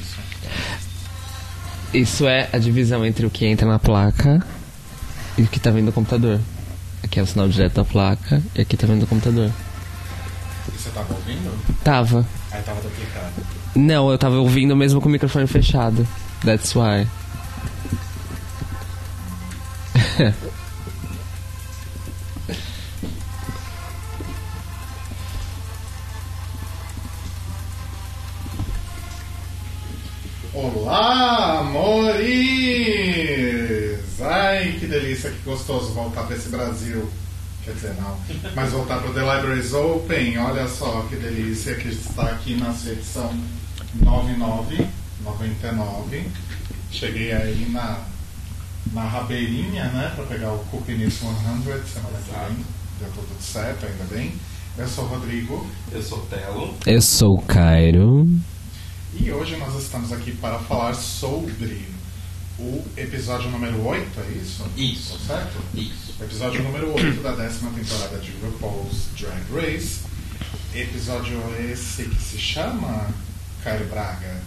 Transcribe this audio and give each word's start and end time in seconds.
isso? 0.00 0.16
Isso 1.92 2.26
é 2.26 2.48
a 2.52 2.58
divisão 2.58 3.04
entre 3.04 3.26
o 3.26 3.30
que 3.30 3.46
entra 3.46 3.66
na 3.66 3.78
placa 3.78 4.44
e 5.36 5.42
o 5.42 5.46
que 5.46 5.58
tá 5.58 5.70
vindo 5.70 5.86
do 5.86 5.92
computador. 5.92 6.40
Aqui 7.02 7.18
é 7.18 7.22
o 7.22 7.26
sinal 7.26 7.48
direto 7.48 7.74
da 7.74 7.84
placa 7.84 8.42
e 8.54 8.60
aqui 8.60 8.76
tá 8.76 8.86
vindo 8.86 9.00
do 9.00 9.06
computador. 9.06 9.50
E 10.68 10.78
você 10.78 10.90
tava 10.90 11.12
ouvindo? 11.14 11.82
Tava. 11.82 12.26
Aí 12.52 12.62
tava 12.62 12.80
duplicado. 12.80 13.32
Não, 13.74 14.10
eu 14.10 14.18
tava 14.18 14.36
ouvindo 14.36 14.76
mesmo 14.76 15.00
com 15.00 15.08
o 15.08 15.12
microfone 15.12 15.46
fechado. 15.46 16.06
That's 16.44 16.74
why. 16.74 17.06
gostoso 35.70 35.92
voltar 35.92 36.24
para 36.24 36.36
esse 36.36 36.48
Brasil. 36.48 37.08
Quer 37.64 37.74
dizer, 37.74 37.94
não. 37.94 38.18
Mas 38.56 38.72
voltar 38.72 38.98
para 38.98 39.10
o 39.10 39.14
The 39.14 39.20
Libraries 39.20 39.72
Open, 39.72 40.38
olha 40.38 40.66
só 40.66 41.06
que 41.08 41.16
delícia 41.16 41.76
que 41.76 41.88
está 41.88 42.24
aqui 42.30 42.56
na 42.56 42.70
edição 42.70 43.32
99, 43.94 44.86
99. 45.22 46.28
Cheguei 46.90 47.32
aí 47.32 47.68
na, 47.70 48.02
na 48.92 49.04
rabeirinha, 49.04 49.84
né, 49.84 50.12
para 50.16 50.24
pegar 50.24 50.52
o 50.52 50.58
Cupinist 50.70 51.18
100 51.18 51.28
semana 51.28 52.18
que 52.24 52.32
vem. 52.32 52.64
Deu 52.98 53.08
tudo 53.14 53.40
certo, 53.40 53.86
ainda 53.86 54.04
bem. 54.10 54.32
Eu 54.76 54.88
sou 54.88 55.04
o 55.04 55.08
Rodrigo. 55.08 55.66
Eu 55.92 56.02
sou 56.02 56.18
Telo. 56.26 56.74
Eu 56.86 57.00
sou 57.00 57.34
o 57.34 57.42
Cairo. 57.42 58.26
E 59.14 59.30
hoje 59.30 59.56
nós 59.56 59.74
estamos 59.80 60.12
aqui 60.12 60.32
para 60.32 60.58
falar 60.58 60.94
sobre 60.94 61.86
o 62.60 62.84
episódio 62.96 63.50
número 63.50 63.84
8, 63.86 64.20
é 64.20 64.30
isso? 64.38 64.64
Isso. 64.76 65.18
Tá 65.26 65.34
certo? 65.36 65.58
Isso. 65.74 66.14
Episódio 66.20 66.62
número 66.62 66.92
8 66.94 67.22
da 67.22 67.32
décima 67.32 67.70
temporada 67.70 68.18
de 68.18 68.30
RuPaul's 68.42 69.06
Drag 69.18 69.42
Race. 69.54 70.00
Episódio 70.74 71.40
esse 71.70 72.04
que 72.04 72.20
se 72.22 72.38
chama 72.38 73.08
Caio 73.64 73.86
Braga. 73.88 74.40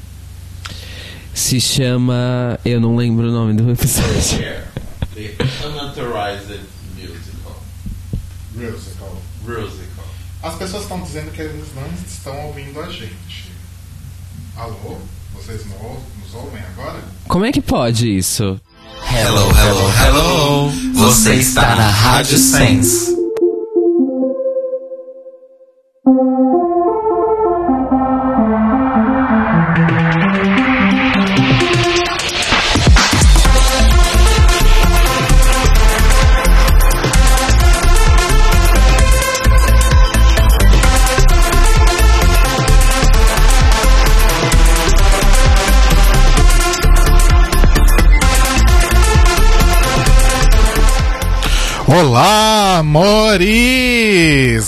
Se 1.34 1.59
chama. 1.59 2.59
Eu 2.64 2.80
não 2.80 2.95
lembro 2.95 3.28
o 3.28 3.31
nome 3.31 3.53
do 3.53 3.69
episódio. 3.72 4.22
Share. 4.22 4.64
The 5.16 5.36
Unauthorized 5.67 6.59
Musical. 6.95 7.64
Musical. 8.53 9.22
Musical. 9.44 10.06
As 10.44 10.56
pessoas 10.56 10.84
estão 10.84 11.02
dizendo 11.02 11.31
que 11.31 11.41
eles 11.41 11.66
não 11.75 11.88
estão 12.08 12.47
ouvindo 12.47 12.80
a 12.80 12.89
gente. 12.91 13.52
Alô? 14.56 15.00
Vocês 15.34 15.66
não 15.66 15.78
ou- 15.78 16.03
agora? 16.38 17.00
Como 17.28 17.45
é 17.45 17.52
que 17.52 17.62
pode 17.62 18.17
isso? 18.17 18.59
Hello, 19.12 19.50
hello, 19.58 19.92
hello. 20.06 20.94
Você 20.95 21.36
está 21.36 21.75
na 21.75 21.88
Rádio 21.88 22.38
Sense. 22.38 23.14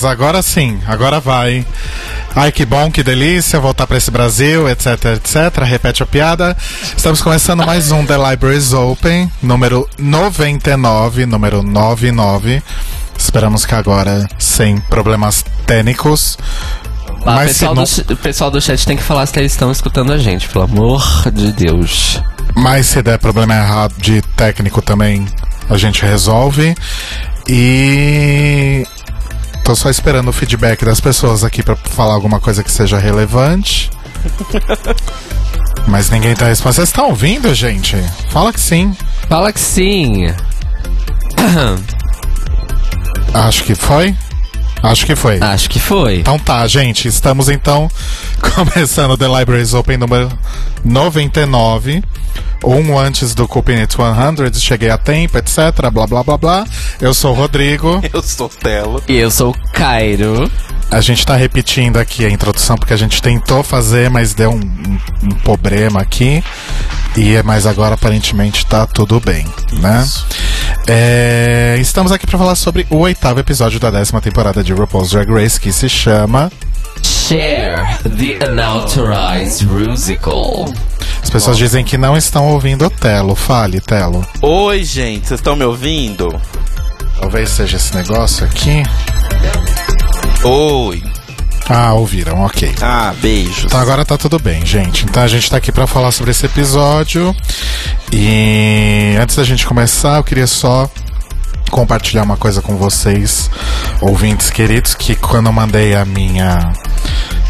Agora 0.08 0.42
sim, 0.42 0.80
agora 0.88 1.20
vai. 1.20 1.66
Ai, 2.36 2.52
que 2.52 2.66
bom, 2.66 2.92
que 2.92 3.02
delícia 3.04 3.60
voltar 3.60 3.88
para 3.88 3.98
esse 3.98 4.12
Brasil, 4.12 4.70
etc, 4.70 4.88
etc. 5.16 5.64
Repete 5.64 6.04
a 6.04 6.06
piada. 6.06 6.56
Estamos 6.96 7.22
começando 7.22 7.66
mais 7.66 7.92
um 7.92 8.06
The 8.06 8.16
Libraries 8.18 8.74
Open, 8.74 9.32
número 9.42 9.90
99, 9.98 11.26
número 11.26 11.64
99. 11.64 12.62
Esperamos 13.18 13.66
que 13.66 13.74
agora 13.74 14.28
sem 14.38 14.78
problemas 14.78 15.44
técnicos. 15.66 16.38
Ah, 17.26 17.36
Mas 17.38 17.52
se 17.52 17.66
pessoal 17.66 17.76
não- 17.76 17.84
do, 17.84 18.18
pessoal 18.18 18.52
do 18.52 18.62
chat 18.62 18.86
tem 18.86 18.98
que 18.98 19.04
falar 19.04 19.26
se 19.26 19.40
eles 19.40 19.52
estão 19.54 19.72
escutando 19.72 20.12
a 20.14 20.18
gente, 20.18 20.48
pelo 20.50 20.66
amor 20.66 21.04
de 21.34 21.52
Deus. 21.54 22.22
Mas 22.56 22.86
se 22.88 23.02
der 23.02 23.18
problema 23.18 23.56
errado 23.56 23.94
de 23.98 24.22
técnico 24.36 24.82
também, 24.82 25.26
a 25.70 25.78
gente 25.78 26.04
resolve. 26.06 26.76
E 27.48 28.86
tô 29.66 29.76
só 29.76 29.90
esperando 29.90 30.28
o 30.28 30.34
feedback 30.34 30.86
das 30.86 31.02
pessoas 31.02 31.44
aqui 31.44 31.64
pra 31.64 31.76
falar 31.76 32.14
alguma 32.14 32.40
coisa 32.40 32.64
que 32.64 32.72
seja 32.72 33.00
relevante. 33.00 33.90
Mas 35.90 36.12
ninguém 36.12 36.36
tá 36.36 36.46
respondendo. 36.46 36.76
Vocês 36.76 36.90
estão 36.90 37.10
ouvindo, 37.10 37.54
gente? 37.54 37.98
Fala 38.30 38.54
que 38.54 38.60
sim. 38.60 38.96
Fala 39.28 39.52
que 39.52 39.60
sim. 39.60 40.28
Acho 43.34 43.64
que 43.64 43.74
foi. 43.74 44.16
Acho 44.86 45.06
que 45.06 45.16
foi. 45.16 45.40
Acho 45.42 45.70
que 45.70 45.80
foi. 45.80 46.20
Então 46.20 46.38
tá, 46.38 46.68
gente, 46.68 47.08
estamos 47.08 47.50
então 47.50 47.90
começando 48.56 49.12
o 49.12 49.18
The 49.18 49.28
Libraries 49.28 49.74
Open 49.74 49.98
número 49.98 50.30
99. 50.84 52.04
Um 52.64 52.98
antes 52.98 53.34
do 53.34 53.48
Cupin 53.48 53.82
It 53.82 53.96
100, 53.96 54.60
cheguei 54.60 54.90
a 54.90 54.98
tempo, 54.98 55.38
etc, 55.38 55.90
blá 55.92 56.06
blá 56.06 56.24
blá 56.24 56.38
blá. 56.38 56.66
Eu 57.02 57.14
sou 57.14 57.32
o 57.32 57.36
Rodrigo. 57.36 58.00
Eu 58.14 58.22
sou 58.22 58.48
Telo. 58.48 59.04
E 59.08 59.16
eu 59.16 59.32
sou 59.32 59.52
o 59.52 59.72
Cairo. 59.72 60.50
A 60.92 61.02
gente 61.02 61.26
tá 61.26 61.36
repetindo 61.36 61.98
aqui 61.98 62.26
a 62.26 62.30
introdução 62.30 62.78
porque 62.78 62.94
a 62.94 62.98
gente 62.98 63.22
tentou 63.22 63.62
fazer, 63.64 64.10
mas 64.10 64.34
deu 64.34 64.52
um, 64.52 64.56
um- 64.60 65.00
um 65.24 65.30
problema 65.44 66.00
aqui. 66.02 66.44
E 67.18 67.42
mas 67.44 67.66
agora 67.66 67.96
aparentemente 67.96 68.66
tá 68.66 68.86
tudo 68.86 69.20
bem, 69.20 69.46
né? 69.74 70.06
É, 70.88 71.78
estamos 71.80 72.12
aqui 72.12 72.26
para 72.28 72.38
falar 72.38 72.56
sobre 72.56 72.86
o 72.90 72.98
oitavo 72.98 73.40
episódio 73.40 73.80
da 73.80 73.90
décima 73.90 74.22
temporada 74.22 74.64
de 74.64 74.74
RuPaul's 74.74 75.12
Drag 75.12 75.30
Race 75.32 75.60
que 75.60 75.72
se 75.72 75.88
chama 75.90 76.52
Share 77.02 77.98
the 78.04 78.46
Unauthorized 78.52 79.66
Musical. 79.68 80.66
As 81.24 81.30
pessoas 81.30 81.58
dizem 81.58 81.84
que 81.84 81.98
não 81.98 82.16
estão 82.16 82.48
ouvindo 82.50 82.86
o 82.86 82.90
Telo. 82.90 83.34
Fale, 83.36 83.80
Telo. 83.82 84.26
Oi, 84.42 84.84
gente, 84.84 85.28
vocês 85.28 85.40
estão 85.40 85.56
me 85.56 85.64
ouvindo? 85.66 86.30
Talvez 87.20 87.50
seja 87.50 87.78
esse 87.78 87.96
negócio 87.96 88.46
aqui. 88.46 88.84
Oi. 90.44 91.04
Ah, 91.68 91.94
ouviram, 91.94 92.42
ok. 92.42 92.76
Ah, 92.82 93.14
beijos. 93.20 93.66
Então 93.66 93.80
agora 93.80 94.06
tá 94.06 94.18
tudo 94.18 94.38
bem, 94.38 94.66
gente. 94.66 95.06
Então 95.06 95.24
a 95.24 95.28
gente 95.28 95.50
tá 95.50 95.58
aqui 95.58 95.72
pra 95.72 95.88
falar 95.88 96.12
sobre 96.12 96.32
esse 96.32 96.46
episódio. 96.46 97.36
E 98.12 99.16
antes 99.20 99.36
da 99.36 99.44
gente 99.44 99.66
começar, 99.66 100.18
eu 100.18 100.24
queria 100.24 100.46
só 100.46 100.90
compartilhar 101.72 102.24
uma 102.24 102.38
coisa 102.38 102.62
com 102.62 102.78
vocês, 102.78 103.50
ouvintes 104.00 104.50
queridos, 104.50 104.94
que 104.94 105.16
quando 105.16 105.48
eu 105.48 105.54
mandei 105.54 105.96
a 105.96 106.06
minha 106.06 106.72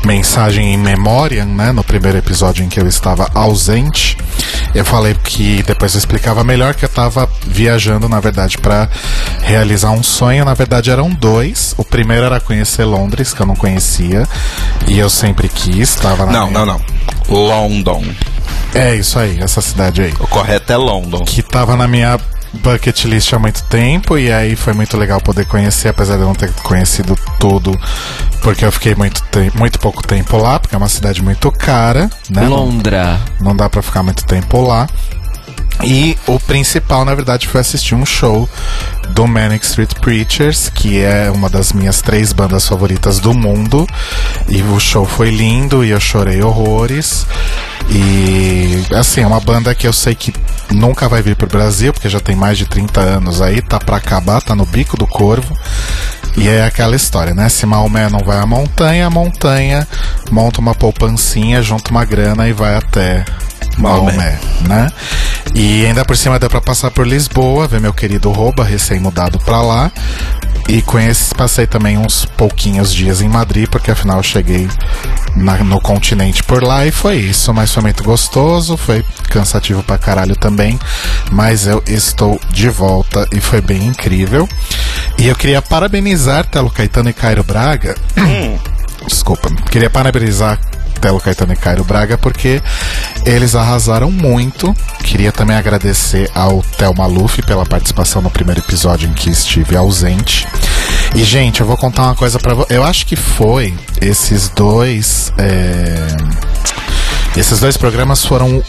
mensagem 0.05 0.73
em 0.73 0.77
memória, 0.77 1.43
né, 1.45 1.71
no 1.71 1.83
primeiro 1.83 2.17
episódio 2.17 2.63
em 2.63 2.69
que 2.69 2.79
eu 2.79 2.87
estava 2.87 3.29
ausente, 3.33 4.17
eu 4.75 4.85
falei 4.85 5.15
que 5.23 5.63
depois 5.63 5.93
eu 5.93 5.97
explicava 5.99 6.43
melhor 6.43 6.75
que 6.75 6.85
eu 6.85 6.87
estava 6.89 7.27
viajando, 7.47 8.07
na 8.09 8.19
verdade, 8.19 8.57
para 8.57 8.89
realizar 9.41 9.89
um 9.91 10.03
sonho. 10.03 10.43
Na 10.45 10.53
verdade, 10.53 10.91
eram 10.91 11.09
dois. 11.09 11.73
O 11.77 11.83
primeiro 11.83 12.25
era 12.25 12.39
conhecer 12.39 12.83
Londres, 12.83 13.33
que 13.33 13.41
eu 13.41 13.45
não 13.45 13.55
conhecia, 13.55 14.27
e 14.87 14.99
eu 14.99 15.09
sempre 15.09 15.47
quis, 15.49 15.89
estava 15.89 16.25
na 16.25 16.31
Não, 16.31 16.47
minha- 16.51 16.59
não, 16.59 16.65
não. 16.65 16.81
London. 17.29 18.03
É 18.73 18.93
isso 18.93 19.17
aí, 19.17 19.39
essa 19.41 19.61
cidade 19.61 20.01
aí. 20.01 20.13
O 20.19 20.27
correto 20.27 20.71
é 20.73 20.77
London. 20.77 21.23
Que 21.23 21.41
tava 21.41 21.75
na 21.77 21.87
minha 21.87 22.19
bucket 22.55 23.05
list 23.05 23.33
há 23.33 23.39
muito 23.39 23.63
tempo 23.63 24.17
e 24.17 24.31
aí 24.31 24.55
foi 24.55 24.73
muito 24.73 24.97
legal 24.97 25.21
poder 25.21 25.45
conhecer, 25.45 25.89
apesar 25.89 26.15
de 26.15 26.21
eu 26.21 26.27
não 26.27 26.35
ter 26.35 26.51
conhecido 26.63 27.17
tudo, 27.39 27.77
porque 28.41 28.65
eu 28.65 28.71
fiquei 28.71 28.95
muito, 28.95 29.21
muito 29.53 29.79
pouco 29.79 30.05
tempo 30.05 30.37
lá, 30.37 30.59
porque 30.59 30.75
é 30.75 30.77
uma 30.77 30.89
cidade 30.89 31.21
muito 31.21 31.51
cara, 31.51 32.09
né? 32.29 32.43
Não, 32.43 32.49
Londra. 32.49 33.19
não 33.39 33.55
dá 33.55 33.69
pra 33.69 33.81
ficar 33.81 34.03
muito 34.03 34.25
tempo 34.25 34.61
lá. 34.61 34.87
E 35.83 36.17
o 36.25 36.39
principal, 36.39 37.03
na 37.03 37.13
verdade, 37.13 37.47
foi 37.47 37.59
assistir 37.59 37.95
um 37.95 38.05
show 38.05 38.49
do 39.09 39.27
Manic 39.27 39.65
Street 39.65 39.93
Preachers, 39.95 40.69
que 40.69 41.01
é 41.01 41.31
uma 41.31 41.49
das 41.49 41.73
minhas 41.73 42.01
três 42.01 42.33
bandas 42.33 42.67
favoritas 42.67 43.19
do 43.19 43.33
mundo. 43.33 43.87
E 44.47 44.61
o 44.61 44.79
show 44.79 45.05
foi 45.05 45.29
lindo 45.29 45.83
e 45.83 45.91
eu 45.91 45.99
chorei 45.99 46.41
horrores. 46.41 47.25
E 47.89 48.83
assim, 48.93 49.21
é 49.21 49.27
uma 49.27 49.39
banda 49.39 49.73
que 49.75 49.87
eu 49.87 49.93
sei 49.93 50.15
que 50.15 50.33
nunca 50.71 51.07
vai 51.07 51.21
vir 51.21 51.35
pro 51.35 51.47
Brasil, 51.47 51.93
porque 51.93 52.09
já 52.09 52.19
tem 52.19 52.35
mais 52.35 52.57
de 52.57 52.65
30 52.65 52.99
anos 52.99 53.41
aí, 53.41 53.61
tá 53.61 53.79
pra 53.79 53.97
acabar, 53.97 54.41
tá 54.41 54.55
no 54.55 54.65
bico 54.65 54.97
do 54.97 55.05
corvo. 55.05 55.57
E 56.37 56.49
é 56.49 56.65
aquela 56.65 56.95
história, 56.95 57.33
né? 57.33 57.47
Se 57.47 57.65
Maomé 57.65 58.09
não 58.09 58.19
vai 58.19 58.37
à 58.39 58.45
montanha, 58.45 59.07
a 59.07 59.09
montanha 59.09 59.87
monta 60.31 60.59
uma 60.59 60.75
poupancinha, 60.75 61.61
junta 61.61 61.91
uma 61.91 62.03
grana 62.03 62.47
e 62.49 62.53
vai 62.53 62.75
até 62.75 63.23
Maomé, 63.77 64.11
Maomé. 64.13 64.39
né? 64.67 64.91
E 65.53 65.85
ainda 65.85 66.03
por 66.03 66.17
cima 66.17 66.37
deu 66.37 66.49
pra 66.49 66.59
passar 66.59 66.91
por 66.91 67.07
Lisboa, 67.07 67.67
ver 67.67 67.79
meu 67.79 67.93
querido 67.93 68.31
Roba, 68.95 69.05
recém-mudado 69.05 69.39
pra 69.39 69.61
lá. 69.61 69.91
E 70.67 70.81
conheci, 70.81 71.33
passei 71.35 71.67
também 71.67 71.95
uns 71.95 72.25
pouquinhos 72.25 72.91
dias 72.91 73.21
em 73.21 73.29
Madrid, 73.29 73.67
porque 73.69 73.91
afinal 73.91 74.17
eu 74.17 74.23
cheguei 74.23 74.67
na- 75.35 75.63
no 75.63 75.79
continente 75.79 76.41
por 76.43 76.63
lá 76.63 76.87
e 76.87 76.91
foi 76.91 77.17
isso. 77.17 77.53
Mas 77.53 77.71
foi 77.71 77.83
muito 77.83 78.03
gostoso, 78.03 78.75
foi 78.75 79.05
cansativo 79.29 79.83
pra 79.83 79.97
caralho 79.99 80.35
também. 80.35 80.79
Mas 81.31 81.67
eu 81.67 81.83
estou 81.85 82.39
de 82.49 82.67
volta 82.67 83.27
e 83.31 83.39
foi 83.39 83.61
bem 83.61 83.83
incrível. 83.85 84.49
E 85.19 85.27
eu 85.27 85.35
queria 85.35 85.61
parabenizar 85.61 86.45
Telo 86.47 86.69
Caetano 86.71 87.09
e 87.09 87.13
Cairo 87.13 87.43
Braga. 87.43 87.95
Desculpa, 89.07 89.49
queria 89.69 89.89
parabenizar 89.89 90.59
Telo 90.95 91.19
Caetano 91.19 91.53
e 91.53 91.55
Cairo 91.55 91.83
Braga 91.83 92.17
porque 92.17 92.61
eles 93.25 93.55
arrasaram 93.55 94.11
muito. 94.11 94.75
Queria 95.03 95.31
também 95.31 95.55
agradecer 95.55 96.29
ao 96.33 96.61
Theo 96.77 96.93
Maluf 96.95 97.41
pela 97.43 97.65
participação 97.65 98.21
no 98.21 98.29
primeiro 98.29 98.61
episódio 98.61 99.09
em 99.09 99.13
que 99.13 99.29
estive 99.29 99.75
ausente. 99.75 100.47
E, 101.15 101.23
gente, 101.23 101.61
eu 101.61 101.67
vou 101.67 101.77
contar 101.77 102.03
uma 102.03 102.15
coisa 102.15 102.39
pra 102.39 102.53
vocês. 102.53 102.71
Eu 102.77 102.83
acho 102.83 103.05
que 103.05 103.15
foi 103.15 103.73
esses 104.01 104.49
dois. 104.49 105.31
é, 105.37 106.07
Esses 107.37 107.59
dois 107.59 107.77
programas 107.77 108.25
foram 108.25 108.61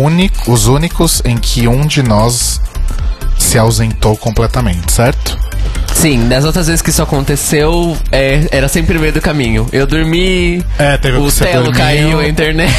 único, 0.00 0.52
os 0.52 0.66
únicos 0.66 1.20
em 1.24 1.36
que 1.36 1.66
um 1.68 1.86
de 1.86 2.02
nós 2.02 2.60
se 3.38 3.58
ausentou 3.58 4.16
completamente, 4.16 4.92
certo? 4.92 5.36
Sim, 5.94 6.28
das 6.28 6.44
outras 6.44 6.66
vezes 6.66 6.82
que 6.82 6.90
isso 6.90 7.02
aconteceu, 7.02 7.96
é, 8.12 8.46
era 8.50 8.68
sempre 8.68 8.94
no 8.94 9.00
meio 9.00 9.12
do 9.12 9.20
caminho. 9.22 9.66
Eu 9.72 9.86
dormi, 9.86 10.62
É, 10.78 10.98
teve 10.98 11.16
o 11.16 11.32
telo 11.32 11.72
caiu, 11.72 12.18
a 12.18 12.28
internet. 12.28 12.70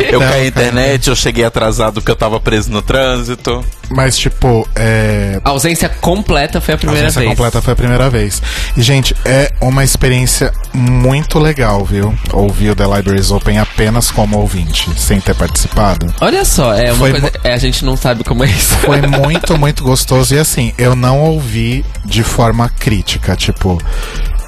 Eu 0.00 0.20
Não, 0.20 0.28
caí 0.28 0.42
na 0.42 0.46
internet, 0.46 1.08
eu 1.08 1.16
cheguei 1.16 1.44
atrasado 1.44 1.94
porque 1.94 2.10
eu 2.10 2.16
tava 2.16 2.38
preso 2.38 2.70
no 2.70 2.80
trânsito. 2.82 3.64
Mas, 3.90 4.16
tipo, 4.16 4.66
é, 4.76 5.40
A 5.44 5.50
ausência 5.50 5.88
completa 5.88 6.60
foi 6.60 6.74
a 6.74 6.76
A 6.76 6.78
primeira 6.78 7.06
ausência 7.06 7.20
vez. 7.20 7.30
completa 7.30 7.60
foi 7.60 7.72
a 7.72 7.76
primeira 7.76 8.08
vez. 8.08 8.40
E, 8.76 8.82
gente, 8.82 9.14
é 9.24 9.52
uma 9.60 9.82
experiência 9.82 10.52
muito 10.72 11.38
legal, 11.38 11.84
viu? 11.84 12.14
Ouvir 12.32 12.70
o 12.70 12.76
The 12.76 12.84
Libraries 12.86 13.30
Open 13.30 13.58
apenas 13.58 14.10
como 14.10 14.38
ouvinte, 14.38 14.88
sem 14.98 15.20
ter 15.20 15.34
participado. 15.34 16.06
Olha 16.20 16.44
só, 16.44 16.72
é 16.74 16.92
uma 16.92 16.96
Foi 16.98 17.10
coisa. 17.12 17.32
É, 17.42 17.52
a 17.52 17.58
gente 17.58 17.84
não 17.84 17.96
sabe 17.96 18.22
como 18.24 18.44
é 18.44 18.48
isso. 18.48 18.76
Foi 18.78 19.00
muito, 19.06 19.58
muito 19.58 19.82
gostoso. 19.82 20.34
E 20.34 20.38
assim, 20.38 20.72
eu 20.78 20.94
não 20.94 21.20
ouvi 21.20 21.84
de 22.04 22.22
forma 22.22 22.68
crítica. 22.68 23.34
Tipo, 23.34 23.76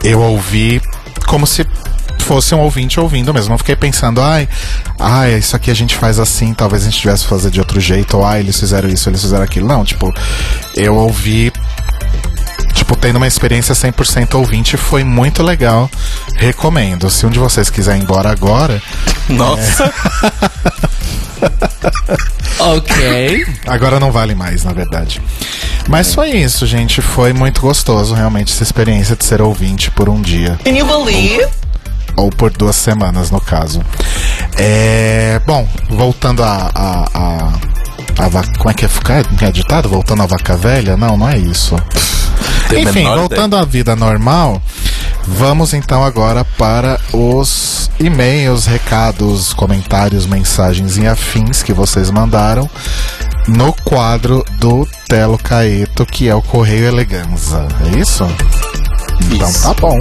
eu 0.05 0.21
ouvi 0.21 0.81
como 1.27 1.47
se 1.47 1.67
fosse 2.23 2.55
um 2.55 2.61
ouvinte 2.61 2.99
ouvindo 2.99 3.33
mesmo. 3.33 3.51
Não 3.51 3.59
fiquei 3.59 3.77
pensando, 3.77 4.21
ai, 4.21 4.49
ai, 4.99 5.35
isso 5.35 5.55
aqui 5.57 5.71
a 5.71 5.75
gente 5.75 5.97
faz 5.97 6.19
assim, 6.19 6.55
talvez 6.55 6.83
a 6.83 6.85
gente 6.87 7.01
tivesse 7.01 7.25
que 7.25 7.29
fazer 7.29 7.51
de 7.51 7.61
outro 7.61 7.81
jeito, 7.81 8.17
ou 8.17 8.25
ai, 8.25 8.41
eles 8.41 8.59
fizeram 8.59 8.89
isso, 8.89 9.09
eles 9.09 9.21
fizeram 9.21 9.45
aquilo. 9.45 9.69
Não, 9.69 9.85
tipo, 9.85 10.13
eu 10.77 10.95
ouvi. 10.95 11.53
Tipo, 12.75 12.97
tendo 12.97 13.17
uma 13.17 13.27
experiência 13.27 13.75
100% 13.75 14.35
ouvinte, 14.35 14.77
foi 14.77 15.05
muito 15.05 15.43
legal. 15.43 15.91
Recomendo. 16.37 17.11
Se 17.11 17.27
um 17.27 17.31
de 17.31 17.39
vocês 17.39 17.69
quiser 17.69 17.97
ir 17.97 18.03
embora 18.03 18.31
agora, 18.31 18.83
Nossa, 19.29 19.93
ok. 22.59 23.47
Agora 23.67 24.01
não 24.01 24.11
vale 24.11 24.35
mais, 24.35 24.65
na 24.65 24.73
verdade. 24.73 25.21
Mas 25.89 26.15
foi 26.15 26.31
isso, 26.31 26.67
gente. 26.67 27.01
Foi 27.01 27.33
muito 27.33 27.61
gostoso, 27.61 28.15
realmente, 28.15 28.53
essa 28.53 28.63
experiência 28.63 29.17
de 29.17 29.25
ser 29.25 29.41
ouvinte 29.41 29.91
por 29.91 30.09
um 30.09 30.21
dia. 30.21 30.59
Can 30.65 30.71
you 30.71 30.87
believe? 30.87 31.47
Ou 32.17 32.31
por 32.31 32.51
duas 32.51 32.77
semanas, 32.77 33.31
no 33.31 33.41
caso. 33.41 33.83
É. 34.57 35.41
Bom, 35.47 35.67
voltando 35.91 36.43
a. 36.43 36.71
a, 36.75 37.05
a, 37.15 38.25
a 38.25 38.29
va- 38.29 38.45
como 38.59 38.71
é 38.71 38.75
que 38.75 38.85
é, 38.85 38.89
que 39.39 39.45
é 39.45 39.51
ditado? 39.53 39.89
Voltando 39.89 40.23
à 40.23 40.27
vaca 40.27 40.57
velha? 40.57 40.97
Não, 40.97 41.17
não 41.17 41.29
é 41.29 41.39
isso. 41.39 41.75
A 42.71 42.75
Enfim, 42.75 43.05
voltando 43.05 43.57
à 43.57 43.65
vida 43.65 43.95
normal, 43.97 44.61
vamos 45.27 45.73
então 45.75 46.03
agora 46.05 46.45
para 46.57 46.99
os 47.13 47.91
e-mails, 48.01 48.67
recados, 48.67 49.53
comentários, 49.53 50.27
mensagens 50.27 50.97
e 50.97 51.07
afins 51.07 51.63
que 51.63 51.73
vocês 51.73 52.11
mandaram 52.11 52.69
no 53.49 53.73
quadro 53.73 54.45
do 54.59 54.87
Telo 55.09 55.37
Caeto, 55.39 56.07
que 56.07 56.29
é 56.29 56.35
o 56.35 56.41
Correio 56.43 56.87
Eleganza. 56.87 57.67
É 57.87 57.99
isso? 57.99 58.27
Então 59.31 59.49
Isso. 59.51 59.63
tá 59.63 59.75
bom. 59.75 59.99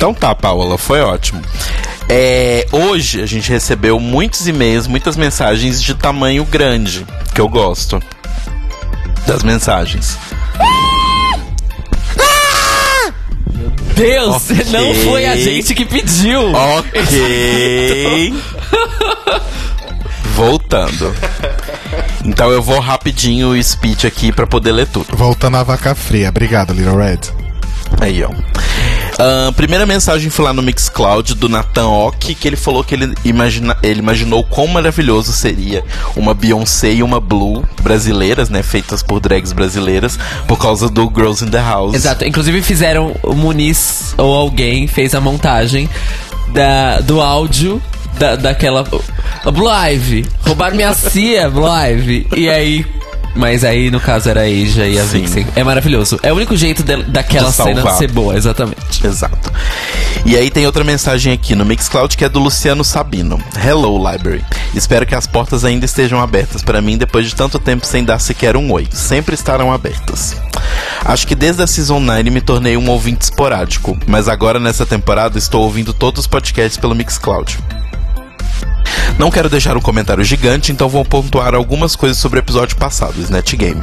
Então 0.00 0.14
tá, 0.14 0.34
Paula, 0.34 0.78
foi 0.78 1.02
ótimo. 1.02 1.42
É, 2.08 2.66
hoje 2.72 3.20
a 3.20 3.26
gente 3.26 3.50
recebeu 3.52 4.00
muitos 4.00 4.48
e-mails, 4.48 4.86
muitas 4.86 5.14
mensagens 5.14 5.82
de 5.82 5.94
tamanho 5.94 6.42
grande, 6.46 7.06
que 7.34 7.40
eu 7.42 7.46
gosto 7.46 8.00
das 9.26 9.42
mensagens. 9.42 10.16
Deus, 13.94 14.36
Ok. 14.50 14.64
não 14.70 14.94
foi 15.04 15.26
a 15.26 15.36
gente 15.36 15.74
que 15.74 15.84
pediu. 15.84 16.50
Ok. 16.50 18.34
Voltando. 20.34 21.14
Então 22.24 22.50
eu 22.50 22.62
vou 22.62 22.80
rapidinho 22.80 23.50
o 23.50 23.62
speech 23.62 24.06
aqui 24.06 24.32
pra 24.32 24.46
poder 24.46 24.72
ler 24.72 24.86
tudo. 24.86 25.14
Voltando 25.14 25.58
à 25.58 25.62
vaca 25.62 25.94
fria. 25.94 26.30
Obrigado, 26.30 26.72
Little 26.72 26.96
Red. 26.96 27.18
Aí, 28.00 28.24
ó. 28.24 28.30
Ahn, 29.20 29.52
primeira 29.52 29.84
mensagem 29.84 30.30
foi 30.30 30.46
lá 30.46 30.52
no 30.54 30.62
Mixcloud 30.62 31.34
do 31.34 31.46
Nathan 31.46 31.88
Ock, 31.88 32.34
que 32.34 32.48
ele 32.48 32.56
falou 32.56 32.82
que 32.82 32.94
ele, 32.94 33.14
imagina, 33.22 33.76
ele 33.82 33.98
imaginou 33.98 34.42
quão 34.42 34.66
maravilhoso 34.66 35.30
seria 35.34 35.84
uma 36.16 36.32
Beyoncé 36.32 36.94
e 36.94 37.02
uma 37.02 37.20
Blue 37.20 37.62
brasileiras, 37.82 38.48
né? 38.48 38.62
Feitas 38.62 39.02
por 39.02 39.20
drags 39.20 39.52
brasileiras, 39.52 40.18
por 40.48 40.58
causa 40.58 40.88
do 40.88 41.12
Girls 41.14 41.44
in 41.44 41.48
the 41.48 41.60
House. 41.60 41.94
Exato, 41.94 42.24
inclusive 42.24 42.62
fizeram 42.62 43.14
o 43.22 43.34
Muniz 43.34 44.14
ou 44.16 44.34
alguém 44.34 44.86
fez 44.86 45.14
a 45.14 45.20
montagem 45.20 45.86
da, 46.54 47.00
do 47.00 47.20
áudio 47.20 47.82
da, 48.18 48.36
daquela. 48.36 48.84
Blive, 49.44 50.26
roubaram 50.46 50.76
minha 50.76 50.94
cia, 50.96 51.50
Blive. 51.50 52.26
E 52.34 52.48
aí. 52.48 52.99
Mas 53.34 53.62
aí, 53.64 53.90
no 53.90 54.00
caso, 54.00 54.28
era 54.28 54.40
a 54.40 54.44
Asia 54.44 54.86
e 54.86 54.98
a 54.98 55.04
Sim. 55.04 55.20
Vixen. 55.22 55.46
É 55.54 55.62
maravilhoso. 55.62 56.18
É 56.22 56.32
o 56.32 56.36
único 56.36 56.56
jeito 56.56 56.82
de- 56.82 57.04
daquela 57.04 57.48
De 57.50 57.54
cena 57.54 57.90
ser 57.92 58.10
boa, 58.10 58.36
exatamente. 58.36 59.06
Exato. 59.06 59.52
E 60.26 60.36
aí 60.36 60.50
tem 60.50 60.66
outra 60.66 60.82
mensagem 60.84 61.32
aqui 61.32 61.54
no 61.54 61.64
Mixcloud 61.64 62.16
que 62.16 62.24
é 62.24 62.28
do 62.28 62.38
Luciano 62.40 62.84
Sabino. 62.84 63.38
Hello, 63.64 63.96
Library. 63.96 64.44
Espero 64.74 65.06
que 65.06 65.14
as 65.14 65.26
portas 65.26 65.64
ainda 65.64 65.84
estejam 65.84 66.20
abertas 66.20 66.62
para 66.62 66.82
mim 66.82 66.98
depois 66.98 67.26
de 67.26 67.34
tanto 67.34 67.58
tempo 67.58 67.86
sem 67.86 68.04
dar 68.04 68.18
sequer 68.18 68.56
um 68.56 68.70
oi. 68.72 68.86
Sempre 68.92 69.34
estarão 69.34 69.72
abertas. 69.72 70.36
Acho 71.04 71.26
que 71.26 71.34
desde 71.34 71.62
a 71.62 71.66
Season 71.66 72.00
9 72.00 72.30
me 72.30 72.40
tornei 72.40 72.76
um 72.76 72.90
ouvinte 72.90 73.22
esporádico, 73.24 73.96
mas 74.06 74.28
agora 74.28 74.58
nessa 74.60 74.84
temporada 74.84 75.38
estou 75.38 75.62
ouvindo 75.62 75.94
todos 75.94 76.20
os 76.20 76.26
podcasts 76.26 76.76
pelo 76.76 76.94
Mixcloud. 76.94 77.58
Não 79.18 79.30
quero 79.30 79.48
deixar 79.48 79.76
um 79.76 79.80
comentário 79.80 80.24
gigante, 80.24 80.72
então 80.72 80.88
vou 80.88 81.04
pontuar 81.04 81.54
algumas 81.54 81.94
coisas 81.94 82.16
sobre 82.16 82.38
o 82.38 82.42
episódio 82.42 82.76
passado, 82.76 83.20
Snatch 83.20 83.54
Game. 83.54 83.80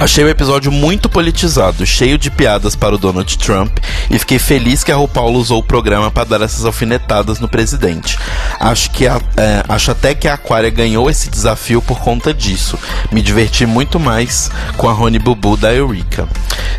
Achei 0.00 0.22
o 0.22 0.28
episódio 0.28 0.70
muito 0.70 1.08
politizado, 1.08 1.84
cheio 1.84 2.16
de 2.16 2.30
piadas 2.30 2.76
para 2.76 2.94
o 2.94 2.98
Donald 2.98 3.36
Trump, 3.36 3.78
e 4.08 4.16
fiquei 4.16 4.38
feliz 4.38 4.84
que 4.84 4.92
a 4.92 4.96
RuPaul 4.96 5.34
usou 5.34 5.58
o 5.58 5.62
programa 5.62 6.08
para 6.08 6.22
dar 6.24 6.40
essas 6.42 6.64
alfinetadas 6.64 7.40
no 7.40 7.48
presidente. 7.48 8.16
Acho, 8.60 8.90
que 8.92 9.08
a- 9.08 9.20
é, 9.36 9.64
acho 9.68 9.90
até 9.90 10.14
que 10.14 10.28
a 10.28 10.34
Aquaria 10.34 10.70
ganhou 10.70 11.10
esse 11.10 11.28
desafio 11.28 11.82
por 11.82 11.98
conta 11.98 12.32
disso. 12.32 12.78
Me 13.10 13.20
diverti 13.20 13.66
muito 13.66 13.98
mais 13.98 14.48
com 14.76 14.88
a 14.88 14.92
Rony 14.92 15.18
Bubu 15.18 15.56
da 15.56 15.74
Eureka. 15.74 16.28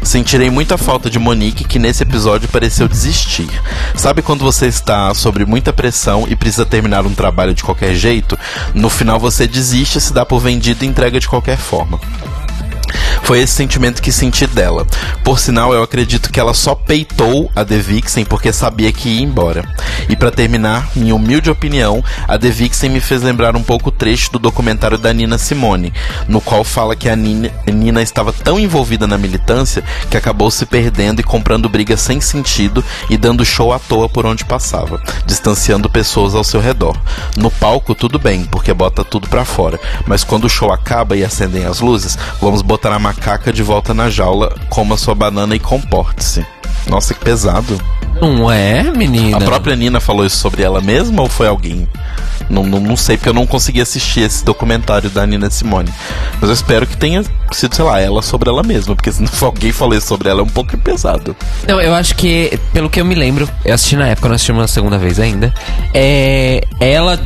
Sentirei 0.02 0.50
muita 0.50 0.78
falta 0.78 1.10
de 1.10 1.20
Monique, 1.20 1.66
que 1.66 1.78
nesse 1.78 2.04
episódio 2.04 2.48
pareceu 2.48 2.88
desistir. 2.88 3.50
Sabe 3.96 4.22
quando 4.22 4.46
você 4.46 4.68
está 4.68 5.14
sob 5.14 5.44
muita 5.46 5.74
pressão 5.74 6.26
e 6.30 6.38
precisa 6.38 6.66
terminar 6.66 7.06
um 7.06 7.14
trabalho 7.14 7.54
de 7.54 7.66
qualquer 7.66 7.94
jeito? 7.96 8.40
No 8.74 8.90
final 8.90 9.20
você 9.20 9.46
desiste, 9.46 10.00
se 10.00 10.14
dá 10.14 10.26
por 10.26 10.40
vendido 10.40 10.86
e 10.86 10.88
entrega 10.88 11.20
de 11.20 11.28
qualquer 11.28 11.58
forma. 11.58 12.00
Foi 13.24 13.39
esse 13.39 13.53
sentimento 13.53 14.01
que 14.01 14.12
senti 14.12 14.48
dela. 14.48 14.86
Por 15.24 15.39
sinal, 15.39 15.74
eu 15.74 15.84
acredito 15.84 16.31
que 16.31 16.39
ela 16.39 16.53
só 16.53 16.74
peitou 16.74 17.51
a 17.55 17.63
The 17.63 17.77
Vixen 17.77 18.25
porque 18.25 18.51
sabia 18.51 18.91
que 18.91 19.10
ia 19.10 19.22
embora. 19.22 19.63
E 20.08 20.15
pra 20.15 20.31
terminar, 20.31 20.89
minha 20.96 21.15
humilde 21.15 21.50
opinião, 21.50 22.03
a 22.27 22.38
The 22.38 22.50
Vixen 22.50 22.89
me 22.89 23.00
fez 23.00 23.22
lembrar 23.22 23.55
um 23.55 23.62
pouco 23.63 23.89
o 23.89 23.91
trecho 23.91 24.31
do 24.31 24.39
documentário 24.39 24.98
da 24.98 25.13
Nina 25.13 25.38
Simone, 25.38 25.93
no 26.27 26.41
qual 26.41 26.63
fala 26.63 26.96
que 26.96 27.08
a 27.08 27.15
Nina, 27.15 27.51
Nina 27.67 28.01
estava 28.01 28.34
tão 28.34 28.60
envolvida 28.60 29.05
na 29.05 29.17
militância 29.17 29.84
que 30.10 30.17
acabou 30.17 30.50
se 30.50 30.65
perdendo 30.65 31.19
e 31.19 31.24
comprando 31.24 31.69
brigas 31.69 32.01
sem 32.01 32.19
sentido 32.19 32.84
e 33.10 33.17
dando 33.17 33.46
show 33.46 33.72
à 33.72 33.79
toa 33.79 34.10
por 34.10 34.25
onde 34.25 34.46
passava, 34.46 35.01
distanciando 35.25 35.89
pessoas 35.89 36.34
ao 36.34 36.43
seu 36.43 36.60
redor. 36.60 36.98
No 37.36 37.51
palco, 37.51 37.93
tudo 37.93 38.17
bem, 38.17 38.46
porque 38.46 38.74
bota 38.74 39.03
tudo 39.03 39.27
pra 39.27 39.46
fora, 39.46 39.79
mas 40.08 40.24
quando 40.24 40.46
o 40.46 40.50
show 40.50 40.72
acaba 40.72 41.15
e 41.15 41.24
acendem 41.24 41.65
as 41.65 41.79
luzes, 41.79 42.17
vamos 42.41 42.62
botar 42.62 42.78
a 42.88 43.00
macaca 43.00 43.51
de 43.51 43.62
volta 43.62 43.93
na 43.93 44.09
jaula, 44.09 44.55
coma 44.69 44.98
sua 44.98 45.13
banana 45.13 45.55
e 45.55 45.59
comporte-se. 45.59 46.45
Nossa, 46.88 47.13
que 47.13 47.19
pesado. 47.19 47.79
Não 48.21 48.51
é, 48.51 48.83
menina? 48.83 49.38
A 49.38 49.41
própria 49.41 49.75
Nina 49.75 50.00
falou 50.00 50.25
isso 50.25 50.38
sobre 50.38 50.63
ela 50.63 50.81
mesma 50.81 51.21
ou 51.21 51.29
foi 51.29 51.48
alguém? 51.48 51.88
Não, 52.50 52.63
não, 52.63 52.79
não 52.79 52.98
sei, 52.98 53.15
porque 53.15 53.29
eu 53.29 53.33
não 53.33 53.45
consegui 53.45 53.79
assistir 53.79 54.21
esse 54.21 54.43
documentário 54.43 55.09
da 55.09 55.25
Nina 55.25 55.50
Simone. 55.50 55.89
Mas 56.41 56.50
eu 56.50 56.53
espero 56.53 56.88
que 56.88 56.98
tenha 56.98 57.24
sido, 57.51 57.75
sei 57.75 57.86
lá, 57.86 58.00
ela 58.00 58.21
sobre 58.21 58.50
ela 58.50 58.63
mesma, 58.63 58.95
porque 58.95 59.12
se 59.12 59.21
não 59.21 59.27
for 59.27 59.48
alguém 59.48 59.71
falou 59.71 59.95
isso 59.95 60.07
sobre 60.07 60.29
ela 60.29 60.39
é 60.39 60.43
um 60.43 60.50
pouco 60.50 60.75
pesado. 60.77 61.36
Não, 61.67 61.79
eu 61.79 61.93
acho 61.93 62.15
que, 62.15 62.59
pelo 62.74 62.89
que 62.89 63.00
eu 63.00 63.05
me 63.05 63.13
lembro, 63.13 63.48
eu 63.63 63.75
assisti 63.75 63.95
na 63.95 64.07
época, 64.07 64.27
não 64.27 64.36
assisti 64.36 64.51
uma 64.51 64.67
segunda 64.67 64.98
vez 64.98 65.19
ainda. 65.19 65.53
É. 65.93 66.63
Ela 66.79 67.19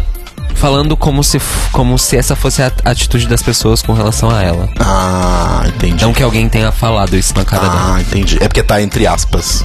falando 0.53 0.95
como 0.95 1.23
se, 1.23 1.39
como 1.71 1.97
se 1.97 2.17
essa 2.17 2.35
fosse 2.35 2.61
a 2.61 2.71
atitude 2.85 3.27
das 3.27 3.41
pessoas 3.41 3.81
com 3.81 3.93
relação 3.93 4.29
a 4.29 4.41
ela. 4.41 4.69
Ah, 4.79 5.63
entendi. 5.67 6.03
Não 6.03 6.13
que 6.13 6.23
alguém 6.23 6.47
tenha 6.49 6.71
falado 6.71 7.15
isso 7.15 7.33
na 7.35 7.45
cara 7.45 7.67
dela. 7.67 7.95
Ah, 7.95 8.01
entendi. 8.01 8.37
É 8.41 8.47
porque 8.47 8.63
tá 8.63 8.81
entre 8.81 9.07
aspas. 9.07 9.63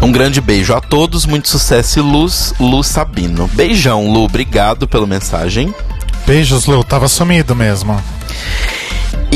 Um 0.00 0.12
grande 0.12 0.40
beijo 0.40 0.74
a 0.74 0.80
todos, 0.80 1.26
muito 1.26 1.48
sucesso 1.48 1.98
e 1.98 2.02
luz, 2.02 2.54
Lu 2.58 2.82
Sabino. 2.82 3.48
Beijão, 3.52 4.10
Lu, 4.10 4.24
obrigado 4.24 4.86
pela 4.86 5.06
mensagem. 5.06 5.74
Beijos, 6.26 6.66
Lu. 6.66 6.82
Tava 6.84 7.08
sumido 7.08 7.54
mesmo. 7.54 8.00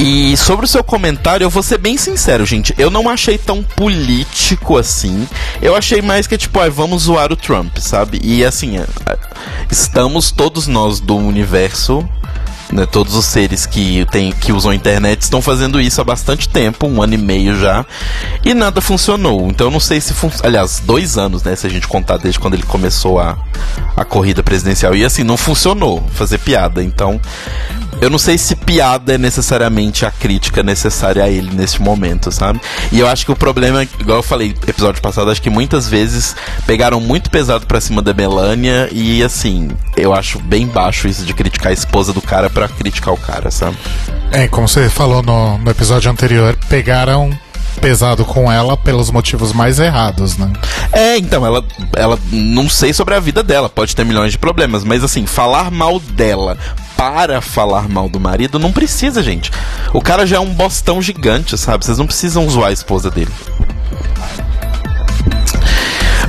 E 0.00 0.36
sobre 0.36 0.64
o 0.64 0.68
seu 0.68 0.84
comentário, 0.84 1.44
eu 1.44 1.50
vou 1.50 1.60
ser 1.60 1.76
bem 1.76 1.96
sincero, 1.96 2.46
gente. 2.46 2.72
Eu 2.78 2.88
não 2.88 3.08
achei 3.08 3.36
tão 3.36 3.64
político 3.64 4.78
assim. 4.78 5.26
Eu 5.60 5.74
achei 5.74 6.00
mais 6.00 6.24
que, 6.24 6.38
tipo, 6.38 6.60
ah, 6.60 6.70
vamos 6.70 7.02
zoar 7.02 7.32
o 7.32 7.36
Trump, 7.36 7.78
sabe? 7.78 8.20
E 8.22 8.44
assim, 8.44 8.78
é, 8.78 8.86
é, 9.06 9.18
estamos 9.68 10.30
todos 10.30 10.68
nós 10.68 11.00
do 11.00 11.16
universo. 11.16 12.08
Né, 12.70 12.84
todos 12.84 13.14
os 13.14 13.24
seres 13.24 13.64
que, 13.64 14.06
tem, 14.10 14.30
que 14.30 14.52
usam 14.52 14.70
a 14.72 14.74
internet 14.74 15.22
estão 15.22 15.40
fazendo 15.40 15.80
isso 15.80 16.02
há 16.02 16.04
bastante 16.04 16.46
tempo, 16.50 16.86
um 16.86 17.02
ano 17.02 17.14
e 17.14 17.16
meio 17.16 17.58
já, 17.58 17.86
e 18.44 18.52
nada 18.52 18.82
funcionou. 18.82 19.48
Então 19.48 19.68
eu 19.68 19.70
não 19.70 19.80
sei 19.80 20.02
se. 20.02 20.12
Aliás, 20.42 20.78
dois 20.84 21.16
anos, 21.16 21.42
né? 21.42 21.56
Se 21.56 21.66
a 21.66 21.70
gente 21.70 21.88
contar 21.88 22.18
desde 22.18 22.38
quando 22.38 22.54
ele 22.54 22.64
começou 22.64 23.18
a, 23.18 23.38
a 23.96 24.04
corrida 24.04 24.42
presidencial. 24.42 24.94
E 24.94 25.02
assim, 25.02 25.24
não 25.24 25.38
funcionou 25.38 26.06
fazer 26.12 26.36
piada. 26.38 26.84
Então, 26.84 27.18
eu 28.00 28.08
não 28.08 28.18
sei 28.18 28.38
se 28.38 28.54
piada 28.54 29.14
é 29.14 29.18
necessariamente 29.18 30.06
a 30.06 30.10
crítica 30.10 30.62
necessária 30.62 31.22
a 31.24 31.28
ele 31.28 31.50
nesse 31.54 31.82
momento, 31.82 32.30
sabe? 32.30 32.60
E 32.92 33.00
eu 33.00 33.08
acho 33.08 33.24
que 33.24 33.32
o 33.32 33.36
problema, 33.36 33.82
igual 33.82 34.18
eu 34.18 34.22
falei 34.22 34.54
episódio 34.66 35.02
passado, 35.02 35.30
acho 35.30 35.42
que 35.42 35.50
muitas 35.50 35.88
vezes 35.88 36.36
pegaram 36.66 37.00
muito 37.00 37.30
pesado 37.30 37.66
pra 37.66 37.80
cima 37.80 38.00
da 38.00 38.14
Melania 38.14 38.88
e 38.92 39.22
assim, 39.22 39.70
eu 39.96 40.14
acho 40.14 40.38
bem 40.38 40.66
baixo 40.66 41.08
isso 41.08 41.24
de 41.24 41.34
criticar 41.34 41.70
a 41.70 41.74
esposa 41.74 42.12
do 42.12 42.22
cara 42.22 42.48
pra 42.48 42.68
criticar 42.68 43.12
o 43.12 43.16
cara, 43.16 43.50
sabe? 43.50 43.76
É, 44.30 44.46
como 44.46 44.68
você 44.68 44.88
falou 44.88 45.22
no, 45.22 45.58
no 45.58 45.70
episódio 45.70 46.10
anterior, 46.10 46.56
pegaram 46.68 47.36
pesado 47.78 48.24
com 48.24 48.50
ela 48.50 48.76
pelos 48.76 49.10
motivos 49.10 49.52
mais 49.52 49.78
errados, 49.78 50.36
né? 50.36 50.52
É, 50.92 51.16
então, 51.16 51.46
ela, 51.46 51.64
ela 51.96 52.18
não 52.30 52.68
sei 52.68 52.92
sobre 52.92 53.14
a 53.14 53.20
vida 53.20 53.42
dela, 53.42 53.68
pode 53.68 53.94
ter 53.94 54.04
milhões 54.04 54.32
de 54.32 54.38
problemas, 54.38 54.84
mas 54.84 55.02
assim, 55.02 55.26
falar 55.26 55.70
mal 55.70 55.98
dela 56.00 56.58
para 56.98 57.40
falar 57.40 57.88
mal 57.88 58.08
do 58.08 58.18
marido 58.18 58.58
não 58.58 58.72
precisa, 58.72 59.22
gente. 59.22 59.52
O 59.94 60.00
cara 60.00 60.26
já 60.26 60.38
é 60.38 60.40
um 60.40 60.52
bostão 60.52 61.00
gigante, 61.00 61.56
sabe? 61.56 61.84
Vocês 61.84 61.96
não 61.96 62.06
precisam 62.06 62.50
zoar 62.50 62.70
a 62.70 62.72
esposa 62.72 63.08
dele. 63.08 63.30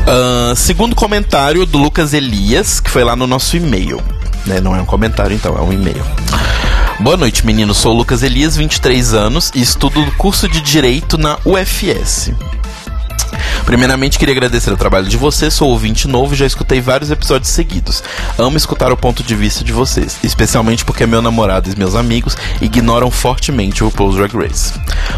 Ah, 0.08 0.54
segundo 0.56 0.96
comentário 0.96 1.66
do 1.66 1.80
Lucas 1.80 2.14
Elias, 2.14 2.80
que 2.80 2.90
foi 2.90 3.04
lá 3.04 3.16
no 3.16 3.26
nosso 3.26 3.58
e-mail. 3.58 4.00
Né? 4.46 4.62
Não 4.62 4.76
é 4.76 4.82
um 4.82 4.86
comentário, 4.86 5.36
então, 5.36 5.58
é 5.58 5.62
um 5.62 5.74
e-mail. 5.74 6.06
Boa 7.00 7.18
noite, 7.18 7.46
menino. 7.46 7.74
Sou 7.74 7.94
o 7.94 7.98
Lucas 7.98 8.22
Elias, 8.22 8.56
23 8.56 9.16
anos, 9.16 9.52
e 9.56 9.62
estudo 9.62 10.06
curso 10.18 10.48
de 10.48 10.62
Direito 10.62 11.18
na 11.18 11.40
UFS. 11.44 12.32
Primeiramente, 13.70 14.18
queria 14.18 14.34
agradecer 14.34 14.74
o 14.74 14.78
trabalho 14.78 15.06
de 15.06 15.16
vocês. 15.16 15.54
Sou 15.54 15.70
ouvinte 15.70 16.08
novo 16.08 16.34
e 16.34 16.38
já 16.38 16.48
escutei 16.48 16.82
vários 16.82 17.12
episódios 17.12 17.52
seguidos. 17.52 18.04
Amo 18.36 18.58
escutar 18.58 18.92
o 18.92 18.98
ponto 18.98 19.22
de 19.22 19.36
vista 19.36 19.64
de 19.64 19.72
vocês, 19.72 20.18
especialmente 20.24 20.84
porque 20.84 21.06
meu 21.06 21.22
namorado 21.22 21.70
e 21.70 21.78
meus 21.78 21.94
amigos 21.94 22.36
ignoram 22.60 23.12
fortemente 23.12 23.84
o 23.84 23.88
RuPaul's 23.90 24.16
Drag 24.16 24.36
Race. 24.36 24.74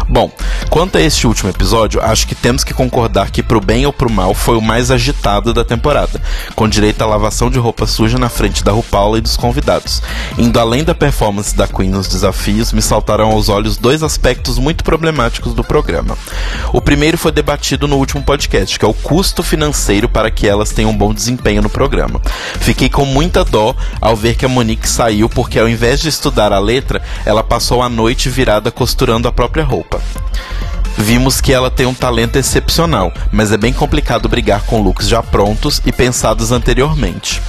Bom, 0.06 0.30
quanto 0.68 0.98
a 0.98 1.00
este 1.00 1.26
último 1.26 1.48
episódio, 1.48 2.02
acho 2.02 2.26
que 2.26 2.34
temos 2.34 2.62
que 2.62 2.74
concordar 2.74 3.30
que, 3.30 3.42
pro 3.42 3.58
bem 3.58 3.86
ou 3.86 3.92
pro 3.92 4.12
mal, 4.12 4.34
foi 4.34 4.58
o 4.58 4.60
mais 4.60 4.90
agitado 4.90 5.54
da 5.54 5.64
temporada, 5.64 6.20
com 6.54 6.68
direito 6.68 7.00
à 7.00 7.06
lavação 7.06 7.50
de 7.50 7.58
roupa 7.58 7.86
suja 7.86 8.18
na 8.18 8.28
frente 8.28 8.62
da 8.62 8.70
RuPaul 8.70 9.16
e 9.16 9.22
dos 9.22 9.34
convidados. 9.34 10.02
Indo 10.36 10.60
além 10.60 10.84
da 10.84 10.94
performance 10.94 11.56
da 11.56 11.66
Queen 11.66 11.88
nos 11.88 12.06
desafios, 12.06 12.70
me 12.70 12.82
saltaram 12.82 13.30
aos 13.30 13.48
olhos 13.48 13.78
dois 13.78 14.02
aspectos 14.02 14.58
muito 14.58 14.84
problemáticos 14.84 15.54
do 15.54 15.64
programa. 15.64 16.18
O 16.70 16.82
primeiro 16.82 17.16
foi 17.16 17.32
debatido 17.32 17.88
no 17.88 17.96
último 17.96 18.22
podcast, 18.22 18.41
que 18.48 18.84
é 18.84 18.88
o 18.88 18.94
custo 18.94 19.42
financeiro 19.42 20.08
para 20.08 20.30
que 20.30 20.48
elas 20.48 20.70
tenham 20.70 20.90
um 20.90 20.96
bom 20.96 21.12
desempenho 21.12 21.62
no 21.62 21.70
programa. 21.70 22.20
Fiquei 22.60 22.88
com 22.88 23.04
muita 23.04 23.44
dó 23.44 23.74
ao 24.00 24.16
ver 24.16 24.34
que 24.34 24.44
a 24.44 24.48
Monique 24.48 24.88
saiu 24.88 25.28
porque 25.28 25.58
ao 25.58 25.68
invés 25.68 26.00
de 26.00 26.08
estudar 26.08 26.52
a 26.52 26.58
letra, 26.58 27.02
ela 27.24 27.42
passou 27.42 27.82
a 27.82 27.88
noite 27.88 28.28
virada 28.28 28.70
costurando 28.70 29.28
a 29.28 29.32
própria 29.32 29.64
roupa. 29.64 30.00
Vimos 30.96 31.40
que 31.40 31.52
ela 31.52 31.70
tem 31.70 31.86
um 31.86 31.94
talento 31.94 32.36
excepcional, 32.36 33.12
mas 33.30 33.50
é 33.50 33.56
bem 33.56 33.72
complicado 33.72 34.28
brigar 34.28 34.62
com 34.62 34.82
looks 34.82 35.08
já 35.08 35.22
prontos 35.22 35.80
e 35.84 35.92
pensados 35.92 36.52
anteriormente. 36.52 37.40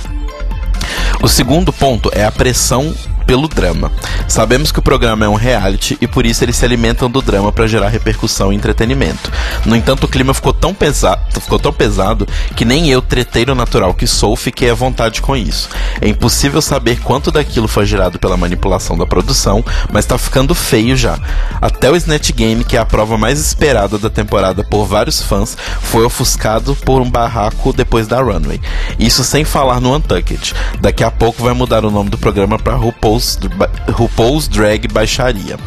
O 1.22 1.28
segundo 1.28 1.72
ponto 1.72 2.10
é 2.14 2.26
a 2.26 2.32
pressão 2.32 2.94
pelo 3.25 3.48
drama. 3.48 3.92
Sabemos 4.27 4.72
que 4.72 4.80
o 4.80 4.84
programa 4.84 5.25
é 5.25 5.30
um 5.30 5.36
reality 5.36 5.98
e 6.01 6.08
por 6.08 6.25
isso 6.25 6.44
eles 6.44 6.56
se 6.56 6.65
alimentam 6.65 7.10
do 7.10 7.22
drama 7.22 7.51
para 7.51 7.68
gerar 7.68 7.89
repercussão 7.89 8.51
e 8.51 8.56
entretenimento. 8.56 9.32
No 9.65 9.75
entanto, 9.75 10.06
o 10.06 10.08
clima 10.08 10.34
ficou 10.34 10.53
tão 10.53 10.74
pesado, 10.74 11.22
ficou 11.39 11.60
tão 11.60 11.74
pesado 11.74 12.27
que 12.56 12.65
nem 12.65 12.89
eu, 12.89 13.01
treteiro 13.01 13.56
natural 13.56 13.94
que 13.94 14.08
sou, 14.08 14.36
fiquei 14.36 14.70
à 14.70 14.74
vontade 14.74 15.22
com 15.22 15.36
isso. 15.36 15.70
É 16.01 16.08
impossível 16.08 16.62
saber 16.62 17.00
quanto 17.01 17.32
daquilo 17.32 17.68
foi 17.68 17.86
gerado 17.86 18.20
pela 18.20 18.38
manipulação 18.38 18.98
da 18.98 19.06
produção, 19.06 19.63
mas 19.92 20.06
tá 20.06 20.18
ficando 20.18 20.56
feio 20.56 20.96
já. 20.96 21.18
Até 21.62 21.89
o 21.89 21.96
Snatch 21.96 22.32
Game, 22.32 22.63
que 22.63 22.77
é 22.77 22.80
a 22.80 22.86
prova 22.86 23.18
mais 23.18 23.39
esperada 23.39 23.98
da 23.98 24.10
temporada 24.10 24.63
por 24.63 24.86
vários 24.86 25.22
fãs, 25.22 25.58
foi 25.82 26.03
ofuscado 26.03 26.75
por 26.75 27.01
um 27.01 27.10
barraco 27.10 27.74
depois 27.74 28.08
da 28.08 28.22
runway. 28.22 28.60
Isso 29.00 29.24
sem 29.24 29.44
falar 29.44 29.80
no 29.80 29.96
Untucked. 29.96 30.53
Daqui 30.80 31.03
a 31.03 31.12
pouco 31.12 31.44
vai 31.44 31.53
mudar 31.53 31.86
o 31.86 31.92
nome 31.92 32.10
do 32.10 32.18
programa 32.18 32.58
para 32.58 32.75
RuPaul's, 33.13 33.39
RuPaul's 33.88 34.48
Drag 34.48 34.88
Baixaria. 34.91 35.58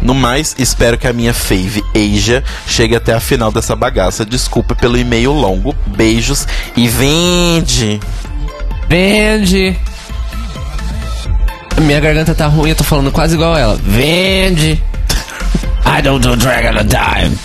No 0.00 0.14
mais, 0.14 0.54
espero 0.58 0.96
que 0.96 1.06
a 1.06 1.12
minha 1.12 1.34
fave 1.34 1.82
Asia 1.94 2.44
chegue 2.66 2.94
até 2.94 3.12
a 3.12 3.20
final 3.20 3.50
dessa 3.50 3.74
bagaça. 3.74 4.24
Desculpa 4.24 4.74
pelo 4.74 4.96
e-mail 4.96 5.32
longo. 5.32 5.74
Beijos 5.86 6.46
e 6.76 6.88
vende! 6.88 8.00
Vende! 8.88 9.76
Minha 11.80 12.00
garganta 12.00 12.34
tá 12.34 12.46
ruim, 12.46 12.70
eu 12.70 12.76
tô 12.76 12.84
falando 12.84 13.10
quase 13.10 13.34
igual 13.34 13.56
ela. 13.56 13.76
Vende! 13.82 14.82
I 15.84 16.00
don't 16.02 16.26
do 16.26 16.36
drag 16.36 16.66
on 16.68 16.78
a 16.78 16.82
dime. 16.82 17.36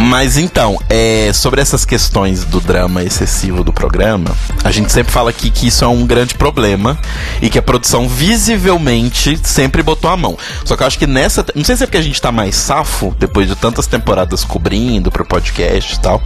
Mas 0.00 0.38
então, 0.38 0.78
é, 0.88 1.30
sobre 1.32 1.60
essas 1.60 1.84
questões 1.84 2.42
do 2.44 2.58
drama 2.58 3.04
excessivo 3.04 3.62
do 3.62 3.70
programa, 3.70 4.34
a 4.64 4.70
gente 4.70 4.90
sempre 4.90 5.12
fala 5.12 5.28
aqui 5.28 5.50
que 5.50 5.66
isso 5.66 5.84
é 5.84 5.88
um 5.88 6.06
grande 6.06 6.34
problema 6.34 6.98
e 7.42 7.50
que 7.50 7.58
a 7.58 7.62
produção 7.62 8.08
visivelmente 8.08 9.38
sempre 9.44 9.82
botou 9.82 10.10
a 10.10 10.16
mão. 10.16 10.38
Só 10.64 10.74
que 10.74 10.82
eu 10.82 10.86
acho 10.86 10.98
que 10.98 11.06
nessa. 11.06 11.44
Não 11.54 11.64
sei 11.64 11.76
se 11.76 11.84
é 11.84 11.86
porque 11.86 11.98
a 11.98 12.02
gente 12.02 12.20
tá 12.20 12.32
mais 12.32 12.56
safo 12.56 13.14
depois 13.18 13.46
de 13.46 13.54
tantas 13.54 13.86
temporadas 13.86 14.42
cobrindo 14.42 15.10
pro 15.10 15.24
podcast 15.24 15.94
e 15.94 16.00
tal. 16.00 16.22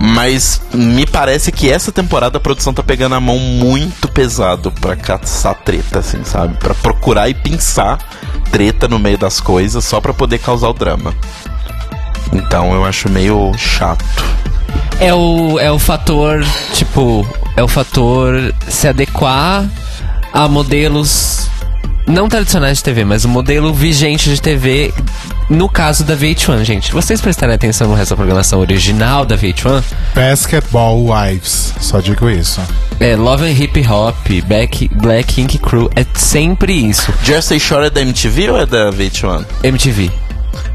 Mas 0.00 0.62
me 0.72 1.06
parece 1.06 1.52
que 1.52 1.70
essa 1.70 1.92
temporada 1.92 2.38
a 2.38 2.40
produção 2.40 2.72
tá 2.72 2.82
pegando 2.82 3.14
a 3.14 3.20
mão 3.20 3.38
muito 3.38 4.08
pesado 4.08 4.72
pra 4.72 4.96
caçar 4.96 5.54
treta, 5.54 5.98
assim, 5.98 6.24
sabe? 6.24 6.56
Pra 6.58 6.74
procurar 6.74 7.28
e 7.28 7.34
pensar 7.34 7.98
treta 8.50 8.88
no 8.88 8.98
meio 8.98 9.18
das 9.18 9.40
coisas 9.40 9.84
só 9.84 10.00
pra 10.00 10.14
poder 10.14 10.38
causar 10.38 10.68
o 10.68 10.74
drama. 10.74 11.14
Então 12.32 12.72
eu 12.72 12.84
acho 12.84 13.08
meio 13.08 13.52
chato. 13.56 14.04
É 14.98 15.12
o, 15.12 15.58
é 15.58 15.70
o 15.70 15.78
fator, 15.78 16.44
tipo, 16.72 17.26
é 17.56 17.62
o 17.62 17.68
fator 17.68 18.54
se 18.68 18.88
adequar 18.88 19.68
a 20.32 20.48
modelos 20.48 21.48
não 22.06 22.28
tradicionais 22.28 22.78
de 22.78 22.84
TV, 22.84 23.04
mas 23.04 23.24
o 23.24 23.28
modelo 23.28 23.74
vigente 23.74 24.30
de 24.30 24.40
TV 24.40 24.92
no 25.48 25.68
caso 25.68 26.04
da 26.04 26.16
VH1, 26.16 26.64
gente. 26.64 26.92
Vocês 26.92 27.20
prestarem 27.20 27.54
atenção 27.54 27.88
no 27.88 27.94
resto 27.94 28.10
da 28.10 28.16
programação 28.16 28.60
original 28.60 29.24
da 29.24 29.36
VH1, 29.36 29.82
Basketball 30.14 31.04
Wives, 31.04 31.74
só 31.80 32.00
digo 32.00 32.28
isso. 32.28 32.60
é 33.00 33.16
Love 33.16 33.44
and 33.44 33.52
Hip 33.52 33.86
Hop, 33.88 34.16
Black, 34.46 34.88
Black 34.94 35.40
Ink 35.40 35.58
Crew, 35.58 35.90
é 35.94 36.04
sempre 36.14 36.72
isso. 36.72 37.12
Jersey 37.22 37.60
Shore 37.60 37.86
é 37.86 37.90
da 37.90 38.00
MTV 38.00 38.50
ou 38.50 38.60
é 38.60 38.66
da 38.66 38.90
VH1? 38.90 39.44
MTV. 39.64 40.25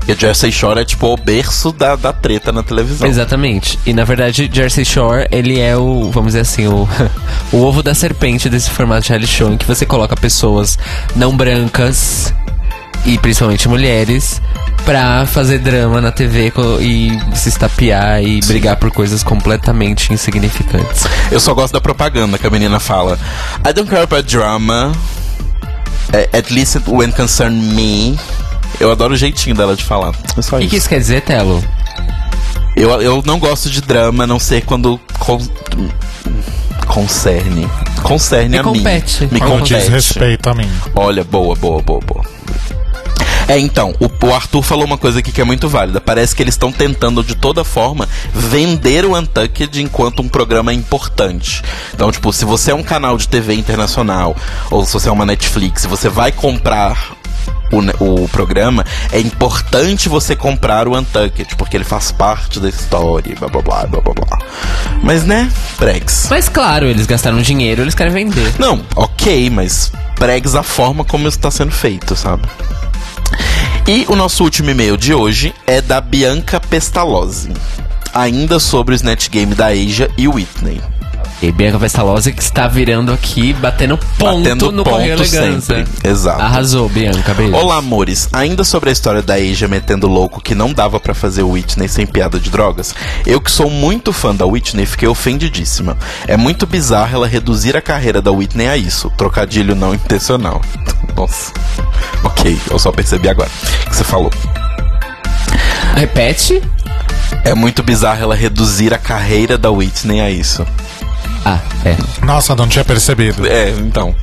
Porque 0.03 0.15
Jersey 0.19 0.51
Shore 0.51 0.79
é 0.81 0.85
tipo 0.85 1.07
o 1.13 1.15
berço 1.15 1.71
da, 1.71 1.95
da 1.95 2.11
treta 2.11 2.51
na 2.51 2.63
televisão. 2.63 3.07
Exatamente. 3.07 3.77
E 3.85 3.93
na 3.93 4.03
verdade, 4.03 4.49
Jersey 4.51 4.83
Shore, 4.83 5.27
ele 5.31 5.59
é 5.59 5.77
o, 5.77 6.09
vamos 6.11 6.29
dizer 6.33 6.39
assim, 6.41 6.67
o, 6.67 6.89
o 7.53 7.57
ovo 7.63 7.83
da 7.83 7.93
serpente 7.93 8.49
desse 8.49 8.69
formato 8.71 9.03
de 9.03 9.09
reality 9.09 9.31
show 9.31 9.51
em 9.51 9.57
que 9.57 9.65
você 9.65 9.85
coloca 9.85 10.15
pessoas 10.15 10.77
não 11.15 11.37
brancas 11.37 12.33
e 13.05 13.17
principalmente 13.19 13.67
mulheres 13.69 14.41
pra 14.85 15.25
fazer 15.27 15.59
drama 15.59 16.01
na 16.01 16.11
TV 16.11 16.51
e 16.81 17.11
se 17.35 17.49
estapear 17.49 18.23
e 18.23 18.39
brigar 18.41 18.77
por 18.77 18.89
coisas 18.91 19.21
completamente 19.23 20.11
insignificantes. 20.11 21.03
Eu 21.31 21.39
só 21.39 21.53
gosto 21.53 21.73
da 21.73 21.81
propaganda 21.81 22.39
que 22.39 22.47
a 22.47 22.49
menina 22.49 22.79
fala. 22.79 23.19
I 23.67 23.71
don't 23.71 23.87
care 23.89 24.01
about 24.03 24.23
drama. 24.27 24.91
eh, 26.11 26.27
At 26.33 26.49
least 26.51 26.79
when 26.87 27.11
concern 27.11 27.53
me. 27.75 28.17
Eu 28.79 28.91
adoro 28.91 29.13
o 29.13 29.17
jeitinho 29.17 29.55
dela 29.55 29.75
de 29.75 29.83
falar. 29.83 30.13
É 30.37 30.41
só 30.41 30.55
O 30.55 30.59
que, 30.59 30.65
isso. 30.65 30.69
que 30.71 30.77
isso 30.77 30.89
quer 30.89 30.99
dizer, 30.99 31.21
Telo? 31.21 31.63
Eu, 32.75 32.89
eu 33.01 33.21
não 33.25 33.37
gosto 33.37 33.69
de 33.69 33.81
drama, 33.81 34.23
a 34.23 34.27
não 34.27 34.39
ser 34.39 34.61
quando 34.63 34.99
con- 35.19 35.45
concerne. 36.87 37.67
Concerne 38.03 38.49
Me 38.49 38.57
a 38.59 38.63
compete. 38.63 39.23
mim. 39.25 39.29
Me 39.33 39.39
Quando 39.39 39.51
Não 39.51 39.61
diz 39.61 39.77
compete. 39.77 39.91
respeito 39.91 40.49
a 40.49 40.53
mim. 40.55 40.69
Olha, 40.95 41.23
boa, 41.23 41.55
boa, 41.55 41.81
boa, 41.81 41.99
boa. 41.99 42.25
É, 43.47 43.59
então, 43.59 43.93
o, 43.99 44.25
o 44.25 44.33
Arthur 44.33 44.61
falou 44.61 44.85
uma 44.85 44.97
coisa 44.97 45.19
aqui 45.19 45.31
que 45.31 45.41
é 45.41 45.43
muito 45.43 45.67
válida. 45.67 45.99
Parece 45.99 46.33
que 46.33 46.41
eles 46.41 46.53
estão 46.53 46.71
tentando, 46.71 47.21
de 47.23 47.35
toda 47.35 47.63
forma, 47.63 48.07
vender 48.33 49.03
o 49.05 49.17
Untucked 49.17 49.81
enquanto 49.81 50.21
um 50.21 50.29
programa 50.29 50.73
importante. 50.73 51.61
Então, 51.93 52.11
tipo, 52.11 52.31
se 52.31 52.45
você 52.45 52.71
é 52.71 52.75
um 52.75 52.83
canal 52.83 53.17
de 53.17 53.27
TV 53.27 53.53
internacional, 53.53 54.35
ou 54.69 54.85
se 54.85 54.93
você 54.93 55.09
é 55.09 55.11
uma 55.11 55.25
Netflix, 55.25 55.85
você 55.85 56.07
vai 56.07 56.31
comprar 56.31 57.11
o, 57.71 58.23
o 58.23 58.29
programa, 58.29 58.85
é 59.11 59.19
importante 59.19 60.09
você 60.09 60.35
comprar 60.35 60.87
o 60.87 60.97
Untucked, 60.97 61.55
porque 61.55 61.77
ele 61.77 61.83
faz 61.83 62.11
parte 62.11 62.59
da 62.59 62.69
história, 62.69 63.35
blá 63.39 63.47
blá 63.47 63.61
blá 63.61 63.85
blá 63.85 64.01
blá 64.01 64.13
blá. 64.13 64.37
Mas, 65.01 65.23
né, 65.23 65.49
Prex. 65.77 66.27
Mas 66.29 66.49
claro, 66.49 66.85
eles 66.85 67.05
gastaram 67.05 67.41
dinheiro, 67.41 67.81
eles 67.81 67.95
querem 67.95 68.13
vender. 68.13 68.53
Não, 68.59 68.83
ok, 68.95 69.49
mas 69.49 69.91
pregs 70.15 70.53
a 70.53 70.63
forma 70.63 71.03
como 71.03 71.27
isso 71.27 71.37
está 71.37 71.49
sendo 71.49 71.71
feito, 71.71 72.15
sabe? 72.15 72.43
E 73.87 74.05
o 74.07 74.15
nosso 74.15 74.43
último 74.43 74.69
e-mail 74.69 74.95
de 74.95 75.13
hoje 75.13 75.53
é 75.65 75.81
da 75.81 75.99
Bianca 75.99 76.59
Pestalozzi. 76.59 77.51
Ainda 78.13 78.59
sobre 78.59 78.93
o 78.93 78.95
Snatch 78.95 79.29
Game 79.29 79.55
da 79.55 79.67
Asia 79.67 80.11
e 80.17 80.27
Whitney. 80.27 80.81
E 81.41 81.51
Bianca 81.51 81.79
Pestalozzi 81.79 82.31
que 82.33 82.41
está 82.41 82.67
virando 82.67 83.11
aqui, 83.11 83.51
batendo 83.53 83.97
ponto 83.97 84.43
Batendo 84.43 84.71
no 84.71 84.83
ponto 84.83 84.93
Correio 84.93 85.13
Elegância. 85.13 85.59
sempre. 85.59 85.87
Exato. 86.07 86.39
Arrasou, 86.39 86.87
Bianca, 86.87 87.33
beijo. 87.33 87.55
Olá, 87.55 87.77
amores. 87.77 88.29
Ainda 88.31 88.63
sobre 88.63 88.89
a 88.89 88.93
história 88.93 89.23
da 89.23 89.33
Asia 89.33 89.67
metendo 89.67 90.07
louco 90.07 90.39
que 90.39 90.53
não 90.53 90.71
dava 90.71 90.99
pra 90.99 91.15
fazer 91.15 91.41
o 91.41 91.49
Whitney 91.49 91.87
sem 91.87 92.05
piada 92.05 92.39
de 92.39 92.51
drogas, 92.51 92.93
eu 93.25 93.41
que 93.41 93.49
sou 93.49 93.71
muito 93.71 94.13
fã 94.13 94.35
da 94.35 94.45
Whitney 94.45 94.85
fiquei 94.85 95.07
ofendidíssima. 95.07 95.97
É 96.27 96.37
muito 96.37 96.67
bizarro 96.67 97.15
ela 97.15 97.27
reduzir 97.27 97.75
a 97.75 97.81
carreira 97.81 98.21
da 98.21 98.31
Whitney 98.31 98.67
a 98.67 98.77
isso. 98.77 99.11
Trocadilho 99.17 99.73
não 99.73 99.95
intencional. 99.95 100.61
Nossa. 101.17 101.51
Ok, 102.23 102.55
eu 102.69 102.77
só 102.77 102.91
percebi 102.91 103.27
agora 103.27 103.49
que 103.89 103.95
você 103.95 104.03
falou. 104.03 104.29
Repete? 105.95 106.61
É 107.43 107.55
muito 107.55 107.81
bizarro 107.81 108.21
ela 108.21 108.35
reduzir 108.35 108.93
a 108.93 108.97
carreira 108.99 109.57
da 109.57 109.71
Whitney 109.71 110.21
a 110.21 110.29
isso. 110.29 110.65
Ah, 111.45 111.59
é. 111.85 112.25
Nossa, 112.25 112.55
não 112.55 112.67
tinha 112.67 112.83
percebido. 112.85 113.45
É, 113.47 113.69
então. 113.71 114.15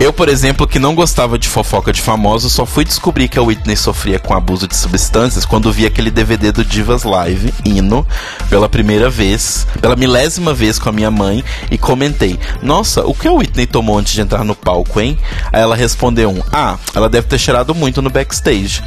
Eu, 0.00 0.14
por 0.14 0.30
exemplo, 0.30 0.66
que 0.66 0.78
não 0.78 0.94
gostava 0.94 1.38
de 1.38 1.46
fofoca 1.46 1.92
de 1.92 2.00
famosos, 2.00 2.54
só 2.54 2.64
fui 2.64 2.86
descobrir 2.86 3.28
que 3.28 3.38
a 3.38 3.42
Whitney 3.42 3.76
sofria 3.76 4.18
com 4.18 4.32
abuso 4.32 4.66
de 4.66 4.74
substâncias 4.74 5.44
quando 5.44 5.70
vi 5.70 5.84
aquele 5.84 6.10
DVD 6.10 6.50
do 6.50 6.64
Divas 6.64 7.02
Live, 7.02 7.52
hino, 7.66 8.06
pela 8.48 8.66
primeira 8.66 9.10
vez, 9.10 9.66
pela 9.78 9.94
milésima 9.94 10.54
vez 10.54 10.78
com 10.78 10.88
a 10.88 10.92
minha 10.92 11.10
mãe, 11.10 11.44
e 11.70 11.76
comentei: 11.76 12.40
Nossa, 12.62 13.04
o 13.04 13.12
que 13.12 13.28
a 13.28 13.32
Whitney 13.32 13.66
tomou 13.66 13.98
antes 13.98 14.14
de 14.14 14.22
entrar 14.22 14.42
no 14.42 14.54
palco, 14.54 14.98
hein? 14.98 15.18
Aí 15.52 15.60
ela 15.60 15.76
respondeu 15.76 16.30
um: 16.30 16.42
Ah, 16.50 16.78
ela 16.94 17.10
deve 17.10 17.26
ter 17.26 17.38
cheirado 17.38 17.74
muito 17.74 18.00
no 18.00 18.08
backstage. 18.08 18.82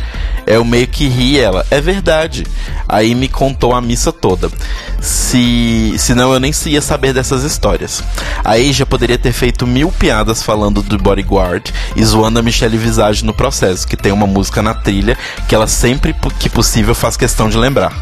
Eu 0.47 0.65
meio 0.65 0.87
que 0.87 1.07
ri 1.07 1.39
ela, 1.39 1.63
é 1.69 1.79
verdade. 1.79 2.43
Aí 2.89 3.13
me 3.13 3.27
contou 3.27 3.75
a 3.75 3.81
missa 3.81 4.11
toda. 4.11 4.49
Se 4.99 5.93
senão 5.99 6.33
eu 6.33 6.39
nem 6.39 6.51
ia 6.65 6.81
saber 6.81 7.13
dessas 7.13 7.43
histórias. 7.43 8.03
A 8.43 8.53
Asia 8.53 8.85
poderia 8.85 9.17
ter 9.17 9.31
feito 9.31 9.67
mil 9.67 9.91
piadas 9.91 10.41
falando 10.41 10.81
do 10.81 11.02
bodyguard 11.03 11.71
e 11.95 12.03
zoando 12.03 12.39
a 12.39 12.41
Michelle 12.41 12.77
Visage 12.77 13.23
no 13.25 13.33
processo, 13.33 13.87
que 13.87 13.97
tem 13.97 14.11
uma 14.11 14.25
música 14.25 14.61
na 14.61 14.73
trilha 14.73 15.17
que 15.47 15.53
ela 15.53 15.67
sempre 15.67 16.15
que 16.39 16.49
possível 16.49 16.95
faz 16.95 17.17
questão 17.17 17.49
de 17.49 17.57
lembrar. 17.57 17.93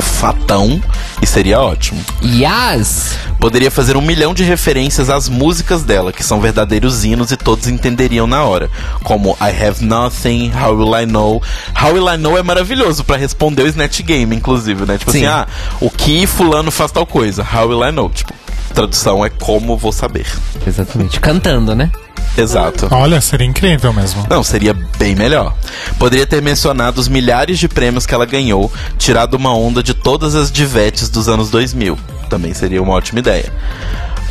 Fatão 0.00 0.82
e 1.22 1.26
seria 1.26 1.60
ótimo. 1.60 2.04
Yas! 2.24 3.16
Poderia 3.38 3.70
fazer 3.70 3.96
um 3.96 4.00
milhão 4.00 4.34
de 4.34 4.42
referências 4.42 5.08
às 5.08 5.28
músicas 5.28 5.84
dela, 5.84 6.12
que 6.12 6.24
são 6.24 6.40
verdadeiros 6.40 7.04
hinos 7.04 7.30
e 7.30 7.36
todos 7.36 7.68
entenderiam 7.68 8.26
na 8.26 8.42
hora. 8.42 8.68
Como 9.04 9.36
I 9.40 9.64
Have 9.64 9.84
Nothing, 9.84 10.50
How 10.52 10.76
Will 10.76 11.00
I 11.00 11.06
Know. 11.06 11.40
How 11.80 11.92
Will 11.92 12.12
I 12.12 12.16
Know 12.16 12.36
é 12.36 12.42
maravilhoso 12.42 13.04
pra 13.04 13.16
responder 13.16 13.62
o 13.62 13.68
Snatch 13.68 14.02
Game, 14.02 14.34
inclusive, 14.34 14.84
né? 14.86 14.98
Tipo 14.98 15.12
Sim. 15.12 15.24
assim, 15.24 15.26
ah, 15.26 15.46
o 15.80 15.88
que 15.88 16.26
fulano 16.26 16.72
faz 16.72 16.90
tal 16.90 17.06
coisa? 17.06 17.42
How 17.44 17.68
Will 17.68 17.84
I 17.88 17.92
Know? 17.92 18.10
Tipo, 18.10 18.34
tradução 18.78 19.24
é 19.24 19.28
como 19.28 19.76
vou 19.76 19.90
saber. 19.90 20.26
Exatamente. 20.64 21.18
Cantando, 21.18 21.74
né? 21.74 21.90
Exato. 22.36 22.86
Olha, 22.92 23.20
seria 23.20 23.46
incrível 23.46 23.92
mesmo. 23.92 24.24
Não, 24.30 24.44
seria 24.44 24.72
bem 24.96 25.16
melhor. 25.16 25.52
Poderia 25.98 26.24
ter 26.24 26.40
mencionado 26.40 27.00
os 27.00 27.08
milhares 27.08 27.58
de 27.58 27.66
prêmios 27.66 28.06
que 28.06 28.14
ela 28.14 28.24
ganhou, 28.24 28.72
tirado 28.96 29.34
uma 29.34 29.52
onda 29.52 29.82
de 29.82 29.94
todas 29.94 30.36
as 30.36 30.52
divetes 30.52 31.08
dos 31.08 31.28
anos 31.28 31.50
2000. 31.50 31.98
Também 32.30 32.54
seria 32.54 32.80
uma 32.80 32.92
ótima 32.92 33.18
ideia. 33.18 33.52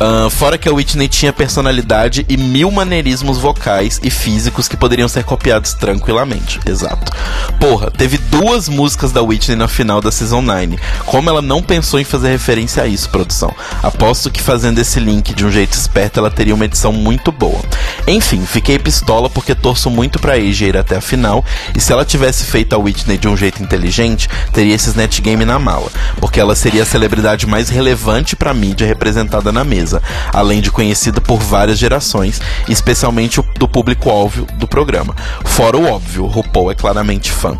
Ahn, 0.00 0.30
fora 0.30 0.56
que 0.56 0.68
a 0.68 0.72
Whitney 0.72 1.08
tinha 1.08 1.32
personalidade 1.32 2.24
e 2.28 2.36
mil 2.36 2.70
maneirismos 2.70 3.38
vocais 3.38 4.00
e 4.02 4.10
físicos 4.10 4.68
que 4.68 4.76
poderiam 4.76 5.08
ser 5.08 5.24
copiados 5.24 5.74
tranquilamente. 5.74 6.60
Exato. 6.64 7.12
Porra, 7.58 7.90
teve 7.90 8.16
duas 8.16 8.68
músicas 8.68 9.10
da 9.10 9.22
Whitney 9.22 9.56
na 9.56 9.66
final 9.66 10.00
da 10.00 10.12
Season 10.12 10.40
9. 10.40 10.78
Como 11.04 11.28
ela 11.28 11.42
não 11.42 11.62
pensou 11.62 11.98
em 11.98 12.04
fazer 12.04 12.28
referência 12.28 12.82
a 12.82 12.86
isso, 12.86 13.10
produção? 13.10 13.52
Aposto 13.82 14.30
que 14.30 14.40
fazendo 14.40 14.78
esse 14.78 15.00
link 15.00 15.34
de 15.34 15.44
um 15.44 15.50
jeito 15.50 15.72
esperto, 15.72 16.20
ela 16.20 16.30
teria 16.30 16.54
uma 16.54 16.64
edição 16.64 16.92
muito 16.92 17.32
boa. 17.32 17.60
Enfim, 18.06 18.46
fiquei 18.46 18.78
pistola 18.78 19.28
porque 19.28 19.54
torço 19.54 19.90
muito 19.90 20.20
pra 20.20 20.34
Asia 20.34 20.68
ir 20.68 20.76
até 20.76 20.96
a 20.96 21.00
final. 21.00 21.44
E 21.74 21.80
se 21.80 21.92
ela 21.92 22.04
tivesse 22.04 22.44
feito 22.44 22.74
a 22.74 22.78
Whitney 22.78 23.18
de 23.18 23.26
um 23.26 23.36
jeito 23.36 23.62
inteligente, 23.62 24.28
teria 24.52 24.74
esse 24.74 24.90
Snatch 24.90 25.20
Game 25.20 25.44
na 25.44 25.58
mala. 25.58 25.90
Porque 26.20 26.38
ela 26.38 26.54
seria 26.54 26.84
a 26.84 26.86
celebridade 26.86 27.46
mais 27.46 27.68
relevante 27.68 28.36
pra 28.36 28.54
mídia 28.54 28.86
representada 28.86 29.50
na 29.50 29.64
mesa. 29.64 29.87
Além 30.32 30.60
de 30.60 30.70
conhecida 30.70 31.20
por 31.20 31.38
várias 31.38 31.78
gerações, 31.78 32.40
especialmente 32.68 33.42
do 33.58 33.68
público-alvo 33.68 34.46
do 34.54 34.66
programa. 34.66 35.14
Fora 35.44 35.76
o 35.76 35.86
óbvio, 35.86 36.26
RuPaul 36.26 36.70
é 36.70 36.74
claramente 36.74 37.30
fã. 37.30 37.58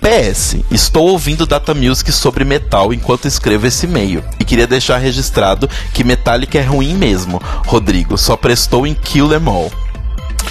PS, 0.00 0.56
estou 0.70 1.08
ouvindo 1.08 1.46
Data 1.46 1.74
Music 1.74 2.10
sobre 2.10 2.42
metal 2.42 2.92
enquanto 2.92 3.28
escrevo 3.28 3.66
esse 3.66 3.84
e-mail. 3.84 4.24
E 4.38 4.44
queria 4.44 4.66
deixar 4.66 4.96
registrado 4.96 5.68
que 5.92 6.02
Metallica 6.02 6.58
é 6.58 6.62
ruim 6.62 6.94
mesmo. 6.94 7.40
Rodrigo, 7.66 8.16
só 8.16 8.34
prestou 8.34 8.86
em 8.86 8.94
Kill 8.94 9.30
Em 9.32 9.46
All. 9.46 9.70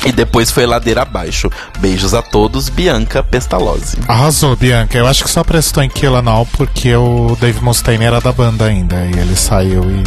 E 0.06 0.12
depois 0.12 0.50
foi 0.52 0.66
ladeira 0.66 1.02
abaixo. 1.02 1.50
Beijos 1.80 2.14
a 2.14 2.22
todos, 2.22 2.70
Bianca 2.70 3.22
Pestalozzi. 3.22 3.98
Arrasou, 4.08 4.56
Bianca. 4.56 4.98
Eu 4.98 5.06
acho 5.08 5.24
que 5.24 5.30
só 5.30 5.44
prestou 5.44 5.84
em 5.84 5.90
Kill 5.90 6.16
All 6.16 6.46
porque 6.58 6.96
o 6.96 7.38
Dave 7.40 7.62
Mustaine 7.62 8.06
era 8.06 8.22
da 8.22 8.32
banda 8.32 8.66
ainda. 8.66 8.96
E 9.06 9.20
ele 9.20 9.36
saiu 9.36 9.84
e, 9.92 10.04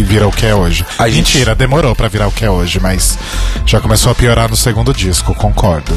e 0.00 0.02
virou 0.04 0.28
o 0.30 0.32
que 0.32 0.46
é 0.46 0.54
hoje. 0.54 0.84
A 0.98 1.08
gente- 1.08 1.34
Mentira, 1.34 1.54
demorou 1.54 1.94
pra 1.94 2.08
virar 2.08 2.28
o 2.28 2.32
que 2.32 2.44
é 2.44 2.50
hoje, 2.50 2.78
mas 2.80 3.18
já 3.66 3.80
começou 3.80 4.12
a 4.12 4.14
piorar 4.14 4.48
no 4.48 4.56
segundo 4.56 4.92
disco, 4.94 5.34
concordo. 5.34 5.92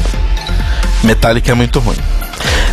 Metallica 1.02 1.52
é 1.52 1.54
muito 1.54 1.78
ruim. 1.78 1.96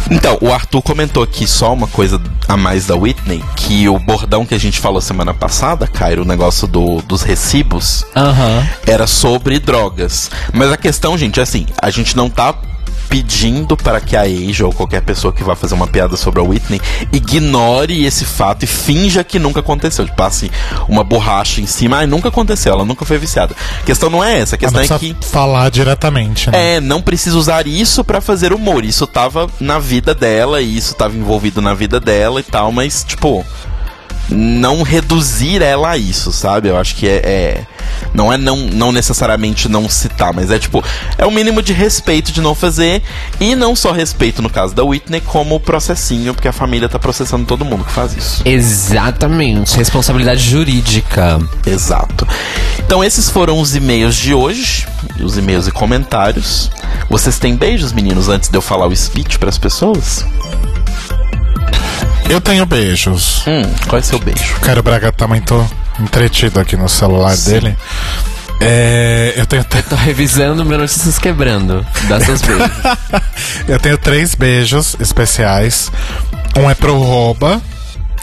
Então, 0.10 0.38
o 0.40 0.54
Arthur 0.54 0.82
comentou 0.82 1.24
aqui 1.24 1.48
só 1.48 1.74
uma 1.74 1.88
coisa 1.88 2.22
a 2.48 2.56
mais 2.56 2.86
da 2.86 2.96
Whitney, 2.96 3.44
que 3.56 3.90
o 3.90 3.98
bordão 3.98 4.46
que 4.46 4.54
a 4.54 4.60
gente 4.60 4.80
falou 4.80 5.02
semana 5.02 5.34
passada, 5.34 5.88
Cairo, 5.88 6.22
o 6.22 6.26
negócio 6.26 6.68
do, 6.68 7.02
dos 7.02 7.24
recibos, 7.24 8.06
era 8.86 9.08
sobre 9.08 9.60
drogas. 9.60 10.30
Mas 10.54 10.72
a 10.72 10.78
questão, 10.78 11.18
gente, 11.18 11.40
é 11.40 11.44
assim, 11.44 11.66
a 11.82 11.90
gente 11.90 12.16
não 12.16 12.30
tá 12.30 12.54
pedindo 13.10 13.78
para 13.78 14.00
que 14.02 14.16
a 14.16 14.22
Asia 14.22 14.66
ou 14.66 14.74
qualquer 14.74 15.02
pessoa 15.02 15.34
que 15.34 15.44
vá 15.44 15.56
fazer 15.56 15.76
uma 15.76 15.88
piada 15.88 16.18
sobre 16.18 16.40
a 16.40 16.44
Whitney 16.44 16.82
ignore 17.12 18.06
esse 18.06 18.26
fato 18.26 18.64
e 18.64 18.68
finja 18.68 19.24
que 19.24 19.40
nunca 19.40 19.60
aconteceu. 19.60 20.06
Tipo, 20.06 20.18
passe 20.18 20.52
uma 20.88 21.04
borracha 21.04 21.62
em 21.62 21.68
cima. 21.68 21.98
Ai, 21.98 22.08
nunca 22.08 22.30
aconteceu, 22.30 22.74
ela 22.74 22.86
nunca 22.86 23.06
foi 23.06 23.18
viciada. 23.18 23.56
A 23.80 23.84
questão 23.84 24.10
não 24.10 24.24
é 24.24 24.40
essa, 24.40 24.56
a 24.56 24.58
questão 24.58 24.84
não 24.84 24.96
é 24.96 25.00
que. 25.00 25.16
falar 25.22 25.70
diretamente, 25.70 26.50
né? 26.50 26.76
É, 26.76 26.82
não 26.82 27.02
precisa 27.02 27.38
usar 27.38 27.68
isso 27.68 28.04
pra 28.04 28.22
fazer 28.22 28.54
humor. 28.54 28.84
Isso 28.84 29.06
tava 29.08 29.50
na 29.60 29.80
vida 29.80 30.14
dela 30.14 30.62
e 30.62 30.76
isso 30.76 30.96
tava 30.96 31.16
envolvido 31.16 31.62
na 31.62 31.74
vida 31.74 32.00
dela 32.00 32.40
e 32.40 32.44
tal, 32.44 32.72
mas, 32.72 33.04
tipo, 33.04 33.46
não 34.30 34.82
reduzir 34.84 35.62
ela 35.62 35.92
a 35.92 35.98
isso, 35.98 36.32
sabe? 36.32 36.70
Eu 36.70 36.78
acho 36.78 36.96
que 36.96 37.08
é. 37.08 37.16
é- 37.18 37.66
não 38.14 38.32
é 38.32 38.38
não, 38.38 38.58
não 38.58 38.92
necessariamente 38.92 39.70
não 39.70 39.88
citar, 39.90 40.34
mas 40.34 40.50
é 40.50 40.58
tipo, 40.58 40.84
é 41.18 41.26
o 41.26 41.32
mínimo 41.32 41.62
de 41.62 41.74
respeito 41.74 42.32
de 42.32 42.42
não 42.42 42.56
fazer. 42.56 43.02
E 43.40 43.56
não 43.56 43.76
só 43.76 43.92
respeito 43.92 44.42
no 44.42 44.50
caso 44.50 44.74
da 44.74 44.84
Whitney, 44.84 45.22
como 45.22 45.60
processinho, 45.60 46.34
porque 46.34 46.48
a 46.48 46.54
família 46.54 46.90
tá 46.90 46.98
processando 46.98 47.46
todo 47.46 47.64
mundo 47.66 47.84
que 47.84 47.92
faz 47.92 48.16
isso. 48.16 48.42
Exatamente. 48.46 49.76
Responsabilidade 49.78 50.42
jurídica. 50.42 51.40
Exato. 51.66 52.28
Então 52.80 53.04
esses 53.04 53.30
foram 53.30 53.60
os 53.60 53.76
e-mails 53.76 54.16
de 54.16 54.34
hoje, 54.34 54.88
os 55.20 55.38
e-mails 55.38 55.68
e 55.68 55.72
comentários. 55.72 56.72
Vocês 57.10 57.38
têm 57.38 57.56
beijos, 57.56 57.92
meninos, 57.92 58.30
antes 58.30 58.50
de 58.50 58.58
eu 58.58 58.62
falar 58.62 58.88
o 58.88 58.96
speech 58.96 59.38
pras 59.38 59.58
pessoas? 59.58 60.26
Eu 62.30 62.42
tenho 62.42 62.66
beijos. 62.66 63.44
Hum, 63.48 63.62
qual 63.88 64.00
é 64.00 64.02
seu 64.02 64.20
beijo? 64.20 64.56
O 64.58 64.60
Caio 64.62 64.82
Braga 64.84 65.12
tá 65.12 65.28
muito 65.28 65.68
entretido 66.00 66.60
aqui 66.60 66.76
no 66.76 66.90
celular 66.90 67.36
dele. 67.38 67.76
É, 68.62 69.34
eu 69.36 69.46
tenho 69.46 69.64
te- 69.64 69.82
Tô 69.84 69.96
revisando 69.96 70.64
meu 70.66 70.78
Notícias 70.78 71.20
Quebrando. 71.20 71.86
Dá 72.08 72.20
seus 72.20 72.42
beijos. 72.42 72.68
Eu 73.68 73.78
tenho 73.80 73.98
três 73.98 74.34
beijos 74.34 74.96
especiais. 75.00 75.92
Um 76.58 76.70
é 76.70 76.74
pro 76.74 76.98
Roba, 76.98 77.62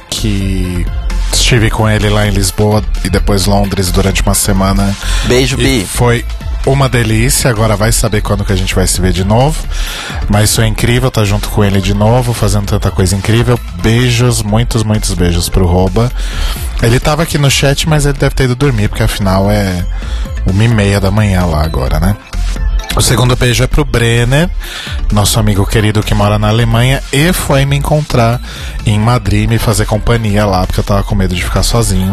que 0.09 0.87
estive 1.33 1.69
com 1.71 1.89
ele 1.89 2.09
lá 2.09 2.27
em 2.27 2.31
Lisboa 2.31 2.83
e 3.05 3.11
depois 3.11 3.45
Londres 3.45 3.91
durante 3.93 4.23
uma 4.23 4.35
semana. 4.35 4.97
Beijo, 5.27 5.57
Bi. 5.59 5.87
foi 5.87 6.25
uma 6.67 6.89
delícia. 6.89 7.51
Agora 7.51 7.77
vai 7.77 7.93
saber 7.93 8.21
quando 8.21 8.45
que 8.45 8.53
a 8.53 8.57
gente 8.57 8.75
vai 8.75 8.87
se 8.87 9.01
ver 9.01 9.13
de 9.13 9.25
novo. 9.25 9.63
Mas 10.29 10.55
foi 10.55 10.67
incrível 10.67 11.09
estar 11.09 11.25
junto 11.25 11.49
com 11.49 11.65
ele 11.65 11.81
de 11.81 11.95
novo, 11.95 12.33
fazendo 12.33 12.67
tanta 12.67 12.91
coisa 12.91 13.17
incrível. 13.17 13.59
Beijos, 13.83 14.43
muitos, 14.43 14.83
muitos 14.83 15.15
beijos 15.15 15.49
pro 15.49 15.67
Roba. 15.67 16.11
Ele 16.83 16.99
tava 16.99 17.23
aqui 17.23 17.39
no 17.39 17.51
chat, 17.51 17.89
mas 17.89 18.07
ele 18.07 18.19
deve 18.19 18.35
ter 18.35 18.45
ido 18.45 18.57
dormir, 18.57 18.89
porque 18.89 19.03
afinal 19.03 19.51
é 19.51 19.85
uma 20.47 20.65
e 20.65 20.69
meia 20.69 21.01
da 21.01 21.11
manhã 21.11 21.45
lá 21.45 21.63
agora, 21.63 22.01
né? 22.01 22.17
O 22.95 23.01
segundo 23.01 23.35
beijo 23.35 23.65
é 23.65 23.67
pro 23.67 23.87
Brenner, 23.87 24.51
nosso 25.11 25.41
amigo 25.41 25.67
querido 25.67 26.03
que 26.03 26.15
mora 26.15 26.39
na 26.39 26.49
Alemanha 26.49 27.03
e 27.11 27.33
foi 27.33 27.65
me 27.65 27.75
encontrar 27.75 28.39
em 28.85 28.99
Madrid, 28.99 29.49
me 29.49 29.59
fazer 29.59 29.87
companhia 29.87 30.45
lá, 30.45 30.67
porque 30.67 30.81
eu 30.81 30.85
tava 30.85 31.03
com 31.03 31.15
medo 31.15 31.35
de 31.35 31.43
ficar 31.43 31.63
sozinho. 31.63 32.13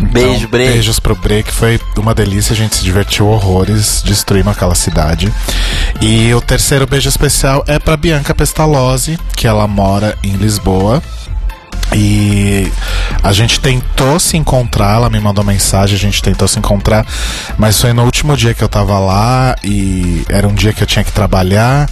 Beijo, 0.00 0.48
Bre. 0.48 0.68
Beijos 0.68 0.98
pro 0.98 1.14
Bre, 1.14 1.42
que 1.42 1.52
foi 1.52 1.78
uma 1.98 2.14
delícia, 2.14 2.54
a 2.54 2.56
gente 2.56 2.76
se 2.76 2.82
divertiu 2.82 3.28
horrores, 3.28 4.02
destruímos 4.02 4.56
aquela 4.56 4.74
cidade. 4.74 5.32
E 6.00 6.32
o 6.34 6.40
terceiro 6.40 6.86
beijo 6.86 7.08
especial 7.08 7.62
é 7.66 7.78
pra 7.78 7.96
Bianca 7.96 8.34
Pestalozzi, 8.34 9.18
que 9.36 9.46
ela 9.46 9.66
mora 9.66 10.16
em 10.22 10.32
Lisboa. 10.36 11.02
E 11.94 12.70
a 13.22 13.32
gente 13.32 13.60
tentou 13.60 14.18
se 14.18 14.36
encontrar, 14.36 14.96
ela 14.96 15.10
me 15.10 15.20
mandou 15.20 15.44
mensagem, 15.44 15.96
a 15.96 15.98
gente 15.98 16.22
tentou 16.22 16.46
se 16.46 16.58
encontrar, 16.58 17.06
mas 17.56 17.80
foi 17.80 17.92
no 17.92 18.04
último 18.04 18.36
dia 18.36 18.52
que 18.54 18.62
eu 18.62 18.68
tava 18.68 18.98
lá 18.98 19.56
e 19.62 20.24
era 20.28 20.46
um 20.46 20.54
dia 20.54 20.72
que 20.72 20.82
eu 20.82 20.86
tinha 20.86 21.04
que 21.04 21.12
trabalhar, 21.12 21.88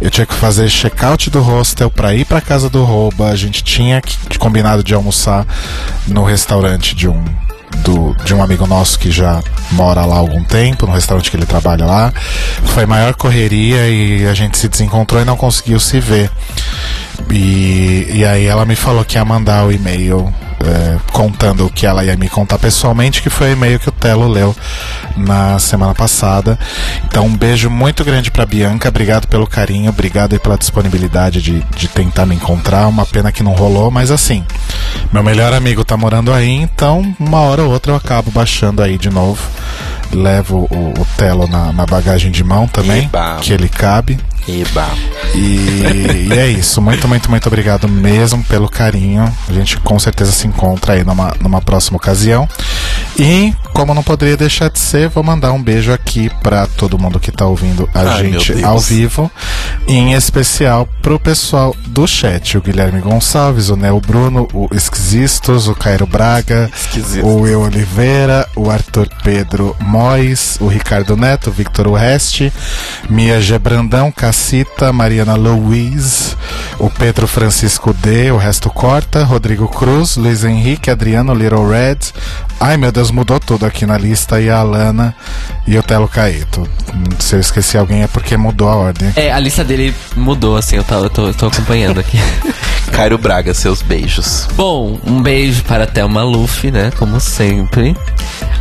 eu 0.00 0.10
tinha 0.10 0.26
que 0.26 0.34
fazer 0.34 0.68
check-out 0.68 1.30
do 1.30 1.40
hostel 1.40 1.90
pra 1.90 2.14
ir 2.14 2.24
pra 2.24 2.40
casa 2.40 2.68
do 2.68 2.84
Rouba, 2.84 3.28
a 3.28 3.36
gente 3.36 3.64
tinha 3.64 4.00
que, 4.00 4.38
combinado 4.38 4.82
de 4.84 4.94
almoçar 4.94 5.46
no 6.06 6.22
restaurante 6.22 6.94
de 6.94 7.08
um 7.08 7.24
do, 7.78 8.14
de 8.24 8.34
um 8.34 8.42
amigo 8.42 8.66
nosso 8.66 8.98
que 8.98 9.10
já 9.10 9.42
mora 9.72 10.04
lá 10.04 10.16
há 10.16 10.18
algum 10.18 10.42
tempo, 10.44 10.86
no 10.86 10.92
restaurante 10.92 11.30
que 11.30 11.36
ele 11.36 11.46
trabalha 11.46 11.86
lá. 11.86 12.12
Foi 12.66 12.86
maior 12.86 13.14
correria 13.14 13.88
e 13.88 14.26
a 14.26 14.34
gente 14.34 14.58
se 14.58 14.68
desencontrou 14.68 15.22
e 15.22 15.24
não 15.24 15.36
conseguiu 15.36 15.80
se 15.80 16.00
ver. 16.00 16.30
E, 17.30 18.06
e 18.12 18.24
aí 18.24 18.46
ela 18.46 18.64
me 18.64 18.74
falou 18.74 19.04
que 19.04 19.16
ia 19.16 19.24
mandar 19.24 19.66
o 19.66 19.72
e-mail 19.72 20.32
é, 20.64 20.98
contando 21.12 21.66
o 21.66 21.70
que 21.70 21.86
ela 21.86 22.04
ia 22.04 22.16
me 22.16 22.28
contar 22.28 22.58
pessoalmente, 22.58 23.22
que 23.22 23.30
foi 23.30 23.50
o 23.50 23.52
e-mail 23.52 23.78
que 23.78 23.88
o 23.88 23.92
Telo 23.92 24.28
leu 24.28 24.54
na 25.16 25.58
semana 25.58 25.94
passada. 25.94 26.58
Então, 27.04 27.26
um 27.26 27.36
beijo 27.36 27.70
muito 27.70 28.04
grande 28.04 28.30
pra 28.30 28.46
Bianca, 28.46 28.88
obrigado 28.88 29.26
pelo 29.26 29.46
carinho, 29.46 29.90
obrigado 29.90 30.34
aí 30.34 30.38
pela 30.38 30.58
disponibilidade 30.58 31.40
de, 31.40 31.60
de 31.76 31.88
tentar 31.88 32.26
me 32.26 32.34
encontrar. 32.34 32.86
Uma 32.88 33.06
pena 33.06 33.32
que 33.32 33.42
não 33.42 33.52
rolou, 33.52 33.90
mas 33.90 34.10
assim, 34.10 34.44
meu 35.12 35.22
melhor 35.22 35.52
amigo 35.52 35.84
tá 35.84 35.96
morando 35.96 36.32
aí, 36.32 36.50
então 36.50 37.14
uma 37.18 37.40
hora 37.40 37.62
ou 37.62 37.70
outra 37.70 37.92
eu 37.92 37.96
acabo 37.96 38.30
baixando 38.30 38.82
aí 38.82 38.98
de 38.98 39.10
novo. 39.10 39.40
Levo 40.12 40.66
o, 40.70 41.00
o 41.00 41.06
Telo 41.16 41.46
na, 41.46 41.72
na 41.72 41.86
bagagem 41.86 42.32
de 42.32 42.42
mão 42.42 42.66
também, 42.66 43.04
Eba. 43.04 43.36
que 43.40 43.52
ele 43.52 43.68
cabe. 43.68 44.18
Eba. 44.48 44.88
E, 45.34 46.28
e 46.28 46.32
é 46.32 46.48
isso. 46.48 46.80
Muito, 46.80 47.06
muito, 47.06 47.30
muito 47.30 47.46
obrigado 47.46 47.88
mesmo 47.88 48.42
pelo 48.44 48.68
carinho. 48.68 49.32
A 49.48 49.52
gente 49.52 49.78
com 49.78 49.98
certeza 49.98 50.32
se 50.32 50.46
encontra 50.46 50.94
aí 50.94 51.04
numa, 51.04 51.34
numa 51.40 51.60
próxima 51.60 51.96
ocasião. 51.96 52.48
E, 53.22 53.54
como 53.74 53.92
não 53.92 54.02
poderia 54.02 54.34
deixar 54.34 54.70
de 54.70 54.78
ser, 54.78 55.10
vou 55.10 55.22
mandar 55.22 55.52
um 55.52 55.62
beijo 55.62 55.92
aqui 55.92 56.30
pra 56.42 56.66
todo 56.66 56.98
mundo 56.98 57.20
que 57.20 57.30
tá 57.30 57.44
ouvindo 57.44 57.86
a 57.94 58.00
Ai, 58.00 58.24
gente 58.24 58.64
ao 58.64 58.78
vivo. 58.78 59.30
Em 59.86 60.14
especial 60.14 60.88
pro 61.02 61.20
pessoal 61.20 61.76
do 61.88 62.06
chat: 62.06 62.56
o 62.56 62.62
Guilherme 62.62 62.98
Gonçalves, 62.98 63.68
o 63.68 63.76
Neo 63.76 64.00
Bruno, 64.00 64.48
o 64.54 64.68
Esquisistos, 64.74 65.68
o 65.68 65.74
Cairo 65.74 66.06
Braga, 66.06 66.70
Esquisito. 66.74 67.26
o 67.26 67.46
Eu 67.46 67.60
Oliveira, 67.60 68.48
o 68.56 68.70
Arthur 68.70 69.06
Pedro 69.22 69.76
Mois, 69.80 70.56
o 70.58 70.66
Ricardo 70.66 71.14
Neto, 71.14 71.50
o 71.50 71.52
Victor 71.52 71.88
Urreste, 71.88 72.50
Mia 73.10 73.38
Gebrandão, 73.38 74.10
Cacita, 74.10 74.94
Mariana 74.94 75.34
Louise, 75.34 76.34
o 76.78 76.88
Pedro 76.88 77.26
Francisco 77.26 77.92
D, 77.92 78.30
o 78.32 78.38
resto 78.38 78.70
corta, 78.70 79.24
Rodrigo 79.24 79.68
Cruz, 79.68 80.16
Luiz 80.16 80.42
Henrique, 80.42 80.90
Adriano 80.90 81.34
Little 81.34 81.68
Red. 81.68 81.98
Ai 82.58 82.76
meu 82.76 82.92
Deus, 82.92 83.09
mudou 83.12 83.38
tudo 83.40 83.66
aqui 83.66 83.86
na 83.86 83.98
lista. 83.98 84.40
E 84.40 84.48
a 84.48 84.58
Alana 84.58 85.14
e 85.66 85.76
o 85.78 85.82
Telo 85.82 86.08
Caeto. 86.08 86.68
Se 87.18 87.36
eu 87.36 87.40
esqueci 87.40 87.76
alguém 87.78 88.02
é 88.02 88.06
porque 88.06 88.36
mudou 88.36 88.68
a 88.68 88.76
ordem. 88.76 89.12
É, 89.16 89.32
a 89.32 89.38
lista 89.38 89.64
dele 89.64 89.94
mudou, 90.16 90.56
assim, 90.56 90.76
eu 90.76 90.84
tô, 90.84 90.94
eu 90.94 91.10
tô, 91.10 91.26
eu 91.28 91.34
tô 91.34 91.46
acompanhando 91.46 92.00
aqui. 92.00 92.18
Cairo 92.92 93.16
Braga, 93.18 93.54
seus 93.54 93.82
beijos. 93.82 94.48
Bom, 94.56 94.98
um 95.06 95.22
beijo 95.22 95.62
para 95.64 95.86
Thelma 95.86 96.22
Luffy, 96.22 96.70
né? 96.70 96.90
Como 96.98 97.20
sempre. 97.20 97.96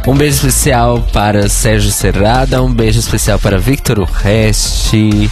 Um 0.08 0.16
beijo 0.16 0.36
especial 0.36 1.02
para 1.12 1.50
Sérgio 1.50 1.92
Serrada. 1.92 2.62
Um 2.62 2.74
beijo 2.74 3.00
especial 3.00 3.38
para 3.40 3.58
Victor 3.58 4.00
Urreste. 4.00 5.30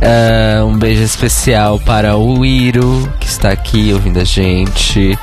ah, 0.00 0.64
um 0.64 0.78
beijo 0.78 1.02
especial 1.02 1.78
para 1.80 2.16
o 2.16 2.44
Iro, 2.44 3.12
que 3.20 3.26
está 3.26 3.50
aqui 3.50 3.92
ouvindo 3.92 4.20
a 4.20 4.24
gente. 4.24 5.18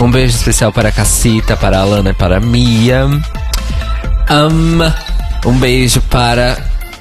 Um 0.00 0.10
beijo 0.10 0.36
especial 0.36 0.72
para 0.72 0.90
a 0.90 0.92
Cacita, 0.92 1.56
para 1.56 1.78
a 1.78 1.82
Alana 1.82 2.10
e 2.10 2.14
para 2.14 2.36
a 2.36 2.40
Mia. 2.64 3.06
Um, 3.06 4.82
um 5.48 5.52
beijo 5.58 6.00
para 6.02 6.58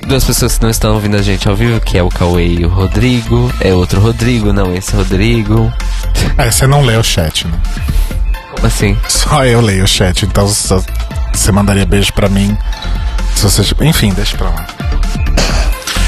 duas 0.07 0.23
pessoas 0.23 0.57
que 0.57 0.63
não 0.63 0.69
estão 0.69 0.93
ouvindo 0.93 1.17
a 1.17 1.21
gente 1.21 1.49
ao 1.49 1.55
vivo, 1.55 1.81
que 1.81 1.97
é 1.97 2.03
o 2.03 2.07
Cauê 2.07 2.47
e 2.47 2.65
o 2.65 2.69
Rodrigo. 2.69 3.51
É 3.59 3.73
outro 3.73 3.99
Rodrigo, 3.99 4.53
não 4.53 4.73
esse 4.73 4.95
Rodrigo. 4.95 5.71
É, 6.37 6.49
você 6.49 6.65
não 6.65 6.81
lê 6.81 6.95
o 6.95 7.03
chat, 7.03 7.45
né? 7.45 7.59
Como 8.55 8.67
assim? 8.67 8.97
Só 9.09 9.45
eu 9.45 9.59
leio 9.59 9.83
o 9.83 9.87
chat, 9.87 10.25
então 10.25 10.47
só- 10.47 10.81
você 11.33 11.51
mandaria 11.51 11.85
beijo 11.85 12.13
pra 12.13 12.29
mim. 12.29 12.57
Se 13.35 13.43
você, 13.43 13.61
enfim, 13.81 14.13
deixa 14.13 14.37
pra 14.37 14.49
lá. 14.49 14.65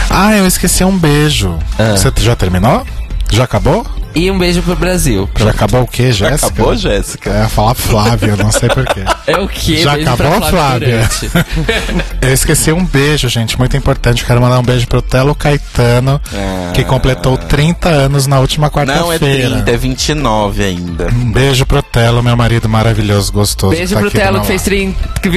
Ah, 0.09 0.33
eu 0.33 0.47
esqueci 0.47 0.85
um 0.85 0.97
beijo. 0.97 1.59
Ah. 1.77 1.97
Você 1.97 2.09
já 2.21 2.37
terminou? 2.37 2.85
Já 3.29 3.43
acabou? 3.43 3.85
E 4.13 4.29
um 4.29 4.37
beijo 4.37 4.61
pro 4.61 4.75
Brasil. 4.75 5.29
Já 5.37 5.51
acabou 5.51 5.81
o 5.83 5.87
quê, 5.87 6.11
Já 6.11 6.29
Jéssica? 6.31 6.47
acabou, 6.47 6.75
Jéssica? 6.75 7.29
Ia 7.29 7.47
falar 7.49 7.73
Flávia, 7.75 8.35
não 8.35 8.51
sei 8.51 8.67
porquê. 8.69 9.01
É 9.27 9.37
o 9.39 9.47
quê? 9.47 9.77
Já 9.77 9.93
beijo 9.93 10.09
acabou, 10.09 10.39
pra 10.41 10.49
Flávia? 10.49 11.07
Durante. 11.21 11.31
Eu 12.21 12.33
esqueci 12.33 12.71
um 12.71 12.83
beijo, 12.85 13.29
gente, 13.29 13.57
muito 13.57 13.77
importante. 13.77 14.25
Quero 14.25 14.41
mandar 14.41 14.59
um 14.59 14.63
beijo 14.63 14.85
pro 14.87 15.01
Telo 15.01 15.33
Caetano, 15.35 16.19
Ah. 16.33 16.71
que 16.73 16.83
completou 16.83 17.37
30 17.37 17.87
anos 17.89 18.27
na 18.27 18.39
última 18.39 18.69
Não 18.85 19.11
é 19.11 19.17
quarta-feira. 19.17 19.49
30, 19.61 19.71
é 19.71 19.77
29 19.77 20.63
ainda. 20.63 21.07
Um 21.07 21.31
beijo 21.31 21.65
pro 21.65 21.81
Telo, 21.81 22.21
meu 22.21 22.35
marido 22.35 22.67
maravilhoso, 22.67 23.31
gostoso. 23.31 23.75
Beijo 23.75 23.93
tá 23.93 24.01
pro 24.01 24.11
Telo 24.11 24.41
que 24.41 24.47
fez 24.47 24.61
lado. 24.61 24.69
30, 24.69 25.29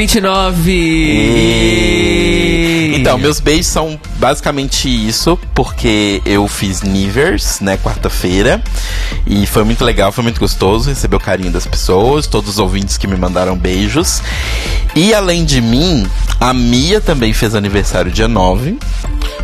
29. 1.94 2.96
Então, 2.96 3.18
meus 3.18 3.38
beijos 3.40 3.66
são 3.66 4.00
basicamente 4.18 4.88
isso, 4.88 5.38
porque 5.54 6.22
eu 6.24 6.48
fiz 6.48 6.82
Nivers, 6.82 7.60
né, 7.60 7.76
quarta-feira, 7.76 8.62
e 9.26 9.46
foi 9.46 9.64
muito 9.64 9.84
legal, 9.84 10.12
foi 10.12 10.22
muito 10.22 10.38
gostoso 10.38 10.90
receber 10.90 11.16
o 11.16 11.20
carinho 11.20 11.50
das 11.50 11.66
pessoas, 11.66 12.26
todos 12.26 12.50
os 12.50 12.58
ouvintes 12.58 12.96
que 12.96 13.06
me 13.06 13.16
mandaram 13.16 13.56
beijos. 13.56 14.22
E 14.94 15.14
além 15.14 15.44
de 15.44 15.60
mim, 15.60 16.06
a 16.40 16.52
Mia 16.52 17.00
também 17.00 17.32
fez 17.32 17.54
aniversário 17.54 18.10
dia 18.10 18.28
9. 18.28 18.78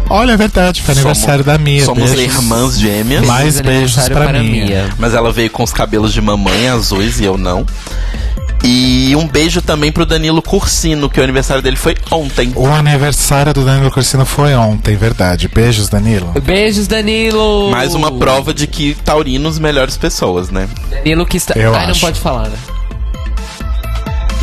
Olha, 0.09 0.33
é 0.33 0.37
verdade, 0.37 0.83
foi 0.83 0.95
aniversário 0.95 1.45
da 1.45 1.57
Mia. 1.57 1.85
Somos 1.85 2.11
beijos. 2.11 2.37
irmãs 2.37 2.79
gêmeas. 2.79 3.27
Mais 3.27 3.61
beijos 3.61 3.99
aniversário 3.99 4.17
pra 4.17 4.25
para 4.27 4.43
Mia. 4.43 4.65
Mia. 4.67 4.91
Mas 4.99 5.15
ela 5.15 5.33
veio 5.33 5.51
com 5.51 5.63
os 5.63 5.73
cabelos 5.73 6.13
de 6.13 6.21
mamãe 6.21 6.69
azuis 6.69 7.21
e 7.21 7.25
eu 7.25 7.39
não. 7.39 7.65
E 8.63 9.15
um 9.17 9.27
beijo 9.27 9.63
também 9.63 9.91
pro 9.91 10.05
Danilo 10.05 10.43
Cursino, 10.43 11.09
que 11.09 11.19
o 11.19 11.23
aniversário 11.23 11.63
dele 11.63 11.77
foi 11.77 11.97
ontem. 12.11 12.53
O 12.55 12.67
aniversário 12.67 13.55
do 13.55 13.65
Danilo 13.65 13.91
Corsino 13.91 14.27
foi 14.27 14.55
ontem, 14.55 14.97
verdade. 14.97 15.49
Beijos, 15.49 15.89
Danilo. 15.89 16.33
Beijos, 16.43 16.87
Danilo! 16.87 17.71
Mais 17.71 17.95
uma 17.95 18.13
prova 18.13 18.53
de 18.53 18.67
que 18.67 18.95
taurinos 19.05 19.59
melhores 19.59 19.97
pessoas, 19.97 20.51
né? 20.51 20.69
Danilo 20.91 21.25
que 21.25 21.37
está. 21.39 21.55
Eu 21.59 21.75
Ai, 21.75 21.85
não 21.85 21.93
acho. 21.93 22.01
pode 22.01 22.21
falar, 22.21 22.49
né? 22.49 22.59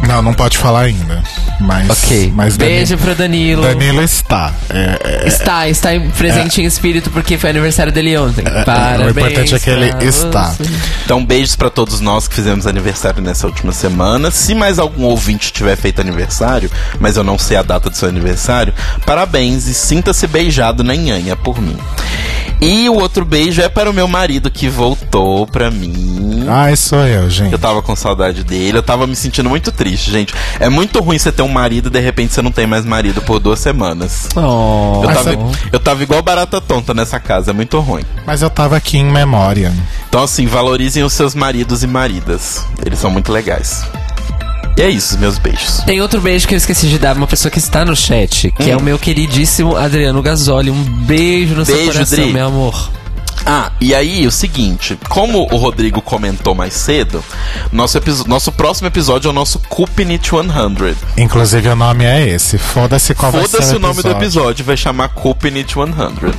Não, 0.06 0.22
não 0.22 0.34
pode 0.34 0.58
falar 0.58 0.82
ainda. 0.82 1.22
Mas, 1.60 1.90
Ok. 1.90 2.32
mas 2.36 2.56
Beijo 2.56 2.98
pro 2.98 3.16
Danilo. 3.16 3.62
Danilo, 3.64 3.80
Danilo 3.80 4.04
está. 4.04 4.54
É, 4.70 5.24
é, 5.24 5.28
Está, 5.28 5.68
está 5.68 5.90
presente 6.18 6.62
em 6.62 6.66
espírito 6.66 7.10
porque 7.10 7.38
foi 7.38 7.50
aniversário 7.50 7.92
dele 7.92 8.18
ontem. 8.18 8.44
Parabéns. 8.66 9.06
o 9.08 9.10
importante 9.10 9.56
é 9.56 9.60
que 9.60 9.70
ele 9.70 9.94
está. 10.06 10.52
você. 10.52 10.64
Então, 11.04 11.26
beijos 11.26 11.56
pra 11.56 11.70
todos 11.70 12.00
nós 12.00 12.28
que 12.28 12.36
fizemos 12.36 12.68
aniversário 12.68 13.22
nessa 13.22 13.48
última 13.48 13.72
semana. 13.72 14.30
Se 14.32 14.54
mais 14.54 14.78
algum 14.80 15.04
ouvinte 15.04 15.52
tiver 15.52 15.76
feito 15.76 16.00
aniversário, 16.00 16.70
mas 17.00 17.18
eu 17.18 17.24
não 17.24 17.38
sei 17.38 17.58
a 17.58 17.64
data 17.64 17.90
do 17.90 17.96
seu 17.98 18.08
aniversário, 18.08 18.74
parabéns 19.06 19.68
e 19.68 19.74
sinta-se 19.74 20.28
beijado 20.28 20.84
na 20.84 20.96
nhanha 20.96 21.36
por 21.36 21.60
mim. 21.62 21.78
E 22.60 22.90
o 22.90 22.96
outro 22.96 23.24
beijo 23.24 23.62
é 23.62 23.70
para 23.70 23.90
o 23.90 23.94
meu 23.94 24.08
marido 24.08 24.50
que 24.50 24.68
voltou 24.68 25.46
pra 25.46 25.70
mim. 25.70 26.46
Ai, 26.50 26.76
sou 26.76 27.06
eu, 27.06 27.30
gente. 27.30 27.52
Eu 27.54 27.60
tava 27.60 27.82
com 27.82 27.96
saudade 27.96 28.44
dele, 28.44 28.78
eu 28.78 28.84
tava 28.84 29.06
me 29.06 29.16
sentindo 29.16 29.50
muito 29.50 29.72
triste, 29.72 30.10
gente. 30.12 30.34
É 30.60 30.68
muito 30.70 31.00
ruim 31.00 31.20
você 31.20 31.32
ter 31.32 31.42
um 31.44 31.48
marido 31.50 31.88
e 31.88 31.92
de 31.92 32.00
repente 32.00 32.34
você 32.34 32.42
não 32.42 32.52
tem 32.52 32.66
mais 32.66 32.84
marido 32.86 33.22
por 33.22 33.40
duas 33.40 33.60
semanas. 33.60 34.30
Oh, 34.36 35.02
Eu 35.04 35.14
tava, 35.14 35.34
é- 35.34 35.38
eu 35.74 35.80
tava 35.80 36.04
igual 36.04 36.22
barata 36.24 36.60
tonta 36.60 36.94
nessa 36.94 37.20
casa, 37.20 37.52
é 37.52 37.54
muito 37.54 37.80
ruim. 37.80 38.04
Mas 38.26 38.42
eu 38.42 38.50
tava 38.50 38.76
aqui 38.78 38.98
em 38.98 39.06
memória. 39.06 39.72
Então, 40.10 40.24
assim, 40.24 40.48
valorizem 40.48 41.04
os 41.04 41.14
seus 41.14 41.36
maridos 41.36 41.84
e 41.84 41.88
maridas. 41.88 42.66
Eles 42.86 42.98
são 42.98 43.12
muito 43.12 43.32
legais. 43.32 43.84
E 44.78 44.82
é 44.82 44.90
isso, 44.90 45.18
meus 45.18 45.40
beijos. 45.40 45.80
Tem 45.86 46.00
outro 46.02 46.22
beijo 46.22 46.48
que 46.48 46.54
eu 46.54 46.58
esqueci 46.58 46.88
de 46.88 47.00
dar 47.00 47.10
pra 47.16 47.18
uma 47.22 47.28
pessoa 47.28 47.52
que 47.52 47.58
está 47.58 47.84
no 47.84 47.96
chat, 47.96 48.52
que 48.52 48.70
é 48.70 48.76
Hum. 48.76 48.80
o 48.80 48.84
meu 48.84 49.00
queridíssimo 49.00 49.76
Adriano 49.76 50.22
Gasoli. 50.22 50.70
Um 50.70 50.84
beijo 50.84 51.56
no 51.56 51.66
seu 51.66 51.76
Beijo, 51.76 51.94
coração, 51.94 52.20
Dri. 52.20 52.32
meu 52.34 52.46
amor. 52.48 52.92
Ah, 53.46 53.72
e 53.80 53.96
aí, 53.96 54.28
o 54.28 54.32
seguinte, 54.32 54.98
como 55.10 55.48
o 55.52 55.58
Rodrigo 55.58 56.02
comentou 56.02 56.54
mais 56.54 56.74
cedo, 56.74 57.24
nosso, 57.72 58.00
nosso 58.28 58.52
próximo 58.52 58.88
episódio 58.88 59.30
é 59.30 59.32
o 59.32 59.34
nosso 59.34 59.58
Cupinit 59.70 60.30
100. 60.30 60.96
Inclusive, 61.24 61.70
o 61.70 61.76
nome 61.76 62.04
é 62.06 62.28
esse. 62.30 62.58
Foda-se 62.58 63.16
qual 63.16 63.32
vai 63.32 63.42
ser 63.44 63.48
Foda-se 63.50 63.76
o 63.76 63.80
nome 63.80 64.02
do 64.04 64.10
episódio, 64.12 64.66
vai 64.66 64.76
chamar 64.78 65.10
Cupinit 65.10 65.74
100. 65.74 66.34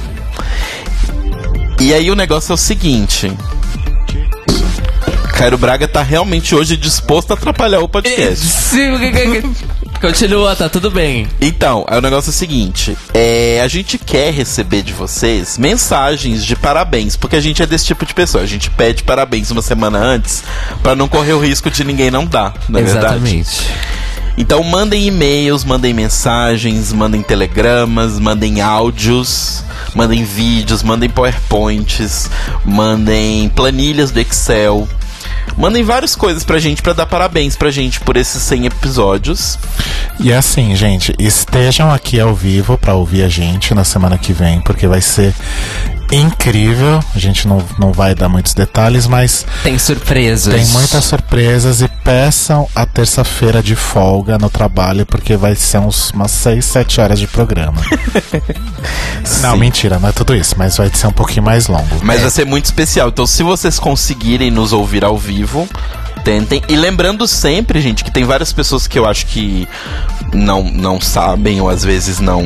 E 1.81 1.95
aí 1.95 2.11
o 2.11 2.15
negócio 2.15 2.53
é 2.53 2.55
o 2.55 2.59
seguinte. 2.59 3.33
Cairo 5.39 5.57
Braga 5.57 5.87
tá 5.87 6.03
realmente 6.03 6.53
hoje 6.53 6.77
disposto 6.77 7.31
a 7.31 7.35
atrapalhar 7.35 7.79
o 7.79 7.89
podcast. 7.89 8.43
Sim, 8.45 8.91
Continua, 10.01 10.57
tá 10.57 10.69
tudo 10.69 10.91
bem. 10.91 11.29
Então, 11.41 11.87
aí 11.89 11.97
o 11.97 12.03
negócio 12.03 12.31
é 12.31 12.33
o 12.33 12.35
seguinte: 12.35 12.99
é, 13.15 13.61
a 13.63 13.69
gente 13.69 13.99
quer 13.99 14.33
receber 14.33 14.83
de 14.83 14.93
vocês 14.93 15.57
mensagens 15.57 16.45
de 16.45 16.57
parabéns, 16.57 17.15
porque 17.15 17.37
a 17.37 17.41
gente 17.41 17.63
é 17.63 17.67
desse 17.67 17.87
tipo 17.87 18.05
de 18.05 18.15
pessoa. 18.15 18.43
A 18.43 18.49
gente 18.49 18.69
pede 18.69 19.05
parabéns 19.05 19.53
uma 19.53 19.63
semana 19.63 19.97
antes 20.01 20.43
pra 20.83 20.97
não 20.97 21.07
correr 21.07 21.35
o 21.35 21.39
risco 21.41 21.71
de 21.71 21.85
ninguém 21.85 22.11
não 22.11 22.27
dar, 22.27 22.55
não 22.69 22.81
é 22.81 22.83
verdade? 22.83 23.07
Exatamente. 23.07 23.71
Então 24.37 24.65
mandem 24.65 25.07
e-mails, 25.07 25.63
mandem 25.63 25.95
mensagens, 25.95 26.93
mandem 26.93 27.23
telegramas, 27.23 28.19
mandem 28.19 28.61
áudios, 28.61 29.63
mandem 29.95 30.25
vídeos, 30.25 30.83
mandem 30.83 31.09
powerpoints, 31.09 32.29
mandem 32.65 33.49
planilhas 33.51 34.11
do 34.11 34.19
Excel. 34.19 34.89
Mandem 35.57 35.83
várias 35.83 36.15
coisas 36.15 36.45
pra 36.45 36.59
gente 36.59 36.83
pra 36.83 36.93
dar 36.93 37.07
parabéns 37.07 37.57
pra 37.57 37.71
gente 37.71 38.01
por 38.01 38.17
esses 38.17 38.43
100 38.43 38.67
episódios. 38.67 39.59
E 40.21 40.33
assim, 40.33 40.75
gente, 40.77 41.15
estejam 41.19 41.93
aqui 41.93 42.21
ao 42.21 42.35
vivo 42.35 42.77
pra 42.79 42.95
ouvir 42.95 43.23
a 43.23 43.29
gente 43.29 43.75
na 43.75 43.85
semana 43.85 44.19
que 44.19 44.33
vem, 44.33 44.61
porque 44.61 44.87
vai 44.87 45.01
ser 45.01 45.35
incrível. 46.13 47.01
A 47.15 47.19
gente 47.19 47.47
não, 47.47 47.63
não 47.79 47.93
vai 47.93 48.15
dar 48.15 48.29
muitos 48.29 48.55
detalhes, 48.55 49.07
mas 49.07 49.45
Tem 49.63 49.79
surpresas. 49.79 50.55
tem 50.55 50.67
muitas 50.69 51.05
surpresas 51.05 51.81
e 51.83 51.89
peçam 51.89 52.67
a 52.75 52.87
terça-feira 52.87 53.63
de 53.63 53.77
folga 53.77 54.39
no 54.39 54.49
trabalho, 54.49 55.05
porque 55.05 55.37
vai 55.37 55.55
ser 55.55 55.79
uns, 55.79 56.11
umas 56.11 56.31
6, 56.31 56.65
7 56.65 57.01
horas 57.01 57.19
de 57.19 57.27
programa. 57.27 57.81
não, 59.43 59.53
Sim. 59.55 59.59
mentira, 59.59 59.99
não 59.99 60.09
é 60.09 60.13
tudo 60.13 60.35
isso, 60.35 60.55
mas 60.57 60.77
vai 60.77 60.91
ser 60.93 61.07
um 61.07 61.13
pouquinho 61.13 61.43
mais 61.45 61.67
longo. 61.67 61.89
Mas 62.03 62.21
vai 62.23 62.31
ser 62.31 62.45
muito 62.47 62.65
especial. 62.67 63.09
Então, 63.09 63.27
se 63.27 63.43
vocês 63.43 63.79
conseguirem 63.79 64.51
nos 64.51 64.73
ouvir 64.73 65.05
ao 65.05 65.17
vivo, 65.19 65.69
tentem. 66.25 66.63
E 66.69 66.77
lembrando 66.77 67.27
sempre, 67.29 67.81
gente, 67.81 68.03
que 68.05 68.11
tem 68.11 68.25
várias 68.25 68.53
pessoas 68.53 68.87
que 68.87 68.99
eu 68.99 69.07
acho 69.07 69.27
que 69.27 69.69
não, 70.33 70.63
não 70.65 71.01
sabem 71.01 71.61
ou 71.61 71.69
às 71.69 71.85
vezes 71.85 72.19
não. 72.21 72.43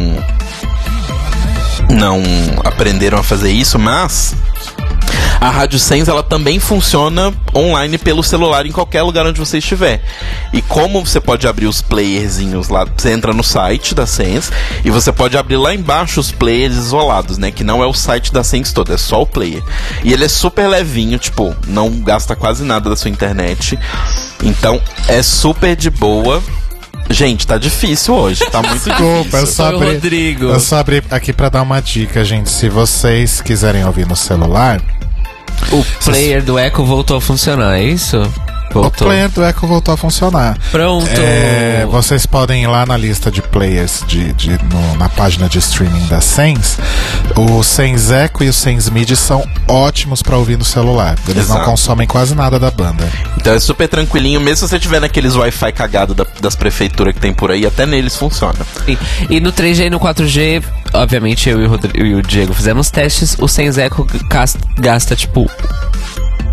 Não 1.91 2.23
aprenderam 2.65 3.19
a 3.19 3.23
fazer 3.23 3.51
isso, 3.51 3.79
mas. 3.79 4.35
A 5.41 5.51
Rádio 5.51 5.77
Sens 5.77 6.07
ela 6.07 6.23
também 6.23 6.61
funciona 6.61 7.35
online 7.53 7.99
pelo 7.99 8.23
celular 8.23 8.65
em 8.65 8.71
qualquer 8.71 9.03
lugar 9.03 9.27
onde 9.27 9.41
você 9.41 9.59
estiver. 9.59 10.01
E 10.53 10.63
como 10.63 11.05
você 11.05 11.21
pode 11.21 11.49
abrir 11.49 11.67
os 11.67 11.83
playerzinhos 11.83 12.69
lá, 12.69 12.87
você 12.97 13.11
entra 13.11 13.33
no 13.33 13.43
site 13.43 13.93
da 13.93 14.07
Sens 14.07 14.53
e 14.85 14.91
você 14.91 15.11
pode 15.11 15.37
abrir 15.37 15.57
lá 15.57 15.75
embaixo 15.75 16.21
os 16.21 16.31
players 16.31 16.77
isolados, 16.77 17.39
né? 17.39 17.51
Que 17.51 17.65
não 17.65 17.83
é 17.83 17.87
o 17.87 17.93
site 17.93 18.33
da 18.33 18.45
Sens 18.45 18.73
todo, 18.73 18.95
é 18.95 18.97
só 18.97 19.23
o 19.23 19.27
player. 19.27 19.65
E 20.05 20.13
ele 20.13 20.25
é 20.25 20.29
super 20.29 20.69
levinho, 20.69 21.19
tipo, 21.19 21.53
não 21.67 21.91
gasta 21.91 22.37
quase 22.37 22.63
nada 22.63 22.89
da 22.89 22.95
sua 22.95 23.11
internet. 23.11 23.77
Então 24.45 24.81
é 25.09 25.25
super 25.25 25.75
de 25.75 25.91
boa. 25.91 26.41
Gente, 27.11 27.47
tá 27.47 27.59
difícil 27.59 28.15
hoje, 28.15 28.45
tá 28.51 28.63
muito 28.63 28.75
Desculpa, 28.85 29.37
eu 29.37 29.43
difícil. 29.43 29.47
só 29.47 29.67
abri, 29.75 29.93
Rodrigo. 29.95 30.45
eu 30.47 30.61
só 30.61 30.77
abri 30.79 31.03
aqui 31.11 31.33
pra 31.33 31.49
dar 31.49 31.63
uma 31.63 31.81
dica, 31.81 32.25
gente. 32.25 32.51
Se 32.51 32.69
vocês 32.69 33.41
quiserem 33.41 33.85
ouvir 33.85 34.07
no 34.07 34.17
celular, 34.17 34.81
O 35.71 35.85
player 36.05 36.43
do 36.43 36.59
Echo 36.59 36.85
voltou 36.85 37.17
a 37.19 37.21
funcionar, 37.21 37.79
é 37.79 37.85
isso? 37.85 38.19
O 38.79 38.83
Voltou. 38.83 39.07
player 39.07 39.29
do 39.31 39.45
Echo 39.45 39.67
voltou 39.67 39.95
a 39.95 39.97
funcionar. 39.97 40.57
Pronto. 40.71 41.07
É, 41.19 41.87
vocês 41.91 42.27
podem 42.27 42.63
ir 42.65 42.67
lá 42.67 42.85
na 42.87 42.97
lista 42.97 43.31
de 43.31 43.41
players 43.43 44.03
de, 44.07 44.33
de- 44.35 44.59
no- 44.65 44.97
na 44.97 45.09
página 45.09 45.49
de 45.49 45.59
streaming 45.59 46.07
da 46.07 46.21
Sens. 46.21 46.79
O 47.37 47.63
Sens 47.63 48.11
Echo 48.11 48.43
e 48.45 48.49
o 48.49 48.53
Sens 48.53 48.89
Midi 48.89 49.17
são 49.17 49.45
ótimos 49.69 50.23
pra 50.23 50.37
ouvir 50.37 50.57
no 50.59 50.65
celular. 50.65 51.17
Eles 51.29 51.49
não 51.49 51.57
Exato. 51.57 51.71
consomem 51.71 52.07
quase 52.07 52.35
nada 52.35 52.59
da 52.59 52.71
banda. 52.71 53.09
Então 53.37 53.53
é 53.55 53.61
super 53.61 53.89
tranquilinho, 53.89 54.41
mesmo 54.41 54.57
se 54.67 54.69
você 54.69 54.79
tiver 54.79 55.01
naqueles 55.01 55.35
Wi-Fi 55.35 55.73
cagado 55.73 56.15
da- 56.15 56.27
das 56.41 56.55
prefeituras 56.55 57.15
que 57.15 57.21
tem 57.21 57.33
por 57.33 57.51
aí, 57.51 57.67
até 57.67 57.87
neles 57.87 58.17
funciona. 58.17 58.59
Sim. 58.85 58.97
E 59.31 59.41
no 59.41 59.53
3G 59.53 59.87
e 59.87 59.91
no 59.91 59.99
4G, 60.01 60.63
obviamente 60.93 61.49
eu 61.49 61.61
e 61.61 61.67
o, 61.67 61.69
Rodri- 61.69 61.93
e 62.03 62.15
o 62.15 62.23
Diego 62.23 62.53
fizemos 62.53 62.91
testes, 62.91 63.37
o 63.39 63.49
Sense 63.49 63.81
Echo 63.81 64.07
gas- 64.29 64.57
gasta 64.79 65.15
tipo 65.17 65.51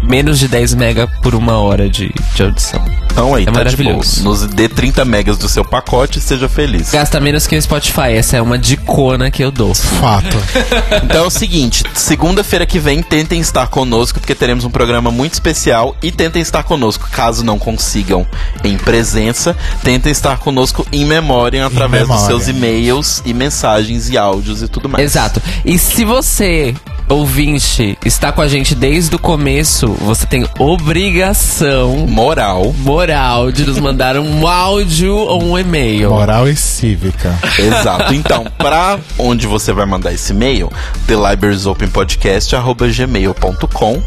menos 0.01 0.39
de 0.39 0.47
10 0.47 0.73
mega 0.75 1.07
por 1.21 1.35
uma 1.35 1.57
hora 1.59 1.89
de, 1.89 2.11
de 2.35 2.43
audição. 2.43 2.83
Então 3.11 3.35
aí, 3.35 3.43
É 3.43 3.45
tá 3.47 3.51
maravilhoso. 3.51 4.17
de 4.17 4.21
boa. 4.23 4.33
Nos 4.37 4.47
dê 4.47 4.69
30 4.69 5.03
megas 5.03 5.37
do 5.37 5.49
seu 5.49 5.65
pacote 5.65 6.19
e 6.19 6.21
seja 6.21 6.47
feliz. 6.47 6.91
Gasta 6.91 7.19
menos 7.19 7.45
que 7.47 7.55
o 7.57 7.61
Spotify, 7.61 8.13
essa 8.13 8.37
é 8.37 8.41
uma 8.41 8.57
dicona 8.57 9.29
que 9.29 9.43
eu 9.43 9.51
dou. 9.51 9.73
Fato. 9.75 10.37
Então 11.03 11.23
é 11.23 11.27
o 11.27 11.29
seguinte, 11.29 11.83
segunda-feira 11.93 12.65
que 12.65 12.77
vem 12.79 13.01
tentem 13.01 13.39
estar 13.39 13.67
conosco, 13.67 14.19
porque 14.19 14.35
teremos 14.35 14.63
um 14.63 14.69
programa 14.69 15.09
muito 15.11 15.33
especial 15.33 15.95
e 16.03 16.11
tentem 16.11 16.41
estar 16.41 16.63
conosco, 16.63 17.07
caso 17.11 17.43
não 17.43 17.57
consigam 17.57 18.25
em 18.63 18.77
presença, 18.77 19.55
tentem 19.83 20.11
estar 20.11 20.37
conosco 20.37 20.85
em 20.91 21.05
memória 21.05 21.65
através 21.65 22.03
dos 22.07 22.11
memória. 22.11 22.27
seus 22.27 22.47
e-mails 22.47 23.23
e 23.25 23.33
mensagens 23.33 24.09
e 24.09 24.17
áudios 24.17 24.61
e 24.61 24.67
tudo 24.67 24.87
mais. 24.87 25.03
Exato. 25.03 25.41
E 25.65 25.77
se 25.79 26.05
você, 26.05 26.75
ouvinte, 27.09 27.97
está 28.05 28.31
com 28.31 28.41
a 28.41 28.47
gente 28.47 28.73
desde 28.75 29.15
o 29.15 29.19
começo, 29.19 29.87
você 29.93 30.27
tem 30.27 30.45
obrigação 30.59 32.05
Moral. 32.07 32.71
moral 32.77 33.51
de 33.51 33.65
nos 33.65 33.79
mandar 33.79 34.15
um 34.17 34.47
áudio 34.47 35.15
ou 35.15 35.43
um 35.43 35.57
e-mail. 35.57 36.11
Moral 36.11 36.47
e 36.47 36.55
cívica. 36.55 37.35
Exato. 37.57 38.13
Então, 38.13 38.45
pra 38.57 38.99
onde 39.17 39.47
você 39.47 39.73
vai 39.73 39.87
mandar 39.87 40.13
esse 40.13 40.31
e-mail? 40.33 40.71
thelibrariesopenpodcast.gmail.com 41.07 44.03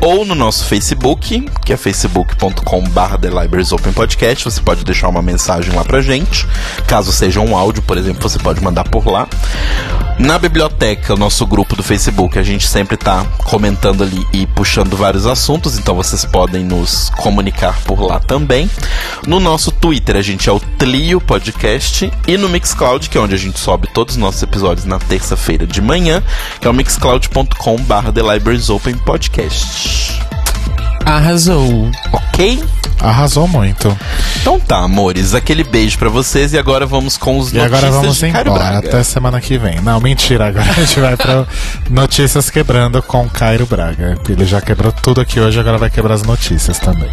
ou 0.00 0.24
no 0.24 0.36
nosso 0.36 0.64
Facebook, 0.66 1.48
que 1.64 1.72
é 1.72 1.76
facebook.com.br 1.76 3.16
thelibrariesopenpodcast. 3.20 4.44
Você 4.44 4.60
pode 4.60 4.84
deixar 4.84 5.08
uma 5.08 5.22
mensagem 5.22 5.74
lá 5.74 5.84
pra 5.84 6.00
gente. 6.00 6.46
Caso 6.86 7.12
seja 7.12 7.40
um 7.40 7.56
áudio, 7.56 7.82
por 7.82 7.98
exemplo, 7.98 8.22
você 8.22 8.38
pode 8.38 8.62
mandar 8.62 8.84
por 8.84 9.08
lá. 9.08 9.26
Na 10.18 10.38
biblioteca, 10.38 11.14
o 11.14 11.16
nosso 11.16 11.44
grupo 11.44 11.74
do 11.74 11.82
Facebook, 11.82 12.38
a 12.38 12.42
gente 12.44 12.66
sempre 12.68 12.96
tá 12.96 13.24
comentando 13.44 14.02
ali 14.02 14.26
e 14.32 14.46
puxando 14.46 14.96
vários 14.96 15.26
assuntos, 15.26 15.78
então 15.78 15.94
vocês 15.94 16.24
podem 16.24 16.64
nos 16.64 17.10
comunicar 17.10 17.80
por 17.82 18.00
lá 18.00 18.20
também. 18.20 18.70
No 19.26 19.40
nosso 19.40 19.70
Twitter, 19.70 20.16
a 20.16 20.22
gente 20.22 20.48
é 20.48 20.52
o 20.52 20.60
Tlio 20.60 21.20
Podcast 21.20 22.12
e 22.26 22.36
no 22.36 22.48
Mixcloud, 22.48 23.08
que 23.08 23.18
é 23.18 23.20
onde 23.20 23.34
a 23.34 23.38
gente 23.38 23.58
sobe 23.58 23.88
todos 23.92 24.14
os 24.14 24.20
nossos 24.20 24.42
episódios 24.42 24.86
na 24.86 24.98
terça-feira 24.98 25.66
de 25.66 25.80
manhã, 25.80 26.22
que 26.60 26.66
é 26.66 26.70
o 26.70 26.74
mixcloud.com/barra 26.74 28.12
The 28.12 28.22
Libraries 28.22 28.70
Open 28.70 28.96
Podcast. 28.98 30.33
Arrasou. 31.04 31.90
Ok? 32.12 32.62
Arrasou 33.00 33.46
muito. 33.46 33.96
Então 34.40 34.58
tá, 34.58 34.78
amores, 34.78 35.34
aquele 35.34 35.62
beijo 35.64 35.98
pra 35.98 36.08
vocês 36.08 36.52
e 36.52 36.58
agora 36.58 36.86
vamos 36.86 37.16
com 37.16 37.38
os 37.38 37.52
E 37.52 37.56
notícias 37.56 37.84
agora 37.84 37.90
vamos 38.00 38.16
de 38.16 38.30
Cairo 38.32 38.50
embora. 38.50 38.64
Braga. 38.70 38.88
Até 38.88 39.02
semana 39.02 39.40
que 39.40 39.58
vem. 39.58 39.80
Não, 39.80 40.00
mentira. 40.00 40.46
Agora 40.46 40.70
a 40.70 40.74
gente 40.74 41.00
vai 41.00 41.16
pra 41.16 41.46
Notícias 41.90 42.48
Quebrando 42.50 43.02
com 43.02 43.28
Cairo 43.28 43.66
Braga. 43.66 44.18
Ele 44.28 44.44
já 44.44 44.60
quebrou 44.60 44.92
tudo 44.92 45.20
aqui 45.20 45.40
hoje, 45.40 45.58
agora 45.60 45.76
vai 45.78 45.90
quebrar 45.90 46.14
as 46.14 46.22
notícias 46.22 46.78
também. 46.78 47.10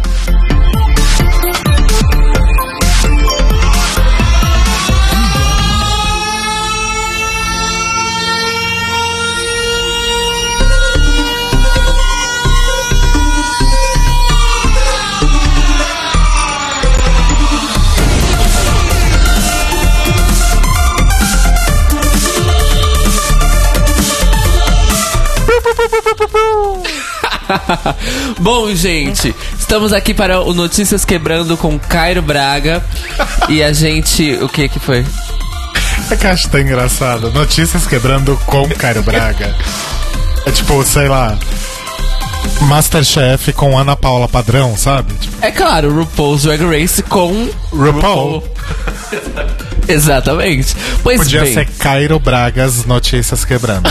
Bom, 28.40 28.74
gente, 28.74 29.34
estamos 29.58 29.92
aqui 29.92 30.12
para 30.14 30.40
o 30.40 30.52
Notícias 30.52 31.04
Quebrando 31.04 31.56
com 31.56 31.78
Cairo 31.78 32.22
Braga. 32.22 32.84
E 33.48 33.62
a 33.62 33.72
gente. 33.72 34.34
O 34.42 34.48
que 34.48 34.68
que 34.68 34.78
foi? 34.78 35.04
É 36.10 36.16
que 36.16 36.26
eu 36.26 36.30
acho 36.30 36.48
tão 36.48 36.60
engraçado. 36.60 37.30
Notícias 37.32 37.86
Quebrando 37.86 38.36
com 38.46 38.68
Cairo 38.70 39.02
Braga. 39.02 39.54
É 40.46 40.50
tipo, 40.50 40.82
sei 40.84 41.08
lá. 41.08 41.38
Masterchef 42.62 43.52
com 43.52 43.78
Ana 43.78 43.96
Paula 43.96 44.28
Padrão, 44.28 44.76
sabe? 44.76 45.14
Tipo, 45.14 45.36
É 45.44 45.50
claro, 45.50 45.92
RuPaul's 45.94 46.42
Drag 46.42 46.60
Race 46.64 47.02
com 47.02 47.48
RuPaul. 47.70 48.42
Exatamente. 49.88 50.74
Pois 51.02 51.18
Podia 51.18 51.42
bem, 51.42 51.54
ser 51.54 51.66
Cairo 51.78 52.18
Bragas 52.18 52.84
Notícias 52.84 53.44
Quebrando. 53.44 53.88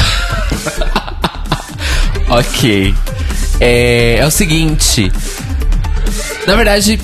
ok. 2.29 2.95
É, 3.61 4.17
é 4.17 4.25
o 4.25 4.31
seguinte. 4.31 5.11
Na 6.47 6.55
verdade, 6.55 6.99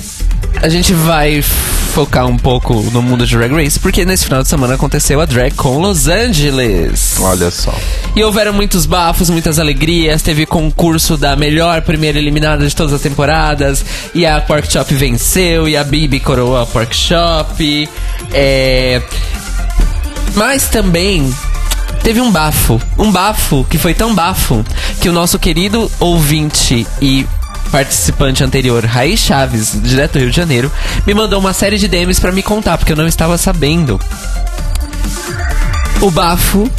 a 0.60 0.68
gente 0.68 0.92
vai 0.92 1.40
focar 1.40 2.26
um 2.26 2.36
pouco 2.36 2.74
no 2.92 3.00
mundo 3.00 3.24
de 3.24 3.36
Drag 3.36 3.52
Race, 3.52 3.78
porque 3.78 4.04
nesse 4.04 4.24
final 4.24 4.42
de 4.42 4.48
semana 4.48 4.74
aconteceu 4.74 5.20
a 5.20 5.24
Drag 5.24 5.54
com 5.54 5.78
Los 5.78 6.08
Angeles. 6.08 7.14
Olha 7.20 7.48
só. 7.52 7.72
E 8.16 8.24
houveram 8.24 8.52
muitos 8.52 8.86
bafos, 8.86 9.30
muitas 9.30 9.60
alegrias. 9.60 10.20
Teve 10.20 10.46
concurso 10.46 11.16
da 11.16 11.36
melhor 11.36 11.82
primeira 11.82 12.18
eliminada 12.18 12.66
de 12.66 12.74
todas 12.74 12.92
as 12.92 13.00
temporadas. 13.00 13.84
E 14.12 14.26
a 14.26 14.40
Pork 14.40 14.70
Chop 14.72 14.92
venceu. 14.94 15.68
E 15.68 15.76
a 15.76 15.84
Bibi 15.84 16.18
coroou 16.18 16.56
a 16.56 16.66
Pork 16.66 16.94
Chop. 16.94 17.88
É... 18.32 19.00
Mas 20.34 20.68
também 20.68 21.32
teve 22.08 22.22
um 22.22 22.30
bafo. 22.30 22.80
Um 22.96 23.12
bafo 23.12 23.66
que 23.68 23.76
foi 23.76 23.92
tão 23.92 24.14
bafo 24.14 24.64
que 24.98 25.10
o 25.10 25.12
nosso 25.12 25.38
querido 25.38 25.92
ouvinte 26.00 26.86
e 27.02 27.26
participante 27.70 28.42
anterior, 28.42 28.82
Raí 28.82 29.14
Chaves, 29.14 29.78
direto 29.82 30.14
do 30.14 30.20
Rio 30.20 30.30
de 30.30 30.36
Janeiro, 30.36 30.72
me 31.06 31.12
mandou 31.12 31.38
uma 31.38 31.52
série 31.52 31.76
de 31.76 31.86
DMs 31.86 32.18
pra 32.18 32.32
me 32.32 32.42
contar, 32.42 32.78
porque 32.78 32.92
eu 32.92 32.96
não 32.96 33.06
estava 33.06 33.36
sabendo. 33.36 34.00
O 36.00 36.10
bafo 36.10 36.70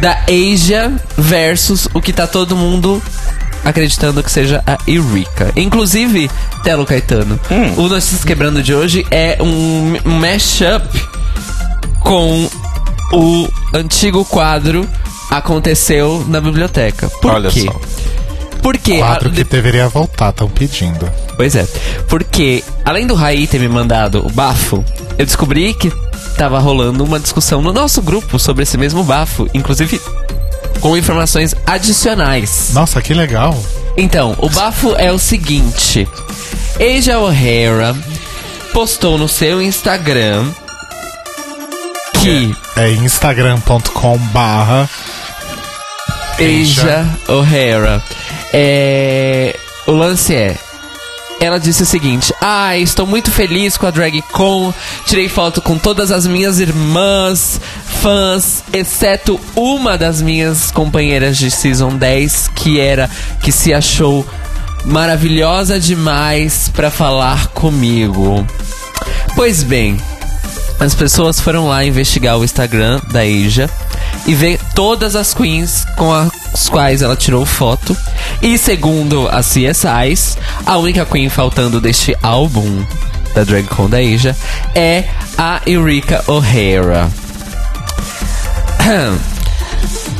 da 0.00 0.20
Asia 0.26 0.90
versus 1.18 1.86
o 1.92 2.00
que 2.00 2.10
tá 2.10 2.26
todo 2.26 2.56
mundo 2.56 3.02
acreditando 3.62 4.22
que 4.22 4.30
seja 4.30 4.64
a 4.66 4.78
Eureka. 4.86 5.52
Inclusive, 5.54 6.30
Telo 6.64 6.86
Caetano, 6.86 7.38
o 7.76 7.82
Notícias 7.88 8.24
Quebrando 8.24 8.62
de 8.62 8.72
hoje 8.72 9.06
é 9.10 9.36
um 9.38 9.98
mashup 10.18 10.88
com 12.00 12.48
o 13.12 13.48
antigo 13.74 14.24
quadro 14.24 14.88
Aconteceu 15.30 16.24
na 16.28 16.40
Biblioteca. 16.40 17.08
Por 17.20 17.32
Olha 17.32 17.50
quê? 17.50 17.62
só. 17.66 17.80
Porque 18.62 18.98
Quadro 18.98 19.28
a- 19.28 19.32
que 19.32 19.42
deveria 19.44 19.88
voltar, 19.88 20.30
estão 20.30 20.48
pedindo. 20.48 21.10
Pois 21.36 21.54
é. 21.56 21.66
Porque, 22.08 22.62
além 22.84 23.06
do 23.06 23.14
Raí 23.14 23.46
ter 23.46 23.58
me 23.60 23.68
mandado 23.68 24.24
o 24.24 24.30
bafo, 24.30 24.84
eu 25.18 25.26
descobri 25.26 25.74
que 25.74 25.92
tava 26.38 26.58
rolando 26.60 27.02
uma 27.04 27.18
discussão 27.18 27.60
no 27.60 27.72
nosso 27.72 28.00
grupo 28.00 28.38
sobre 28.38 28.62
esse 28.62 28.78
mesmo 28.78 29.02
bafo, 29.02 29.48
inclusive 29.52 30.00
com 30.80 30.96
informações 30.96 31.54
adicionais. 31.66 32.70
Nossa, 32.72 33.02
que 33.02 33.12
legal. 33.12 33.56
Então, 33.96 34.34
o 34.38 34.48
bafo 34.48 34.94
é 34.96 35.10
o 35.12 35.18
seguinte: 35.18 36.08
Asia 36.80 37.18
O'Hara 37.18 37.96
postou 38.72 39.18
no 39.18 39.28
seu 39.28 39.60
Instagram 39.60 40.48
que 42.20 42.54
É 42.76 42.90
instagram.com 42.90 44.18
barra 44.18 44.88
Asia 46.38 47.08
O'Hara. 47.26 48.02
É, 48.52 49.58
o 49.86 49.92
lance 49.92 50.34
é. 50.34 50.56
Ela 51.40 51.58
disse 51.58 51.82
o 51.82 51.86
seguinte: 51.86 52.34
Ah, 52.40 52.76
estou 52.76 53.06
muito 53.06 53.30
feliz 53.30 53.78
com 53.78 53.86
a 53.86 53.90
DragCon. 53.90 54.74
Tirei 55.06 55.28
foto 55.28 55.62
com 55.62 55.78
todas 55.78 56.10
as 56.10 56.26
minhas 56.26 56.60
irmãs, 56.60 57.58
fãs, 58.02 58.62
exceto 58.72 59.40
uma 59.54 59.96
das 59.96 60.20
minhas 60.20 60.70
companheiras 60.70 61.38
de 61.38 61.50
Season 61.50 61.96
10, 61.96 62.48
que 62.54 62.78
era 62.78 63.08
que 63.42 63.50
se 63.50 63.72
achou 63.72 64.26
maravilhosa 64.84 65.80
demais 65.80 66.70
pra 66.74 66.90
falar 66.90 67.48
comigo. 67.48 68.46
Pois 69.34 69.62
bem, 69.62 69.98
as 70.78 70.94
pessoas 70.94 71.40
foram 71.40 71.68
lá 71.68 71.84
investigar 71.84 72.38
o 72.38 72.44
Instagram 72.44 73.00
da 73.10 73.20
Asia 73.20 73.68
e 74.26 74.34
ver 74.34 74.58
todas 74.74 75.16
as 75.16 75.32
queens 75.32 75.84
com 75.96 76.12
as 76.12 76.68
quais 76.68 77.02
ela 77.02 77.16
tirou 77.16 77.46
foto. 77.46 77.96
E 78.42 78.58
segundo 78.58 79.28
as 79.28 79.46
CSIs, 79.46 80.36
a 80.64 80.76
única 80.76 81.06
queen 81.06 81.28
faltando 81.28 81.80
deste 81.80 82.16
álbum 82.22 82.84
da 83.34 83.44
DragCon 83.44 83.88
da 83.88 83.98
Asia 83.98 84.36
é 84.74 85.04
a 85.36 85.60
Eureka 85.66 86.24
O'Hara. 86.26 87.10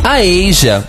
A 0.05 0.19
Asia 0.19 0.85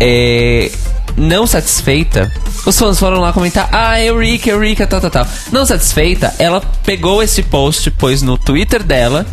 é, 0.00 0.70
não 1.18 1.46
satisfeita, 1.46 2.32
os 2.64 2.78
fãs 2.78 2.98
foram 2.98 3.20
lá 3.20 3.32
comentar: 3.32 3.68
Ah, 3.72 4.00
Eureka, 4.00 4.50
Eureka, 4.50 4.86
tal, 4.86 5.00
tal, 5.00 5.10
tal. 5.10 5.26
Não 5.52 5.66
satisfeita, 5.66 6.32
ela 6.38 6.60
pegou 6.84 7.22
esse 7.22 7.42
post, 7.42 7.90
pôs 7.90 8.22
no 8.22 8.38
Twitter 8.38 8.82
dela 8.82 9.26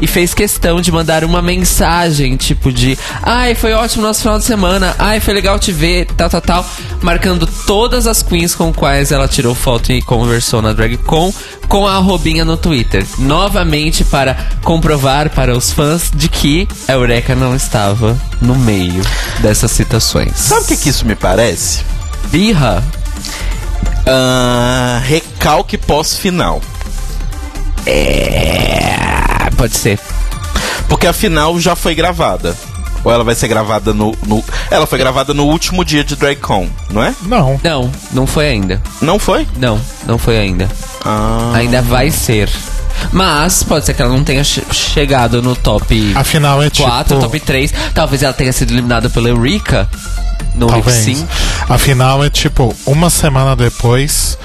e 0.00 0.06
fez 0.06 0.34
questão 0.34 0.80
de 0.80 0.90
mandar 0.90 1.24
uma 1.24 1.42
mensagem, 1.42 2.36
tipo 2.36 2.72
de: 2.72 2.98
Ai, 3.22 3.54
foi 3.54 3.72
ótimo 3.72 4.02
nosso 4.02 4.22
final 4.22 4.38
de 4.38 4.44
semana, 4.44 4.94
ai, 4.98 5.20
foi 5.20 5.34
legal 5.34 5.58
te 5.58 5.72
ver, 5.72 6.06
tal, 6.16 6.28
tal, 6.28 6.40
tal. 6.40 6.66
Marcando 7.00 7.46
todas 7.66 8.06
as 8.06 8.22
queens 8.22 8.54
com 8.54 8.72
quais 8.72 9.12
ela 9.12 9.28
tirou 9.28 9.54
foto 9.54 9.92
e 9.92 10.02
conversou 10.02 10.62
na 10.62 10.72
DragCon 10.72 11.32
com 11.68 11.86
a 11.86 11.96
arrobinha 11.96 12.44
no 12.44 12.56
Twitter. 12.56 13.04
Novamente 13.18 14.04
para 14.04 14.36
comprovar 14.62 15.30
para 15.30 15.56
os 15.56 15.72
fãs 15.72 16.10
de 16.14 16.28
que 16.28 16.68
a 16.86 16.92
Eureka 16.92 17.34
não 17.34 17.54
estava 17.54 18.18
no 18.40 18.54
meio 18.54 19.02
dessas 19.40 19.70
citações. 19.70 20.32
Sabe 20.36 20.62
o 20.62 20.66
que, 20.66 20.76
que 20.76 20.88
isso 20.88 21.06
me 21.06 21.14
parece? 21.14 21.31
Birra? 22.30 22.82
Ah, 24.06 25.00
recalque 25.04 25.78
pós-final. 25.78 26.60
É. 27.86 28.96
Pode 29.56 29.76
ser. 29.76 29.98
Porque 30.88 31.06
a 31.06 31.12
final 31.12 31.58
já 31.58 31.74
foi 31.74 31.94
gravada. 31.94 32.54
Ou 33.04 33.10
ela 33.12 33.24
vai 33.24 33.34
ser 33.34 33.48
gravada 33.48 33.92
no, 33.92 34.14
no- 34.26 34.44
Ela 34.70 34.86
foi 34.86 34.98
gravada 34.98 35.34
no 35.34 35.44
último 35.46 35.84
dia 35.84 36.04
de 36.04 36.14
DragCon, 36.14 36.68
não 36.90 37.02
é? 37.02 37.14
Não. 37.22 37.58
Não, 37.62 37.90
não 38.12 38.26
foi 38.26 38.48
ainda. 38.48 38.80
Não 39.00 39.18
foi? 39.18 39.46
Não, 39.56 39.80
não 40.06 40.18
foi 40.18 40.38
ainda. 40.38 40.68
Ah. 41.04 41.52
Ainda 41.54 41.82
vai 41.82 42.10
ser. 42.10 42.48
Mas 43.10 43.62
pode 43.62 43.84
ser 43.86 43.94
que 43.94 44.02
ela 44.02 44.12
não 44.14 44.22
tenha 44.24 44.44
che- 44.44 44.62
chegado 44.72 45.42
no 45.42 45.56
top 45.56 46.12
Afinal 46.14 46.62
é 46.62 46.70
4, 46.70 47.14
tipo. 47.16 47.20
top 47.20 47.40
3. 47.40 47.72
Talvez 47.94 48.22
ela 48.22 48.32
tenha 48.32 48.52
sido 48.52 48.72
eliminada 48.72 49.08
pela 49.10 49.28
Eureka 49.28 49.88
no 50.54 50.66
Talvez. 50.66 50.96
sync. 51.04 51.26
Afinal 51.68 52.22
é 52.24 52.30
tipo 52.30 52.74
uma 52.86 53.08
semana 53.10 53.56
depois 53.56 54.38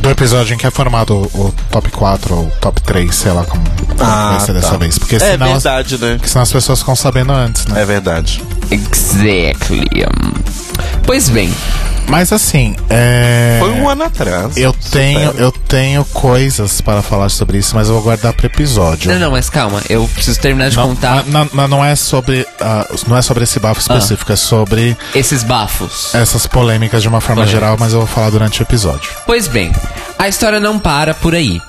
do 0.00 0.10
episódio 0.10 0.54
em 0.54 0.58
que 0.58 0.66
é 0.66 0.70
formado 0.70 1.14
o, 1.34 1.40
o 1.46 1.54
top 1.70 1.90
4 1.90 2.34
ou 2.34 2.46
top 2.60 2.80
3, 2.82 3.14
sei 3.14 3.32
lá 3.32 3.44
como, 3.44 3.64
como 3.96 3.96
vai 3.96 4.40
ser 4.40 4.52
dessa 4.52 4.76
vez. 4.76 4.98
Porque 4.98 5.16
é 5.16 5.18
senão, 5.20 5.46
as- 5.54 5.62
verdade, 5.62 5.98
né? 5.98 6.14
porque 6.16 6.28
senão 6.28 6.42
as 6.42 6.52
pessoas 6.52 6.78
ficam 6.80 6.94
sabendo 6.96 7.32
antes, 7.32 7.66
né? 7.66 7.82
É 7.82 7.84
verdade. 7.84 8.42
Exactly. 8.70 9.86
Pois 11.04 11.28
bem, 11.28 11.50
Mas 12.08 12.32
assim, 12.32 12.74
é. 12.88 13.56
Foi 13.60 13.70
um 13.72 13.88
ano 13.88 14.04
atrás. 14.04 14.56
Eu 14.56 14.72
tenho, 14.72 15.26
Supera. 15.26 15.44
eu 15.44 15.52
tenho 15.52 16.04
coisas 16.06 16.80
para 16.80 17.02
falar 17.02 17.28
sobre 17.28 17.58
isso, 17.58 17.74
mas 17.74 17.88
eu 17.88 17.94
vou 17.94 18.02
guardar 18.02 18.32
pro 18.32 18.46
episódio. 18.46 19.10
não, 19.12 19.18
não, 19.18 19.30
mas 19.32 19.50
calma, 19.50 19.82
eu 19.88 20.06
preciso 20.14 20.38
terminar 20.40 20.70
de 20.70 20.76
Não, 20.76 20.88
contar 20.88 21.24
não, 21.26 21.48
não, 21.52 21.68
não 21.68 21.84
é 21.84 21.96
sobre 21.96 22.46
ah, 22.60 22.86
não 23.08 23.16
é 23.16 23.22
sobre 23.22 23.44
esse 23.44 23.58
bafo 23.58 23.80
específico, 23.80 24.32
é 24.32 24.36
sobre 24.36 24.96
esses 25.14 25.42
bafos. 25.42 26.14
essas 26.14 26.46
polêmicas 26.46 27.02
de 27.02 27.08
uma 27.08 27.20
forma 27.20 27.42
Polêmicas. 27.42 27.60
geral, 27.60 27.76
mas 27.78 27.92
eu 27.92 27.98
vou 28.00 28.08
falar 28.08 28.30
durante 28.30 28.60
o 28.60 28.62
episódio. 28.62 29.10
Pois 29.26 29.48
bem, 29.48 29.72
a 30.18 30.28
história 30.28 30.60
não 30.60 30.78
para 30.78 31.12
por 31.14 31.34
aí. 31.34 31.60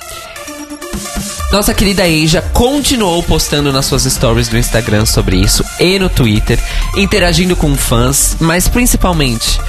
Nossa 1.51 1.73
querida 1.73 2.03
Asia 2.03 2.41
continuou 2.53 3.23
postando 3.23 3.71
nas 3.71 3.85
suas 3.85 4.03
stories 4.03 4.49
do 4.49 4.57
Instagram 4.57 5.05
sobre 5.05 5.37
isso 5.37 5.63
e 5.79 5.97
no 5.97 6.09
Twitter, 6.09 6.59
interagindo 6.95 7.55
com 7.55 7.75
fãs, 7.75 8.35
mas 8.39 8.67
principalmente, 8.67 9.59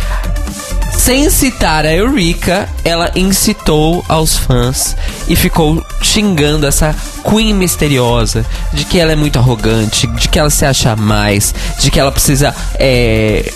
sem 0.99 1.31
citar 1.31 1.87
a 1.87 1.95
Eureka, 1.95 2.69
ela 2.85 3.13
incitou 3.15 4.05
aos 4.09 4.37
fãs 4.37 4.97
e 5.29 5.37
ficou 5.37 5.83
xingando 6.03 6.67
essa 6.67 6.95
Queen 7.23 7.55
misteriosa 7.55 8.45
de 8.73 8.85
que 8.85 8.99
ela 8.99 9.13
é 9.13 9.17
muito 9.17 9.39
arrogante, 9.39 10.09
de 10.09 10.29
que 10.29 10.39
ela 10.39 10.51
se 10.51 10.67
acha 10.67 10.97
mais, 10.97 11.55
de 11.79 11.91
que 11.91 12.01
ela 12.01 12.11
precisa 12.11 12.55
é, 12.75 13.51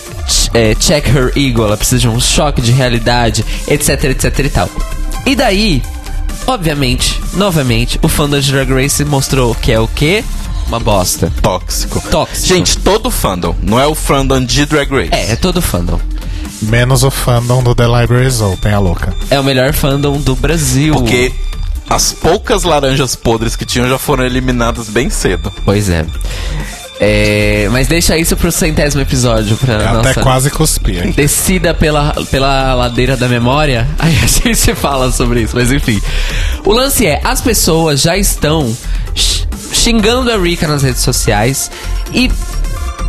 é, 0.54 0.74
check 0.76 1.08
her 1.08 1.32
ego, 1.36 1.64
ela 1.64 1.76
precisa 1.76 2.00
de 2.00 2.08
um 2.08 2.20
choque 2.20 2.62
de 2.62 2.70
realidade, 2.70 3.44
etc, 3.66 4.04
etc 4.04 4.38
e 4.38 4.48
tal. 4.48 4.70
E 5.26 5.34
daí, 5.34 5.82
obviamente, 6.46 7.20
novamente, 7.34 7.98
o 8.02 8.08
fã 8.08 8.28
da 8.28 8.38
Drag 8.38 8.72
Race 8.72 9.04
mostrou 9.04 9.54
que 9.54 9.72
é 9.72 9.80
o 9.80 9.88
quê? 9.88 10.24
Uma 10.66 10.80
bosta. 10.80 11.32
Tóxico. 11.42 12.00
Tóxico. 12.10 12.46
Gente, 12.46 12.78
todo 12.78 13.10
fandom. 13.10 13.54
Não 13.62 13.78
é 13.78 13.86
o 13.86 13.94
fandom 13.94 14.44
de 14.44 14.64
Drag 14.66 14.90
Race. 14.90 15.10
É, 15.12 15.32
é 15.32 15.36
todo 15.36 15.60
fandom. 15.60 16.00
Menos 16.62 17.02
o 17.02 17.10
fandom 17.10 17.62
do 17.62 17.74
The 17.74 17.86
Libraries 17.86 18.40
Open, 18.40 18.72
a 18.72 18.78
louca. 18.78 19.14
É 19.30 19.38
o 19.38 19.44
melhor 19.44 19.72
fandom 19.72 20.18
do 20.18 20.36
Brasil. 20.36 20.94
Porque 20.94 21.32
as 21.88 22.12
poucas 22.12 22.62
laranjas 22.62 23.16
podres 23.16 23.56
que 23.56 23.66
tinham 23.66 23.88
já 23.88 23.98
foram 23.98 24.24
eliminadas 24.24 24.88
bem 24.88 25.10
cedo. 25.10 25.52
Pois 25.64 25.88
é. 25.88 26.06
É, 27.04 27.68
mas 27.72 27.88
deixa 27.88 28.16
isso 28.16 28.36
pro 28.36 28.52
centésimo 28.52 29.02
episódio 29.02 29.56
pra 29.56 29.74
É 29.74 29.92
nossa 29.92 30.10
Até 30.10 30.22
quase 30.22 30.50
cuspi. 30.50 30.98
hein? 30.98 31.10
descida 31.10 31.74
pela, 31.74 32.14
pela 32.30 32.74
ladeira 32.74 33.16
da 33.16 33.26
memória. 33.26 33.88
Aí 33.98 34.16
a 34.22 34.26
gente 34.28 34.72
fala 34.76 35.10
sobre 35.10 35.40
isso, 35.42 35.56
mas 35.56 35.72
enfim. 35.72 36.00
O 36.64 36.72
lance 36.72 37.04
é, 37.04 37.20
as 37.24 37.40
pessoas 37.40 38.00
já 38.02 38.16
estão 38.16 38.72
xingando 39.72 40.30
a 40.30 40.38
Rika 40.38 40.68
nas 40.68 40.84
redes 40.84 41.02
sociais 41.02 41.72
e 42.14 42.28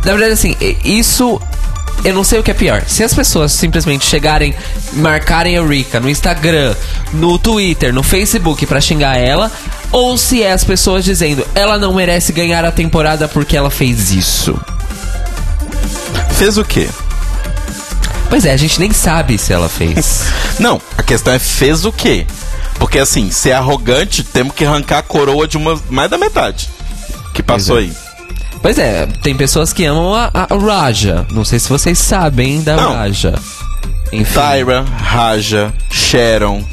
na 0.04 0.12
verdade 0.12 0.32
assim, 0.32 0.56
isso 0.84 1.40
eu 2.04 2.12
não 2.12 2.24
sei 2.24 2.40
o 2.40 2.42
que 2.42 2.50
é 2.50 2.54
pior. 2.54 2.82
Se 2.88 3.04
as 3.04 3.14
pessoas 3.14 3.52
simplesmente 3.52 4.04
chegarem, 4.04 4.52
marcarem 4.94 5.56
a 5.56 5.64
Rika 5.64 6.00
no 6.00 6.10
Instagram, 6.10 6.74
no 7.12 7.38
Twitter, 7.38 7.94
no 7.94 8.02
Facebook 8.02 8.66
pra 8.66 8.80
xingar 8.80 9.16
ela, 9.16 9.50
ou 9.92 10.16
se 10.18 10.42
é 10.42 10.52
as 10.52 10.64
pessoas 10.64 11.04
dizendo 11.04 11.46
ela 11.54 11.78
não 11.78 11.94
merece 11.94 12.32
ganhar 12.32 12.64
a 12.64 12.72
temporada 12.72 13.28
porque 13.28 13.56
ela 13.56 13.70
fez 13.70 14.10
isso. 14.12 14.58
Fez 16.32 16.58
o 16.58 16.64
quê? 16.64 16.88
Pois 18.28 18.44
é, 18.44 18.52
a 18.52 18.56
gente 18.56 18.80
nem 18.80 18.92
sabe 18.92 19.38
se 19.38 19.52
ela 19.52 19.68
fez. 19.68 20.24
Não, 20.58 20.80
a 20.98 21.02
questão 21.02 21.32
é 21.32 21.38
fez 21.38 21.84
o 21.84 21.92
quê? 21.92 22.26
Porque 22.78 22.98
assim, 22.98 23.30
ser 23.30 23.52
arrogante, 23.52 24.24
temos 24.24 24.54
que 24.54 24.64
arrancar 24.64 24.98
a 24.98 25.02
coroa 25.02 25.46
de 25.46 25.56
uma 25.56 25.80
mais 25.88 26.10
da 26.10 26.18
metade 26.18 26.68
que 27.32 27.42
passou 27.42 27.76
Pois 27.76 27.86
é. 27.86 27.88
aí. 27.88 28.04
Pois 28.62 28.78
é, 28.78 29.06
tem 29.22 29.36
pessoas 29.36 29.72
que 29.72 29.84
amam 29.84 30.14
a, 30.14 30.30
a 30.32 30.46
Raja. 30.56 31.26
Não 31.30 31.44
sei 31.44 31.58
se 31.58 31.68
vocês 31.68 31.98
sabem 31.98 32.62
da 32.62 32.76
Não. 32.76 32.94
Raja. 32.94 33.34
Enfim. 34.12 34.32
Tyra, 34.34 34.84
Raja, 34.96 35.72
Sharon, 35.90 36.64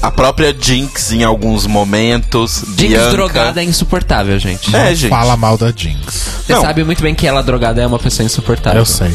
a 0.00 0.10
própria 0.10 0.54
Jinx 0.58 1.12
em 1.12 1.24
alguns 1.24 1.66
momentos, 1.66 2.64
Jinx 2.76 2.92
Bianca. 2.92 3.10
drogada 3.10 3.60
é 3.60 3.64
insuportável, 3.64 4.38
gente. 4.38 4.74
É, 4.74 4.94
gente. 4.94 5.10
Fala 5.10 5.36
mal 5.36 5.56
da 5.58 5.72
Jinx. 5.74 6.28
Você 6.46 6.52
não. 6.52 6.62
sabe 6.62 6.84
muito 6.84 7.02
bem 7.02 7.14
que 7.14 7.26
ela 7.26 7.42
drogada 7.42 7.82
é 7.82 7.86
uma 7.86 7.98
pessoa 7.98 8.24
insuportável. 8.24 8.80
Eu 8.80 8.86
sei. 8.86 9.12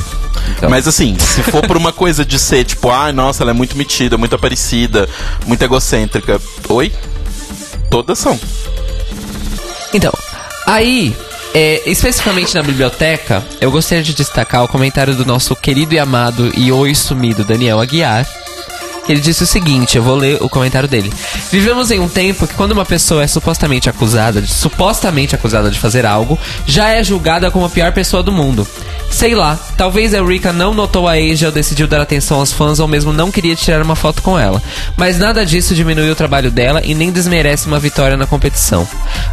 Então, 0.58 0.70
Mas 0.70 0.88
assim, 0.88 1.18
se 1.18 1.42
for 1.44 1.66
por 1.66 1.78
uma 1.78 1.94
coisa 1.94 2.26
de 2.26 2.38
ser 2.38 2.66
tipo, 2.66 2.90
ai, 2.90 3.12
nossa, 3.12 3.44
ela 3.44 3.52
é 3.52 3.54
muito 3.54 3.78
metida, 3.78 4.18
muito 4.18 4.36
aparecida, 4.36 5.08
muito 5.46 5.62
egocêntrica. 5.64 6.40
Oi? 6.70 6.92
Todas 7.90 8.20
são. 8.20 8.40
Então, 9.94 10.12
aí, 10.66 11.16
é, 11.54 11.82
especificamente 11.86 12.56
na 12.56 12.64
biblioteca, 12.64 13.44
eu 13.62 13.72
gostaria 13.72 14.04
de 14.04 14.14
destacar 14.14 14.64
o 14.64 14.68
comentário 14.68 15.16
do 15.16 15.26
nosso 15.26 15.56
querido 15.56 15.94
e 15.94 16.00
amado 16.00 16.52
e 16.58 16.72
oi 16.72 16.94
sumido 16.96 17.44
Daniel 17.44 17.80
Aguiar. 17.80 18.28
Ele 19.08 19.20
disse 19.20 19.44
o 19.44 19.48
seguinte, 19.48 19.98
eu 19.98 20.04
vou 20.04 20.16
ler 20.16 20.38
o 20.42 20.48
comentário 20.48 20.88
dele. 20.88 21.12
Vivemos 21.52 21.92
em 21.92 22.00
um 22.00 22.08
tempo 22.08 22.48
que 22.48 22.54
quando 22.54 22.72
uma 22.72 22.86
pessoa 22.86 23.24
é 23.24 23.28
supostamente 23.28 23.90
acusada, 23.90 24.42
de, 24.42 24.52
supostamente 24.52 25.36
acusada 25.36 25.70
de 25.70 25.78
fazer 25.78 26.06
algo, 26.06 26.40
já 26.66 26.90
é 26.90 27.04
julgada 27.04 27.52
como 27.52 27.66
a 27.66 27.70
pior 27.70 27.92
pessoa 27.92 28.24
do 28.24 28.32
mundo. 28.32 28.66
Sei 29.12 29.36
lá, 29.36 29.60
talvez 29.78 30.14
a 30.14 30.24
Rika 30.24 30.52
não 30.52 30.74
notou 30.74 31.08
a 31.08 31.14
Asia 31.14 31.48
ou 31.48 31.54
decidiu 31.54 31.88
dar 31.88 32.02
atenção 32.02 32.40
aos 32.40 32.52
fãs 32.52 32.80
ou 32.80 32.88
mesmo 32.88 33.14
não 33.14 33.32
queria 33.32 33.56
tirar 33.56 33.82
uma 33.82 33.96
foto 33.96 34.22
com 34.24 34.40
ela. 34.40 34.62
Mas 34.98 35.20
nada 35.20 35.46
disso 35.46 35.76
diminui 35.76 36.10
o 36.10 36.16
trabalho 36.16 36.50
dela 36.50 36.82
e 36.84 36.96
nem 36.96 37.12
desmerece 37.12 37.68
uma 37.68 37.80
vitória 37.80 38.18
na 38.18 38.26
competição. 38.26 38.88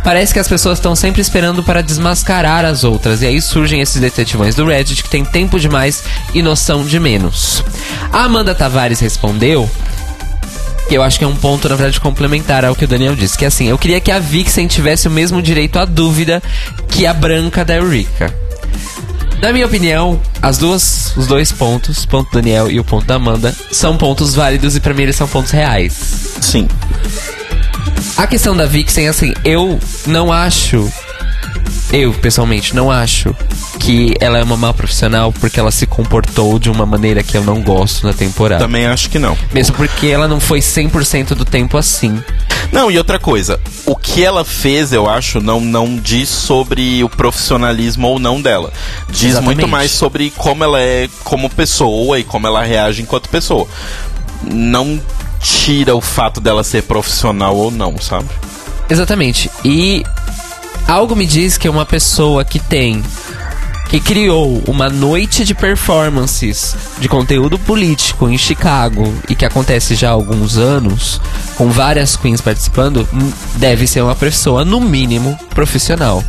Parece 0.05 0.35
que 0.35 0.39
as 0.39 0.49
pessoas 0.49 0.79
estão 0.79 0.95
sempre 0.95 1.23
esperando 1.23 1.63
para 1.63 1.83
desmascarar 1.83 2.65
as 2.65 2.85
outras, 2.85 3.23
e 3.23 3.27
aí 3.27 3.41
surgem 3.41 3.81
esses 3.81 4.01
detetivões 4.01 4.55
do 4.55 4.67
Reddit 4.67 5.03
que 5.03 5.09
têm 5.09 5.25
tempo 5.25 5.59
demais 5.59 6.05
e 6.35 6.43
noção 6.43 6.85
de 6.85 7.01
menos. 7.01 7.65
A 8.13 8.25
Amanda 8.25 8.55
Tavares 8.55 9.01
respondeu 9.01 9.60
eu 10.95 11.03
acho 11.03 11.19
que 11.19 11.25
é 11.25 11.29
um 11.29 11.37
ponto, 11.37 11.69
na 11.69 11.77
verdade, 11.77 12.01
complementar 12.01 12.65
ao 12.65 12.75
que 12.75 12.85
o 12.85 12.89
Daniel 12.89 13.15
disse. 13.15 13.39
Que 13.39 13.45
é 13.45 13.49
assim, 13.49 13.69
eu 13.69 13.79
queria 13.79 14.01
que 14.01 14.11
a 14.11 14.19
Vixen 14.19 14.67
tivesse 14.67 15.09
o 15.09 15.11
mesmo 15.11 15.41
direito 15.41 15.79
à 15.79 15.85
dúvida 15.85 16.43
que 16.89 17.07
a 17.07 17.15
branca 17.15 17.65
da 17.65 17.77
Eureka. 17.77 18.35
Na 19.41 19.53
minha 19.53 19.65
opinião, 19.65 20.21
as 20.43 20.59
duas, 20.59 21.17
os 21.17 21.27
dois 21.27 21.51
pontos, 21.51 22.05
o 22.05 22.09
ponto 22.09 22.31
do 22.31 22.35
Daniel 22.35 22.71
e 22.71 22.79
o 22.79 22.85
ponto 22.85 23.07
da 23.07 23.15
Amanda, 23.15 23.57
são 23.73 23.97
pontos 23.97 24.35
válidos 24.35 24.77
e 24.77 24.81
pra 24.81 24.93
mim 24.93 25.05
eles 25.05 25.17
são 25.17 25.27
pontos 25.27 25.51
reais. 25.51 25.93
Sim. 26.41 26.69
A 28.17 28.27
questão 28.27 28.55
da 28.55 28.67
Vixen, 28.67 29.09
assim, 29.09 29.33
eu 29.45 29.79
não 30.07 30.31
acho. 30.31 30.93
Eu, 31.93 32.13
pessoalmente, 32.15 32.75
não 32.75 32.91
acho 32.91 33.35
que 33.79 34.15
ela 34.21 34.39
é 34.39 34.45
uma 34.45 34.57
má 34.57 34.73
profissional 34.73 35.33
porque 35.33 35.59
ela 35.59 35.71
se 35.71 35.87
comportou 35.87 36.59
de 36.59 36.71
uma 36.71 36.87
maneira 36.87 37.23
que 37.23 37.37
eu 37.37 37.43
não 37.43 37.63
gosto 37.63 38.07
na 38.07 38.13
temporada. 38.13 38.63
Também 38.65 38.87
acho 38.87 39.11
que 39.11 39.19
não. 39.19 39.37
Mesmo 39.53 39.75
porque 39.77 40.07
ela 40.07 40.29
não 40.29 40.39
foi 40.39 40.61
100% 40.61 41.35
do 41.35 41.45
tempo 41.45 41.77
assim. 41.77 42.23
Não, 42.71 42.91
e 42.91 42.99
outra 42.99 43.19
coisa, 43.19 43.59
o 43.85 43.97
que 43.97 44.25
ela 44.25 44.45
fez, 44.45 44.93
eu 44.93 45.09
acho, 45.11 45.41
não, 45.41 45.61
não 45.61 45.97
diz 45.97 46.29
sobre 46.29 47.03
o 47.03 47.09
profissionalismo 47.09 48.07
ou 48.07 48.19
não 48.19 48.41
dela. 48.41 48.73
Diz 49.09 49.31
Exatamente. 49.33 49.57
muito 49.57 49.69
mais 49.69 49.91
sobre 49.91 50.31
como 50.37 50.63
ela 50.63 50.81
é 50.81 51.09
como 51.25 51.51
pessoa 51.51 52.19
e 52.19 52.25
como 52.25 52.47
ela 52.47 52.63
reage 52.63 53.03
enquanto 53.03 53.29
pessoa. 53.29 53.67
Não 54.45 55.01
tira 55.41 55.97
o 55.97 56.01
fato 56.01 56.41
dela 56.41 56.63
ser 56.63 56.83
profissional 56.83 57.57
ou 57.57 57.71
não, 57.71 57.99
sabe? 57.99 58.29
Exatamente. 58.89 59.51
E 59.65 60.05
algo 60.87 61.17
me 61.17 61.27
diz 61.27 61.57
que 61.57 61.69
uma 61.69 61.87
pessoa 61.87 62.45
que 62.45 62.59
tem 62.59 63.03
que 63.91 63.99
criou 63.99 64.63
uma 64.69 64.89
noite 64.89 65.45
de 65.45 65.53
performances 65.53 66.77
de 67.01 67.09
conteúdo 67.09 67.59
político 67.59 68.29
em 68.29 68.39
Chicago 68.39 69.13
e 69.29 69.35
que 69.35 69.45
acontece 69.45 69.97
já 69.97 70.11
há 70.11 70.13
alguns 70.13 70.57
anos, 70.57 71.21
com 71.57 71.71
várias 71.71 72.15
queens 72.15 72.41
participando, 72.41 73.07
hum, 73.13 73.33
deve 73.57 73.89
ser 73.89 74.03
uma 74.03 74.15
pessoa, 74.15 74.65
no 74.65 74.81
mínimo, 74.81 75.37
profissional. 75.53 76.23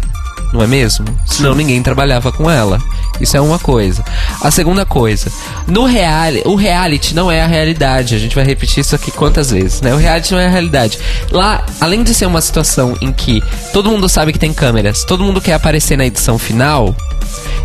Não 0.51 0.63
é 0.63 0.67
mesmo? 0.67 1.05
Senão 1.23 1.53
ninguém 1.53 1.83
trabalhava 1.83 2.31
com 2.31 2.49
ela. 2.49 2.81
Isso 3.21 3.37
é 3.37 3.41
uma 3.41 3.59
coisa. 3.59 4.03
A 4.41 4.51
segunda 4.51 4.85
coisa, 4.85 5.31
no 5.67 5.85
reality, 5.85 6.47
o 6.47 6.55
reality 6.55 7.13
não 7.13 7.31
é 7.31 7.41
a 7.41 7.47
realidade. 7.47 8.15
A 8.15 8.19
gente 8.19 8.35
vai 8.35 8.43
repetir 8.43 8.81
isso 8.81 8.95
aqui 8.95 9.11
quantas 9.11 9.51
vezes, 9.51 9.81
né? 9.81 9.93
O 9.93 9.97
reality 9.97 10.31
não 10.31 10.39
é 10.39 10.47
a 10.47 10.49
realidade. 10.49 10.99
Lá, 11.31 11.65
além 11.79 12.03
de 12.03 12.13
ser 12.13 12.25
uma 12.25 12.41
situação 12.41 12.97
em 13.01 13.11
que 13.11 13.43
todo 13.71 13.89
mundo 13.89 14.09
sabe 14.09 14.33
que 14.33 14.39
tem 14.39 14.53
câmeras, 14.53 15.03
todo 15.03 15.23
mundo 15.23 15.41
quer 15.41 15.53
aparecer 15.53 15.97
na 15.97 16.05
edição 16.05 16.37
final, 16.37 16.95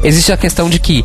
existe 0.02 0.32
a 0.32 0.36
questão 0.36 0.68
de 0.68 0.78
que 0.78 1.04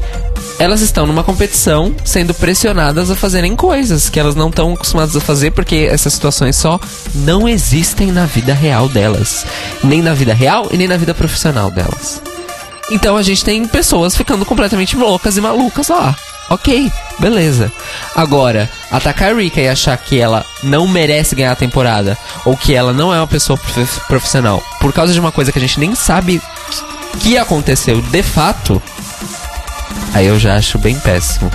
elas 0.60 0.82
estão 0.82 1.08
numa 1.08 1.24
competição 1.24 1.96
sendo 2.04 2.34
pressionadas 2.34 3.10
a 3.10 3.16
fazerem 3.16 3.56
coisas 3.56 4.10
que 4.10 4.20
elas 4.20 4.36
não 4.36 4.50
estão 4.50 4.74
acostumadas 4.74 5.16
a 5.16 5.20
fazer 5.20 5.52
porque 5.52 5.88
essas 5.90 6.14
situações 6.14 6.56
só 6.56 6.80
não 7.16 7.50
existem 7.50 8.12
na 8.12 8.26
vida 8.26 8.54
real 8.54 8.88
delas, 8.88 9.46
nem 9.84 10.02
na 10.02 10.14
vida 10.14 10.34
real 10.34 10.68
e 10.72 10.78
nem 10.78 10.88
na 10.88 10.98
vida 10.98 11.14
profissional 11.14 11.72
delas. 11.72 12.22
Então 12.92 13.18
a 13.18 13.24
gente 13.24 13.44
tem 13.44 13.66
pessoas 13.66 14.16
ficando 14.16 14.46
completamente 14.46 14.96
loucas 14.96 15.38
e 15.38 15.42
malucas 15.42 15.88
lá. 15.88 16.16
Ok, 16.50 16.92
beleza. 17.18 17.72
Agora, 18.14 18.70
atacar 18.92 19.32
a 19.32 19.36
Rika 19.36 19.62
e 19.62 19.70
achar 19.70 19.98
que 19.98 20.20
ela 20.20 20.46
não 20.62 20.86
merece 20.86 21.34
ganhar 21.34 21.54
a 21.54 21.56
temporada, 21.56 22.18
ou 22.44 22.58
que 22.58 22.76
ela 22.76 22.92
não 22.92 23.14
é 23.14 23.18
uma 23.18 23.28
pessoa 23.28 23.58
prof- 23.58 24.02
profissional, 24.08 24.62
por 24.82 24.92
causa 24.92 25.14
de 25.14 25.20
uma 25.20 25.32
coisa 25.32 25.50
que 25.52 25.58
a 25.58 25.62
gente 25.62 25.80
nem 25.80 25.96
sabe 25.96 26.42
que 27.22 27.38
aconteceu 27.38 28.02
de 28.02 28.22
fato, 28.22 28.82
aí 30.14 30.28
eu 30.28 30.38
já 30.38 30.56
acho 30.58 30.78
bem 30.78 31.00
péssimo. 31.00 31.50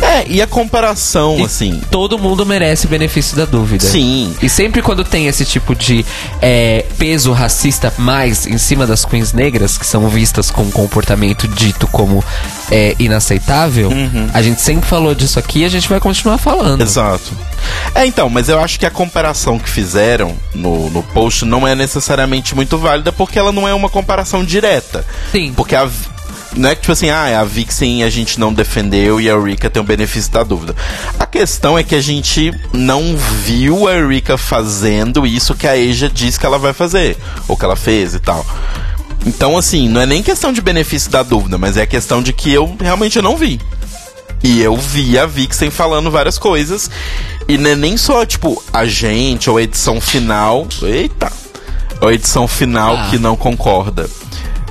É, 0.00 0.24
e 0.28 0.40
a 0.40 0.46
comparação, 0.46 1.38
E 1.38 1.42
assim. 1.42 1.80
Todo 1.90 2.18
mundo 2.18 2.46
merece 2.46 2.86
o 2.86 2.88
benefício 2.88 3.36
da 3.36 3.44
dúvida. 3.44 3.84
Sim. 3.84 4.34
E 4.40 4.48
sempre 4.48 4.82
quando 4.82 5.04
tem 5.04 5.26
esse 5.26 5.44
tipo 5.44 5.74
de 5.74 6.04
é, 6.40 6.84
peso 6.98 7.32
racista 7.32 7.92
mais 7.98 8.46
em 8.46 8.58
cima 8.58 8.86
das 8.86 9.04
queens 9.04 9.32
negras, 9.32 9.76
que 9.76 9.86
são 9.86 10.08
vistas 10.08 10.50
com 10.50 10.62
um 10.62 10.70
comportamento 10.70 11.46
dito 11.48 11.86
como 11.88 12.24
é, 12.70 12.94
inaceitável, 12.98 13.90
a 14.32 14.42
gente 14.42 14.60
sempre 14.60 14.88
falou 14.88 15.14
disso 15.14 15.38
aqui 15.38 15.60
e 15.60 15.64
a 15.64 15.68
gente 15.68 15.88
vai 15.88 16.00
continuar 16.00 16.38
falando. 16.38 16.82
Exato. 16.82 17.32
É, 17.94 18.06
então, 18.06 18.28
mas 18.28 18.48
eu 18.48 18.60
acho 18.60 18.78
que 18.78 18.86
a 18.86 18.90
comparação 18.90 19.58
que 19.58 19.68
fizeram 19.68 20.36
no, 20.54 20.90
no 20.90 21.02
post 21.02 21.44
não 21.44 21.66
é 21.66 21.74
necessariamente 21.74 22.54
muito 22.54 22.78
válida, 22.78 23.12
porque 23.12 23.38
ela 23.38 23.52
não 23.52 23.66
é 23.66 23.74
uma 23.74 23.88
comparação 23.88 24.44
direta. 24.44 25.04
Sim. 25.32 25.52
Porque 25.54 25.74
a. 25.74 25.88
Não 26.56 26.70
é 26.70 26.74
que, 26.74 26.80
tipo 26.80 26.92
assim, 26.92 27.10
ah, 27.10 27.40
a 27.40 27.44
Vixen 27.44 28.02
a 28.02 28.10
gente 28.10 28.40
não 28.40 28.52
defendeu 28.52 29.20
e 29.20 29.30
a 29.30 29.38
Rika 29.38 29.68
tem 29.68 29.80
o 29.82 29.84
benefício 29.84 30.32
da 30.32 30.42
dúvida. 30.42 30.74
A 31.18 31.26
questão 31.26 31.78
é 31.78 31.82
que 31.84 31.94
a 31.94 32.00
gente 32.00 32.52
não 32.72 33.14
viu 33.16 33.86
a 33.86 33.94
Rika 34.06 34.38
fazendo 34.38 35.26
isso 35.26 35.54
que 35.54 35.66
a 35.66 35.72
Asia 35.72 36.08
diz 36.08 36.38
que 36.38 36.46
ela 36.46 36.58
vai 36.58 36.72
fazer, 36.72 37.16
ou 37.46 37.56
que 37.56 37.64
ela 37.64 37.76
fez 37.76 38.14
e 38.14 38.18
tal. 38.18 38.44
Então, 39.26 39.58
assim, 39.58 39.88
não 39.88 40.00
é 40.00 40.06
nem 40.06 40.22
questão 40.22 40.52
de 40.52 40.60
benefício 40.60 41.10
da 41.10 41.22
dúvida, 41.22 41.58
mas 41.58 41.76
é 41.76 41.84
questão 41.84 42.22
de 42.22 42.32
que 42.32 42.50
eu 42.52 42.76
realmente 42.80 43.20
não 43.20 43.36
vi. 43.36 43.60
E 44.42 44.62
eu 44.62 44.76
vi 44.76 45.18
a 45.18 45.26
Vixen 45.26 45.70
falando 45.70 46.10
várias 46.10 46.38
coisas. 46.38 46.90
E 47.48 47.58
não 47.58 47.70
é 47.70 47.76
nem 47.76 47.96
só, 47.96 48.24
tipo, 48.24 48.62
a 48.72 48.86
gente 48.86 49.50
ou 49.50 49.56
a 49.56 49.62
edição 49.62 50.00
final. 50.00 50.66
Eita! 50.82 51.30
Ou 52.00 52.08
a 52.08 52.14
edição 52.14 52.46
final 52.46 52.96
Ah. 52.96 53.08
que 53.10 53.18
não 53.18 53.36
concorda. 53.36 54.08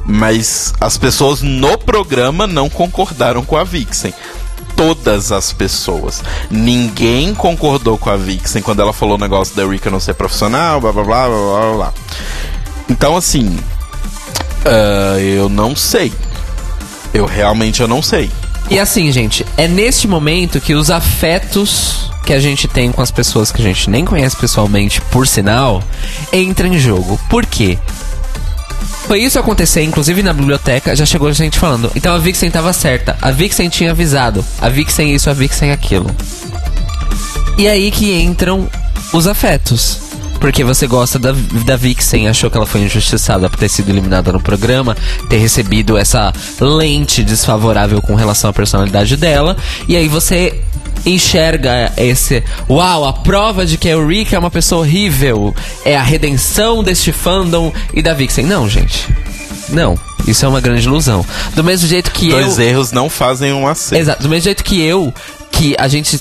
Mas 0.08 0.74
as 0.80 0.98
pessoas 0.98 1.42
no 1.42 1.78
programa 1.78 2.48
não 2.48 2.70
concordaram 2.70 3.44
com 3.44 3.58
a 3.58 3.64
Vixen. 3.64 4.14
Todas 4.76 5.32
as 5.32 5.52
pessoas. 5.52 6.24
Ninguém 6.50 7.36
concordou 7.36 7.98
com 7.98 8.10
a 8.10 8.16
Vixen 8.16 8.62
quando 8.62 8.82
ela 8.82 8.94
falou 8.94 9.16
o 9.16 9.20
negócio 9.20 9.56
da 9.56 9.66
Rika 9.66 9.90
não 9.90 10.00
ser 10.00 10.14
profissional, 10.14 10.80
blá 10.80 10.94
blá 10.94 11.04
blá 11.04 11.28
blá 11.28 11.38
blá 11.38 11.74
blá. 11.74 11.94
Então, 12.90 13.18
assim. 13.18 13.60
ah, 14.66 15.20
eu 15.20 15.50
não 15.50 15.76
sei. 15.76 16.14
Eu 17.14 17.26
realmente 17.26 17.82
eu 17.82 17.88
não 17.88 18.02
sei. 18.02 18.32
E 18.70 18.80
assim, 18.80 19.12
gente, 19.12 19.46
é 19.56 19.68
neste 19.68 20.08
momento 20.08 20.60
que 20.62 20.76
os 20.76 20.90
afetos 20.92 22.12
que 22.26 22.34
a 22.34 22.40
gente 22.40 22.68
tem 22.68 22.92
com 22.92 23.02
as 23.02 23.10
pessoas 23.10 23.52
que 23.52 23.62
a 23.62 23.66
gente 23.66 23.90
nem 23.90 24.04
conhece 24.04 24.36
pessoalmente, 24.36 25.00
por 25.02 25.26
sinal, 25.26 25.82
entram 26.32 26.68
em 26.68 26.78
jogo. 26.78 27.18
Por 27.30 27.46
quê? 27.46 27.80
Foi 29.08 29.22
isso 29.22 29.40
acontecer, 29.40 29.84
inclusive 29.84 30.22
na 30.22 30.34
biblioteca, 30.34 30.94
já 30.94 31.06
chegou 31.06 31.32
gente 31.32 31.58
falando. 31.58 31.90
Então 31.96 32.14
a 32.14 32.18
Vixen 32.18 32.52
tava 32.52 32.74
certa, 32.74 33.18
a 33.22 33.32
Vixen 33.32 33.70
tinha 33.70 33.92
avisado, 33.92 34.44
a 34.60 34.68
Vixen 34.68 35.16
isso, 35.16 35.30
a 35.30 35.34
Vixen 35.34 35.72
aquilo. 35.72 36.14
E 37.58 37.70
aí 37.70 37.90
que 37.90 38.14
entram 38.22 38.70
os 39.14 39.26
afetos. 39.26 40.00
Porque 40.42 40.64
você 40.64 40.86
gosta 40.86 41.18
da, 41.18 41.32
da 41.66 41.76
Vixen, 41.76 42.28
achou 42.28 42.52
que 42.52 42.58
ela 42.58 42.66
foi 42.66 42.82
injustiçada 42.82 43.50
por 43.50 43.58
ter 43.58 43.70
sido 43.70 43.90
eliminada 43.90 44.32
no 44.32 44.40
programa, 44.40 44.96
ter 45.30 45.38
recebido 45.38 45.98
essa 45.98 46.32
lente 46.60 47.24
desfavorável 47.24 48.02
com 48.02 48.14
relação 48.14 48.50
à 48.50 48.54
personalidade 48.54 49.18
dela, 49.18 49.58
e 49.88 49.96
aí 49.96 50.08
você 50.08 50.62
enxerga 51.06 51.92
esse. 51.98 52.44
Uau, 52.70 53.06
a 53.06 53.14
prova 53.14 53.66
de 53.66 53.78
que 53.78 53.88
a 53.88 53.92
Eureka 53.92 54.36
é 54.36 54.40
uma 54.40 54.52
pessoa 54.52 54.82
horrível, 54.82 55.56
é 55.86 55.96
a 55.96 56.04
redenção 56.04 56.84
deste 56.84 57.12
fandom 57.12 57.72
e 57.94 58.02
da 58.02 58.14
Vixen. 58.14 58.46
Não, 58.46 58.70
gente. 58.70 59.08
Não, 59.70 59.98
isso 60.26 60.46
é 60.46 60.48
uma 60.48 60.62
grande 60.62 60.88
ilusão. 60.88 61.26
Do 61.56 61.64
mesmo 61.64 61.88
jeito 61.88 62.12
que 62.12 62.30
eu. 62.30 62.40
Dois 62.40 62.60
erros 62.60 62.92
não 62.92 63.10
fazem 63.10 63.54
um 63.54 63.68
acerto. 63.68 64.02
Exato, 64.02 64.24
do 64.24 64.30
mesmo 64.30 64.44
jeito 64.44 64.64
que 64.64 64.82
eu, 64.82 65.14
que 65.52 65.76
a 65.78 65.88
gente. 65.88 66.20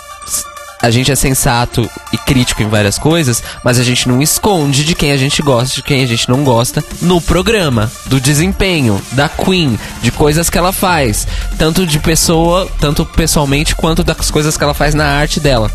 A 0.80 0.90
gente 0.90 1.10
é 1.10 1.16
sensato 1.16 1.88
e 2.12 2.18
crítico 2.18 2.62
em 2.62 2.68
várias 2.68 2.98
coisas, 2.98 3.42
mas 3.64 3.78
a 3.78 3.84
gente 3.84 4.08
não 4.08 4.20
esconde 4.20 4.84
de 4.84 4.94
quem 4.94 5.10
a 5.10 5.16
gente 5.16 5.40
gosta, 5.42 5.76
de 5.76 5.82
quem 5.82 6.02
a 6.04 6.06
gente 6.06 6.28
não 6.28 6.44
gosta 6.44 6.84
no 7.00 7.20
programa, 7.20 7.90
do 8.06 8.20
desempenho, 8.20 9.00
da 9.12 9.28
Queen, 9.28 9.78
de 10.02 10.10
coisas 10.10 10.50
que 10.50 10.58
ela 10.58 10.72
faz, 10.72 11.26
tanto 11.58 11.86
de 11.86 11.98
pessoa, 11.98 12.70
tanto 12.78 13.04
pessoalmente 13.04 13.74
quanto 13.74 14.04
das 14.04 14.30
coisas 14.30 14.56
que 14.56 14.62
ela 14.62 14.74
faz 14.74 14.94
na 14.94 15.06
arte 15.06 15.40
dela. 15.40 15.70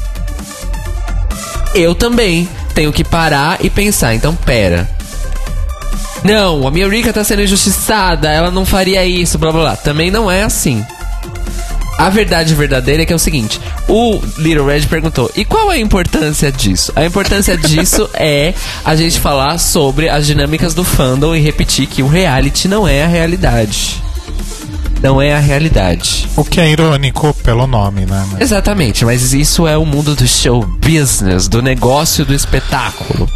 Eu 1.74 1.96
também 1.96 2.48
tenho 2.76 2.94
que 2.94 3.04
parar 3.04 3.58
e 3.64 3.70
pensar, 3.70 4.14
então 4.14 4.36
pera. 4.36 4.90
Não, 6.24 6.68
a 6.68 6.72
minha 6.72 6.88
Rika 6.88 7.12
tá 7.12 7.24
sendo 7.24 7.42
injustiçada, 7.42 8.30
ela 8.30 8.52
não 8.52 8.66
faria 8.66 9.04
isso, 9.06 9.40
blá 9.40 9.52
blá 9.52 9.62
blá. 9.62 9.76
Também 9.76 10.12
não 10.12 10.30
é 10.30 10.44
assim. 10.44 10.86
A 12.02 12.10
verdade 12.10 12.56
verdadeira 12.56 13.04
é 13.04 13.06
que 13.06 13.14
é 13.14 13.16
o 13.16 13.20
seguinte: 13.20 13.62
o 13.88 14.20
Little 14.40 14.66
Red 14.66 14.88
perguntou, 14.88 15.30
e 15.36 15.46
qual 15.46 15.72
é 15.72 15.76
a 15.76 15.80
importância 15.80 16.52
disso? 16.52 16.92
A 16.96 17.06
importância 17.06 17.56
disso 17.56 18.10
é 18.18 18.56
a 18.84 18.96
gente 18.96 19.20
falar 19.20 19.60
sobre 19.60 20.10
as 20.10 20.26
dinâmicas 20.26 20.74
do 20.74 20.84
fandom 20.84 21.36
e 21.36 21.40
repetir 21.40 21.86
que 21.86 22.02
o 22.02 22.08
reality 22.08 22.68
não 22.68 22.88
é 22.88 23.04
a 23.04 23.08
realidade. 23.08 24.02
Não 25.00 25.22
é 25.22 25.36
a 25.36 25.40
realidade. 25.40 26.28
O 26.36 26.44
que 26.44 26.60
é 26.60 26.72
irônico 26.72 27.36
pelo 27.44 27.68
nome, 27.68 28.08
né? 28.08 28.28
Exatamente, 28.40 29.06
mas 29.06 29.32
isso 29.32 29.68
é 29.68 29.78
o 29.78 29.86
mundo 29.86 30.16
do 30.16 30.28
show 30.28 30.66
business, 30.66 31.48
do 31.48 31.62
negócio 31.62 32.26
do 32.26 32.34
espetáculo. 32.34 33.30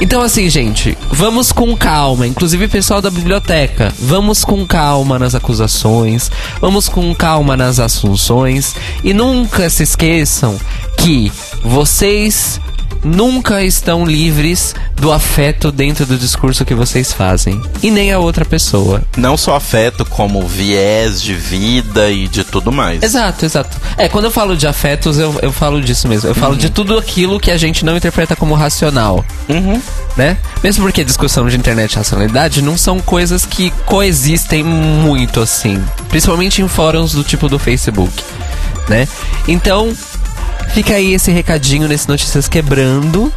Então, 0.00 0.22
assim, 0.22 0.48
gente, 0.48 0.96
vamos 1.10 1.50
com 1.50 1.76
calma, 1.76 2.26
inclusive 2.26 2.68
pessoal 2.68 3.02
da 3.02 3.10
biblioteca, 3.10 3.92
vamos 3.98 4.44
com 4.44 4.64
calma 4.64 5.18
nas 5.18 5.34
acusações, 5.34 6.30
vamos 6.60 6.88
com 6.88 7.12
calma 7.14 7.56
nas 7.56 7.80
assunções. 7.80 8.76
E 9.02 9.12
nunca 9.12 9.68
se 9.68 9.82
esqueçam 9.82 10.58
que 10.96 11.32
vocês 11.62 12.60
nunca 13.04 13.62
estão 13.62 14.04
livres 14.04 14.74
do 14.96 15.12
afeto 15.12 15.70
dentro 15.70 16.04
do 16.04 16.16
discurso 16.16 16.64
que 16.64 16.74
vocês 16.74 17.12
fazem 17.12 17.60
e 17.82 17.90
nem 17.90 18.12
a 18.12 18.18
outra 18.18 18.44
pessoa. 18.44 19.02
Não 19.16 19.36
só 19.36 19.54
afeto, 19.56 20.04
como 20.04 20.46
viés 20.46 21.22
de 21.22 21.34
vida 21.34 22.10
e 22.10 22.26
de 22.28 22.44
tudo 22.44 22.72
mais. 22.72 23.02
Exato, 23.02 23.44
exato. 23.44 23.76
É, 23.96 24.08
quando 24.08 24.26
eu 24.26 24.30
falo 24.30 24.56
de 24.56 24.66
afetos, 24.66 25.18
eu, 25.18 25.34
eu 25.42 25.52
falo 25.52 25.80
disso 25.80 26.08
mesmo. 26.08 26.28
Eu 26.28 26.34
falo 26.34 26.56
de 26.56 26.70
tudo 26.70 26.98
aquilo 26.98 27.40
que 27.40 27.50
a 27.50 27.56
gente 27.56 27.84
não 27.84 27.96
interpreta 27.96 28.34
como 28.34 28.54
racional. 28.54 29.24
Uhum. 29.48 29.80
Né? 30.16 30.36
Mesmo 30.62 30.84
porque 30.84 31.04
discussão 31.04 31.48
de 31.48 31.56
internet 31.56 31.92
e 31.92 31.96
racionalidade 31.96 32.60
não 32.60 32.76
são 32.76 33.00
coisas 33.00 33.44
que 33.44 33.70
coexistem 33.86 34.64
muito 34.64 35.40
assim. 35.40 35.82
Principalmente 36.08 36.60
em 36.60 36.68
fóruns 36.68 37.12
do 37.12 37.22
tipo 37.22 37.48
do 37.48 37.58
Facebook. 37.58 38.12
Né? 38.88 39.06
Então, 39.46 39.94
fica 40.68 40.94
aí 40.94 41.14
esse 41.14 41.30
recadinho 41.30 41.88
nesse 41.88 42.08
Notícias 42.08 42.48
Quebrando. 42.48 43.32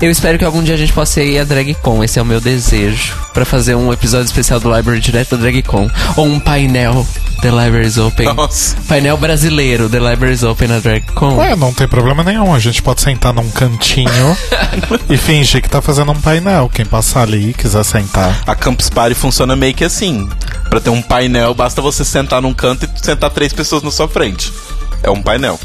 Eu 0.00 0.10
espero 0.10 0.36
que 0.36 0.44
algum 0.44 0.62
dia 0.64 0.74
a 0.74 0.78
gente 0.78 0.92
possa 0.92 1.22
ir 1.22 1.38
a 1.38 1.44
DragCon, 1.44 2.02
esse 2.02 2.18
é 2.18 2.22
o 2.22 2.24
meu 2.24 2.40
desejo. 2.40 3.14
Pra 3.32 3.44
fazer 3.44 3.76
um 3.76 3.92
episódio 3.92 4.26
especial 4.26 4.58
do 4.58 4.74
Library 4.74 5.00
direto 5.00 5.36
da 5.36 5.42
DragCon. 5.42 5.88
Ou 6.16 6.26
um 6.26 6.40
painel 6.40 7.06
The 7.40 7.50
Libraries 7.50 7.98
Open. 7.98 8.34
Nossa. 8.34 8.76
Painel 8.88 9.16
brasileiro, 9.16 9.88
The 9.88 10.00
Libraries 10.00 10.42
Open 10.42 10.66
na 10.66 10.80
DragCon. 10.80 11.36
Ué, 11.36 11.54
não 11.54 11.72
tem 11.72 11.86
problema 11.86 12.24
nenhum. 12.24 12.52
A 12.52 12.58
gente 12.58 12.82
pode 12.82 13.00
sentar 13.00 13.32
num 13.32 13.48
cantinho 13.50 14.36
e 15.08 15.16
fingir 15.16 15.62
que 15.62 15.68
tá 15.68 15.80
fazendo 15.80 16.10
um 16.10 16.20
painel. 16.20 16.68
Quem 16.68 16.84
passar 16.84 17.22
ali 17.22 17.50
e 17.50 17.54
quiser 17.54 17.84
sentar. 17.84 18.42
A 18.44 18.56
Campus 18.56 18.90
Party 18.90 19.14
funciona 19.14 19.54
meio 19.54 19.74
que 19.74 19.84
assim. 19.84 20.28
Pra 20.68 20.80
ter 20.80 20.90
um 20.90 21.00
painel, 21.00 21.54
basta 21.54 21.80
você 21.80 22.04
sentar 22.04 22.42
num 22.42 22.52
canto 22.52 22.86
e 22.86 23.04
sentar 23.04 23.30
três 23.30 23.52
pessoas 23.52 23.84
na 23.84 23.90
sua 23.92 24.08
frente. 24.08 24.52
É 25.00 25.10
um 25.10 25.22
painel. 25.22 25.60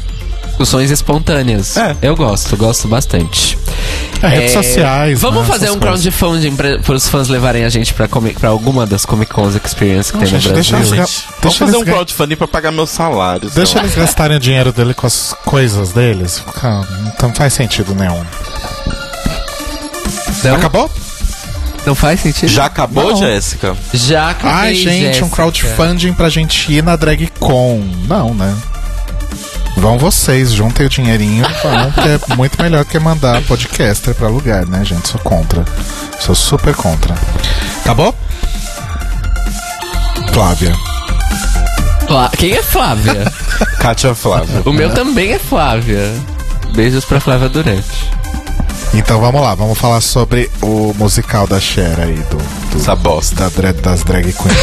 Discussões 0.58 0.90
espontâneas. 0.90 1.76
É. 1.76 1.96
Eu 2.02 2.16
gosto, 2.16 2.56
gosto 2.56 2.88
bastante. 2.88 3.56
É, 4.20 4.26
redes 4.26 4.50
É, 4.56 4.60
sociais. 4.62 5.20
Vamos 5.20 5.42
né, 5.42 5.46
fazer 5.52 5.70
um 5.70 5.78
coisas. 5.78 6.02
crowdfunding 6.12 6.56
para 6.82 6.94
os 6.96 7.08
fãs 7.08 7.28
levarem 7.28 7.64
a 7.64 7.68
gente 7.68 7.94
pra 7.94 8.08
alguma 8.48 8.84
das 8.84 9.06
Comic 9.06 9.32
Cons 9.32 9.54
Experience 9.54 10.10
que 10.10 10.18
Não, 10.18 10.24
tem 10.24 10.32
no 10.34 10.40
gente, 10.40 10.52
deixa 10.52 10.76
Brasil. 10.76 10.96
eles- 10.96 11.08
Gente, 11.10 11.22
vamos 11.28 11.40
deixa 11.42 11.58
fazer 11.60 11.76
eles 11.76 11.88
um 11.88 11.92
crowdfunding 11.92 12.34
pra 12.34 12.48
pagar 12.48 12.72
meus 12.72 12.90
salários. 12.90 13.54
Deixa 13.54 13.78
eles 13.78 13.94
gastarem 13.94 14.36
o 14.36 14.40
dinheiro 14.40 14.72
dele 14.72 14.94
com 14.94 15.06
as 15.06 15.32
coisas 15.44 15.92
deles. 15.92 16.42
Cara, 16.60 16.84
não 17.22 17.32
faz 17.32 17.52
sentido 17.52 17.94
nenhum. 17.94 18.20
Não, 20.42 20.56
Acabou? 20.56 20.90
não 21.86 21.94
faz 21.94 22.18
sentido? 22.18 22.48
Já 22.48 22.64
acabou. 22.64 23.14
Jéssica? 23.16 23.76
Já 23.94 24.30
acabei, 24.30 24.56
Ai, 24.56 24.74
gente, 24.74 25.04
Jéssica. 25.04 25.24
um 25.24 25.28
crowdfunding 25.30 26.12
pra 26.14 26.28
gente 26.28 26.72
ir 26.72 26.82
na 26.82 26.96
DragCon. 26.96 27.80
Não, 28.08 28.34
né? 28.34 28.52
Vão 29.80 29.96
vocês, 29.98 30.50
juntem 30.52 30.86
o 30.86 30.88
dinheirinho 30.88 31.44
e 31.48 31.62
vão, 31.62 31.92
que 31.92 32.00
é 32.32 32.36
muito 32.36 32.60
melhor 32.60 32.84
que 32.84 32.98
mandar 32.98 33.40
podcaster 33.42 34.14
pra 34.14 34.28
lugar, 34.28 34.66
né, 34.66 34.84
gente? 34.84 35.08
Sou 35.08 35.20
contra. 35.20 35.64
Sou 36.20 36.34
super 36.34 36.74
contra. 36.74 37.14
Acabou? 37.80 38.14
Flávia. 40.32 40.74
Flá- 42.06 42.30
Quem 42.36 42.52
é 42.54 42.62
Flávia? 42.62 43.32
Kátia 43.78 44.14
Flávia. 44.14 44.62
O 44.64 44.72
meu 44.72 44.92
também 44.92 45.32
é 45.32 45.38
Flávia. 45.38 46.12
Beijos 46.74 47.04
pra 47.04 47.20
Flávia 47.20 47.48
Durante. 47.48 48.10
Então 48.94 49.20
vamos 49.20 49.40
lá, 49.40 49.54
vamos 49.54 49.78
falar 49.78 50.00
sobre 50.00 50.50
o 50.60 50.92
musical 50.98 51.46
da 51.46 51.60
Cher 51.60 52.00
aí, 52.00 52.14
do, 52.14 52.36
do- 52.72 52.80
Essa 52.80 52.96
bosta. 52.96 53.48
da 53.50 53.72
das 53.72 54.02
drag 54.02 54.32
queens. 54.32 54.58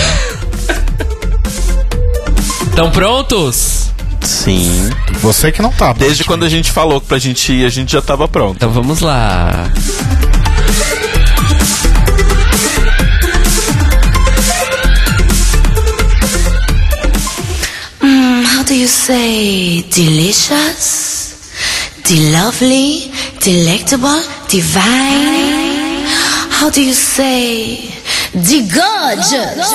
Estão 2.67 2.91
prontos? 2.91 3.91
Sim. 4.25 4.89
Você 5.21 5.51
que 5.51 5.61
não 5.61 5.71
tá. 5.71 5.93
Desde 5.93 6.23
quando 6.23 6.45
a 6.45 6.49
gente 6.49 6.71
falou 6.71 6.99
que 6.99 7.07
pra 7.07 7.19
gente 7.19 7.53
ir, 7.53 7.65
a 7.65 7.69
gente 7.69 7.91
já 7.91 8.01
tava 8.01 8.27
pronto. 8.27 8.55
Então 8.57 8.71
vamos 8.71 8.99
lá. 8.99 9.71
How 18.01 18.63
do 18.63 18.73
you 18.73 18.87
say 18.87 19.85
delicious, 19.93 21.35
de-lovely, 22.03 23.11
delectable, 23.43 24.21
divine? 24.49 26.05
How 26.59 26.71
do 26.71 26.81
you 26.81 26.93
say 26.93 27.93
de-gorgeous, 28.33 29.69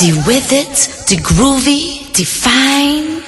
de-with 0.00 0.52
it, 0.52 0.90
de-groovy, 1.06 2.10
de-fine? 2.12 3.22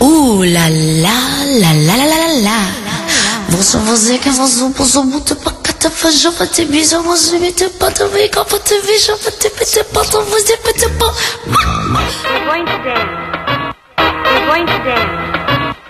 Ooh 0.00 0.42
la 0.42 0.68
la 0.68 1.14
la 1.46 1.72
la 1.72 1.96
la 1.96 2.06
la 2.06 2.28
la 2.42 2.58
Vou 3.48 3.62
fazer 3.62 4.18
que 4.18 4.30
vou 4.30 4.46
zoom, 4.46 4.72
vou 4.72 4.86
zoom 4.86 5.04
muito 5.04 5.36
pra 5.36 5.52
cá 5.52 5.72
Te 5.72 5.88
feijão, 5.90 6.32
pra 6.32 6.46
te 6.46 6.64
mijão, 6.64 7.02
vou 7.02 7.16
zoom 7.16 7.52
Te 7.52 7.68
bota, 7.78 8.08
vem 8.08 8.28
cá, 8.28 8.44
pra 8.44 8.58
te 8.58 8.74
mijão 8.82 9.16
Pra 9.18 9.30
te 9.32 9.50
pete, 9.50 9.84
bota, 9.92 10.20
vou 10.20 10.40
zoom, 10.40 10.56
te 10.72 10.88
pão 10.98 11.14
We're 11.46 12.44
going 12.46 12.66
to 12.66 12.78
dance 12.82 13.10
We're 14.24 14.46
going 14.46 14.66
to 14.66 14.78
dance 14.84 15.12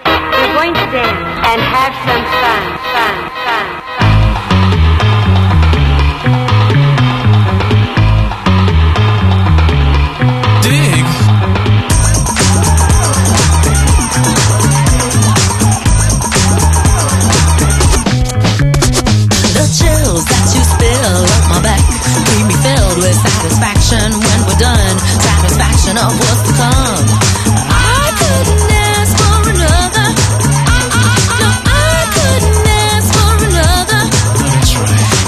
We're 0.04 0.54
going 0.54 0.74
to 0.74 0.86
dance 0.90 1.20
And 1.46 1.60
have 1.62 1.94
some 2.04 2.24
fun, 2.40 2.62
fun. 2.92 3.29
With 23.10 23.18
satisfaction 23.18 24.06
when 24.22 24.38
we're 24.46 24.62
done. 24.62 24.94
Satisfaction 25.18 25.98
of 25.98 26.14
what's 26.14 26.42
to 26.46 26.52
come. 26.54 27.06
I 27.66 28.06
couldn't 28.20 28.70
ask 28.70 29.10
for 29.18 29.50
another. 29.50 30.06
No, 31.42 31.48
I 31.66 31.98
couldn't 32.14 32.66
ask 32.86 33.08
for 33.10 33.34
another. 33.50 34.02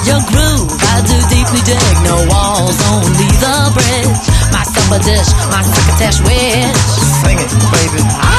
Your 0.07 0.23
groove, 0.31 0.71
I 0.95 1.03
do 1.11 1.19
deeply 1.27 1.63
dig. 1.67 1.95
No 2.07 2.23
walls, 2.31 2.79
only 2.95 3.31
the 3.43 3.57
bridge. 3.75 4.27
My 4.55 4.63
supper 4.63 5.03
dish, 5.03 5.31
my 5.51 5.63
succotash 5.67 6.21
wish. 6.23 6.79
Sing 7.27 7.39
it, 7.39 7.51
baby. 7.75 8.32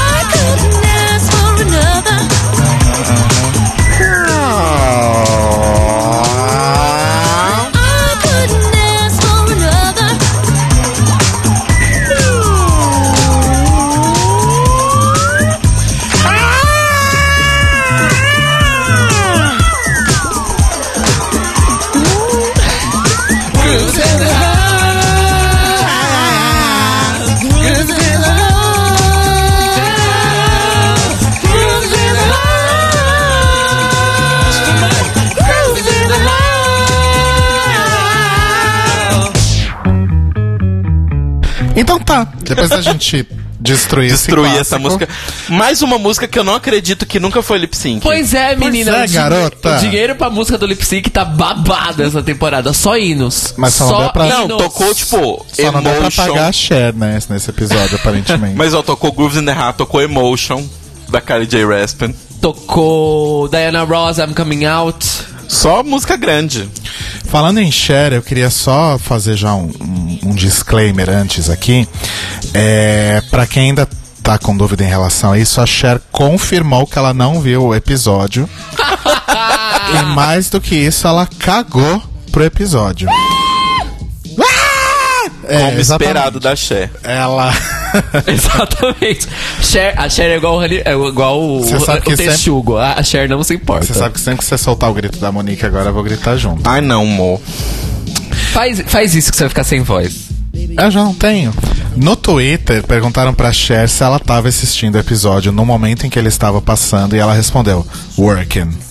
Depois 42.56 42.70
da 42.70 42.82
gente 42.82 43.28
destruir, 43.60 44.08
esse 44.08 44.26
Destruir 44.28 44.56
essa 44.60 44.78
música. 44.78 45.08
Mais 45.50 45.82
uma 45.82 45.98
música 45.98 46.28
que 46.28 46.38
eu 46.38 46.44
não 46.44 46.56
acredito 46.56 47.06
que 47.06 47.20
nunca 47.20 47.42
foi 47.42 47.58
lip 47.60 47.76
sync. 47.78 48.02
Pois 48.02 48.34
é, 48.34 48.56
menina. 48.56 48.98
é, 48.98 49.04
o 49.04 49.08
din- 49.08 49.14
garota. 49.14 49.76
O 49.76 49.80
dinheiro 49.80 50.16
pra 50.16 50.30
música 50.30 50.58
do 50.58 50.66
Lip 50.66 50.86
Sync 50.86 51.10
tá 51.10 51.24
babado 51.24 52.04
essa 52.04 52.22
temporada. 52.22 52.74
Só 52.74 52.98
hinos. 52.98 53.54
Mas 53.58 53.74
só 53.74 53.88
não 53.90 53.98
deu 54.00 54.10
pra- 54.10 54.26
Não, 54.28 54.48
tocou 54.58 54.94
tipo 54.94 55.46
Só 55.52 55.72
não 55.72 55.82
dá 55.82 55.90
pra 55.92 56.00
Emotion. 56.02 56.26
pagar 56.28 56.48
a 56.48 56.52
Cher, 56.52 56.94
né, 56.94 57.20
nesse 57.30 57.50
episódio, 57.50 57.96
aparentemente. 57.96 58.56
Mas 58.58 58.74
ó, 58.74 58.82
tocou 58.82 59.12
Grooves 59.12 59.38
in 59.42 59.46
the 59.46 59.52
Heart, 59.54 59.78
tocou 59.78 60.02
Emotion 60.02 60.64
da 61.10 61.22
Carly 61.22 61.46
J. 61.46 61.64
Raspin. 61.66 62.14
Tocou 62.42 63.48
Diana 63.48 63.84
Ross, 63.84 64.18
I'm 64.18 64.34
Coming 64.34 64.66
Out. 64.66 65.06
Só 65.48 65.84
música 65.84 66.16
grande. 66.18 66.68
Falando 67.26 67.60
em 67.60 67.72
Cher, 67.72 68.14
eu 68.14 68.22
queria 68.22 68.50
só 68.50 68.98
fazer 68.98 69.36
já 69.36 69.54
um, 69.54 69.72
um- 69.82 70.03
um 70.24 70.34
disclaimer 70.34 71.10
antes 71.10 71.50
aqui. 71.50 71.88
É, 72.54 73.22
para 73.32 73.46
quem 73.48 73.70
ainda 73.70 73.88
tá 74.22 74.38
com 74.38 74.56
dúvida 74.56 74.84
em 74.84 74.88
relação 74.88 75.34
a 75.34 75.40
isso, 75.40 75.60
a 75.60 75.66
Cher 75.66 76.00
confirmou 76.12 76.88
que 76.88 76.98
ela 76.98 77.14
não 77.14 77.40
viu 77.42 77.66
o 77.66 77.76
episódio. 77.76 78.50
e 80.00 80.06
mais 80.16 80.50
do 80.50 80.62
que 80.62 80.76
isso, 80.76 81.08
ela 81.08 81.28
cagou 81.40 82.02
pro 82.32 82.44
episódio. 82.44 83.08
É, 85.46 85.58
Como 85.60 85.80
exatamente. 85.80 85.82
esperado 85.82 86.40
da 86.40 86.56
Cher. 86.56 86.90
Ela. 87.04 87.52
Exatamente. 88.26 89.28
Cher, 89.62 89.94
a 89.98 90.10
Cher 90.10 90.32
é 90.32 90.38
igual, 90.38 90.58
o 90.58 90.64
é 90.64 90.94
igual 91.10 91.40
o, 91.42 91.60
o 91.60 91.86
sempre- 91.86 92.16
texugo. 92.16 92.78
A 92.78 92.94
a 92.94 93.04
Cher 93.04 93.28
não 93.28 93.44
se 93.44 93.54
importa. 93.54 93.86
Você 93.86 93.94
sabe 93.94 94.14
que 94.14 94.22
sempre 94.22 94.40
que 94.40 94.46
você 94.46 94.58
soltar 94.58 94.90
o 94.90 94.94
grito 94.94 95.20
da 95.20 95.32
Monique 95.34 95.66
agora, 95.66 95.90
eu 95.90 95.94
vou 95.94 96.02
gritar 96.02 96.38
junto. 96.38 96.68
Ai 96.68 96.80
não, 96.80 97.06
mo. 97.06 97.42
Faz, 98.54 98.82
faz 98.86 99.16
isso 99.16 99.32
que 99.32 99.38
você 99.38 99.44
vai 99.44 99.50
ficar 99.50 99.64
sem 99.64 99.82
voz. 99.82 100.30
Eu 100.78 100.92
já 100.92 101.04
não 101.04 101.14
tenho. 101.14 101.52
No 101.96 102.16
Twitter, 102.16 102.84
perguntaram 102.86 103.34
pra 103.34 103.52
Cher 103.52 103.90
se 103.90 104.04
ela 104.04 104.20
tava 104.20 104.48
assistindo 104.48 104.96
o 104.96 105.00
episódio 105.00 105.52
no 105.52 105.66
momento 105.66 106.06
em 106.06 106.10
que 106.10 106.18
ele 106.20 106.28
estava 106.30 106.62
passando 106.62 107.16
e 107.16 107.20
ela 107.20 107.34
respondeu: 107.34 107.86
Working. 108.18 108.70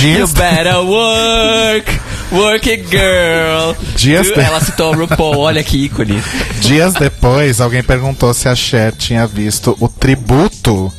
You 0.00 0.28
better 0.28 0.76
work, 0.84 2.00
work 2.30 2.70
it, 2.70 2.84
girl. 2.88 3.74
Dias 3.96 4.28
de- 4.28 4.38
Ela 4.38 4.60
citou 4.60 4.94
o 4.94 4.96
RuPaul, 4.96 5.38
olha 5.38 5.64
que 5.64 5.76
ícone. 5.76 6.22
dias 6.60 6.94
depois, 6.94 7.60
alguém 7.60 7.82
perguntou 7.82 8.32
se 8.32 8.48
a 8.48 8.54
Cher 8.54 8.92
tinha 8.92 9.26
visto 9.26 9.76
o 9.80 9.88
tributo 9.88 10.92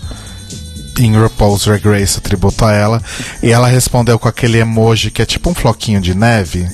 em 1.06 1.18
RuPaul's 1.18 1.66
Drag 1.66 1.84
Race, 1.86 2.18
o 2.18 2.22
tributo 2.22 2.66
a 2.66 2.74
ela, 2.74 3.02
e 3.42 3.52
ela 3.52 3.68
respondeu 3.68 4.20
com 4.20 4.28
aquele 4.28 4.58
emoji 4.58 5.12
que 5.12 5.22
é 5.22 5.26
tipo 5.26 5.50
um 5.50 5.54
floquinho 5.54 6.02
de 6.02 6.14
neve, 6.14 6.68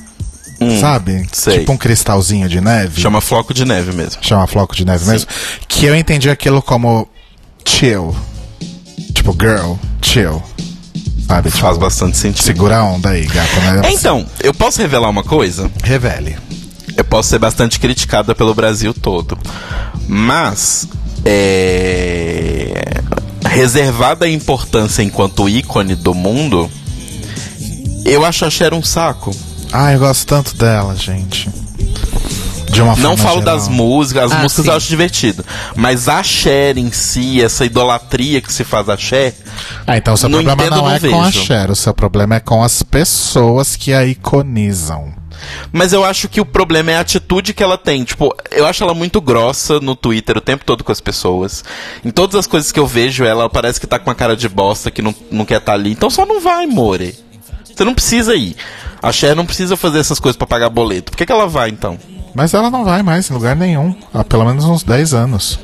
sabe? 0.80 1.28
sei. 1.32 1.59
Tipo 1.59 1.73
um 1.73 1.78
cristalzinho 1.78 2.49
de 2.49 2.59
neve. 2.61 3.01
Chama 3.01 3.21
floco 3.21 3.53
de 3.53 3.65
neve 3.65 3.91
mesmo. 3.91 4.21
chama 4.21 4.47
floco 4.47 4.76
de 4.76 4.86
neve 4.86 5.05
mesmo, 5.05 5.28
que 5.67 5.86
eu 5.86 5.95
entendi 5.95 6.30
aquilo 6.30 6.61
como 6.61 7.07
chill. 7.65 8.15
Tipo, 9.13 9.36
girl, 9.39 9.73
chill. 10.01 10.41
Sabe? 11.28 11.49
Tipo, 11.49 11.61
Faz 11.61 11.78
bastante 11.78 12.17
sentido. 12.17 12.43
Segura 12.43 12.78
a 12.78 12.84
onda 12.84 13.09
aí, 13.09 13.26
gata. 13.26 13.59
Né? 13.59 13.91
Então, 13.91 14.26
eu 14.41 14.53
posso 14.53 14.82
revelar 14.82 15.09
uma 15.09 15.23
coisa? 15.23 15.69
Revele. 15.84 16.38
Eu 16.95 17.03
posso 17.03 17.30
ser 17.30 17.39
bastante 17.39 17.80
criticada 17.80 18.34
pelo 18.36 18.53
Brasil 18.53 18.93
todo. 18.93 19.38
Mas, 20.07 20.88
é... 21.26 23.01
reservada 23.55 24.25
a 24.25 24.29
importância 24.29 25.01
enquanto 25.01 25.47
ícone 25.49 25.95
do 25.95 26.13
mundo, 26.13 26.69
eu 28.05 28.25
acho 28.25 28.45
a 28.45 28.49
Cher 28.49 28.73
um 28.73 28.83
saco. 28.83 29.35
Ah, 29.71 29.91
eu 29.93 29.99
gosto 29.99 30.27
tanto 30.27 30.55
dela, 30.55 30.95
gente. 30.95 31.49
De 32.71 32.81
uma 32.81 32.95
Não 32.97 33.15
falo 33.15 33.39
geral. 33.39 33.55
das 33.57 33.67
músicas, 33.69 34.25
as 34.25 34.31
Ah, 34.33 34.41
músicas 34.41 34.65
sim. 34.65 34.71
eu 34.71 34.77
acho 34.77 34.87
divertido. 34.87 35.45
Mas 35.75 36.09
a 36.09 36.21
Cher 36.21 36.77
em 36.77 36.91
si, 36.91 37.41
essa 37.41 37.63
idolatria 37.65 38.41
que 38.41 38.51
se 38.51 38.63
faz 38.65 38.89
a 38.89 38.97
Cher, 38.97 39.33
Ah, 39.87 39.97
então 39.97 40.13
o 40.13 40.17
seu 40.17 40.27
Não 40.27 40.39
problema 40.43 40.61
entendo, 40.63 40.75
não 40.77 40.83
não 40.89 40.91
é 40.95 40.99
com 40.99 41.21
a 41.21 41.25
vejo. 41.29 41.45
Cher, 41.45 41.71
o 41.71 41.75
seu 41.75 41.93
problema 41.93 42.35
é 42.35 42.39
com 42.39 42.61
as 42.63 42.83
pessoas 42.83 43.75
que 43.75 43.93
a 43.93 44.05
iconizam. 44.05 45.13
Mas 45.71 45.93
eu 45.93 46.03
acho 46.03 46.27
que 46.27 46.41
o 46.41 46.45
problema 46.45 46.91
é 46.91 46.97
a 46.97 47.01
atitude 47.01 47.53
que 47.53 47.63
ela 47.63 47.77
tem. 47.77 48.03
Tipo, 48.03 48.36
eu 48.51 48.65
acho 48.65 48.83
ela 48.83 48.93
muito 48.93 49.19
grossa 49.21 49.79
no 49.79 49.95
Twitter 49.95 50.38
o 50.38 50.41
tempo 50.41 50.65
todo 50.65 50.83
com 50.83 50.91
as 50.91 51.01
pessoas. 51.01 51.63
Em 52.03 52.11
todas 52.11 52.36
as 52.36 52.47
coisas 52.47 52.71
que 52.71 52.79
eu 52.79 52.88
vejo, 52.88 53.23
ela 53.23 53.49
parece 53.49 53.79
que 53.79 53.88
tá 53.88 53.99
com 53.99 54.09
uma 54.09 54.15
cara 54.15 54.36
de 54.36 54.47
bosta, 54.47 54.91
que 54.91 55.01
não, 55.01 55.13
não 55.31 55.45
quer 55.45 55.57
estar 55.57 55.73
ali. 55.73 55.91
Então 55.91 56.09
só 56.09 56.25
não 56.25 56.39
vai, 56.41 56.65
More. 56.65 57.15
Você 57.75 57.83
não 57.83 57.93
precisa 57.93 58.36
ir. 58.36 58.55
A 59.01 59.11
Cher 59.11 59.36
não 59.36 59.45
precisa 59.45 59.75
fazer 59.75 59.99
essas 59.99 60.19
coisas 60.19 60.38
pra 60.38 60.47
pagar 60.47 60.69
boleto. 60.69 61.11
Por 61.11 61.17
que, 61.17 61.25
que 61.25 61.31
ela 61.31 61.47
vai 61.47 61.69
então? 61.69 61.97
Mas 62.33 62.53
ela 62.53 62.71
não 62.71 62.83
vai 62.83 63.03
mais 63.03 63.29
em 63.29 63.33
lugar 63.33 63.55
nenhum. 63.55 63.95
Há 64.13 64.23
pelo 64.23 64.45
menos 64.45 64.65
uns 64.65 64.83
10 64.83 65.13
anos. 65.13 65.59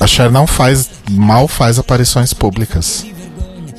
A 0.00 0.06
Cher 0.06 0.30
não 0.30 0.46
faz. 0.46 0.90
mal 1.10 1.48
faz 1.48 1.78
aparições 1.78 2.32
públicas. 2.32 3.06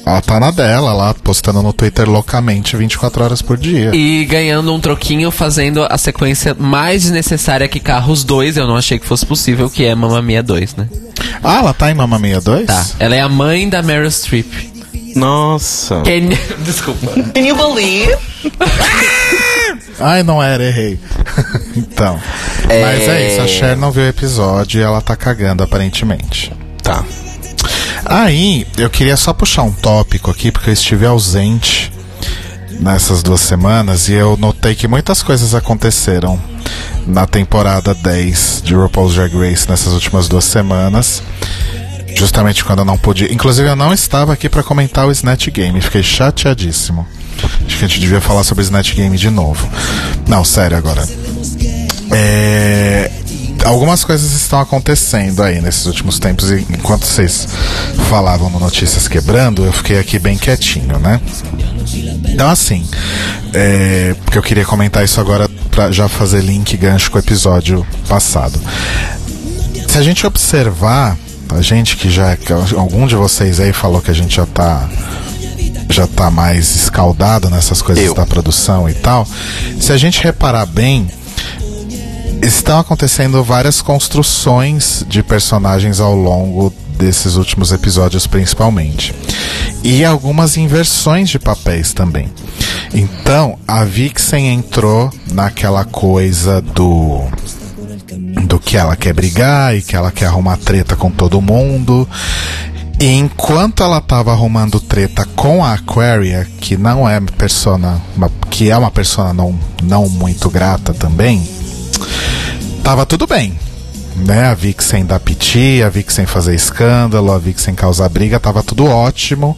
Ela 0.08 0.22
tá 0.22 0.39
na 0.39 0.51
dela 0.51 0.93
lá, 0.93 1.14
postando 1.14 1.62
no 1.62 1.74
Twitter 1.74 2.10
loucamente 2.10 2.78
24 2.78 3.26
horas 3.26 3.41
por 3.41 3.58
dia. 3.58 3.91
E 3.93 4.24
ganhando 4.24 4.74
um 4.74 4.80
troquinho 4.80 5.30
fazendo 5.32 5.86
a 5.89 5.97
sequência 5.97 6.55
mais 6.58 7.01
desnecessária 7.01 7.68
que 7.68 7.78
Carros 7.78 8.24
2, 8.24 8.55
eu 8.55 8.66
não 8.66 8.78
achei 8.78 8.97
que 8.97 9.05
fosse 9.05 9.26
possível, 9.26 9.70
que 9.70 9.84
é 9.84 9.93
Mamma 9.93 10.22
Mia 10.22 10.41
2, 10.41 10.78
né? 10.78 10.88
Ah, 11.43 11.58
ela 11.58 11.74
tá 11.74 11.91
em 11.91 11.93
Mamma 11.93 12.18
Mia 12.18 12.39
2? 12.39 12.68
Tá. 12.68 12.86
Ela 12.99 13.16
é 13.16 13.20
a 13.20 13.28
mãe 13.28 13.68
da 13.68 13.84
Meryl 13.84 14.10
Streep. 14.10 14.47
Nossa. 15.14 15.95
Can... 16.03 16.30
Desculpa. 16.64 17.08
Can 17.34 17.41
you 17.41 17.55
believe? 17.58 18.16
Ai, 19.99 20.24
não 20.24 20.41
era, 20.41 20.64
errei. 20.64 20.97
então. 21.76 22.18
É. 22.70 22.82
Mas 22.82 23.01
é 23.10 23.28
isso, 23.28 23.41
a 23.41 23.47
Cher 23.47 23.76
não 23.76 23.91
viu 23.91 24.03
o 24.03 24.08
episódio 24.08 24.80
e 24.80 24.84
ela 24.84 25.01
tá 25.01 25.18
cagando 25.18 25.64
aparentemente. 25.64 26.53
Tá. 26.82 27.03
Aí, 28.10 28.66
eu 28.78 28.89
queria 28.89 29.18
só 29.18 29.34
puxar 29.34 29.64
um 29.64 29.72
tópico 29.72 30.32
aqui, 30.32 30.49
porque 30.49 30.70
eu 30.70 30.74
estive 30.74 31.05
ausente 31.05 31.91
nessas 32.80 33.22
duas 33.22 33.41
semanas 33.41 34.08
e 34.08 34.14
eu 34.14 34.38
notei 34.38 34.76
que 34.76 34.88
muitas 34.88 35.22
coisas 35.22 35.53
aconteceram 35.53 36.39
na 37.05 37.28
temporada 37.28 37.93
10 37.93 38.62
de 38.64 38.74
RuPaul's 38.76 39.16
Drag 39.16 39.36
Race 39.36 39.70
nessas 39.70 39.91
últimas 39.91 40.30
duas 40.30 40.45
semanas. 40.45 41.22
Justamente 42.16 42.64
quando 42.64 42.80
eu 42.80 42.86
não 42.86 42.97
pude. 42.97 43.32
Inclusive, 43.32 43.68
eu 43.68 43.76
não 43.76 43.93
estava 43.93 44.32
aqui 44.32 44.47
para 44.47 44.64
comentar 44.64 45.05
o 45.05 45.12
Snatch 45.12 45.49
Game, 45.49 45.80
fiquei 45.82 46.01
chateadíssimo. 46.01 47.05
Acho 47.43 47.78
que 47.78 47.86
a 47.86 47.88
gente 47.88 47.99
devia 47.99 48.22
falar 48.22 48.45
sobre 48.45 48.64
Snatch 48.64 48.93
Game 48.95 49.18
de 49.18 49.30
novo. 49.30 49.68
Não, 50.28 50.45
sério 50.45 50.78
agora. 50.78 51.05
É, 52.10 53.12
Algumas 53.68 54.05
coisas 54.05 54.32
estão 54.32 54.61
acontecendo 54.61 55.43
aí 55.43 55.59
nesses 55.59 55.86
últimos 55.86 56.20
tempos 56.20 56.49
e 56.51 56.65
enquanto 56.70 57.05
vocês 57.05 57.47
falavam 58.09 58.49
no 58.49 58.61
Notícias 58.61 59.09
Quebrando, 59.09 59.65
eu 59.65 59.74
fiquei 59.74 59.99
aqui 59.99 60.18
bem 60.18 60.38
quietinho, 60.38 60.97
né? 60.99 61.20
Então 62.30 62.49
assim, 62.49 62.88
é, 63.53 64.15
porque 64.24 64.38
eu 64.38 64.41
queria 64.41 64.63
comentar 64.63 65.03
isso 65.03 65.20
agora 65.20 65.49
pra 65.70 65.91
já 65.91 66.07
fazer 66.07 66.41
link 66.41 66.78
gancho 66.78 67.11
com 67.11 67.18
o 67.18 67.20
episódio 67.20 67.86
passado. 68.07 68.57
Se 69.86 69.97
a 69.97 70.01
gente 70.01 70.26
observar, 70.26 71.18
a 71.49 71.61
gente 71.61 71.97
que 71.97 72.09
já. 72.09 72.38
Algum 72.78 73.05
de 73.05 73.15
vocês 73.15 73.59
aí 73.59 73.74
falou 73.74 74.01
que 74.01 74.11
a 74.11 74.13
gente 74.13 74.36
já 74.36 74.45
tá 74.45 74.88
já 75.89 76.07
tá 76.07 76.32
mais 76.32 76.74
escaldado 76.74 77.49
nessas 77.49 77.82
coisas 77.82 78.05
Eu. 78.05 78.13
da 78.13 78.26
produção 78.26 78.89
e 78.89 78.93
tal. 78.93 79.28
Se 79.80 79.91
a 79.91 79.97
gente 79.97 80.24
reparar 80.24 80.65
bem, 80.65 81.07
estão 82.41 82.79
acontecendo 82.79 83.43
várias 83.43 83.81
construções 83.81 85.05
de 85.07 85.23
personagens 85.23 85.99
ao 85.99 86.15
longo 86.15 86.73
desses 86.97 87.35
últimos 87.35 87.71
episódios, 87.71 88.27
principalmente. 88.27 89.13
E 89.83 90.03
algumas 90.03 90.57
inversões 90.57 91.29
de 91.29 91.39
papéis 91.39 91.93
também. 91.93 92.29
Então, 92.93 93.57
a 93.67 93.83
Vixen 93.83 94.49
entrou 94.49 95.11
naquela 95.31 95.85
coisa 95.85 96.61
do 96.61 97.21
do 98.45 98.59
que 98.59 98.77
ela 98.77 98.95
quer 98.95 99.13
brigar 99.13 99.75
e 99.75 99.81
que 99.81 99.95
ela 99.95 100.11
quer 100.11 100.27
arrumar 100.27 100.57
treta 100.57 100.95
com 100.95 101.11
todo 101.11 101.41
mundo. 101.41 102.07
E 102.99 103.05
enquanto 103.05 103.83
ela 103.83 104.01
tava 104.01 104.31
arrumando 104.31 104.79
treta 104.79 105.25
com 105.35 105.63
a 105.63 105.73
Aquaria, 105.73 106.47
que 106.59 106.77
não 106.77 107.07
é 107.07 107.19
persona, 107.19 108.01
que 108.49 108.71
é 108.71 108.77
uma 108.77 108.89
persona 108.89 109.33
não, 109.33 109.57
não 109.83 110.09
muito 110.09 110.49
grata 110.49 110.93
também, 110.93 111.47
tava 112.88 113.05
tudo 113.05 113.27
bem. 113.27 113.59
Né? 114.15 114.45
A 114.45 114.53
Vixen 114.53 115.05
dar 115.05 115.19
piti, 115.19 115.83
a 115.83 115.89
Vixen 115.89 116.25
fazer 116.25 116.55
escândalo, 116.55 117.33
a 117.33 117.38
Vixen 117.38 117.75
causar 117.75 118.07
briga, 118.07 118.39
tava 118.39 118.63
tudo 118.63 118.85
ótimo, 118.85 119.57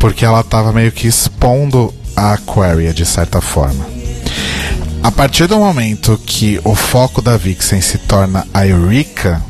porque 0.00 0.24
ela 0.24 0.42
tava 0.42 0.72
meio 0.72 0.90
que 0.90 1.06
expondo 1.06 1.92
a 2.16 2.32
Aquaria 2.32 2.94
de 2.94 3.04
certa 3.04 3.38
forma. 3.42 3.84
A 5.02 5.12
partir 5.12 5.46
do 5.46 5.58
momento 5.58 6.18
que 6.24 6.58
o 6.64 6.74
foco 6.74 7.20
da 7.20 7.36
Vixen 7.36 7.82
se 7.82 7.98
torna 7.98 8.46
a 8.54 8.66
Eureka, 8.66 9.42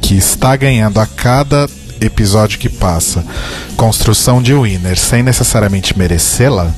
que 0.00 0.14
está 0.14 0.54
ganhando 0.54 1.00
a 1.00 1.06
cada 1.06 1.68
episódio 2.00 2.60
que 2.60 2.68
passa 2.68 3.24
construção 3.76 4.40
de 4.40 4.54
winner 4.54 4.96
sem 4.96 5.24
necessariamente 5.24 5.98
merecê-la, 5.98 6.72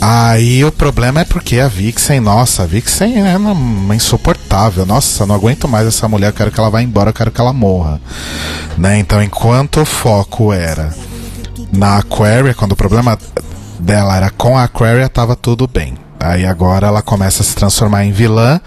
aí 0.00 0.64
o 0.64 0.72
problema 0.72 1.20
é 1.20 1.24
porque 1.24 1.58
a 1.58 1.68
Vixen, 1.68 2.20
nossa, 2.20 2.62
a 2.62 2.66
Vixen 2.66 3.20
é 3.26 3.36
uma, 3.36 3.94
insuportável. 3.94 4.86
Nossa, 4.86 5.26
não 5.26 5.34
aguento 5.34 5.68
mais 5.68 5.86
essa 5.86 6.08
mulher, 6.08 6.28
eu 6.28 6.32
quero 6.32 6.50
que 6.50 6.60
ela 6.60 6.70
vá 6.70 6.82
embora, 6.82 7.10
eu 7.10 7.14
quero 7.14 7.30
que 7.30 7.40
ela 7.40 7.52
morra. 7.52 8.00
Né? 8.76 8.98
Então, 8.98 9.22
enquanto 9.22 9.80
o 9.80 9.84
foco 9.84 10.52
era 10.52 10.94
na 11.72 11.98
Aquaria, 11.98 12.54
quando 12.54 12.72
o 12.72 12.76
problema 12.76 13.18
dela 13.78 14.16
era 14.16 14.30
com 14.30 14.56
a 14.56 14.64
Aquaria, 14.64 15.08
tava 15.08 15.36
tudo 15.36 15.66
bem. 15.66 15.94
Aí 16.18 16.46
agora 16.46 16.86
ela 16.86 17.02
começa 17.02 17.42
a 17.42 17.44
se 17.44 17.54
transformar 17.54 18.04
em 18.04 18.12
vilã 18.12 18.60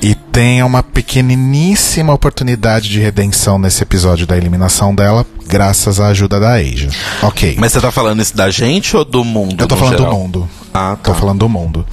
e 0.00 0.14
tem 0.14 0.62
uma 0.62 0.82
pequeniníssima 0.82 2.12
oportunidade 2.12 2.88
de 2.88 3.00
redenção 3.00 3.58
nesse 3.58 3.82
episódio 3.82 4.26
da 4.26 4.36
eliminação 4.36 4.94
dela, 4.94 5.26
graças 5.46 5.98
à 5.98 6.08
ajuda 6.08 6.38
da 6.38 6.54
Asia. 6.54 6.90
Ok. 7.22 7.56
Mas 7.58 7.72
você 7.72 7.80
tá 7.80 7.90
falando 7.90 8.20
isso 8.20 8.36
da 8.36 8.50
gente 8.50 8.96
ou 8.96 9.04
do 9.04 9.24
mundo? 9.24 9.62
Eu 9.62 9.66
tô 9.66 9.76
falando 9.76 9.98
geral? 9.98 10.12
do 10.12 10.18
mundo. 10.18 10.48
Ah, 10.72 10.96
Tô 11.02 11.12
tá. 11.12 11.18
falando 11.18 11.40
do 11.40 11.48
mundo. 11.48 11.86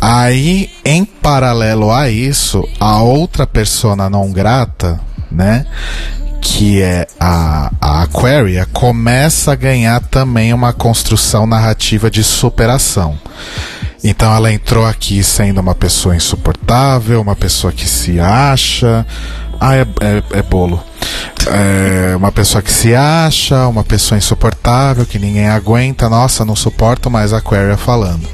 Aí, 0.00 0.70
em 0.84 1.04
paralelo 1.04 1.90
a 1.90 2.08
isso, 2.08 2.66
a 2.78 3.02
outra 3.02 3.46
persona 3.46 4.08
não 4.08 4.30
grata, 4.30 5.00
né? 5.30 5.66
Que 6.40 6.82
é 6.82 7.06
a, 7.18 7.70
a 7.80 8.02
Aquaria, 8.02 8.66
começa 8.66 9.52
a 9.52 9.56
ganhar 9.56 10.00
também 10.00 10.52
uma 10.52 10.72
construção 10.72 11.46
narrativa 11.46 12.10
de 12.10 12.22
superação. 12.22 13.18
Então 14.02 14.34
ela 14.34 14.52
entrou 14.52 14.84
aqui 14.84 15.24
sendo 15.24 15.62
uma 15.62 15.74
pessoa 15.74 16.14
insuportável, 16.14 17.22
uma 17.22 17.34
pessoa 17.34 17.72
que 17.72 17.88
se 17.88 18.20
acha. 18.20 19.06
Ah, 19.60 19.76
é, 19.76 19.82
é, 19.82 20.38
é 20.38 20.42
bolo. 20.42 20.82
É, 21.46 22.16
uma 22.16 22.32
pessoa 22.32 22.62
que 22.62 22.72
se 22.72 22.94
acha, 22.94 23.68
uma 23.68 23.84
pessoa 23.84 24.18
insuportável, 24.18 25.04
que 25.04 25.18
ninguém 25.18 25.48
aguenta. 25.48 26.08
Nossa, 26.08 26.44
não 26.44 26.56
suporto 26.56 27.10
mais 27.10 27.32
a 27.32 27.38
Aquaria 27.38 27.76
falando. 27.76 28.26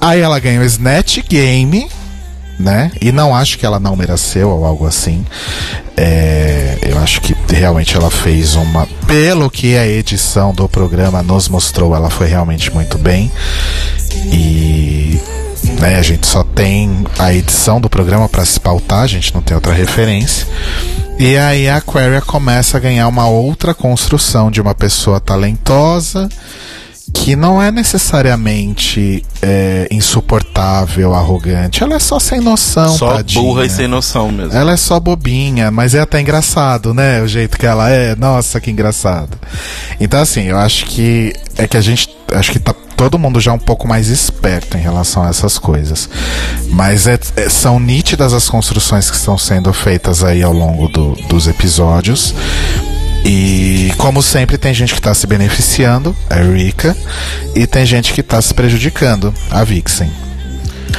Aí 0.00 0.20
ela 0.20 0.38
ganha 0.38 0.60
o 0.60 0.64
Snatch 0.64 1.18
Game, 1.28 1.88
né? 2.58 2.90
E 3.00 3.12
não 3.12 3.34
acho 3.34 3.58
que 3.58 3.66
ela 3.66 3.78
não 3.78 3.96
mereceu 3.96 4.50
ou 4.50 4.64
algo 4.64 4.86
assim. 4.86 5.24
É, 5.96 6.78
eu 6.82 6.98
acho 6.98 7.20
que 7.20 7.34
realmente 7.52 7.96
ela 7.96 8.10
fez 8.10 8.54
uma. 8.54 8.86
Pelo 9.06 9.50
que 9.50 9.76
a 9.76 9.86
edição 9.86 10.52
do 10.52 10.68
programa 10.68 11.22
nos 11.22 11.48
mostrou, 11.48 11.94
ela 11.94 12.10
foi 12.10 12.26
realmente 12.26 12.72
muito 12.72 12.98
bem. 12.98 13.30
E. 14.32 15.20
Né, 15.80 15.96
a 15.96 16.02
gente 16.02 16.26
só 16.26 16.42
tem 16.42 17.04
a 17.18 17.34
edição 17.34 17.80
do 17.80 17.90
programa 17.90 18.28
para 18.28 18.44
se 18.44 18.58
pautar, 18.58 19.02
a 19.02 19.06
gente 19.06 19.34
não 19.34 19.42
tem 19.42 19.54
outra 19.54 19.72
referência. 19.72 20.46
E 21.18 21.36
aí 21.36 21.68
a 21.68 21.76
Aquaria 21.76 22.20
começa 22.20 22.76
a 22.76 22.80
ganhar 22.80 23.06
uma 23.08 23.28
outra 23.28 23.74
construção 23.74 24.50
de 24.50 24.60
uma 24.60 24.74
pessoa 24.74 25.20
talentosa 25.20 26.28
que 27.12 27.36
não 27.36 27.62
é 27.62 27.70
necessariamente 27.70 29.24
é, 29.42 29.86
insuportável, 29.90 31.14
arrogante. 31.14 31.82
Ela 31.82 31.96
é 31.96 31.98
só 31.98 32.18
sem 32.18 32.40
noção, 32.40 32.96
Só 32.96 33.16
tadinha. 33.16 33.42
burra 33.42 33.66
e 33.66 33.70
sem 33.70 33.86
noção 33.86 34.30
mesmo. 34.32 34.52
Ela 34.52 34.72
é 34.72 34.76
só 34.76 34.98
bobinha, 34.98 35.70
mas 35.70 35.94
é 35.94 36.00
até 36.00 36.20
engraçado, 36.20 36.94
né? 36.94 37.20
O 37.22 37.28
jeito 37.28 37.58
que 37.58 37.66
ela 37.66 37.90
é. 37.90 38.16
Nossa, 38.16 38.60
que 38.60 38.70
engraçado. 38.70 39.38
Então, 40.00 40.20
assim, 40.20 40.44
eu 40.44 40.58
acho 40.58 40.86
que 40.86 41.32
é 41.56 41.66
que 41.68 41.76
a 41.76 41.80
gente. 41.80 42.13
Acho 42.34 42.52
que 42.52 42.58
tá 42.58 42.74
todo 42.96 43.18
mundo 43.18 43.40
já 43.40 43.52
um 43.52 43.58
pouco 43.58 43.86
mais 43.88 44.08
esperto 44.08 44.76
em 44.76 44.80
relação 44.80 45.22
a 45.24 45.28
essas 45.28 45.58
coisas. 45.58 46.08
Mas 46.68 47.06
é- 47.06 47.18
é- 47.36 47.48
são 47.48 47.78
nítidas 47.80 48.32
as 48.32 48.48
construções 48.48 49.10
que 49.10 49.16
estão 49.16 49.36
sendo 49.38 49.72
feitas 49.72 50.22
aí 50.24 50.42
ao 50.42 50.52
longo 50.52 50.88
do- 50.88 51.14
dos 51.28 51.46
episódios. 51.46 52.34
E 53.24 53.90
como 53.96 54.22
sempre 54.22 54.58
tem 54.58 54.74
gente 54.74 54.92
que 54.92 55.00
está 55.00 55.14
se 55.14 55.26
beneficiando, 55.26 56.14
a 56.28 56.38
Erika, 56.40 56.94
e 57.54 57.66
tem 57.66 57.86
gente 57.86 58.12
que 58.12 58.20
está 58.20 58.40
se 58.42 58.52
prejudicando, 58.52 59.32
a 59.50 59.64
Vixen. 59.64 60.10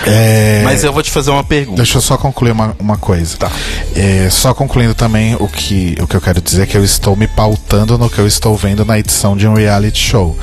É, 0.05 0.61
Mas 0.63 0.83
eu 0.83 0.91
vou 0.91 1.01
te 1.01 1.11
fazer 1.11 1.31
uma 1.31 1.43
pergunta. 1.43 1.77
Deixa 1.77 1.97
eu 1.97 2.01
só 2.01 2.17
concluir 2.17 2.51
uma, 2.51 2.75
uma 2.79 2.97
coisa. 2.97 3.37
Tá. 3.37 3.51
É, 3.95 4.27
só 4.29 4.53
concluindo 4.53 4.93
também 4.93 5.35
o 5.39 5.47
que, 5.47 5.95
o 6.01 6.07
que 6.07 6.15
eu 6.15 6.21
quero 6.21 6.41
dizer 6.41 6.63
é 6.63 6.65
que 6.65 6.77
eu 6.77 6.83
estou 6.83 7.15
me 7.15 7.27
pautando 7.27 7.97
no 7.97 8.09
que 8.09 8.19
eu 8.19 8.27
estou 8.27 8.55
vendo 8.55 8.83
na 8.83 8.99
edição 8.99 9.35
de 9.35 9.47
um 9.47 9.53
reality 9.53 9.99
show. 9.99 10.37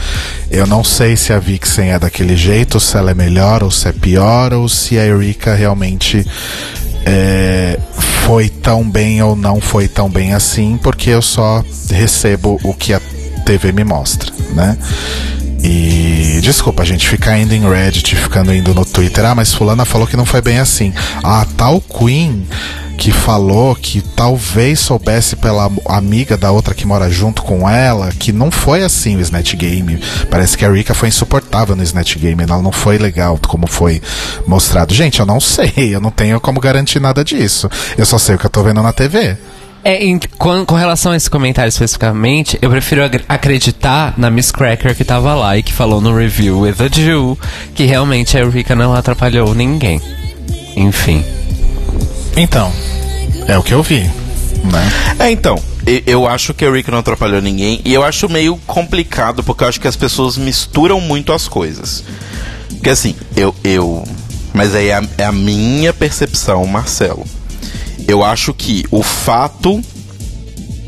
Eu 0.50 0.66
não 0.66 0.82
sei 0.82 1.16
se 1.16 1.32
a 1.32 1.38
Vixen 1.38 1.92
é 1.92 1.98
daquele 1.98 2.36
jeito, 2.36 2.80
se 2.80 2.96
ela 2.96 3.10
é 3.10 3.14
melhor 3.14 3.62
ou 3.62 3.70
se 3.70 3.88
é 3.88 3.92
pior, 3.92 4.52
ou 4.52 4.68
se 4.68 4.98
a 4.98 5.04
Erika 5.04 5.54
realmente 5.54 6.26
é, 7.04 7.78
foi 8.26 8.48
tão 8.48 8.88
bem 8.88 9.22
ou 9.22 9.34
não 9.34 9.60
foi 9.60 9.88
tão 9.88 10.08
bem 10.08 10.32
assim, 10.32 10.78
porque 10.82 11.10
eu 11.10 11.22
só 11.22 11.64
recebo 11.90 12.58
o 12.62 12.72
que 12.72 12.94
a 12.94 13.00
TV 13.42 13.72
me 13.72 13.84
mostra, 13.84 14.32
né? 14.54 14.76
E 15.64 16.40
desculpa, 16.42 16.84
gente, 16.84 17.08
ficar 17.08 17.38
indo 17.38 17.54
em 17.54 17.68
Reddit, 17.68 18.16
ficando 18.16 18.52
indo 18.52 18.74
no 18.74 18.84
Twitter. 18.84 19.24
Ah, 19.24 19.34
mas 19.34 19.54
fulana 19.54 19.84
falou 19.84 20.08
que 20.08 20.16
não 20.16 20.26
foi 20.26 20.42
bem 20.42 20.58
assim. 20.58 20.92
A 21.22 21.46
tal 21.56 21.80
Queen 21.80 22.46
que 22.98 23.10
falou 23.10 23.74
que 23.74 24.00
talvez 24.00 24.78
soubesse 24.78 25.34
pela 25.36 25.70
amiga 25.86 26.36
da 26.36 26.50
outra 26.50 26.74
que 26.74 26.86
mora 26.86 27.10
junto 27.10 27.42
com 27.42 27.68
ela 27.68 28.12
que 28.12 28.32
não 28.32 28.50
foi 28.50 28.82
assim 28.82 29.16
o 29.16 29.20
Snatch 29.20 29.54
Game. 29.54 30.00
Parece 30.30 30.56
que 30.56 30.64
a 30.64 30.70
Rika 30.70 30.94
foi 30.94 31.08
insuportável 31.08 31.74
no 31.74 31.82
Snatch 31.82 32.16
Game, 32.16 32.42
ela 32.42 32.62
não 32.62 32.72
foi 32.72 32.98
legal 32.98 33.38
como 33.48 33.66
foi 33.66 34.02
mostrado. 34.46 34.94
Gente, 34.94 35.20
eu 35.20 35.26
não 35.26 35.38
sei, 35.40 35.72
eu 35.76 36.00
não 36.00 36.10
tenho 36.10 36.40
como 36.40 36.60
garantir 36.60 37.00
nada 37.00 37.24
disso. 37.24 37.68
Eu 37.96 38.04
só 38.06 38.18
sei 38.18 38.34
o 38.34 38.38
que 38.38 38.46
eu 38.46 38.50
tô 38.50 38.62
vendo 38.62 38.82
na 38.82 38.92
TV. 38.92 39.36
É, 39.84 40.04
em- 40.04 40.18
com, 40.38 40.64
com 40.64 40.74
relação 40.76 41.10
a 41.12 41.16
esse 41.16 41.28
comentário 41.28 41.68
especificamente, 41.68 42.56
eu 42.62 42.70
prefiro 42.70 43.02
acreditar 43.28 44.14
na 44.16 44.30
Miss 44.30 44.52
Cracker 44.52 44.94
que 44.94 45.04
tava 45.04 45.34
lá 45.34 45.56
e 45.58 45.62
que 45.62 45.72
falou 45.72 46.00
no 46.00 46.16
review 46.16 46.60
with 46.60 46.76
a 46.78 46.88
Jew 46.88 47.36
que 47.74 47.84
realmente 47.84 48.36
a 48.36 48.40
Eureka 48.40 48.76
não 48.76 48.94
atrapalhou 48.94 49.54
ninguém. 49.54 50.00
Enfim. 50.76 51.24
Então, 52.36 52.72
é 53.48 53.58
o 53.58 53.62
que 53.62 53.72
eu 53.74 53.82
vi, 53.82 54.00
né? 54.64 54.92
É, 55.18 55.30
então, 55.30 55.58
eu 56.06 56.28
acho 56.28 56.54
que 56.54 56.64
a 56.64 56.70
Rick 56.70 56.88
não 56.90 56.98
atrapalhou 56.98 57.42
ninguém 57.42 57.80
e 57.84 57.92
eu 57.92 58.04
acho 58.04 58.28
meio 58.28 58.56
complicado 58.66 59.42
porque 59.42 59.64
eu 59.64 59.68
acho 59.68 59.80
que 59.80 59.88
as 59.88 59.96
pessoas 59.96 60.38
misturam 60.38 61.00
muito 61.00 61.32
as 61.32 61.48
coisas. 61.48 62.04
Porque 62.70 62.90
assim, 62.90 63.16
eu. 63.36 63.54
eu 63.64 64.04
mas 64.54 64.74
aí 64.74 64.88
é 64.88 64.94
a, 64.98 65.02
é 65.18 65.24
a 65.24 65.32
minha 65.32 65.92
percepção, 65.94 66.64
Marcelo. 66.66 67.24
Eu 68.12 68.22
acho 68.22 68.52
que 68.52 68.84
o 68.90 69.02
fato 69.02 69.82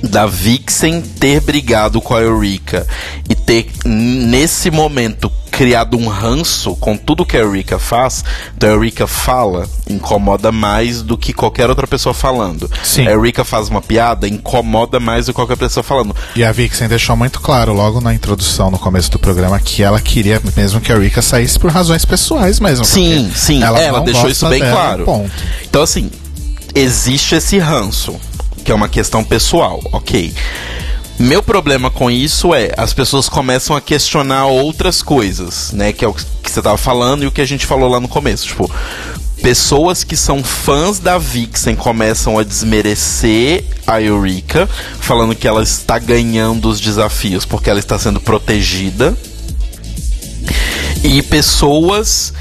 da 0.03 0.27
Vixen 0.27 1.01
ter 1.01 1.41
brigado 1.41 1.99
com 1.99 2.14
a 2.14 2.20
Eureka 2.20 2.87
e 3.31 3.35
ter, 3.35 3.66
nesse 3.83 4.70
momento, 4.70 5.33
criado 5.51 5.97
um 5.97 6.07
ranço 6.07 6.77
com 6.77 6.99
tudo 6.99 7.25
que 7.25 7.35
a 7.35 7.41
Eureka 7.41 7.79
faz, 7.79 8.22
então 8.55 8.68
a 8.68 8.72
Eureka 8.72 9.07
fala, 9.07 9.66
incomoda 9.89 10.53
mais 10.53 11.01
do 11.01 11.16
que 11.16 11.33
qualquer 11.33 11.70
outra 11.70 11.87
pessoa 11.87 12.12
falando. 12.12 12.70
Sim. 12.83 13.09
A 13.09 13.12
Eureka 13.12 13.43
faz 13.43 13.70
uma 13.70 13.81
piada, 13.81 14.29
incomoda 14.29 15.01
mais 15.01 15.25
do 15.25 15.33
que 15.33 15.37
qualquer 15.37 15.57
pessoa 15.57 15.83
falando. 15.83 16.14
E 16.37 16.45
a 16.45 16.53
Vixen 16.53 16.89
deixou 16.89 17.16
muito 17.16 17.41
claro 17.41 17.72
logo 17.72 18.03
na 18.03 18.12
introdução, 18.12 18.70
no 18.70 18.79
começo 18.79 19.11
do 19.11 19.18
programa, 19.18 19.59
que 19.59 19.83
ela 19.83 19.99
queria 19.99 20.43
mesmo 20.55 20.79
que 20.79 20.93
a 20.93 20.99
Rika 20.99 21.22
saísse 21.22 21.59
por 21.59 21.70
razões 21.70 22.05
pessoais 22.05 22.61
mesmo. 22.61 22.85
Sim, 22.85 23.33
sim, 23.35 23.62
ela, 23.62 23.81
ela, 23.81 24.01
deixou 24.03 24.29
isso 24.29 24.47
bem 24.47 24.61
dela, 24.61 24.75
claro. 24.75 25.05
Ponto. 25.07 25.33
Então, 25.66 25.83
assim, 25.83 26.11
existe 26.75 27.35
esse 27.37 27.59
ranço, 27.59 28.18
que 28.64 28.72
é 28.72 28.75
uma 28.75 28.89
questão 28.89 29.22
pessoal, 29.22 29.81
ok. 29.93 30.35
Meu 31.18 31.43
problema 31.43 31.91
com 31.91 32.11
isso 32.11 32.53
é 32.53 32.72
as 32.77 32.93
pessoas 32.93 33.29
começam 33.29 33.77
a 33.77 33.81
questionar 33.81 34.47
outras 34.47 35.01
coisas, 35.01 35.70
né? 35.72 35.93
Que 35.93 36.05
é 36.05 36.09
o 36.09 36.12
que 36.12 36.51
você 36.51 36.61
tava 36.61 36.77
falando 36.77 37.22
e 37.22 37.27
o 37.27 37.31
que 37.31 37.41
a 37.41 37.47
gente 37.47 37.66
falou 37.66 37.89
lá 37.89 38.01
no 38.01 38.09
começo. 38.09 38.49
Tipo, 38.49 38.68
pessoas 39.41 40.03
que 40.03 40.16
são 40.16 40.43
fãs 40.43 40.99
da 40.99 41.16
Vixen 41.16 41.77
começam 41.77 42.37
a 42.37 42.43
desmerecer 42.43 43.64
a 43.87 44.01
Eureka, 44.01 44.68
falando 44.99 45.37
que 45.37 45.47
ela 45.47 45.62
está 45.62 46.01
ganhando 46.01 46.68
os 46.68 46.81
desafios 46.81 47.45
porque 47.45 47.70
ela 47.70 47.79
está 47.79 47.97
sendo 47.97 48.20
protegida 48.20 49.16
e 51.05 51.22
pessoas 51.22 52.33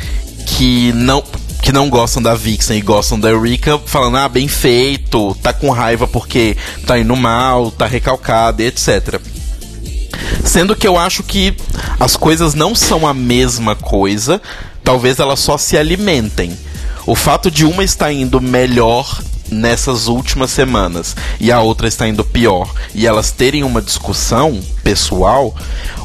que 0.46 0.92
não 0.94 1.24
que 1.64 1.72
não 1.72 1.90
gostam 1.90 2.22
da 2.22 2.36
Vixen 2.36 2.78
e 2.78 2.82
gostam 2.82 3.18
da 3.18 3.30
Eureka 3.30 3.80
falando 3.86 4.18
ah 4.18 4.28
bem 4.28 4.50
feito 4.50 5.34
tá 5.42 5.54
com 5.54 5.70
raiva 5.70 6.06
porque 6.06 6.58
tá 6.86 7.00
indo 7.00 7.16
mal 7.16 7.72
tá 7.72 7.86
recalcada 7.86 8.62
e 8.62 8.66
etc. 8.68 9.22
Sendo 10.44 10.76
que 10.76 10.86
eu 10.86 10.98
acho 10.98 11.24
que 11.24 11.56
as 11.98 12.18
coisas 12.18 12.54
não 12.54 12.76
são 12.76 13.08
a 13.08 13.14
mesma 13.14 13.78
coisa 13.78 14.42
talvez 14.84 15.20
elas 15.20 15.40
só 15.40 15.58
se 15.58 15.78
alimentem. 15.78 16.56
O 17.08 17.16
fato 17.16 17.50
de 17.50 17.66
uma 17.66 17.84
estar 17.84 18.12
indo 18.12 18.42
melhor 18.42 19.22
nessas 19.52 20.08
últimas 20.08 20.52
semanas 20.52 21.16
e 21.40 21.52
a 21.52 21.60
outra 21.60 21.88
está 21.88 22.08
indo 22.08 22.24
pior 22.24 22.70
e 22.94 23.06
elas 23.06 23.32
terem 23.32 23.64
uma 23.64 23.82
discussão 23.82 24.60
pessoal, 24.84 25.56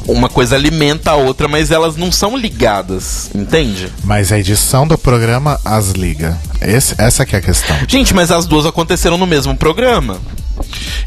uma 0.07 0.29
coisa 0.29 0.55
alimenta 0.55 1.11
a 1.11 1.15
outra, 1.15 1.47
mas 1.47 1.71
elas 1.71 1.95
não 1.95 2.11
são 2.11 2.37
ligadas, 2.37 3.29
entende? 3.33 3.91
Mas 4.03 4.31
a 4.31 4.39
edição 4.39 4.87
do 4.87 4.97
programa 4.97 5.59
as 5.63 5.91
liga. 5.91 6.37
Esse, 6.61 6.95
essa 6.97 7.25
que 7.25 7.35
é 7.35 7.39
a 7.39 7.41
questão. 7.41 7.75
Gente, 7.87 8.13
mas 8.13 8.31
as 8.31 8.45
duas 8.45 8.65
aconteceram 8.65 9.17
no 9.17 9.27
mesmo 9.27 9.55
programa. 9.55 10.19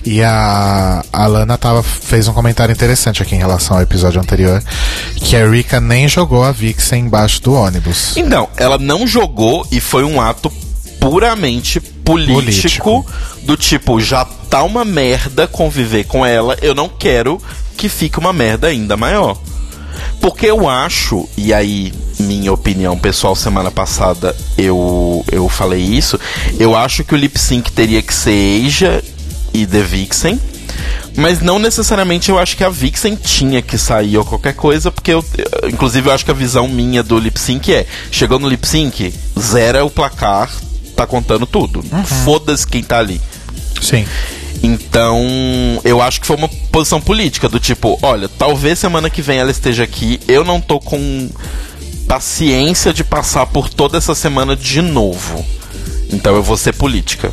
E 0.04 0.22
a, 0.22 1.04
a 1.12 1.26
Lana 1.26 1.56
tava, 1.58 1.82
fez 1.82 2.26
um 2.26 2.32
comentário 2.32 2.72
interessante 2.72 3.22
aqui 3.22 3.34
em 3.34 3.38
relação 3.38 3.76
ao 3.76 3.82
episódio 3.82 4.20
anterior, 4.20 4.62
que 5.16 5.36
a 5.36 5.48
Rika 5.48 5.80
nem 5.80 6.08
jogou 6.08 6.42
a 6.42 6.50
Vixen 6.52 7.04
embaixo 7.04 7.40
do 7.42 7.52
ônibus. 7.52 8.16
Então, 8.16 8.48
ela 8.56 8.78
não 8.78 9.06
jogou 9.06 9.66
e 9.70 9.80
foi 9.80 10.04
um 10.04 10.20
ato 10.20 10.50
puramente 10.98 11.80
político, 12.04 12.34
Político. 12.34 13.06
do 13.42 13.56
tipo, 13.56 14.00
já 14.00 14.24
tá 14.24 14.62
uma 14.62 14.84
merda 14.84 15.46
conviver 15.46 16.04
com 16.04 16.24
ela, 16.24 16.56
eu 16.60 16.74
não 16.74 16.88
quero 16.88 17.40
que 17.76 17.88
fique 17.88 18.18
uma 18.18 18.32
merda 18.32 18.68
ainda 18.68 18.96
maior. 18.96 19.38
Porque 20.20 20.46
eu 20.46 20.68
acho, 20.68 21.28
e 21.36 21.52
aí, 21.52 21.92
minha 22.18 22.52
opinião 22.52 22.96
pessoal, 22.96 23.34
semana 23.34 23.70
passada 23.70 24.36
eu, 24.56 25.24
eu 25.30 25.48
falei 25.48 25.82
isso, 25.82 26.18
eu 26.58 26.76
acho 26.76 27.04
que 27.04 27.14
o 27.14 27.16
lip 27.16 27.38
sync 27.38 27.72
teria 27.72 28.00
que 28.00 28.14
ser 28.14 28.64
Asia 28.66 29.02
e 29.52 29.66
The 29.66 29.82
Vixen. 29.82 30.40
Mas 31.14 31.42
não 31.42 31.58
necessariamente 31.58 32.30
eu 32.30 32.38
acho 32.38 32.56
que 32.56 32.64
a 32.64 32.70
Vixen 32.70 33.16
tinha 33.16 33.60
que 33.60 33.76
sair 33.76 34.16
ou 34.16 34.24
qualquer 34.24 34.54
coisa, 34.54 34.90
porque 34.90 35.12
eu, 35.12 35.22
inclusive 35.68 36.08
eu 36.08 36.12
acho 36.12 36.24
que 36.24 36.30
a 36.30 36.34
visão 36.34 36.66
minha 36.66 37.02
do 37.02 37.18
lip 37.18 37.38
sync 37.38 37.72
é: 37.72 37.86
chegou 38.10 38.38
no 38.38 38.48
lip 38.48 38.66
sync, 38.66 39.12
zera 39.38 39.84
o 39.84 39.90
placar, 39.90 40.50
tá 40.94 41.06
contando 41.06 41.46
tudo. 41.46 41.82
Foda-se 42.24 42.66
quem 42.66 42.82
tá 42.82 42.98
ali. 42.98 43.20
Sim. 43.80 44.06
Então, 44.62 45.20
eu 45.84 46.00
acho 46.00 46.20
que 46.20 46.26
foi 46.26 46.36
uma 46.36 46.48
posição 46.48 47.00
política 47.00 47.48
do 47.48 47.58
tipo, 47.58 47.98
olha, 48.00 48.28
talvez 48.28 48.78
semana 48.78 49.10
que 49.10 49.20
vem 49.20 49.38
ela 49.38 49.50
esteja 49.50 49.82
aqui, 49.82 50.20
eu 50.28 50.44
não 50.44 50.60
tô 50.60 50.78
com 50.78 51.28
paciência 52.06 52.92
de 52.92 53.02
passar 53.02 53.46
por 53.46 53.68
toda 53.68 53.98
essa 53.98 54.14
semana 54.14 54.54
de 54.54 54.80
novo. 54.80 55.44
Então 56.12 56.34
eu 56.34 56.42
vou 56.42 56.56
ser 56.56 56.74
política. 56.74 57.32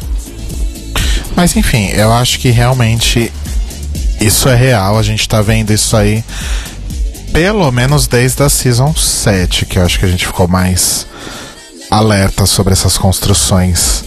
Mas 1.36 1.56
enfim, 1.56 1.90
eu 1.90 2.12
acho 2.12 2.40
que 2.40 2.50
realmente 2.50 3.32
isso 4.20 4.50
é 4.50 4.56
real, 4.56 4.98
a 4.98 5.04
gente 5.04 5.28
tá 5.28 5.42
vendo 5.42 5.72
isso 5.72 5.96
aí 5.96 6.24
pelo 7.32 7.72
menos 7.72 8.08
desde 8.08 8.44
a 8.44 8.50
Season 8.50 8.94
7, 8.94 9.66
que 9.66 9.78
eu 9.78 9.86
acho 9.86 10.00
que 10.00 10.06
a 10.06 10.10
gente 10.10 10.26
ficou 10.26 10.48
mais 10.48 11.06
alerta 11.90 12.46
sobre 12.46 12.74
essas 12.74 12.98
construções 12.98 14.04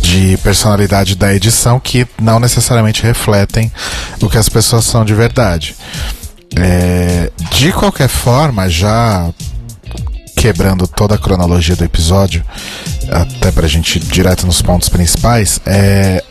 de 0.00 0.36
personalidade 0.38 1.14
da 1.14 1.32
edição 1.34 1.78
que 1.78 2.06
não 2.20 2.40
necessariamente 2.40 3.02
refletem 3.02 3.70
o 4.20 4.28
que 4.28 4.38
as 4.38 4.48
pessoas 4.48 4.84
são 4.84 5.04
de 5.04 5.14
verdade. 5.14 5.76
É, 6.56 7.30
de 7.52 7.72
qualquer 7.72 8.08
forma, 8.08 8.68
já 8.68 9.30
quebrando 10.36 10.86
toda 10.86 11.14
a 11.14 11.18
cronologia 11.18 11.76
do 11.76 11.84
episódio, 11.84 12.44
até 13.10 13.52
pra 13.52 13.68
gente 13.68 13.96
ir 13.96 14.00
direto 14.00 14.46
nos 14.46 14.62
pontos 14.62 14.88
principais, 14.88 15.60
é, 15.66 16.24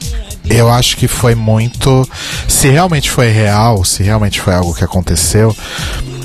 eu 0.50 0.70
acho 0.70 0.98
que 0.98 1.08
foi 1.08 1.36
muito. 1.36 2.08
Se 2.48 2.70
realmente 2.70 3.10
foi 3.10 3.30
real, 3.30 3.86
se 3.86 4.02
realmente 4.02 4.42
foi 4.42 4.54
algo 4.54 4.74
que 4.74 4.84
aconteceu, 4.84 5.56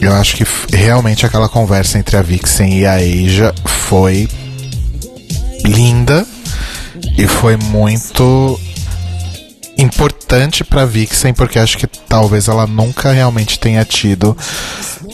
eu 0.07 0.13
acho 0.15 0.37
que 0.37 0.45
realmente 0.77 1.25
aquela 1.25 1.49
conversa 1.49 1.99
entre 1.99 2.17
a 2.17 2.23
Vixen 2.23 2.79
e 2.79 2.87
a 2.87 2.95
Asia 2.95 3.55
foi 3.67 4.29
linda 5.65 6.27
e 7.17 7.27
foi 7.27 7.57
muito 7.57 8.61
importante 9.79 10.63
pra 10.63 10.85
Vixen 10.85 11.33
porque 11.33 11.59
acho 11.59 11.79
que 11.79 11.87
talvez 11.87 12.49
ela 12.49 12.67
nunca 12.67 13.13
realmente 13.13 13.59
tenha 13.59 13.85
tido 13.85 14.37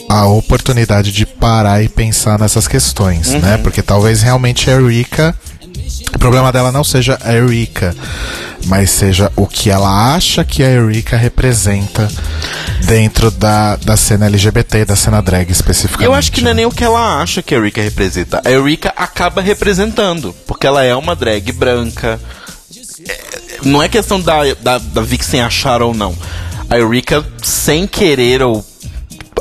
a 0.09 0.25
oportunidade 0.25 1.11
de 1.11 1.25
parar 1.25 1.81
e 1.83 1.89
pensar 1.89 2.37
nessas 2.37 2.67
questões, 2.67 3.29
né? 3.29 3.57
Porque 3.57 3.81
talvez 3.81 4.21
realmente 4.21 4.69
a 4.69 4.73
Erika 4.73 5.35
o 6.13 6.19
problema 6.19 6.51
dela 6.51 6.71
não 6.71 6.83
seja 6.83 7.17
a 7.21 7.33
Erika, 7.33 7.95
mas 8.65 8.89
seja 8.91 9.31
o 9.35 9.47
que 9.47 9.69
ela 9.69 10.13
acha 10.13 10.43
que 10.43 10.63
a 10.63 10.69
Erika 10.69 11.15
representa 11.15 12.09
dentro 12.85 13.31
da, 13.31 13.75
da 13.77 13.95
cena 13.95 14.25
LGBT, 14.25 14.85
da 14.85 14.95
cena 14.95 15.21
drag 15.21 15.51
especificamente. 15.51 16.05
Eu 16.05 16.13
acho 16.13 16.31
que 16.31 16.41
não 16.41 16.51
é 16.51 16.53
nem 16.53 16.65
o 16.65 16.71
que 16.71 16.83
ela 16.83 17.21
acha 17.21 17.41
que 17.41 17.55
a 17.55 17.57
Erika 17.57 17.81
representa. 17.81 18.41
A 18.43 18.51
Erika 18.51 18.93
acaba 18.95 19.41
representando, 19.41 20.35
porque 20.45 20.67
ela 20.67 20.83
é 20.83 20.95
uma 20.95 21.15
drag 21.15 21.51
branca. 21.51 22.19
É, 23.07 23.19
não 23.63 23.81
é 23.81 23.89
questão 23.89 24.19
da, 24.19 24.53
da, 24.61 24.77
da 24.77 25.01
Vixen 25.01 25.41
achar 25.41 25.81
ou 25.81 25.93
não. 25.93 26.15
A 26.69 26.77
Erika, 26.77 27.25
sem 27.41 27.87
querer 27.87 28.41
ou 28.41 28.65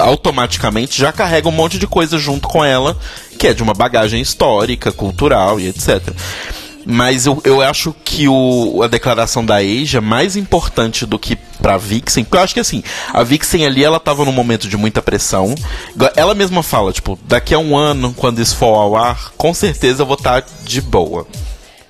automaticamente, 0.00 0.98
já 0.98 1.12
carrega 1.12 1.48
um 1.48 1.52
monte 1.52 1.78
de 1.78 1.86
coisa 1.86 2.18
junto 2.18 2.48
com 2.48 2.64
ela, 2.64 2.96
que 3.38 3.46
é 3.46 3.54
de 3.54 3.62
uma 3.62 3.74
bagagem 3.74 4.20
histórica, 4.20 4.90
cultural 4.92 5.60
e 5.60 5.68
etc. 5.68 6.12
Mas 6.84 7.26
eu, 7.26 7.40
eu 7.44 7.60
acho 7.60 7.94
que 8.04 8.26
o, 8.26 8.82
a 8.82 8.86
declaração 8.86 9.44
da 9.44 9.56
Asia 9.56 9.98
é 9.98 10.00
mais 10.00 10.34
importante 10.34 11.04
do 11.04 11.18
que 11.18 11.36
pra 11.60 11.76
Vixen. 11.76 12.24
Porque 12.24 12.36
eu 12.36 12.42
acho 12.42 12.54
que 12.54 12.60
assim, 12.60 12.82
a 13.12 13.22
Vixen 13.22 13.66
ali, 13.66 13.84
ela 13.84 14.00
tava 14.00 14.24
num 14.24 14.32
momento 14.32 14.66
de 14.66 14.76
muita 14.76 15.02
pressão. 15.02 15.54
Ela 16.16 16.34
mesma 16.34 16.62
fala, 16.62 16.92
tipo, 16.92 17.18
daqui 17.24 17.54
a 17.54 17.58
um 17.58 17.76
ano, 17.76 18.14
quando 18.16 18.40
isso 18.40 18.56
for 18.56 18.74
ao 18.74 18.96
ar, 18.96 19.32
com 19.36 19.52
certeza 19.52 20.02
eu 20.02 20.06
vou 20.06 20.16
estar 20.16 20.44
de 20.64 20.80
boa. 20.80 21.26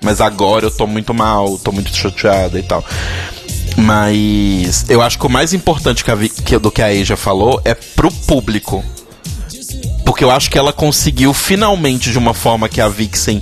Mas 0.01 0.19
agora 0.19 0.65
eu 0.65 0.71
tô 0.71 0.87
muito 0.87 1.13
mal, 1.13 1.57
tô 1.59 1.71
muito 1.71 1.95
chateada 1.95 2.59
e 2.59 2.63
tal. 2.63 2.83
Mas 3.77 4.85
eu 4.89 5.01
acho 5.01 5.17
que 5.17 5.25
o 5.25 5.29
mais 5.29 5.53
importante 5.53 6.03
que 6.03 6.11
a 6.11 6.17
que- 6.17 6.57
do 6.59 6.71
que 6.71 6.81
a 6.81 6.87
Asia 6.87 7.17
falou 7.17 7.61
é 7.65 7.73
pro 7.73 8.11
público. 8.11 8.83
Porque 10.05 10.23
eu 10.23 10.31
acho 10.31 10.49
que 10.49 10.57
ela 10.57 10.73
conseguiu 10.73 11.33
finalmente, 11.33 12.11
de 12.11 12.17
uma 12.17 12.33
forma 12.33 12.67
que 12.67 12.81
a 12.81 12.87
Vixen 12.89 13.41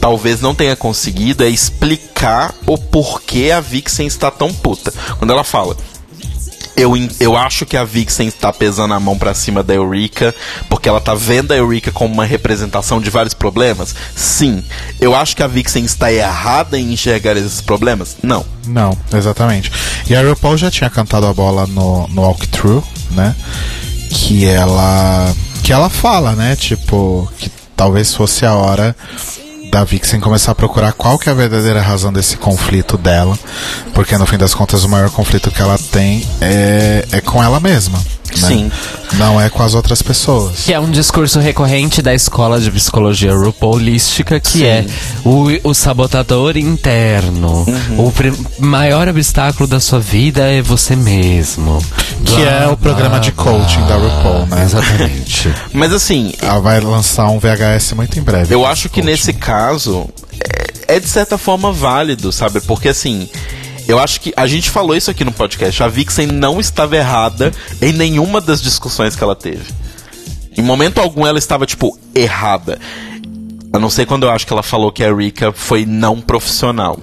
talvez 0.00 0.40
não 0.40 0.54
tenha 0.54 0.76
conseguido, 0.76 1.44
é 1.44 1.48
explicar 1.48 2.54
o 2.66 2.76
porquê 2.76 3.50
a 3.50 3.60
Vixen 3.60 4.06
está 4.06 4.30
tão 4.30 4.52
puta. 4.52 4.92
Quando 5.18 5.30
ela 5.32 5.44
fala. 5.44 5.76
Eu, 6.76 6.92
eu 7.20 7.36
acho 7.36 7.66
que 7.66 7.76
a 7.76 7.84
Vixen 7.84 8.28
está 8.28 8.52
pesando 8.52 8.94
a 8.94 9.00
mão 9.00 9.18
pra 9.18 9.34
cima 9.34 9.62
da 9.62 9.74
Eureka, 9.74 10.34
porque 10.68 10.88
ela 10.88 11.00
tá 11.00 11.14
vendo 11.14 11.52
a 11.52 11.56
Eureka 11.56 11.92
como 11.92 12.14
uma 12.14 12.24
representação 12.24 13.00
de 13.00 13.10
vários 13.10 13.34
problemas? 13.34 13.94
Sim. 14.16 14.64
Eu 15.00 15.14
acho 15.14 15.36
que 15.36 15.42
a 15.42 15.46
Vixen 15.46 15.84
está 15.84 16.12
errada 16.12 16.78
em 16.78 16.92
enxergar 16.92 17.36
esses 17.36 17.60
problemas? 17.60 18.16
Não. 18.22 18.44
Não, 18.66 18.96
exatamente. 19.12 19.70
E 20.08 20.14
a 20.14 20.22
RuPaul 20.22 20.56
já 20.56 20.70
tinha 20.70 20.88
cantado 20.88 21.26
a 21.26 21.34
bola 21.34 21.66
no, 21.66 22.06
no 22.08 22.22
Walkthrough, 22.22 22.84
né? 23.10 23.34
Que 24.08 24.46
ela. 24.46 25.34
Que 25.62 25.72
ela 25.72 25.90
fala, 25.90 26.32
né? 26.32 26.56
Tipo, 26.56 27.30
que 27.38 27.50
talvez 27.76 28.14
fosse 28.14 28.46
a 28.46 28.54
hora 28.54 28.96
da 29.72 29.84
Vixen 29.84 30.20
começar 30.20 30.52
a 30.52 30.54
procurar 30.54 30.92
qual 30.92 31.18
que 31.18 31.30
é 31.30 31.32
a 31.32 31.34
verdadeira 31.34 31.80
razão 31.80 32.12
desse 32.12 32.36
conflito 32.36 32.98
dela. 32.98 33.38
Porque 33.94 34.18
no 34.18 34.26
fim 34.26 34.36
das 34.36 34.54
contas 34.54 34.84
o 34.84 34.88
maior 34.88 35.10
conflito 35.10 35.50
que 35.50 35.62
ela 35.62 35.78
tem 35.90 36.28
é, 36.42 37.06
é 37.10 37.20
com 37.22 37.42
ela 37.42 37.58
mesma. 37.58 37.98
Né? 38.40 38.48
Sim. 38.48 38.72
Não 39.14 39.40
é 39.40 39.48
com 39.50 39.62
as 39.62 39.74
outras 39.74 40.00
pessoas. 40.02 40.64
Que 40.64 40.72
é 40.72 40.80
um 40.80 40.90
discurso 40.90 41.38
recorrente 41.38 42.00
da 42.00 42.14
escola 42.14 42.60
de 42.60 42.70
psicologia 42.70 43.34
RuPaulística, 43.34 44.40
que 44.40 44.58
Sim. 44.58 44.64
é 44.64 44.86
o, 45.24 45.48
o 45.64 45.74
sabotador 45.74 46.56
interno. 46.56 47.64
Uhum. 47.66 48.06
O 48.08 48.64
maior 48.64 49.08
obstáculo 49.08 49.66
da 49.66 49.80
sua 49.80 50.00
vida 50.00 50.42
é 50.42 50.62
você 50.62 50.96
mesmo. 50.96 51.82
Que 52.24 52.42
é 52.42 52.66
o 52.68 52.76
programa 52.76 53.20
de 53.20 53.32
coaching 53.32 53.84
da 53.86 53.96
RuPaul, 53.96 54.46
né? 54.46 54.64
Exatamente. 54.64 55.52
Mas 55.72 55.92
assim, 55.92 56.32
Ela 56.40 56.60
vai 56.60 56.80
lançar 56.80 57.28
um 57.28 57.38
VHS 57.38 57.92
muito 57.94 58.18
em 58.18 58.22
breve. 58.22 58.54
Eu 58.54 58.64
acho 58.66 58.88
que 58.88 59.02
nesse 59.02 59.32
caso 59.32 60.08
é, 60.88 60.96
é 60.96 61.00
de 61.00 61.08
certa 61.08 61.36
forma 61.36 61.72
válido, 61.72 62.32
sabe? 62.32 62.60
Porque 62.60 62.88
assim, 62.88 63.28
eu 63.92 63.98
acho 63.98 64.20
que 64.20 64.32
a 64.36 64.46
gente 64.46 64.70
falou 64.70 64.96
isso 64.96 65.10
aqui 65.10 65.22
no 65.22 65.32
podcast. 65.32 65.82
A 65.82 65.88
Vixen 65.88 66.26
não 66.26 66.58
estava 66.58 66.96
errada 66.96 67.52
em 67.80 67.92
nenhuma 67.92 68.40
das 68.40 68.62
discussões 68.62 69.14
que 69.14 69.22
ela 69.22 69.36
teve. 69.36 69.70
Em 70.56 70.62
momento 70.62 70.98
algum 70.98 71.26
ela 71.26 71.38
estava, 71.38 71.66
tipo, 71.66 71.98
errada. 72.14 72.78
A 73.70 73.78
não 73.78 73.90
ser 73.90 74.06
quando 74.06 74.24
eu 74.24 74.30
acho 74.30 74.46
que 74.46 74.52
ela 74.52 74.62
falou 74.62 74.90
que 74.90 75.04
a 75.04 75.14
Rika 75.14 75.52
foi 75.52 75.84
não 75.84 76.20
profissional. 76.20 76.98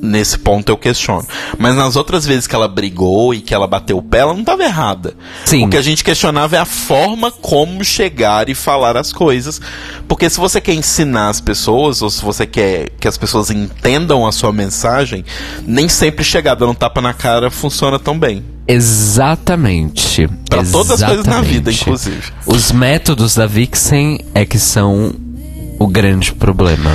Nesse 0.00 0.38
ponto 0.38 0.70
eu 0.70 0.76
questiono. 0.76 1.26
Mas 1.58 1.74
nas 1.74 1.96
outras 1.96 2.24
vezes 2.24 2.46
que 2.46 2.54
ela 2.54 2.68
brigou 2.68 3.34
e 3.34 3.40
que 3.40 3.52
ela 3.52 3.66
bateu 3.66 3.98
o 3.98 4.02
pé, 4.02 4.18
ela 4.18 4.32
não 4.32 4.40
estava 4.40 4.62
errada. 4.62 5.14
Sim. 5.44 5.66
O 5.66 5.68
que 5.68 5.76
a 5.76 5.82
gente 5.82 6.04
questionava 6.04 6.56
é 6.56 6.58
a 6.58 6.64
forma 6.64 7.30
como 7.30 7.84
chegar 7.84 8.48
e 8.48 8.54
falar 8.54 8.96
as 8.96 9.12
coisas. 9.12 9.60
Porque 10.06 10.30
se 10.30 10.38
você 10.38 10.60
quer 10.60 10.74
ensinar 10.74 11.28
as 11.28 11.40
pessoas, 11.40 12.00
ou 12.00 12.10
se 12.10 12.22
você 12.22 12.46
quer 12.46 12.90
que 13.00 13.08
as 13.08 13.18
pessoas 13.18 13.50
entendam 13.50 14.26
a 14.26 14.32
sua 14.32 14.52
mensagem, 14.52 15.24
nem 15.66 15.88
sempre 15.88 16.24
chegar 16.24 16.54
dando 16.54 16.70
um 16.70 16.74
tapa 16.74 17.00
na 17.00 17.12
cara 17.12 17.50
funciona 17.50 17.98
tão 17.98 18.18
bem. 18.18 18.44
Exatamente. 18.66 20.28
Pra 20.48 20.62
todas 20.62 21.02
as 21.02 21.02
coisas 21.02 21.26
na 21.26 21.40
vida, 21.40 21.72
inclusive. 21.72 22.32
Os 22.46 22.70
métodos 22.70 23.34
da 23.34 23.46
Vixen 23.46 24.20
é 24.34 24.44
que 24.44 24.58
são 24.58 25.14
o 25.78 25.86
grande 25.86 26.32
problema. 26.32 26.90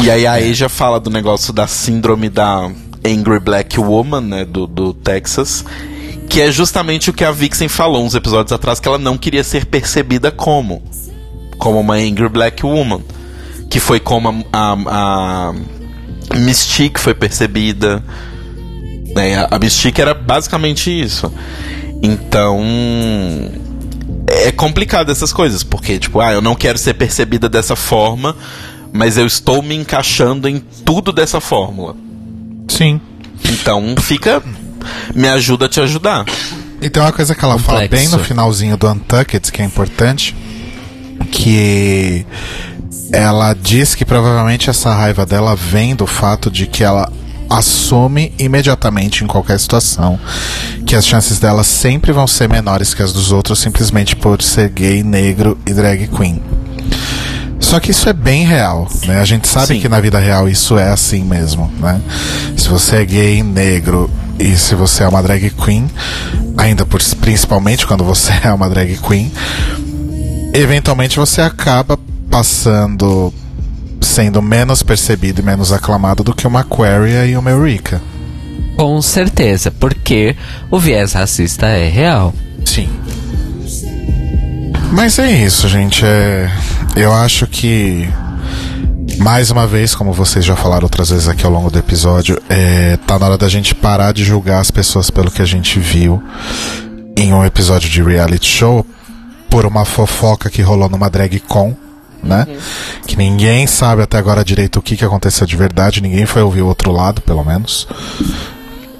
E 0.00 0.10
aí 0.10 0.26
a 0.26 0.34
Asia 0.34 0.68
fala 0.68 1.00
do 1.00 1.10
negócio 1.10 1.52
da 1.52 1.66
síndrome 1.66 2.28
da 2.28 2.70
Angry 3.04 3.40
Black 3.40 3.78
Woman, 3.78 4.20
né, 4.20 4.44
do, 4.44 4.66
do 4.66 4.94
Texas, 4.94 5.64
que 6.28 6.40
é 6.40 6.52
justamente 6.52 7.10
o 7.10 7.12
que 7.12 7.24
a 7.24 7.32
Vixen 7.32 7.68
falou 7.68 8.04
uns 8.04 8.14
episódios 8.14 8.52
atrás, 8.52 8.78
que 8.78 8.86
ela 8.86 8.98
não 8.98 9.18
queria 9.18 9.42
ser 9.42 9.66
percebida 9.66 10.30
como, 10.30 10.82
como 11.58 11.80
uma 11.80 11.94
Angry 11.94 12.28
Black 12.28 12.64
Woman, 12.64 13.02
que 13.68 13.80
foi 13.80 13.98
como 13.98 14.46
a, 14.52 14.72
a, 14.86 15.52
a 16.30 16.36
Mystique 16.36 17.00
foi 17.00 17.14
percebida, 17.14 18.02
né, 19.14 19.36
a, 19.36 19.56
a 19.56 19.58
Mystique 19.58 20.00
era 20.00 20.14
basicamente 20.14 20.90
isso. 20.90 21.32
Então, 22.02 22.60
é 24.28 24.52
complicado 24.52 25.10
essas 25.10 25.32
coisas, 25.32 25.64
porque, 25.64 25.98
tipo, 25.98 26.20
ah, 26.20 26.32
eu 26.32 26.40
não 26.40 26.54
quero 26.54 26.78
ser 26.78 26.94
percebida 26.94 27.48
dessa 27.48 27.74
forma, 27.74 28.36
mas 28.92 29.16
eu 29.16 29.26
estou 29.26 29.62
me 29.62 29.74
encaixando 29.74 30.48
em 30.48 30.58
tudo 30.84 31.12
dessa 31.12 31.40
fórmula. 31.40 31.94
Sim. 32.68 33.00
Então, 33.44 33.94
fica. 34.00 34.42
Me 35.14 35.28
ajuda 35.28 35.66
a 35.66 35.68
te 35.68 35.80
ajudar. 35.80 36.24
E 36.80 36.88
tem 36.88 37.02
uma 37.02 37.12
coisa 37.12 37.34
que 37.34 37.44
ela 37.44 37.58
fala 37.58 37.82
Complexo. 37.82 38.10
bem 38.10 38.18
no 38.18 38.24
finalzinho 38.24 38.76
do 38.76 38.88
Untucked, 38.88 39.50
que 39.50 39.60
é 39.60 39.64
importante, 39.64 40.34
que 41.30 42.24
ela 43.12 43.52
diz 43.54 43.94
que 43.94 44.04
provavelmente 44.04 44.70
essa 44.70 44.94
raiva 44.94 45.26
dela 45.26 45.56
vem 45.56 45.96
do 45.96 46.06
fato 46.06 46.50
de 46.50 46.66
que 46.66 46.84
ela 46.84 47.10
assume 47.50 48.32
imediatamente 48.38 49.24
em 49.24 49.26
qualquer 49.26 49.58
situação 49.58 50.20
que 50.86 50.94
as 50.94 51.06
chances 51.06 51.38
dela 51.38 51.64
sempre 51.64 52.12
vão 52.12 52.26
ser 52.26 52.46
menores 52.48 52.92
que 52.92 53.02
as 53.02 53.12
dos 53.12 53.32
outros 53.32 53.58
simplesmente 53.58 54.14
por 54.14 54.42
ser 54.42 54.68
gay, 54.68 55.02
negro 55.02 55.58
e 55.66 55.72
drag 55.72 56.06
queen. 56.08 56.42
Só 57.60 57.80
que 57.80 57.90
isso 57.90 58.08
é 58.08 58.12
bem 58.12 58.44
real, 58.44 58.88
né? 59.06 59.20
A 59.20 59.24
gente 59.24 59.48
sabe 59.48 59.74
Sim. 59.74 59.80
que 59.80 59.88
na 59.88 60.00
vida 60.00 60.18
real 60.18 60.48
isso 60.48 60.78
é 60.78 60.90
assim 60.90 61.24
mesmo, 61.24 61.70
né? 61.80 62.00
Se 62.56 62.68
você 62.68 62.96
é 62.96 63.04
gay, 63.04 63.42
negro 63.42 64.10
e 64.38 64.56
se 64.56 64.74
você 64.74 65.02
é 65.02 65.08
uma 65.08 65.22
drag 65.22 65.50
queen, 65.50 65.90
ainda 66.56 66.86
por, 66.86 67.02
principalmente 67.20 67.86
quando 67.86 68.04
você 68.04 68.32
é 68.44 68.52
uma 68.52 68.68
drag 68.70 68.96
queen, 68.98 69.32
eventualmente 70.54 71.18
você 71.18 71.40
acaba 71.40 71.98
passando 72.30 73.32
sendo 74.00 74.40
menos 74.40 74.82
percebido 74.82 75.40
e 75.40 75.44
menos 75.44 75.72
aclamado 75.72 76.22
do 76.22 76.34
que 76.34 76.46
uma 76.46 76.60
Aquaria 76.60 77.26
e 77.26 77.36
uma 77.36 77.50
Eureka. 77.50 78.00
Com 78.76 79.02
certeza, 79.02 79.70
porque 79.72 80.36
o 80.70 80.78
viés 80.78 81.12
racista 81.12 81.66
é 81.66 81.88
real. 81.88 82.32
Sim. 82.64 82.88
Mas 84.92 85.18
é 85.18 85.30
isso, 85.30 85.68
gente. 85.68 86.04
É, 86.04 86.50
eu 86.96 87.12
acho 87.12 87.46
que 87.46 88.08
mais 89.18 89.50
uma 89.50 89.66
vez, 89.66 89.94
como 89.94 90.12
vocês 90.12 90.44
já 90.44 90.54
falaram 90.56 90.84
outras 90.84 91.10
vezes 91.10 91.28
aqui 91.28 91.44
ao 91.44 91.52
longo 91.52 91.70
do 91.70 91.78
episódio, 91.78 92.40
é, 92.48 92.96
tá 93.06 93.18
na 93.18 93.26
hora 93.26 93.38
da 93.38 93.48
gente 93.48 93.74
parar 93.74 94.12
de 94.12 94.24
julgar 94.24 94.60
as 94.60 94.70
pessoas 94.70 95.10
pelo 95.10 95.30
que 95.30 95.42
a 95.42 95.44
gente 95.44 95.78
viu 95.78 96.22
em 97.16 97.32
um 97.32 97.44
episódio 97.44 97.88
de 97.90 98.02
reality 98.02 98.46
show 98.46 98.86
por 99.50 99.66
uma 99.66 99.84
fofoca 99.84 100.48
que 100.50 100.62
rolou 100.62 100.88
numa 100.88 101.08
drag 101.10 101.40
con, 101.40 101.74
né? 102.22 102.46
Que 103.06 103.16
ninguém 103.16 103.66
sabe 103.66 104.02
até 104.02 104.18
agora 104.18 104.44
direito 104.44 104.78
o 104.78 104.82
que, 104.82 104.96
que 104.96 105.04
aconteceu 105.04 105.46
de 105.46 105.56
verdade, 105.56 106.00
ninguém 106.00 106.26
foi 106.26 106.42
ouvir 106.42 106.62
o 106.62 106.66
outro 106.66 106.92
lado, 106.92 107.20
pelo 107.22 107.44
menos. 107.44 107.88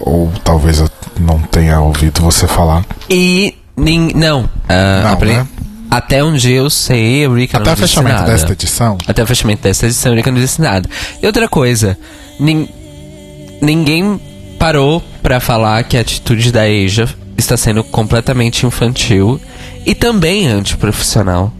Ou 0.01 0.32
talvez 0.43 0.80
eu 0.80 0.89
não 1.20 1.39
tenha 1.41 1.80
ouvido 1.80 2.22
você 2.22 2.47
falar. 2.49 2.84
E. 3.11 3.55
nin- 3.76 4.12
não. 4.14 4.49
ah, 4.68 5.03
Não, 5.03 5.11
né? 5.26 5.47
Até 5.91 6.22
onde 6.22 6.53
eu 6.53 6.68
sei, 6.68 7.24
a 7.24 7.28
Rika 7.30 7.57
Até 7.59 7.66
não 7.66 7.72
o 7.72 7.76
disse 7.76 7.89
fechamento 7.89 8.16
nada. 8.20 8.32
desta 8.32 8.53
edição, 8.53 8.99
Até 9.07 9.22
o 9.22 9.26
fechamento 9.26 9.62
dessa 9.62 9.86
edição, 9.86 10.12
a 10.12 10.16
Rika 10.16 10.30
não 10.30 10.41
disse 10.41 10.61
nada. 10.61 10.89
E 11.22 11.26
outra 11.26 11.49
coisa, 11.49 11.97
nin- 12.39 12.68
ninguém 13.62 14.20
parou 14.59 15.03
pra 15.22 15.41
falar 15.41 15.82
que 15.84 15.97
a 15.97 16.01
atitude 16.01 16.53
da 16.53 16.62
Asia 16.62 17.09
está 17.36 17.57
sendo 17.57 17.82
completamente 17.84 18.66
infantil 18.66 19.41
e 19.86 19.95
também 19.95 20.47
antiprofissional. 20.49 21.53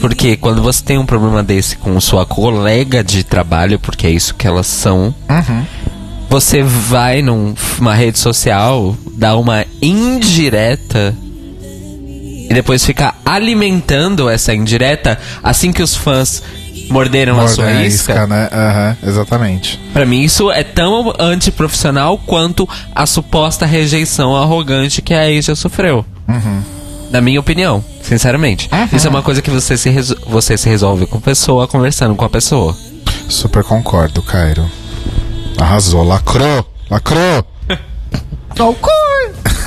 Porque 0.00 0.36
quando 0.36 0.62
você 0.62 0.82
tem 0.82 0.98
um 0.98 1.06
problema 1.06 1.42
desse 1.42 1.76
com 1.76 2.00
sua 2.00 2.24
colega 2.26 3.04
de 3.04 3.22
trabalho, 3.22 3.78
porque 3.78 4.06
é 4.06 4.10
isso 4.10 4.34
que 4.34 4.46
elas 4.46 4.66
são, 4.66 5.14
você 6.28 6.62
vai 6.62 7.22
numa 7.22 7.94
rede 7.94 8.18
social, 8.18 8.96
dá 9.14 9.36
uma 9.36 9.64
indireta 9.80 11.14
e 12.52 12.54
depois 12.54 12.84
fica 12.84 13.14
alimentando 13.24 14.28
essa 14.28 14.54
indireta 14.54 15.18
assim 15.42 15.72
que 15.72 15.82
os 15.82 15.96
fãs 15.96 16.42
morderam 16.90 17.40
a 17.40 17.48
sua 17.48 17.64
a 17.64 17.82
isca. 17.86 18.26
né? 18.26 18.46
Aham, 18.52 18.96
exatamente. 19.02 19.80
Pra 19.94 20.04
mim 20.04 20.20
isso 20.22 20.50
é 20.52 20.62
tão 20.62 21.14
antiprofissional 21.18 22.18
quanto 22.18 22.68
a 22.94 23.06
suposta 23.06 23.64
rejeição 23.64 24.36
arrogante 24.36 25.00
que 25.00 25.14
a 25.14 25.22
Asia 25.22 25.54
sofreu. 25.54 26.04
Na 27.10 27.22
minha 27.22 27.40
opinião, 27.40 27.82
sinceramente. 28.02 28.68
Isso 28.92 29.06
é 29.06 29.10
uma 29.10 29.22
coisa 29.22 29.40
que 29.40 29.50
você 29.50 29.78
se, 29.78 29.90
você 30.26 30.58
se 30.58 30.68
resolve 30.68 31.06
com 31.06 31.16
a 31.16 31.20
pessoa, 31.22 31.66
conversando 31.66 32.14
com 32.14 32.24
a 32.26 32.28
pessoa. 32.30 32.76
Super 33.30 33.64
concordo, 33.64 34.20
Cairo. 34.22 34.70
Arrasou, 35.58 36.04
lacrou, 36.04 36.66
lacrou. 36.90 37.46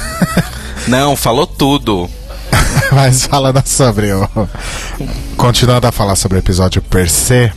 Não, 0.87 1.15
falou 1.15 1.47
tudo. 1.47 2.07
Mas 2.91 3.25
falando 3.25 3.61
sobre 3.65 4.13
o. 4.13 4.29
Continuando 5.37 5.87
a 5.87 5.91
falar 5.91 6.15
sobre 6.15 6.37
o 6.37 6.39
episódio 6.39 6.81
per 6.81 7.09
se, 7.09 7.51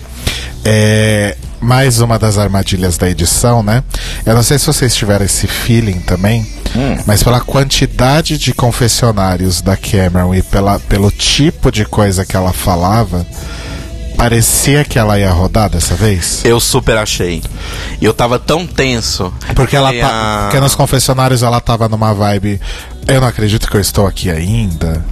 é 0.64 1.36
mais 1.60 2.00
uma 2.00 2.18
das 2.18 2.38
armadilhas 2.38 2.96
da 2.96 3.08
edição, 3.10 3.62
né? 3.62 3.82
Eu 4.24 4.34
não 4.34 4.42
sei 4.42 4.58
se 4.58 4.66
vocês 4.66 4.94
tiveram 4.94 5.24
esse 5.24 5.46
feeling 5.46 5.98
também, 6.00 6.46
mas 7.06 7.22
pela 7.22 7.40
quantidade 7.40 8.38
de 8.38 8.54
confessionários 8.54 9.60
da 9.60 9.76
Cameron 9.76 10.34
e 10.34 10.42
pela, 10.42 10.78
pelo 10.78 11.10
tipo 11.10 11.72
de 11.72 11.84
coisa 11.84 12.24
que 12.24 12.36
ela 12.36 12.52
falava, 12.52 13.26
parecia 14.18 14.84
que 14.84 14.98
ela 14.98 15.16
ia 15.16 15.30
rodar 15.30 15.70
dessa 15.70 15.94
vez. 15.94 16.44
Eu 16.44 16.58
super 16.58 16.98
achei. 16.98 17.40
E 18.00 18.04
eu 18.04 18.12
tava 18.12 18.36
tão 18.36 18.66
tenso. 18.66 19.32
Porque 19.54 19.76
ela 19.76 19.92
tá, 19.92 20.40
porque 20.42 20.60
nos 20.60 20.74
confessionários 20.74 21.44
ela 21.44 21.60
tava 21.60 21.88
numa 21.88 22.12
vibe. 22.12 22.60
Eu 23.06 23.20
não 23.20 23.28
acredito 23.28 23.70
que 23.70 23.76
eu 23.76 23.80
estou 23.80 24.06
aqui 24.06 24.28
ainda. 24.28 25.02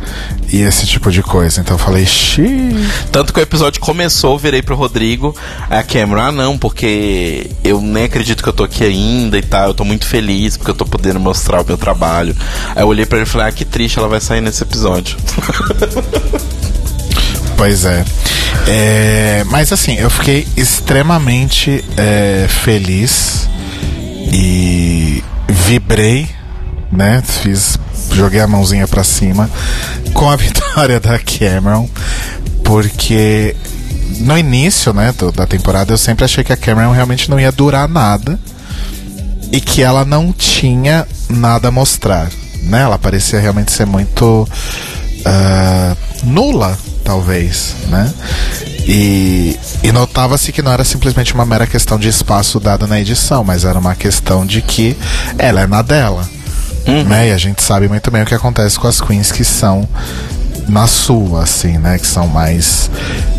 E 0.52 0.60
esse 0.60 0.86
tipo 0.86 1.10
de 1.10 1.22
coisa. 1.22 1.60
Então 1.60 1.76
eu 1.76 1.78
falei, 1.78 2.04
xiii. 2.04 2.76
Tanto 3.12 3.32
que 3.32 3.38
o 3.38 3.42
episódio 3.42 3.80
começou, 3.80 4.34
eu 4.34 4.38
virei 4.38 4.60
pro 4.60 4.74
Rodrigo, 4.74 5.34
a 5.70 5.82
Cameron, 5.84 6.20
ah 6.20 6.32
não, 6.32 6.58
porque 6.58 7.48
eu 7.62 7.80
nem 7.80 8.04
acredito 8.04 8.42
que 8.42 8.48
eu 8.48 8.52
tô 8.52 8.64
aqui 8.64 8.84
ainda 8.84 9.38
e 9.38 9.42
tal, 9.42 9.68
eu 9.68 9.74
tô 9.74 9.84
muito 9.84 10.04
feliz 10.04 10.56
porque 10.56 10.72
eu 10.72 10.74
tô 10.74 10.84
podendo 10.84 11.20
mostrar 11.20 11.62
o 11.62 11.64
meu 11.64 11.78
trabalho. 11.78 12.36
Aí 12.74 12.82
eu 12.82 12.88
olhei 12.88 13.06
pra 13.06 13.18
ele 13.18 13.26
e 13.26 13.30
falei, 13.30 13.46
ah, 13.46 13.52
que 13.52 13.64
triste, 13.64 13.98
ela 13.98 14.08
vai 14.08 14.20
sair 14.20 14.40
nesse 14.40 14.62
episódio. 14.64 15.16
Pois 17.56 17.84
é. 17.84 18.04
É, 18.68 19.44
Mas 19.50 19.72
assim, 19.72 19.94
eu 19.96 20.10
fiquei 20.10 20.46
extremamente 20.56 21.84
é, 21.96 22.46
feliz 22.48 23.48
e 24.32 25.22
vibrei, 25.48 26.28
né? 26.92 27.22
Fiz. 27.24 27.78
Joguei 28.12 28.40
a 28.40 28.46
mãozinha 28.46 28.86
pra 28.86 29.02
cima 29.04 29.50
com 30.12 30.28
a 30.30 30.36
vitória 30.36 30.98
da 31.00 31.18
Cameron, 31.18 31.88
porque 32.64 33.54
no 34.20 34.36
início, 34.38 34.92
né, 34.92 35.12
do- 35.18 35.32
da 35.32 35.46
temporada 35.46 35.92
eu 35.92 35.98
sempre 35.98 36.24
achei 36.24 36.42
que 36.44 36.52
a 36.52 36.56
Cameron 36.56 36.92
realmente 36.92 37.28
não 37.30 37.38
ia 37.38 37.52
durar 37.52 37.88
nada 37.88 38.38
e 39.52 39.60
que 39.60 39.82
ela 39.82 40.04
não 40.04 40.32
tinha 40.32 41.06
nada 41.28 41.68
a 41.68 41.70
mostrar, 41.70 42.28
né? 42.62 42.82
Ela 42.82 42.98
parecia 42.98 43.38
realmente 43.40 43.72
ser 43.72 43.86
muito 43.86 44.48
ah, 45.24 45.96
nula, 46.22 46.78
talvez, 47.06 47.76
né? 47.88 48.12
E, 48.86 49.56
e 49.82 49.92
notava-se 49.92 50.52
que 50.52 50.60
não 50.60 50.72
era 50.72 50.84
simplesmente 50.84 51.32
uma 51.32 51.46
mera 51.46 51.66
questão 51.66 51.98
de 51.98 52.08
espaço 52.08 52.58
dado 52.60 52.86
na 52.86 53.00
edição, 53.00 53.42
mas 53.44 53.64
era 53.64 53.78
uma 53.78 53.94
questão 53.94 54.44
de 54.44 54.60
que 54.60 54.96
ela 55.38 55.60
é 55.62 55.66
na 55.66 55.82
dela, 55.82 56.28
né? 57.06 57.28
E 57.28 57.32
a 57.32 57.38
gente 57.38 57.62
sabe 57.62 57.88
muito 57.88 58.10
bem 58.10 58.22
o 58.22 58.26
que 58.26 58.34
acontece 58.34 58.78
com 58.78 58.88
as 58.88 59.00
queens 59.00 59.30
que 59.32 59.44
são 59.44 59.88
na 60.68 60.88
sua, 60.88 61.44
assim, 61.44 61.78
né? 61.78 61.96
Que 61.96 62.06
são 62.06 62.26
mais 62.26 62.90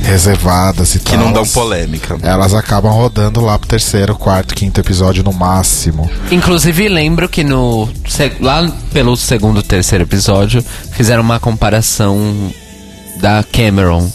reservadas 0.02 0.96
e 0.96 1.00
Que 1.00 1.12
tal. 1.12 1.20
não 1.26 1.34
dão 1.34 1.46
polêmica. 1.46 2.18
Elas 2.24 2.54
acabam 2.54 2.92
rodando 2.92 3.42
lá 3.42 3.60
pro 3.60 3.68
terceiro, 3.68 4.16
quarto, 4.16 4.56
quinto 4.56 4.80
episódio 4.80 5.24
no 5.24 5.34
máximo. 5.34 6.10
Inclusive, 6.32 6.88
lembro 6.88 7.28
que 7.28 7.44
no 7.44 7.90
lá 8.40 8.70
pelo 8.94 9.16
segundo, 9.18 9.62
terceiro 9.62 10.06
episódio, 10.06 10.64
fizeram 10.92 11.22
uma 11.22 11.38
comparação 11.40 12.50
da 13.20 13.44
Cameron 13.52 14.10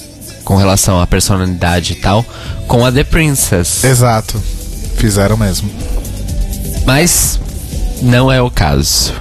com 0.44 0.56
relação 0.56 1.00
à 1.00 1.06
personalidade 1.06 1.92
e 1.92 1.96
tal 1.96 2.24
com 2.66 2.84
a 2.84 2.90
The 2.92 3.04
Princess. 3.04 3.84
Exato. 3.84 4.40
Fizeram 4.96 5.36
mesmo. 5.36 5.70
Mas 6.86 7.38
não 8.00 8.30
é 8.30 8.40
o 8.40 8.50
caso. 8.50 9.14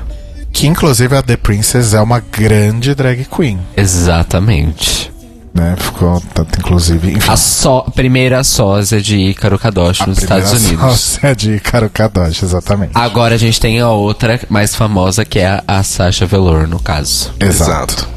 Que 0.52 0.68
inclusive 0.68 1.16
a 1.16 1.22
The 1.22 1.38
Princess 1.38 1.94
é 1.94 2.02
uma 2.02 2.20
grande 2.20 2.94
drag 2.94 3.26
queen, 3.26 3.60
Exatamente. 3.76 5.12
né? 5.54 5.76
Ficou, 5.78 6.22
tanto, 6.34 6.60
inclusive, 6.60 7.12
enfim. 7.14 7.32
A 7.32 7.38
só, 7.38 7.82
primeira 7.96 8.44
sósia 8.44 9.02
de 9.02 9.16
Ícaro 9.18 9.58
Kadosh 9.58 10.02
a 10.02 10.08
nos 10.08 10.18
Estados 10.18 10.52
Unidos. 10.52 11.00
sócia 11.00 11.36
de 11.36 11.60
Caro 11.60 11.90
Kadosh, 11.90 12.44
exatamente. 12.44 12.92
Agora 12.96 13.36
a 13.36 13.38
gente 13.38 13.60
tem 13.60 13.80
a 13.80 13.90
outra 13.90 14.40
mais 14.50 14.76
famosa 14.76 15.24
que 15.26 15.40
é 15.40 15.48
a, 15.48 15.64
a 15.68 15.84
Sasha 15.84 16.26
Velour, 16.26 16.68
no 16.68 16.80
caso. 16.80 17.32
Exato. 17.40 18.08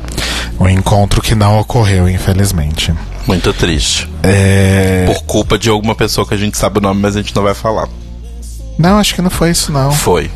Um 0.59 0.69
encontro 0.69 1.21
que 1.21 1.35
não 1.35 1.59
ocorreu, 1.59 2.09
infelizmente. 2.09 2.95
Muito 3.27 3.53
triste. 3.53 4.09
É... 4.23 5.05
Por 5.07 5.23
culpa 5.25 5.59
de 5.59 5.69
alguma 5.69 5.95
pessoa 5.95 6.27
que 6.27 6.35
a 6.35 6.37
gente 6.37 6.57
sabe 6.57 6.79
o 6.79 6.83
nome, 6.83 7.01
mas 7.01 7.17
a 7.17 7.21
gente 7.23 7.35
não 7.35 7.43
vai 7.43 7.55
falar. 7.55 7.89
Não, 8.79 8.99
acho 8.99 9.15
que 9.15 9.23
não 9.23 9.31
foi 9.31 9.51
isso, 9.51 9.73
não. 9.73 9.91
Foi. 9.93 10.31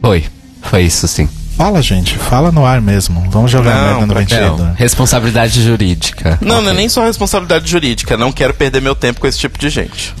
Foi. 0.00 0.24
Foi 0.62 0.82
isso 0.82 1.06
sim. 1.08 1.28
Fala, 1.56 1.82
gente. 1.82 2.16
Fala 2.16 2.50
no 2.50 2.64
ar 2.64 2.80
mesmo. 2.80 3.24
Vamos 3.30 3.50
jogar 3.50 3.74
Não, 3.74 3.84
merda 4.00 4.06
no 4.06 4.14
ventilador. 4.14 4.66
Não, 4.66 4.74
responsabilidade 4.74 5.62
jurídica. 5.62 6.38
Não, 6.40 6.60
não 6.60 6.70
é 6.70 6.74
nem 6.74 6.88
só 6.88 7.04
responsabilidade 7.04 7.70
jurídica. 7.70 8.16
Não 8.16 8.32
quero 8.32 8.54
perder 8.54 8.80
meu 8.80 8.94
tempo 8.94 9.20
com 9.20 9.26
esse 9.26 9.38
tipo 9.38 9.58
de 9.58 9.68
gente. 9.68 10.14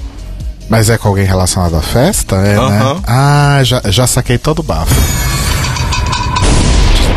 Mas 0.68 0.88
é 0.88 0.96
com 0.98 1.08
alguém 1.08 1.24
relacionado 1.24 1.76
à 1.76 1.82
festa? 1.82 2.36
É, 2.36 2.56
Aham. 2.56 2.94
né? 2.94 3.00
Ah, 3.06 3.60
já, 3.64 3.82
já 3.86 4.06
saquei 4.06 4.38
todo 4.38 4.60
o 4.60 4.62
bafo. 4.62 4.94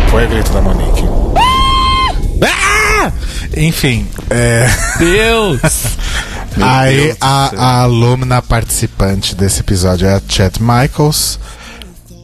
Foi 0.10 0.26
o 0.26 0.30
grito 0.30 0.52
da 0.52 0.62
Monique. 0.62 1.04
Ah! 2.42 3.12
Enfim, 3.56 4.08
é... 4.30 4.68
Deus! 5.00 5.60
Aí 6.62 6.98
Deus 7.08 7.18
a, 7.20 7.52
a 7.58 7.82
alumna 7.82 8.42
participante 8.42 9.36
desse 9.36 9.60
episódio 9.60 10.08
é 10.08 10.14
a 10.16 10.22
Chet 10.28 10.62
Michaels, 10.62 11.38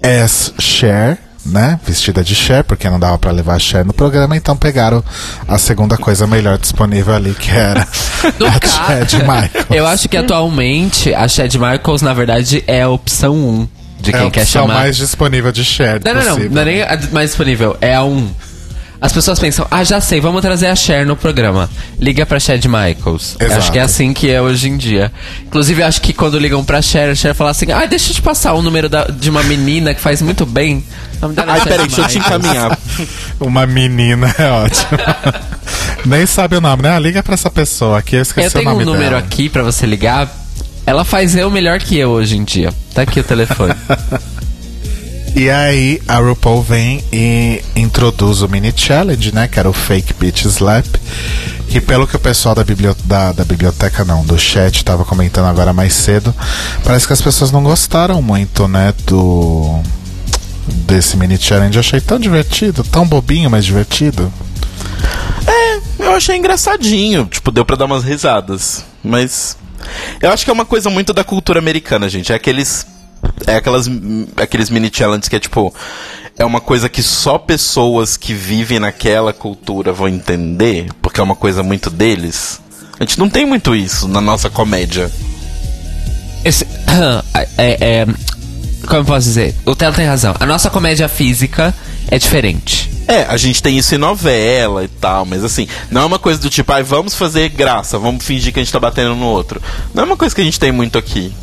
as 0.02 0.54
Cher, 0.58 1.18
né? 1.46 1.80
Vestida 1.86 2.24
de 2.24 2.34
Cher, 2.34 2.64
porque 2.64 2.90
não 2.90 3.00
dava 3.00 3.18
pra 3.18 3.32
levar 3.32 3.56
a 3.56 3.60
Cher 3.60 3.84
no 3.86 3.94
programa, 3.94 4.36
então 4.38 4.56
pegaram 4.56 5.04
a 5.48 5.58
segunda 5.58 5.98
coisa 5.98 6.26
melhor 6.28 6.58
disponível 6.58 7.14
ali, 7.14 7.34
que 7.34 7.52
era 7.52 7.82
a 7.82 8.60
ca- 8.60 8.70
Chad 9.08 9.14
Michaels. 9.16 9.66
Eu 9.70 9.86
acho 9.86 10.08
que 10.08 10.16
atualmente 10.18 11.14
a 11.14 11.28
Chad 11.28 11.54
Michaels, 11.56 12.02
na 12.02 12.14
verdade, 12.14 12.64
é 12.68 12.84
a 12.84 12.90
opção 12.90 13.36
1 13.36 13.68
de 14.00 14.10
é 14.12 14.18
quem 14.18 14.28
a 14.28 14.32
quer 14.32 14.46
chamar. 14.48 14.74
mais 14.76 14.96
disponível 14.98 15.52
de 15.52 15.64
Cher 15.66 16.00
Não, 16.04 16.14
não, 16.14 16.24
não. 16.24 16.50
Não 16.50 16.62
é 16.62 16.66
nem 16.66 16.82
a 16.82 16.98
mais 17.12 17.30
disponível. 17.32 17.78
É 17.82 17.94
a 17.96 18.04
1. 18.04 18.32
As 19.02 19.12
pessoas 19.12 19.40
pensam, 19.40 19.66
ah, 19.72 19.84
já 19.84 20.00
sei, 20.00 20.22
vamos 20.22 20.42
trazer 20.42 20.68
a 20.68 20.76
Cher 20.76 21.08
no 21.08 21.16
programa. 21.18 21.68
Liga 22.00 22.24
pra 22.24 22.40
Chad 22.40 22.64
Michaels. 22.66 23.36
Eu 23.40 23.48
Exato. 23.48 23.60
Acho 23.62 23.72
que 23.72 23.80
é 23.80 23.82
assim 23.82 24.14
que 24.14 24.30
é 24.30 24.40
hoje 24.40 24.70
em 24.70 24.78
dia. 24.78 25.12
Inclusive, 25.44 25.82
eu 25.82 25.88
acho 25.88 26.00
que 26.02 26.14
quando 26.14 26.38
ligam 26.38 26.64
pra 26.64 26.84
Cher, 26.84 27.10
a 27.10 27.16
Cher 27.16 27.34
fala 27.34 27.50
assim, 27.50 27.72
ah, 27.72 27.84
deixa 27.88 28.12
eu 28.12 28.16
te 28.16 28.22
passar 28.22 28.54
o 28.54 28.62
número 28.62 28.88
da- 28.88 29.06
de 29.06 29.28
uma 29.32 29.42
menina 29.42 29.92
que 29.96 30.00
faz 30.00 30.22
muito 30.22 30.46
bem. 30.46 30.84
Dela 31.34 31.56
Chad 31.58 31.64
peraí, 31.68 31.88
deixa 31.88 32.02
eu 32.02 32.08
te 32.08 32.18
encaminhar. 32.20 32.78
Uma 33.42 33.66
menina 33.68 34.34
é 34.38 34.48
ótimo. 34.50 34.90
Nem 36.06 36.26
sabe 36.28 36.56
o 36.56 36.62
nome, 36.62 36.84
né? 36.84 36.96
Ah, 36.96 37.00
Liga 37.00 37.22
pra 37.24 37.34
essa 37.34 37.50
pessoa 37.50 37.98
aqui, 38.00 38.16
eu 38.18 38.22
esqueci 38.22 38.48
Eu 38.48 38.52
tenho 38.52 38.70
o 38.70 38.74
um 38.74 38.74
nome 38.80 38.86
número 38.86 39.10
dela. 39.12 39.20
aqui 39.22 39.50
pra 39.50 39.62
você 39.64 39.86
ligar. 39.86 40.28
Ela 40.86 41.04
faz 41.06 41.36
eu 41.36 41.50
melhor 41.52 41.80
que 41.80 41.98
eu 41.98 42.10
hoje 42.10 42.38
em 42.38 42.44
dia. 42.44 42.72
Tá 42.94 43.02
aqui 43.04 43.20
o 43.20 43.24
telefone. 43.24 43.74
E 45.36 45.50
aí 45.50 46.02
a 46.08 46.18
RuPaul 46.18 46.62
vem 46.62 47.04
e 47.12 47.64
introduz 47.76 48.42
o 48.42 48.50
mini 48.50 48.74
challenge, 48.76 49.34
né? 49.34 49.48
Que 49.48 49.60
era 49.60 49.70
o 49.70 49.74
Fake 49.74 50.14
Bitch 50.14 50.46
Slap. 50.46 50.86
Que 51.70 51.80
pelo 51.80 52.06
que 52.06 52.16
o 52.18 52.20
pessoal 52.20 52.54
da, 52.54 52.66
biblio- 52.66 52.96
da, 53.06 53.32
da 53.32 53.46
biblioteca, 53.46 54.04
não, 54.04 54.26
do 54.26 54.38
chat 54.38 54.84
tava 54.84 55.06
comentando 55.06 55.46
agora 55.46 55.72
mais 55.72 55.94
cedo, 55.94 56.36
parece 56.84 57.08
que 57.08 57.14
as 57.14 57.22
pessoas 57.22 57.50
não 57.50 57.64
gostaram 57.64 58.22
muito, 58.22 58.68
né? 58.68 58.94
Do. 59.06 59.80
Desse 60.86 61.16
mini 61.18 61.38
challenge. 61.38 61.76
Eu 61.76 61.80
achei 61.80 62.00
tão 62.02 62.20
divertido, 62.20 62.84
tão 62.84 63.08
bobinho, 63.08 63.50
mas 63.50 63.66
divertido. 63.66 64.32
Eu 65.98 66.14
achei 66.14 66.36
engraçadinho. 66.36 67.26
Tipo, 67.26 67.52
deu 67.52 67.64
pra 67.66 67.76
dar 67.76 67.86
umas 67.86 68.04
risadas. 68.04 68.84
Mas. 69.04 69.58
Eu 70.22 70.32
acho 70.32 70.44
que 70.44 70.50
é 70.52 70.54
uma 70.54 70.66
coisa 70.66 70.90
muito 70.90 71.14
da 71.14 71.24
cultura 71.24 71.60
americana, 71.60 72.10
gente. 72.10 72.32
É 72.32 72.36
aqueles. 72.36 72.86
É 73.48 73.56
aquelas. 73.56 73.88
Aqueles 74.38 74.70
mini 74.70 74.92
challenges 74.94 75.28
que 75.28 75.36
é 75.36 75.40
tipo. 75.40 75.74
É 76.38 76.46
uma 76.46 76.62
coisa 76.62 76.90
que 76.90 77.04
só 77.04 77.38
pessoas 77.38 78.18
que 78.18 78.34
vivem 78.34 78.80
naquela 78.80 79.34
cultura 79.34 79.92
vão 79.92 80.08
entender. 80.08 80.88
Porque 81.02 81.20
é 81.20 81.24
uma 81.24 81.36
coisa 81.36 81.62
muito 81.62 81.90
deles. 81.90 82.60
A 83.00 83.04
gente 83.04 83.20
não 83.20 83.30
tem 83.30 83.46
muito 83.46 83.76
isso 83.76 84.08
na 84.08 84.22
nossa 84.22 84.50
comédia. 84.50 85.12
Esse, 86.44 86.66
é, 87.58 88.02
é, 88.02 88.06
como 88.88 89.02
eu 89.02 89.06
posso 89.06 89.28
dizer? 89.28 89.56
O 89.66 89.76
Telo 89.76 89.96
tem 89.96 90.06
razão. 90.06 90.36
A 90.40 90.46
nossa 90.46 90.70
comédia 90.70 91.08
física 91.08 91.74
é 92.08 92.18
diferente. 92.18 92.92
É, 93.08 93.24
a 93.24 93.38
gente 93.38 93.62
tem 93.62 93.78
isso 93.78 93.94
em 93.94 93.98
novela 93.98 94.84
e 94.84 94.88
tal, 94.88 95.26
mas 95.26 95.44
assim, 95.44 95.68
não 95.90 96.02
é 96.02 96.06
uma 96.06 96.20
coisa 96.20 96.40
do 96.40 96.50
tipo, 96.50 96.72
ai, 96.72 96.84
vamos 96.84 97.14
fazer 97.14 97.50
graça, 97.50 97.98
vamos 97.98 98.24
fingir 98.24 98.54
que 98.54 98.60
a 98.60 98.64
gente 98.64 98.72
tá 98.72 98.80
batendo 98.80 99.16
no 99.16 99.26
outro. 99.26 99.62
Não 99.94 100.04
é 100.04 100.06
uma 100.06 100.18
coisa 100.18 100.34
que 100.34 100.42
a 100.42 100.44
gente 100.44 100.60
tem 100.60 100.72
muito 100.72 100.98
aqui. 100.98 101.34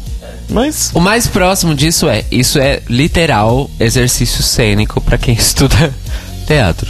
Mas. 0.51 0.91
O 0.95 1.01
mais 1.01 1.27
próximo 1.27 1.75
disso 1.75 2.09
é, 2.09 2.25
isso 2.31 2.59
é 2.59 2.83
literal 2.89 3.71
exercício 3.79 4.43
cênico 4.43 5.01
pra 5.01 5.19
quem 5.19 5.35
estuda 5.39 5.93
teatro. 6.47 6.89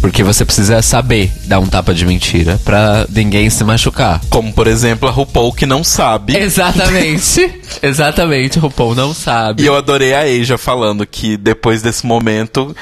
Porque 0.00 0.22
você 0.22 0.44
precisa 0.44 0.82
saber 0.82 1.32
dar 1.46 1.60
um 1.60 1.66
tapa 1.66 1.94
de 1.94 2.04
mentira 2.04 2.60
pra 2.62 3.06
ninguém 3.08 3.48
se 3.48 3.64
machucar. 3.64 4.20
Como, 4.28 4.52
por 4.52 4.66
exemplo, 4.66 5.08
a 5.08 5.12
RuPaul 5.12 5.50
que 5.52 5.64
não 5.64 5.82
sabe. 5.82 6.36
Exatamente. 6.40 7.50
Exatamente, 7.82 8.58
RuPaul 8.58 8.94
não 8.94 9.14
sabe. 9.14 9.62
E 9.62 9.66
eu 9.66 9.74
adorei 9.74 10.12
a 10.12 10.20
Asia 10.20 10.58
falando 10.58 11.06
que 11.06 11.38
depois 11.38 11.80
desse 11.80 12.04
momento 12.04 12.76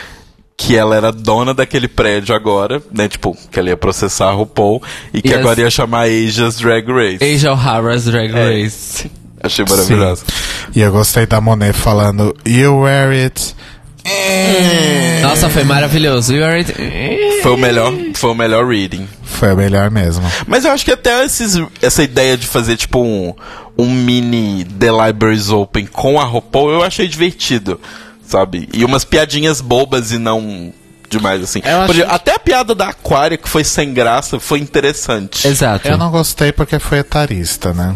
que 0.56 0.76
ela 0.76 0.96
era 0.96 1.12
dona 1.12 1.54
daquele 1.54 1.86
prédio 1.86 2.34
agora, 2.34 2.82
né? 2.92 3.08
Tipo, 3.08 3.36
que 3.52 3.58
ela 3.58 3.68
ia 3.68 3.76
processar 3.76 4.26
a 4.28 4.32
RuPaul 4.32 4.82
e 5.14 5.22
que 5.22 5.28
E 5.30 5.34
agora 5.34 5.52
as- 5.52 5.58
ia 5.58 5.70
chamar 5.70 6.06
Asia's 6.08 6.56
Drag 6.56 6.84
Race. 6.90 7.18
Asia 7.24 7.52
O'Hara's 7.52 8.04
Drag 8.04 8.32
É. 8.34 8.68
Achei 9.42 9.64
maravilhoso. 9.68 10.24
E 10.74 10.80
eu 10.80 10.92
gostei 10.92 11.26
da 11.26 11.40
Monet 11.40 11.72
falando 11.72 12.34
You 12.46 12.80
wear 12.82 13.10
it. 13.10 13.54
Nossa, 15.22 15.48
foi 15.48 15.64
maravilhoso. 15.64 16.34
You 16.34 16.44
are 16.44 16.58
it- 16.58 16.74
Foi 17.42 17.52
o 17.52 17.56
melhor, 17.56 17.92
foi 18.14 18.30
o 18.30 18.34
melhor 18.34 18.66
reading. 18.66 19.08
Foi 19.24 19.52
o 19.52 19.56
melhor 19.56 19.90
mesmo. 19.90 20.24
Mas 20.46 20.64
eu 20.64 20.70
acho 20.72 20.84
que 20.84 20.92
até 20.92 21.24
esses, 21.24 21.60
essa 21.80 22.02
ideia 22.02 22.36
de 22.36 22.46
fazer 22.46 22.76
tipo 22.76 23.00
um, 23.00 23.34
um 23.78 23.90
mini 23.90 24.64
The 24.64 24.90
Libraries 24.90 25.48
Open 25.50 25.86
com 25.86 26.20
a 26.20 26.24
RuPaul 26.24 26.70
eu 26.70 26.82
achei 26.82 27.08
divertido, 27.08 27.80
sabe? 28.26 28.68
E 28.72 28.84
umas 28.84 29.04
piadinhas 29.04 29.60
bobas 29.60 30.12
e 30.12 30.18
não 30.18 30.72
demais 31.08 31.42
assim. 31.42 31.60
Eu 31.64 31.78
acho 31.78 31.86
Por 31.86 31.94
exemplo, 31.96 32.14
Até 32.14 32.34
a 32.34 32.38
piada 32.38 32.74
da 32.74 32.88
Aquária, 32.88 33.36
que 33.36 33.48
foi 33.48 33.64
sem 33.64 33.92
graça, 33.92 34.38
foi 34.40 34.58
interessante. 34.60 35.46
Exato. 35.46 35.86
Eu 35.88 35.98
não 35.98 36.10
gostei 36.10 36.52
porque 36.52 36.78
foi 36.78 36.98
etarista, 36.98 37.72
né? 37.72 37.94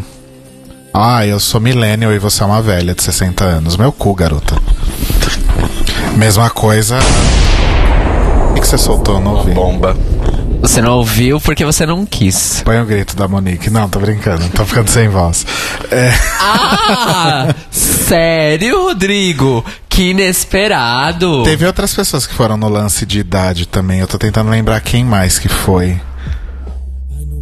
Ah, 0.99 1.25
eu 1.27 1.39
sou 1.39 1.61
millennial 1.61 2.11
e 2.11 2.17
você 2.17 2.41
é 2.41 2.45
uma 2.45 2.59
velha 2.61 2.95
de 2.95 3.03
60 3.03 3.43
anos. 3.43 3.77
Meu 3.77 3.91
cu, 3.91 4.15
garota. 4.15 4.55
Mesma 6.15 6.49
coisa. 6.49 6.97
O 8.49 8.53
que 8.55 8.61
que 8.61 8.67
você 8.67 8.77
soltou? 8.79 9.15
Eu 9.15 9.21
Não 9.21 9.35
ouvi. 9.35 9.51
Bomba. 9.51 9.95
Você 10.59 10.81
não 10.81 10.93
ouviu 10.97 11.39
porque 11.39 11.63
você 11.63 11.85
não 11.85 12.03
quis. 12.03 12.63
Põe 12.65 12.81
o 12.81 12.85
grito 12.85 13.15
da 13.15 13.27
Monique. 13.27 13.69
Não, 13.69 13.87
tô 13.87 13.99
brincando. 13.99 14.43
Tô 14.49 14.65
ficando 14.65 14.89
sem 14.89 15.07
voz. 15.07 15.45
É, 15.91 16.11
Ah! 16.41 17.53
sério, 17.69 18.85
Rodrigo? 18.85 19.63
Que 19.87 20.09
inesperado. 20.11 21.43
teve 21.43 21.65
outras 21.65 21.93
pessoas 21.93 22.25
que 22.25 22.33
foram 22.33 22.57
no 22.57 22.67
lance 22.67 23.05
de 23.05 23.19
idade 23.19 23.67
também. 23.67 23.99
Eu 23.99 24.07
tô 24.07 24.17
tentando 24.17 24.49
lembrar 24.49 24.81
quem 24.81 25.05
mais 25.05 25.37
que 25.37 25.47
foi. 25.47 26.01
Little 27.11 27.41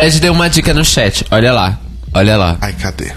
Red 0.00 0.20
deu 0.20 0.32
uma 0.32 0.48
dica 0.48 0.72
no 0.72 0.84
chat. 0.84 1.24
Olha 1.30 1.52
lá. 1.52 1.78
Olha 2.14 2.36
lá. 2.36 2.56
Ai, 2.60 2.72
cadê? 2.72 3.12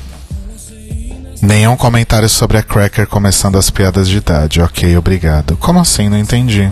Nenhum 1.42 1.76
comentário 1.76 2.30
sobre 2.30 2.58
a 2.58 2.64
Cracker 2.64 3.08
começando 3.08 3.58
as 3.58 3.70
piadas 3.70 4.08
de 4.08 4.18
idade. 4.18 4.62
Ok, 4.62 4.96
obrigado. 4.98 5.58
Como 5.58 5.80
assim? 5.80 6.10
Não 6.10 6.18
entendi. 6.18 6.70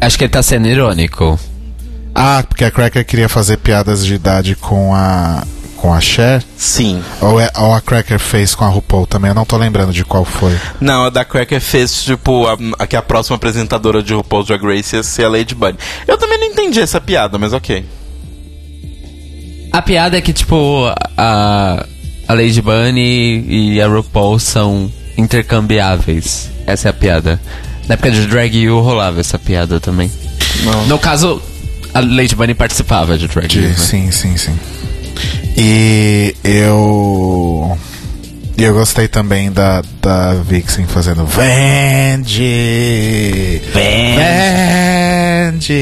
Acho 0.00 0.18
que 0.18 0.24
ele 0.24 0.32
tá 0.32 0.42
sendo 0.42 0.68
irônico. 0.68 1.38
Ah, 2.14 2.44
porque 2.46 2.64
a 2.64 2.70
Cracker 2.70 3.04
queria 3.04 3.28
fazer 3.28 3.56
piadas 3.56 4.04
de 4.04 4.14
idade 4.14 4.54
com 4.54 4.94
a. 4.94 5.42
com 5.76 5.92
a 5.92 6.00
Cher? 6.00 6.44
Sim. 6.56 7.02
Ou, 7.20 7.40
é- 7.40 7.50
ou 7.56 7.72
a 7.74 7.80
Cracker 7.80 8.18
fez 8.20 8.54
com 8.54 8.64
a 8.64 8.68
RuPaul 8.68 9.06
também? 9.06 9.30
Eu 9.30 9.34
não 9.34 9.44
tô 9.44 9.56
lembrando 9.56 9.92
de 9.92 10.04
qual 10.04 10.24
foi. 10.24 10.56
Não, 10.80 11.06
a 11.06 11.10
da 11.10 11.24
Cracker 11.24 11.60
fez, 11.60 12.04
tipo, 12.04 12.46
a, 12.46 12.56
a 12.78 12.86
que 12.86 12.94
a 12.96 13.02
próxima 13.02 13.36
apresentadora 13.36 14.02
de 14.02 14.14
RuPaul's 14.14 14.46
Drag 14.46 14.62
Race 14.64 14.94
ia 14.94 15.02
ser 15.02 15.24
a 15.24 15.28
Lady 15.28 15.54
Bunny. 15.54 15.78
Eu 16.06 16.16
também 16.18 16.38
não 16.38 16.46
entendi 16.46 16.80
essa 16.80 17.00
piada, 17.00 17.38
mas 17.38 17.52
ok. 17.52 17.84
A 19.74 19.82
piada 19.82 20.16
é 20.16 20.20
que, 20.20 20.32
tipo, 20.32 20.84
a, 21.16 21.84
a 22.28 22.32
Lady 22.32 22.62
Bunny 22.62 23.44
e 23.74 23.82
a 23.82 23.88
RuPaul 23.88 24.38
são 24.38 24.88
intercambiáveis. 25.18 26.48
Essa 26.64 26.86
é 26.86 26.90
a 26.90 26.92
piada. 26.92 27.40
Na 27.88 27.94
época 27.94 28.12
de 28.12 28.24
Drag 28.28 28.68
U 28.68 28.80
rolava 28.80 29.18
essa 29.18 29.36
piada 29.36 29.80
também. 29.80 30.08
No 30.86 30.96
caso, 30.96 31.42
a 31.92 31.98
Lady 31.98 32.36
Bunny 32.36 32.54
participava 32.54 33.18
de 33.18 33.26
Drag 33.26 33.52
U. 33.58 33.62
Né? 33.62 33.74
Sim, 33.76 34.12
sim, 34.12 34.36
sim. 34.36 34.56
E 35.56 36.36
eu. 36.44 37.76
E 38.56 38.62
eu 38.62 38.74
gostei 38.74 39.08
também 39.08 39.50
da, 39.50 39.82
da 40.00 40.34
Vixen 40.34 40.86
fazendo 40.86 41.26
Vende! 41.26 42.40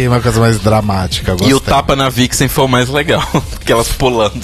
Uma 0.08 0.20
coisa 0.20 0.40
mais 0.40 0.58
dramática. 0.60 1.32
eu 1.32 1.36
E 1.48 1.52
o 1.54 1.56
gostei. 1.58 1.72
tapa 1.74 1.94
na 1.96 2.08
Vixen 2.08 2.48
foi 2.48 2.64
o 2.64 2.68
mais 2.68 2.88
legal, 2.88 3.26
porque 3.50 3.72
elas 3.72 3.88
pulando. 3.88 4.40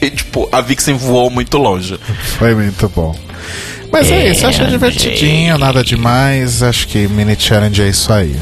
E, 0.00 0.10
tipo, 0.10 0.48
a 0.52 0.60
Vixen 0.60 0.96
voou 0.96 1.30
muito 1.30 1.56
longe. 1.58 1.98
Foi 2.38 2.54
muito 2.54 2.88
bom. 2.94 3.14
Mas 3.92 4.10
é 4.10 4.30
isso, 4.30 4.44
eu 4.44 4.48
achei 4.50 4.66
divertidinho, 4.66 5.56
nada 5.56 5.82
demais. 5.84 6.62
Acho 6.62 6.88
que 6.88 7.06
mini 7.08 7.36
challenge 7.38 7.80
é 7.80 7.88
isso 7.88 8.12
aí. 8.12 8.36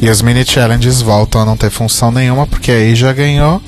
E 0.00 0.10
os 0.10 0.20
mini 0.22 0.44
challenges 0.44 1.00
voltam 1.00 1.40
a 1.40 1.44
não 1.44 1.56
ter 1.56 1.70
função 1.70 2.10
nenhuma, 2.10 2.46
porque 2.46 2.70
aí 2.70 2.94
já 2.94 3.12
ganhou 3.12 3.62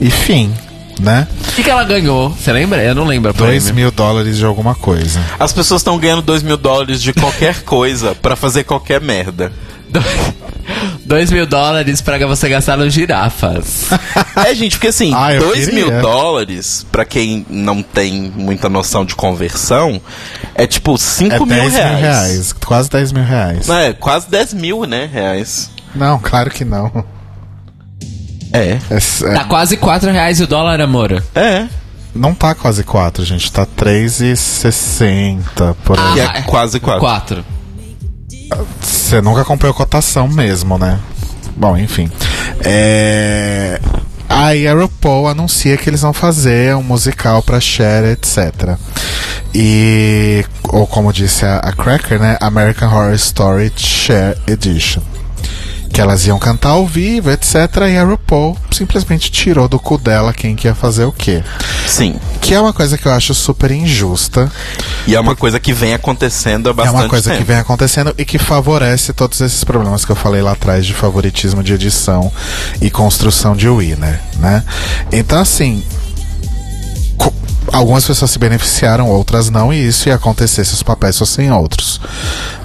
e 0.00 0.10
fim, 0.10 0.52
né? 1.00 1.26
O 1.48 1.52
que, 1.52 1.62
que 1.64 1.70
ela 1.70 1.84
ganhou? 1.84 2.30
Você 2.30 2.52
lembra? 2.52 2.82
Eu 2.82 2.94
não 2.94 3.04
lembro. 3.04 3.30
a 3.30 3.32
2 3.32 3.64
prêmio. 3.64 3.74
mil 3.74 3.90
dólares 3.90 4.36
de 4.36 4.44
alguma 4.44 4.74
coisa. 4.74 5.20
As 5.38 5.52
pessoas 5.52 5.80
estão 5.80 5.98
ganhando 5.98 6.22
2 6.22 6.42
mil 6.42 6.56
dólares 6.56 7.00
de 7.02 7.12
qualquer 7.12 7.62
coisa 7.64 8.14
pra 8.14 8.36
fazer 8.36 8.64
qualquer 8.64 9.00
merda. 9.00 9.52
Dois 11.04 11.32
mil 11.32 11.44
dólares 11.46 12.00
pra 12.00 12.24
você 12.26 12.48
gastar 12.48 12.76
no 12.76 12.88
girafas. 12.88 13.86
É, 14.36 14.54
gente, 14.54 14.76
porque 14.76 14.86
assim, 14.88 15.12
Ah, 15.14 15.34
eu 15.34 15.40
2 15.40 15.72
mil 15.72 15.86
queria. 15.86 16.00
dólares, 16.00 16.86
pra 16.90 17.04
quem 17.04 17.44
não 17.50 17.82
tem 17.82 18.32
muita 18.34 18.68
noção 18.68 19.04
de 19.04 19.14
conversão, 19.14 20.00
é 20.54 20.66
tipo 20.66 20.96
5 20.96 21.34
É 21.34 21.38
mil 21.40 21.46
10 21.48 21.72
reais. 21.74 21.90
mil 21.92 22.00
reais. 22.00 22.52
Quase 22.52 22.88
10 22.90 23.12
mil 23.12 23.24
reais. 23.24 23.66
Não, 23.66 23.76
é 23.78 23.92
quase 23.92 24.30
10 24.30 24.54
mil, 24.54 24.84
né, 24.86 25.08
reais. 25.12 25.70
Não, 25.94 26.18
claro 26.18 26.50
que 26.50 26.64
não. 26.64 27.04
É. 28.52 28.78
É 28.90 28.96
é- 28.96 29.34
Tá 29.34 29.44
quase 29.44 29.76
quatro 29.76 30.10
reais 30.10 30.40
o 30.40 30.46
dólar, 30.46 30.80
amor. 30.80 31.22
É. 31.34 31.66
não 32.14 32.34
tá 32.34 32.54
quase 32.54 32.82
4, 32.82 33.24
gente. 33.24 33.50
Tá 33.52 33.64
3,60 33.64 35.74
por 35.84 35.98
aí. 35.98 36.14
Que 36.14 36.20
é 36.20 36.42
quase 36.42 36.80
quatro. 36.80 37.00
Quatro. 37.00 37.44
Você 38.80 39.20
nunca 39.20 39.42
acompanhou 39.42 39.74
cotação 39.74 40.26
mesmo, 40.26 40.76
né? 40.76 40.98
Bom, 41.56 41.76
enfim. 41.76 42.10
É... 42.64 43.80
Aí 44.28 44.66
a 44.66 44.74
RuPaul 44.74 45.28
anuncia 45.28 45.76
que 45.76 45.88
eles 45.90 46.02
vão 46.02 46.12
fazer 46.12 46.74
um 46.76 46.82
musical 46.82 47.42
pra 47.42 47.60
Cher, 47.60 48.04
etc. 48.04 48.76
E, 49.54 50.44
ou 50.68 50.86
como 50.86 51.12
disse 51.12 51.44
a, 51.44 51.56
a 51.58 51.72
Cracker, 51.72 52.20
né? 52.20 52.36
American 52.40 52.88
Horror 52.88 53.14
Story 53.14 53.72
Cher 53.76 54.36
Edition. 54.46 55.02
Que 55.92 56.00
elas 56.00 56.24
iam 56.26 56.38
cantar 56.38 56.70
ao 56.70 56.86
vivo, 56.86 57.30
etc. 57.30 57.54
E 57.92 57.96
a 57.96 58.04
RuPaul 58.04 58.56
simplesmente 58.70 59.30
tirou 59.30 59.68
do 59.68 59.78
cu 59.78 59.98
dela 59.98 60.32
quem 60.32 60.54
que 60.54 60.68
ia 60.68 60.74
fazer 60.74 61.04
o 61.04 61.12
quê. 61.12 61.42
Sim. 61.86 62.14
Que 62.40 62.54
é 62.54 62.60
uma 62.60 62.72
coisa 62.72 62.96
que 62.96 63.06
eu 63.06 63.12
acho 63.12 63.34
super 63.34 63.70
injusta. 63.72 64.50
E 65.06 65.14
é 65.16 65.20
uma 65.20 65.34
coisa 65.34 65.58
que 65.58 65.72
vem 65.72 65.92
acontecendo 65.92 66.68
há 66.68 66.70
É 66.70 66.74
bastante 66.74 66.96
uma 67.02 67.08
coisa 67.08 67.30
tempo. 67.30 67.42
que 67.42 67.48
vem 67.48 67.56
acontecendo 67.58 68.14
e 68.16 68.24
que 68.24 68.38
favorece 68.38 69.12
todos 69.12 69.40
esses 69.40 69.64
problemas 69.64 70.04
que 70.04 70.12
eu 70.12 70.16
falei 70.16 70.40
lá 70.40 70.52
atrás 70.52 70.86
de 70.86 70.94
favoritismo 70.94 71.62
de 71.62 71.74
edição 71.74 72.32
e 72.80 72.88
construção 72.88 73.56
de 73.56 73.68
winner, 73.68 74.20
né? 74.38 74.62
Então, 75.12 75.40
assim. 75.40 75.82
Algumas 77.72 78.04
pessoas 78.04 78.30
se 78.32 78.38
beneficiaram, 78.38 79.08
outras 79.08 79.48
não, 79.48 79.72
e 79.72 79.86
isso 79.86 80.08
ia 80.08 80.14
acontecer 80.16 80.64
se 80.64 80.74
os 80.74 80.82
papéis 80.82 81.16
fossem 81.16 81.52
outros. 81.52 82.00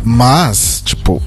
Mas, 0.04 0.82
tipo, 0.84 1.22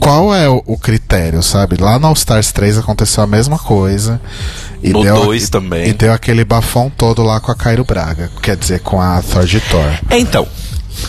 qual 0.00 0.34
é 0.34 0.48
o, 0.48 0.62
o 0.66 0.78
critério, 0.78 1.42
sabe? 1.42 1.76
Lá 1.78 1.98
no 1.98 2.06
All 2.08 2.14
Stars 2.14 2.50
3 2.52 2.78
aconteceu 2.78 3.22
a 3.22 3.26
mesma 3.26 3.58
coisa. 3.58 4.20
E 4.82 4.90
No 4.90 5.02
deu, 5.02 5.24
dois 5.26 5.44
e- 5.44 5.50
também. 5.50 5.88
E 5.88 5.92
deu 5.92 6.12
aquele 6.12 6.44
bafão 6.44 6.90
todo 6.90 7.22
lá 7.22 7.38
com 7.38 7.52
a 7.52 7.54
Cairo 7.54 7.84
Braga. 7.84 8.30
Quer 8.42 8.56
dizer, 8.56 8.80
com 8.80 9.00
a 9.00 9.20
Thor 9.22 9.44
de 9.44 9.60
Thor. 9.60 9.92
É, 10.08 10.18
Então, 10.18 10.48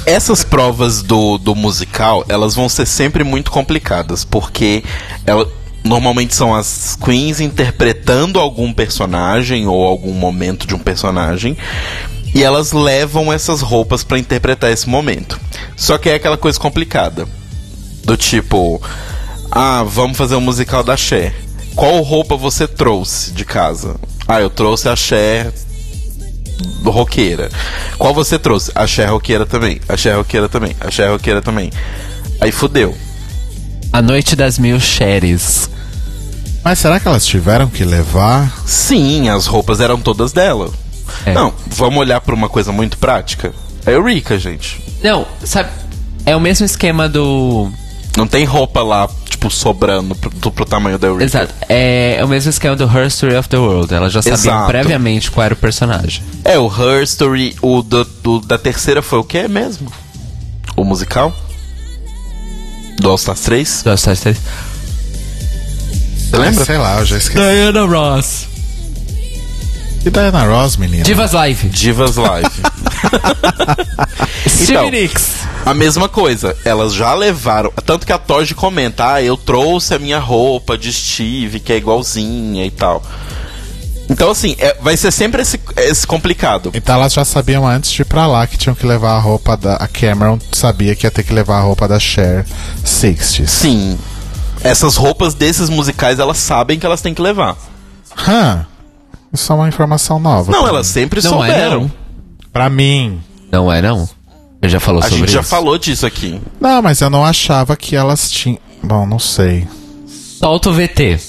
essas 0.06 0.44
provas 0.44 1.02
do, 1.02 1.38
do 1.38 1.56
musical, 1.56 2.26
elas 2.28 2.54
vão 2.54 2.68
ser 2.68 2.86
sempre 2.86 3.24
muito 3.24 3.50
complicadas, 3.50 4.24
porque 4.26 4.84
ela, 5.26 5.48
normalmente 5.84 6.36
são 6.36 6.54
as 6.54 6.98
queens 7.04 7.40
interpretando 7.40 8.40
algum 8.40 8.72
personagem 8.74 9.68
ou 9.68 9.86
algum 9.86 10.14
momento 10.14 10.68
de 10.68 10.76
um 10.76 10.80
personagem. 10.80 11.58
E 12.34 12.44
elas 12.44 12.72
levam 12.72 13.32
essas 13.32 13.62
roupas 13.62 14.04
pra 14.04 14.18
interpretar 14.20 14.72
esse 14.72 14.88
momento. 14.88 15.40
Só 15.76 15.98
que 15.98 16.10
é 16.10 16.16
aquela 16.16 16.38
coisa 16.38 16.58
complicada. 16.60 17.28
Do 18.04 18.18
tipo, 18.18 18.82
ah, 19.52 19.84
vamos 19.84 20.18
fazer 20.18 20.36
um 20.36 20.42
musical 20.42 20.84
da 20.84 20.98
Cher. 20.98 21.34
Qual 21.76 22.02
roupa 22.02 22.36
você 22.36 22.68
trouxe 22.68 23.32
de 23.32 23.46
casa? 23.46 23.96
Ah, 24.28 24.42
eu 24.42 24.50
trouxe 24.50 24.90
a 24.90 24.96
Cher 24.96 25.54
roqueira. 26.84 27.50
Qual 27.98 28.14
você 28.14 28.38
trouxe? 28.38 28.72
A 28.76 28.86
Cher 28.86 29.10
roqueira 29.10 29.46
também. 29.46 29.80
A 29.88 29.96
Cher 29.96 30.18
roqueira 30.18 30.50
também. 30.50 30.76
A 30.80 30.90
Cher 30.90 31.12
roqueira 31.12 31.42
também. 31.42 31.72
Aí 32.40 32.52
fudeu. 32.52 32.96
A 33.94 34.02
noite 34.02 34.36
das 34.36 34.58
mil 34.58 34.80
sherries. 34.80 35.70
Mas 36.64 36.80
será 36.80 37.00
que 37.00 37.08
elas 37.08 37.26
tiveram 37.26 37.68
que 37.68 37.84
levar? 37.84 38.62
Sim, 38.66 39.30
as 39.30 39.48
roupas 39.48 39.80
eram 39.80 40.00
todas 40.00 40.32
dela. 40.32 40.72
É. 41.26 41.34
Não, 41.34 41.54
vamos 41.68 42.00
olhar 42.00 42.22
pra 42.22 42.36
uma 42.36 42.48
coisa 42.48 42.72
muito 42.72 42.98
prática. 42.98 43.54
É 43.86 43.94
Eureka, 43.94 44.38
gente. 44.38 44.82
Não, 45.04 45.26
sabe. 45.44 45.70
É 46.26 46.36
o 46.36 46.40
mesmo 46.40 46.66
esquema 46.66 47.10
do. 47.10 47.72
Não 48.18 48.28
tem 48.28 48.44
roupa 48.46 48.84
lá, 48.84 49.10
tipo, 49.30 49.50
sobrando 49.50 50.14
pro, 50.16 50.30
do- 50.30 50.52
pro 50.52 50.66
tamanho 50.66 51.00
da 51.00 51.08
Eureka. 51.08 51.26
Exato. 51.26 51.54
É, 51.70 52.18
é 52.20 52.26
o 52.26 52.28
mesmo 52.28 52.50
esquema 52.50 52.76
do 52.76 52.84
Her 52.86 53.08
Story 53.08 53.36
of 53.38 53.48
the 53.48 53.58
World. 53.58 53.94
Ela 53.94 54.10
já 54.10 54.22
sabia 54.22 54.36
Exato. 54.38 54.68
previamente 54.68 55.32
qual 55.32 55.46
era 55.46 55.54
o 55.54 55.58
personagem. 55.58 56.22
É, 56.44 56.58
o 56.60 56.68
Her 56.68 57.04
Story, 57.04 57.56
o 57.62 57.82
do, 57.82 58.04
do- 58.04 58.40
da 58.42 58.58
terceira 58.58 59.02
foi 59.02 59.20
o 59.20 59.24
que 59.24 59.48
mesmo? 59.48 59.92
O 60.76 60.84
musical? 60.84 61.34
Do 63.00 63.10
All 63.10 63.16
Stars 63.16 63.40
3? 63.42 63.82
Do 63.84 63.90
All 63.92 63.96
Stars 63.96 64.20
3. 64.20 64.38
Você 66.30 66.38
lembra? 66.38 66.66
Sei 66.66 66.78
lá, 66.78 67.00
eu 67.00 67.06
já 67.06 67.18
esqueci. 67.18 67.38
Diana 67.44 67.86
Ross. 67.86 68.48
E 70.06 70.10
Diana 70.10 70.44
Ross, 70.46 70.78
menina? 70.78 71.04
Divas 71.04 71.32
Live. 71.32 71.70
Divas 71.70 72.16
Live. 72.18 72.50
Stevie 74.48 74.72
Então. 74.74 74.90
Nicks. 74.92 75.32
A 75.66 75.74
mesma 75.74 76.10
coisa, 76.10 76.56
elas 76.66 76.94
já 76.94 77.14
levaram. 77.14 77.72
Tanto 77.86 78.06
que 78.06 78.12
a 78.14 78.18
Todd 78.18 78.54
comenta: 78.56 79.14
ah, 79.14 79.22
eu 79.22 79.38
trouxe 79.38 79.94
a 79.94 80.00
minha 80.00 80.20
roupa 80.20 80.78
de 80.78 80.92
Steve, 80.92 81.60
que 81.60 81.72
é 81.72 81.78
igualzinha 81.78 82.66
e 82.66 82.72
tal. 82.72 83.02
Então, 84.10 84.30
assim, 84.32 84.56
é- 84.60 84.76
vai 84.82 84.98
ser 84.98 85.12
sempre 85.12 85.42
esse, 85.42 85.60
esse 85.78 86.06
complicado. 86.06 86.72
Então 86.74 86.96
elas 86.96 87.14
já 87.14 87.24
sabiam 87.24 87.66
antes 87.66 87.92
de 87.92 88.02
ir 88.02 88.06
pra 88.06 88.28
lá 88.28 88.46
que 88.46 88.58
tinham 88.58 88.76
que 88.76 88.86
levar 88.86 89.12
a 89.14 89.20
roupa 89.20 89.56
da. 89.56 89.76
A 89.76 89.88
Cameron 89.88 90.38
sabia 90.52 90.96
que 90.96 91.06
ia 91.06 91.12
ter 91.12 91.24
que 91.24 91.34
levar 91.34 91.60
a 91.60 91.62
roupa 91.62 91.88
da 91.88 92.00
Cher 92.00 92.46
60s. 92.84 93.48
Sim. 93.48 93.98
Essas 94.64 94.96
roupas 94.96 95.34
desses 95.34 95.70
musicais, 95.70 96.20
elas 96.20 96.38
sabem 96.38 96.78
que 96.78 96.86
elas 96.86 97.02
têm 97.02 97.14
que 97.14 97.22
levar. 97.22 97.56
Hã? 98.28 98.66
Isso 99.34 99.52
é 99.52 99.56
uma 99.56 99.68
informação 99.70 100.20
nova. 100.20 100.52
Não, 100.52 100.68
elas 100.68 100.88
mim. 100.88 100.94
sempre 100.94 101.24
Não 101.24 101.44
é, 101.44 101.48
souberam. 101.48 101.82
não. 101.82 101.92
Pra 102.52 102.70
mim. 102.70 103.22
Não 103.52 103.72
é, 103.72 103.82
não. 103.82 104.10
Eu 104.62 104.70
já 104.70 104.80
falou 104.80 105.00
A 105.02 105.04
sobre 105.04 105.18
gente 105.20 105.32
já 105.32 105.42
isso. 105.42 105.50
falou 105.50 105.78
disso 105.78 106.06
aqui. 106.06 106.40
Não, 106.60 106.82
mas 106.82 107.02
eu 107.02 107.10
não 107.10 107.26
achava 107.26 107.76
que 107.76 107.96
elas 107.96 108.30
tinham. 108.30 108.60
Bom, 108.84 109.06
não 109.06 109.18
sei. 109.20 109.68
Solta 110.40 110.70
o 110.70 110.74
VT. 110.74 111.20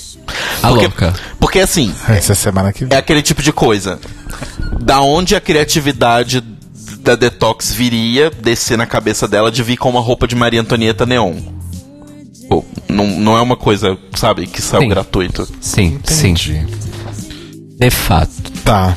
A 0.62 0.68
Porque, 0.68 0.84
louca. 0.86 1.14
porque 1.40 1.59
assim, 1.60 1.92
Essa 2.09 2.34
semana 2.34 2.72
que 2.72 2.86
é 2.88 2.96
aquele 2.96 3.22
tipo 3.22 3.42
de 3.42 3.52
coisa. 3.52 3.98
Da 4.80 5.00
onde 5.00 5.34
a 5.34 5.40
criatividade 5.40 6.42
da 7.00 7.14
Detox 7.16 7.72
viria 7.72 8.30
descer 8.30 8.78
na 8.78 8.86
cabeça 8.86 9.26
dela 9.26 9.50
de 9.50 9.62
vir 9.62 9.76
com 9.76 9.90
uma 9.90 10.00
roupa 10.00 10.26
de 10.28 10.36
Maria 10.36 10.60
Antonieta 10.60 11.04
neon. 11.04 11.34
Pô, 12.48 12.64
não, 12.88 13.06
não 13.18 13.36
é 13.36 13.40
uma 13.42 13.56
coisa, 13.56 13.96
sabe, 14.14 14.46
que 14.46 14.60
saiu 14.62 14.82
Sim. 14.82 14.88
gratuito. 14.88 15.48
Sim, 15.60 15.98
sim. 16.04 16.28
Entendi. 16.30 16.66
De 17.78 17.90
fato. 17.90 18.30
Tá. 18.64 18.96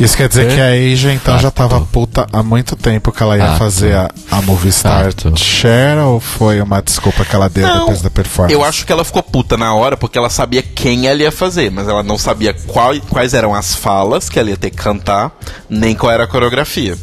Isso 0.00 0.16
quer 0.16 0.28
dizer 0.28 0.48
É? 0.50 0.54
que 0.54 0.60
a 0.60 0.92
Asia 0.92 1.12
então 1.12 1.38
já 1.38 1.50
tava 1.50 1.80
puta 1.80 2.26
há 2.32 2.40
muito 2.42 2.76
tempo 2.76 3.10
que 3.10 3.20
ela 3.22 3.36
ia 3.36 3.46
Fato. 3.46 3.58
fazer 3.58 3.94
a, 3.96 4.08
a 4.30 4.40
Movie 4.42 4.70
Star 4.70 5.06
Fato. 5.12 5.36
Cher 5.36 5.98
ou 5.98 6.20
foi 6.20 6.60
uma 6.60 6.80
desculpa 6.80 7.24
que 7.24 7.34
ela 7.34 7.48
deu 7.48 7.66
Não, 7.66 7.80
depois 7.80 8.00
da 8.02 8.08
performance? 8.08 8.54
Eu 8.54 8.64
acho 8.64 8.86
que 8.86 8.92
ela 8.92 9.04
ficou 9.04 9.22
puta 9.24 9.56
na 9.56 9.74
hora 9.74 9.96
porque 9.96 10.16
ela 10.16 10.30
sabia 10.30 10.62
quem 10.62 11.08
ela 11.08 11.20
ia 11.20 11.32
fazer, 11.32 11.70
mas 11.72 11.88
ela 11.88 12.02
não 12.04 12.16
sabia 12.16 12.54
qual, 12.54 12.94
quais 13.10 13.34
eram 13.34 13.52
as 13.54 13.74
falas 13.74 14.28
que 14.28 14.38
ela 14.38 14.50
ia 14.50 14.56
ter 14.56 14.70
que 14.70 14.76
cantar, 14.76 15.36
nem 15.68 15.96
qual 15.96 16.12
era 16.12 16.24
a 16.24 16.28
coreografia. 16.28 16.96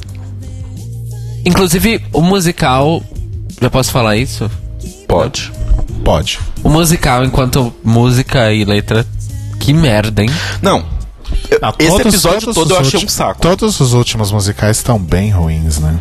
Inclusive, 1.45 2.03
o 2.13 2.21
musical. 2.21 3.03
Já 3.61 3.69
posso 3.69 3.91
falar 3.91 4.15
isso? 4.17 4.49
Pode. 5.07 5.51
Pode. 6.03 6.39
O 6.63 6.69
musical, 6.69 7.23
enquanto 7.25 7.73
música 7.83 8.51
e 8.53 8.63
letra. 8.65 9.05
Que 9.59 9.73
merda, 9.73 10.21
hein? 10.23 10.29
Não. 10.61 10.94
Ah, 11.61 11.73
esse 11.79 11.89
todos- 11.89 12.05
episódio 12.13 12.39
todos 12.41 12.55
todo 12.55 12.65
os 12.65 12.71
eu 12.71 12.79
achei 12.79 13.05
um 13.05 13.09
saco. 13.09 13.41
Todos 13.41 13.79
os 13.79 13.93
últimos 13.93 14.31
musicais 14.31 14.77
estão 14.77 14.99
bem 14.99 15.31
ruins, 15.31 15.79
né? 15.79 15.97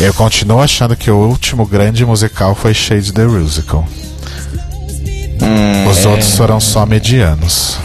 Eu 0.00 0.12
continuo 0.14 0.60
achando 0.60 0.94
que 0.96 1.10
o 1.10 1.16
último 1.16 1.64
grande 1.66 2.04
musical 2.04 2.54
foi 2.54 2.74
Shade 2.74 3.12
the 3.12 3.24
Musical. 3.24 3.86
Hum, 5.42 5.88
Os 5.90 6.04
outros 6.04 6.36
foram 6.36 6.60
só 6.60 6.84
medianos. 6.86 7.76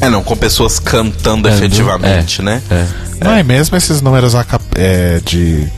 É, 0.00 0.08
não, 0.10 0.22
com 0.22 0.36
pessoas 0.36 0.78
cantando 0.78 1.48
É, 1.48 1.54
efetivamente, 1.54 2.40
é. 2.40 2.44
né? 2.44 2.62
É. 2.70 2.86
Não, 3.24 3.38
e 3.38 3.42
mesmo 3.44 3.76
esses 3.76 4.00
números 4.02 4.34
a 4.34 4.44
é, 4.74 5.20
de, 5.24 5.68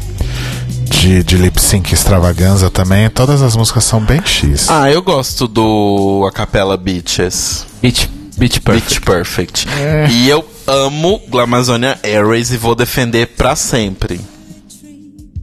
de, 0.91 1.23
de 1.23 1.37
lip 1.37 1.61
sync 1.61 1.93
extravaganza 1.93 2.71
também, 2.71 3.09
todas 3.11 3.43
as 3.43 3.55
músicas 3.55 3.85
são 3.85 4.01
bem 4.01 4.25
X. 4.25 4.67
Ah, 4.71 4.91
eu 4.91 5.03
gosto 5.03 5.47
do 5.47 6.25
Acapella 6.27 6.77
Beaches. 6.77 7.67
Beach, 7.83 8.11
Beach 8.37 8.61
Perfect. 8.61 8.89
Beach 8.89 9.01
Perfect. 9.01 9.69
É. 9.69 10.09
E 10.11 10.29
eu 10.29 10.45
amo 10.67 11.21
Glamazonia 11.29 11.99
Airways 12.03 12.51
e 12.51 12.57
vou 12.57 12.75
defender 12.75 13.29
pra 13.29 13.55
sempre. 13.57 14.21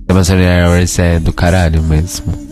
Amazon 0.07 0.39
Airways 0.39 0.99
é 0.99 1.19
do 1.19 1.31
caralho 1.31 1.81
mesmo. 1.81 2.51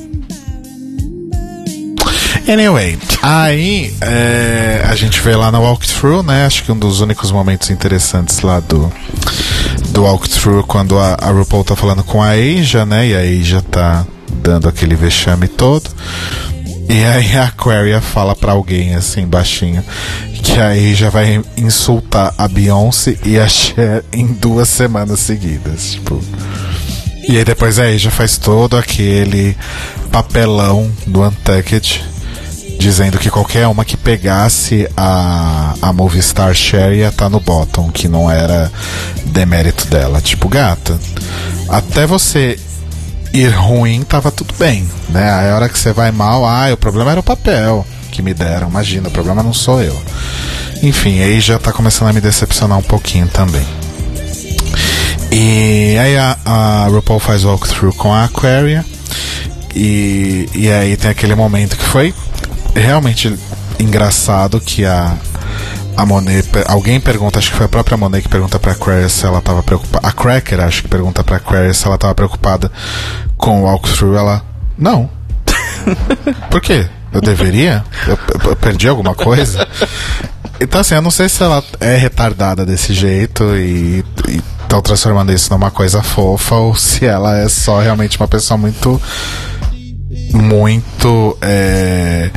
Anyway, 2.47 2.97
aí 3.21 3.93
é, 4.01 4.83
a 4.89 4.95
gente 4.95 5.21
vê 5.21 5.35
lá 5.35 5.51
no 5.51 5.61
walkthrough, 5.61 6.23
né? 6.23 6.47
Acho 6.47 6.63
que 6.63 6.71
um 6.71 6.79
dos 6.79 6.99
únicos 6.99 7.31
momentos 7.31 7.69
interessantes 7.69 8.39
lá 8.41 8.59
do, 8.59 8.91
do 9.89 10.03
walkthrough 10.03 10.63
quando 10.63 10.97
a, 10.97 11.15
a 11.21 11.29
RuPaul 11.29 11.63
tá 11.63 11.75
falando 11.75 12.03
com 12.03 12.23
a 12.23 12.29
Asia, 12.31 12.87
né? 12.87 13.07
E 13.07 13.15
a 13.15 13.19
Asia 13.19 13.61
tá 13.61 14.03
dando 14.41 14.67
aquele 14.67 14.95
vexame 14.95 15.47
todo. 15.47 15.91
E 16.89 17.05
aí 17.05 17.37
a 17.37 17.43
Aquaria 17.43 18.01
fala 18.01 18.35
pra 18.35 18.53
alguém 18.53 18.95
assim, 18.95 19.27
baixinho, 19.27 19.83
que 20.41 20.59
a 20.59 20.69
Asia 20.69 21.11
vai 21.11 21.39
insultar 21.55 22.33
a 22.35 22.47
Beyoncé 22.47 23.15
e 23.23 23.37
a 23.37 23.47
Cher 23.47 24.03
em 24.11 24.25
duas 24.25 24.67
semanas 24.67 25.19
seguidas. 25.19 25.91
Tipo. 25.91 26.19
E 27.27 27.37
aí 27.37 27.45
depois 27.45 27.77
a 27.77 27.83
Asia 27.83 28.09
faz 28.09 28.39
todo 28.39 28.75
aquele 28.75 29.55
papelão 30.11 30.91
do 31.05 31.21
Untucked 31.21 32.03
dizendo 32.79 33.19
que 33.19 33.29
qualquer 33.29 33.67
uma 33.67 33.85
que 33.85 33.97
pegasse 33.97 34.89
a, 34.97 35.75
a 35.81 35.93
Movistar 35.93 36.55
Share 36.55 36.95
ia 36.95 37.09
estar 37.09 37.29
no 37.29 37.39
bottom, 37.39 37.91
que 37.91 38.07
não 38.07 38.31
era 38.31 38.71
demérito 39.25 39.85
dela. 39.87 40.21
Tipo, 40.21 40.47
gata, 40.47 40.97
até 41.67 42.07
você 42.07 42.57
ir 43.34 43.49
ruim 43.49 44.03
tava 44.03 44.31
tudo 44.31 44.53
bem, 44.57 44.88
né? 45.10 45.31
Aí 45.31 45.49
a 45.49 45.56
hora 45.56 45.69
que 45.69 45.77
você 45.77 45.93
vai 45.93 46.11
mal, 46.11 46.45
ah, 46.45 46.72
o 46.73 46.77
problema 46.77 47.11
era 47.11 47.19
o 47.19 47.23
papel 47.23 47.85
que 48.11 48.22
me 48.22 48.34
deram, 48.34 48.69
imagina, 48.69 49.07
o 49.07 49.11
problema 49.11 49.43
não 49.43 49.53
sou 49.53 49.81
eu. 49.81 49.99
Enfim, 50.81 51.22
aí 51.22 51.39
já 51.39 51.60
tá 51.60 51.72
começando 51.72 52.10
a 52.10 52.14
me 52.14 52.22
decepcionar 52.22 52.77
um 52.77 52.84
pouquinho 52.84 53.27
também. 53.27 53.65
E 55.31 55.97
aí 55.99 56.18
a, 56.18 56.38
a 56.45 56.88
RuPaul 56.88 57.19
faz 57.19 57.43
walkthrough 57.43 57.93
com 57.95 58.14
a 58.14 58.26
Aquaria. 58.26 58.84
E, 59.76 60.49
e 60.56 60.69
aí 60.69 60.97
tem 60.97 61.11
aquele 61.11 61.35
momento 61.35 61.77
que 61.77 61.84
foi 61.84 62.14
realmente 62.76 63.38
engraçado 63.80 64.60
que 64.60 64.84
a, 64.85 65.15
a 66.01 66.05
Monet. 66.05 66.47
Alguém 66.67 66.99
pergunta, 66.99 67.39
acho 67.39 67.51
que 67.51 67.57
foi 67.57 67.65
a 67.65 67.69
própria 67.69 67.97
Monet 67.97 68.23
que 68.23 68.30
pergunta 68.30 68.57
pra 68.59 68.71
Aquaria 68.71 69.09
se 69.09 69.26
ela 69.26 69.41
tava 69.41 69.61
preocupada. 69.63 70.07
A 70.07 70.11
Cracker, 70.11 70.59
acho 70.61 70.84
que 70.84 70.88
pergunta 70.88 71.23
pra 71.23 71.38
Aquaria 71.38 71.73
se 71.73 71.85
ela 71.85 71.97
tava 71.97 72.15
preocupada 72.15 72.71
com 73.38 73.61
o 73.61 73.63
walkthrough. 73.65 74.15
Ela. 74.17 74.43
Não. 74.77 75.09
Por 76.49 76.61
quê? 76.61 76.88
Eu 77.11 77.21
deveria? 77.21 77.84
Eu, 78.07 78.17
eu- 78.49 78.55
perdi 78.55 78.88
alguma 78.88 79.13
coisa? 79.15 79.67
Então, 80.61 80.80
assim, 80.81 80.93
eu 80.95 81.01
não 81.01 81.09
sei 81.11 81.27
se 81.27 81.41
ela 81.41 81.63
é 81.80 81.95
retardada 81.95 82.65
desse 82.65 82.93
jeito 82.93 83.55
e 83.55 84.03
estão 84.61 84.81
transformando 84.81 85.34
isso 85.34 85.51
numa 85.51 85.71
coisa 85.71 86.03
fofa 86.03 86.55
ou 86.55 86.76
se 86.76 87.05
ela 87.05 87.38
é 87.39 87.49
só 87.49 87.80
realmente 87.80 88.17
uma 88.19 88.27
pessoa 88.27 88.57
muito. 88.57 89.01
Muito. 90.34 91.38
é, 91.41 92.30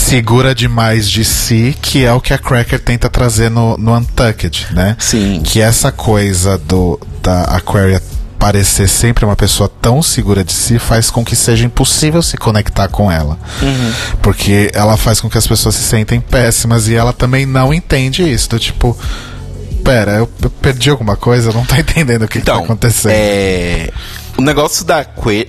segura 0.00 0.54
demais 0.54 1.08
de 1.08 1.24
si, 1.24 1.76
que 1.80 2.04
é 2.04 2.12
o 2.12 2.20
que 2.20 2.32
a 2.32 2.38
Cracker 2.38 2.80
tenta 2.80 3.08
trazer 3.08 3.50
no, 3.50 3.76
no 3.76 3.94
Untucked, 3.96 4.68
né? 4.72 4.96
Sim. 4.98 5.40
Que 5.44 5.60
essa 5.60 5.92
coisa 5.92 6.58
do 6.58 6.98
da 7.22 7.42
Aquaria 7.44 8.02
parecer 8.38 8.88
sempre 8.88 9.26
uma 9.26 9.36
pessoa 9.36 9.68
tão 9.68 10.02
segura 10.02 10.42
de 10.42 10.52
si 10.54 10.78
faz 10.78 11.10
com 11.10 11.22
que 11.22 11.36
seja 11.36 11.66
impossível 11.66 12.22
se 12.22 12.38
conectar 12.38 12.88
com 12.88 13.12
ela. 13.12 13.38
Porque 14.22 14.70
ela 14.72 14.96
faz 14.96 15.20
com 15.20 15.28
que 15.28 15.36
as 15.36 15.46
pessoas 15.46 15.74
se 15.74 15.82
sentem 15.82 16.20
péssimas 16.20 16.88
e 16.88 16.94
ela 16.94 17.12
também 17.12 17.44
não 17.44 17.72
entende 17.74 18.22
isso. 18.22 18.48
Do 18.48 18.58
tipo, 18.58 18.96
pera, 19.84 20.12
eu, 20.12 20.28
eu 20.42 20.48
perdi 20.50 20.88
alguma 20.88 21.16
coisa, 21.16 21.50
eu 21.50 21.54
não 21.54 21.66
tô 21.66 21.74
entendendo 21.76 22.22
o 22.22 22.28
que, 22.28 22.38
que 22.38 22.44
tá 22.46 22.52
Então, 22.52 22.64
acontecendo. 22.64 23.12
é... 23.12 23.90
o 24.38 24.42
negócio 24.42 24.86
da, 24.86 25.04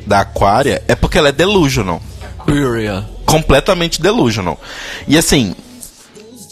da 0.06 0.20
Aquária 0.20 0.84
é 0.86 0.94
porque 0.94 1.18
ela 1.18 1.30
é 1.30 1.32
delusional. 1.32 2.02
Completamente 3.32 4.02
delusional. 4.02 4.60
E 5.08 5.18
assim, 5.18 5.56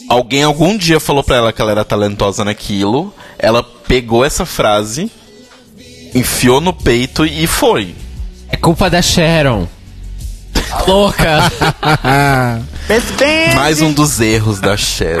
alguém 0.08 0.42
algum 0.42 0.76
dia 0.76 0.98
falou 0.98 1.22
pra 1.22 1.36
ela 1.36 1.52
que 1.52 1.60
ela 1.60 1.70
era 1.70 1.84
talentosa 1.84 2.44
naquilo, 2.44 3.14
ela 3.38 3.62
pegou 3.62 4.24
essa 4.24 4.44
frase, 4.44 5.10
enfiou 6.14 6.60
no 6.60 6.72
peito 6.72 7.24
e 7.24 7.46
foi. 7.46 7.94
É 8.48 8.56
culpa 8.56 8.90
da 8.90 9.00
Sharon. 9.00 9.68
Louca. 10.86 11.50
Mais 13.54 13.80
um 13.80 13.92
dos 13.92 14.20
erros 14.20 14.60
da 14.60 14.76
Cheryl. 14.76 15.20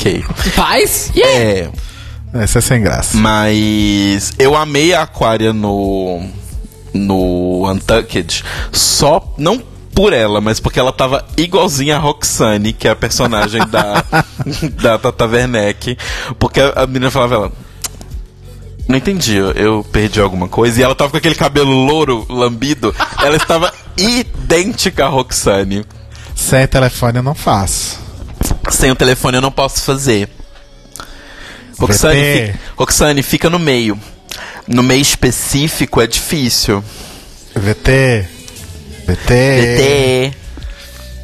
ok. 0.00 0.22
Faz? 0.54 1.10
Yeah. 1.14 1.38
É, 1.38 1.70
Essa 2.32 2.58
é 2.58 2.62
sem 2.62 2.82
graça. 2.82 3.16
mas 3.16 4.32
eu 4.38 4.56
amei 4.56 4.94
a 4.94 5.02
Aquaria 5.02 5.52
no 5.52 6.22
no 6.92 7.70
Untucked 7.70 8.44
só 8.72 9.34
não 9.38 9.62
por 9.94 10.12
ela, 10.12 10.40
mas 10.40 10.60
porque 10.60 10.78
ela 10.78 10.92
tava 10.92 11.24
igualzinha 11.36 11.96
a 11.96 11.98
Roxane, 11.98 12.72
que 12.72 12.88
é 12.88 12.92
a 12.92 12.96
personagem 12.96 13.60
da 13.68 14.04
da 14.80 14.98
Tata 14.98 15.26
Werneck, 15.26 15.96
porque 16.38 16.60
a, 16.60 16.86
menina 16.86 17.10
falava 17.10 17.34
ela 17.34 17.52
não 18.90 18.96
entendi, 18.96 19.36
eu, 19.36 19.52
eu 19.52 19.86
perdi 19.92 20.20
alguma 20.20 20.48
coisa. 20.48 20.80
E 20.80 20.82
ela 20.82 20.96
tava 20.96 21.12
com 21.12 21.16
aquele 21.16 21.36
cabelo 21.36 21.70
louro, 21.70 22.26
lambido. 22.28 22.92
Ela 23.22 23.36
estava 23.36 23.72
idêntica 23.96 25.06
a 25.06 25.08
Roxane. 25.08 25.86
Sem 26.34 26.66
telefone 26.66 27.18
eu 27.18 27.22
não 27.22 27.34
faço. 27.34 28.00
Sem 28.68 28.90
o 28.90 28.96
telefone 28.96 29.36
eu 29.36 29.40
não 29.40 29.52
posso 29.52 29.84
fazer. 29.84 30.28
Roxane, 31.86 32.46
fica, 32.46 32.58
Roxane, 32.76 33.22
fica 33.22 33.50
no 33.50 33.58
meio. 33.58 33.98
No 34.66 34.82
meio 34.82 35.02
específico 35.02 36.00
é 36.00 36.06
difícil. 36.06 36.84
VT. 37.54 38.26
VT. 39.06 39.16
VT. 39.26 40.34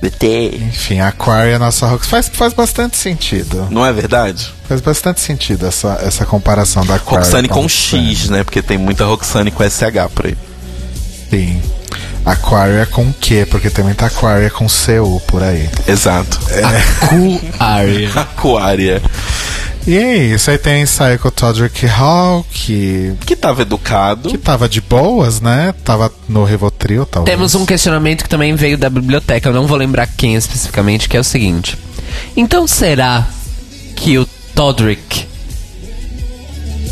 VT. 0.03 0.57
Enfim, 0.57 1.01
Aquaria 1.01 1.53
é 1.53 1.55
a 1.57 1.59
nossa 1.59 1.87
Rox. 1.87 2.07
Faz, 2.07 2.28
faz 2.28 2.53
bastante 2.53 2.97
sentido. 2.97 3.69
Não 3.70 3.85
é 3.87 3.93
verdade? 3.93 4.53
Faz 4.69 4.81
bastante 4.81 5.20
sentido 5.20 5.66
essa, 5.66 5.99
essa 6.03 6.27
comparação 6.27 6.85
da 6.85 6.97
Aquaria. 6.97 7.24
Roxane 7.24 7.49
com 7.49 7.61
Roxane. 7.62 8.15
X, 8.15 8.28
né? 8.28 8.45
Porque 8.45 8.62
tem 8.62 8.78
muita 8.78 9.05
Roxane 9.05 9.51
com 9.51 9.62
SH 9.62 10.11
por 10.15 10.27
aí. 10.27 10.37
Sim. 11.31 11.62
Aquaria 12.27 12.85
com 12.86 13.12
Q, 13.12 13.47
porque 13.47 13.70
tem 13.70 13.85
muita 13.85 14.07
Aquaria 14.07 14.51
com 14.51 14.66
CU 14.66 15.20
por 15.28 15.43
aí. 15.44 15.70
Exato. 15.86 16.39
Aria. 17.61 18.11
Aquária. 18.20 19.01
E 19.86 19.97
é 19.97 20.16
isso, 20.16 20.51
aí 20.51 20.59
tem 20.59 20.85
Psycho 20.85 21.31
Todrick 21.31 21.86
Hall, 21.86 22.44
que, 22.51 23.15
Que 23.24 23.36
tava 23.36 23.62
educado. 23.62 24.28
que 24.28 24.36
tava 24.36 24.69
de 24.69 24.81
boas, 24.81 25.40
né? 25.40 25.73
Tava 25.85 26.12
no 26.28 26.43
Rivotril, 26.43 27.07
talvez. 27.07 27.32
Temos 27.32 27.55
um 27.55 27.65
questionamento 27.65 28.24
que 28.24 28.28
também 28.28 28.57
veio 28.57 28.77
da 28.77 28.90
biblioteca, 28.90 29.48
eu 29.48 29.53
não 29.53 29.69
vou 29.69 29.77
lembrar 29.77 30.09
quem 30.09 30.35
especificamente, 30.35 31.09
que 31.09 31.16
é 31.16 31.20
o 31.20 31.24
seguinte. 31.24 31.78
Então 32.36 32.66
será 32.66 33.24
que 33.94 34.19
o 34.19 34.27
Todrick 34.57 35.28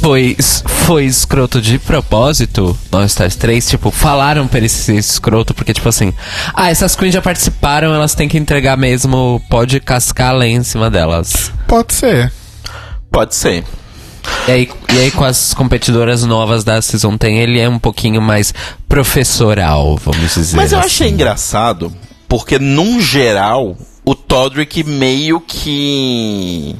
foi, 0.04 0.36
foi 0.66 1.06
escroto 1.06 1.62
de 1.62 1.78
propósito? 1.78 2.78
Nós 2.92 3.12
Stars 3.12 3.36
3, 3.36 3.66
tipo, 3.70 3.90
falaram 3.90 4.46
pra 4.46 4.58
ele 4.58 4.68
ser 4.68 4.96
escroto, 4.96 5.54
porque 5.54 5.72
tipo 5.72 5.88
assim, 5.88 6.12
ah, 6.52 6.68
essas 6.70 6.94
queens 6.94 7.14
já 7.14 7.22
participaram, 7.22 7.94
elas 7.94 8.14
têm 8.14 8.28
que 8.28 8.36
entregar 8.36 8.76
mesmo, 8.76 9.42
pode 9.48 9.80
cascar 9.80 10.34
a 10.34 10.46
em 10.46 10.62
cima 10.62 10.90
delas. 10.90 11.50
Pode 11.66 11.94
ser. 11.94 12.30
Pode 13.10 13.34
ser. 13.34 13.64
E 14.46 14.52
aí, 14.52 14.70
e 14.92 14.98
aí 14.98 15.10
com 15.10 15.24
as 15.24 15.54
competidoras 15.54 16.22
novas 16.22 16.64
da 16.64 16.82
Season 16.82 17.16
10, 17.16 17.38
ele 17.38 17.58
é 17.58 17.66
um 17.66 17.78
pouquinho 17.78 18.20
mais 18.20 18.52
professoral, 18.86 19.96
vamos 19.96 20.34
dizer 20.34 20.54
Mas 20.54 20.72
eu 20.72 20.80
assim. 20.80 20.86
achei 20.86 21.08
engraçado, 21.08 21.90
porque 22.28 22.58
num 22.58 23.00
geral, 23.00 23.74
o 24.04 24.14
Todrick 24.14 24.84
meio 24.84 25.40
que 25.40 26.76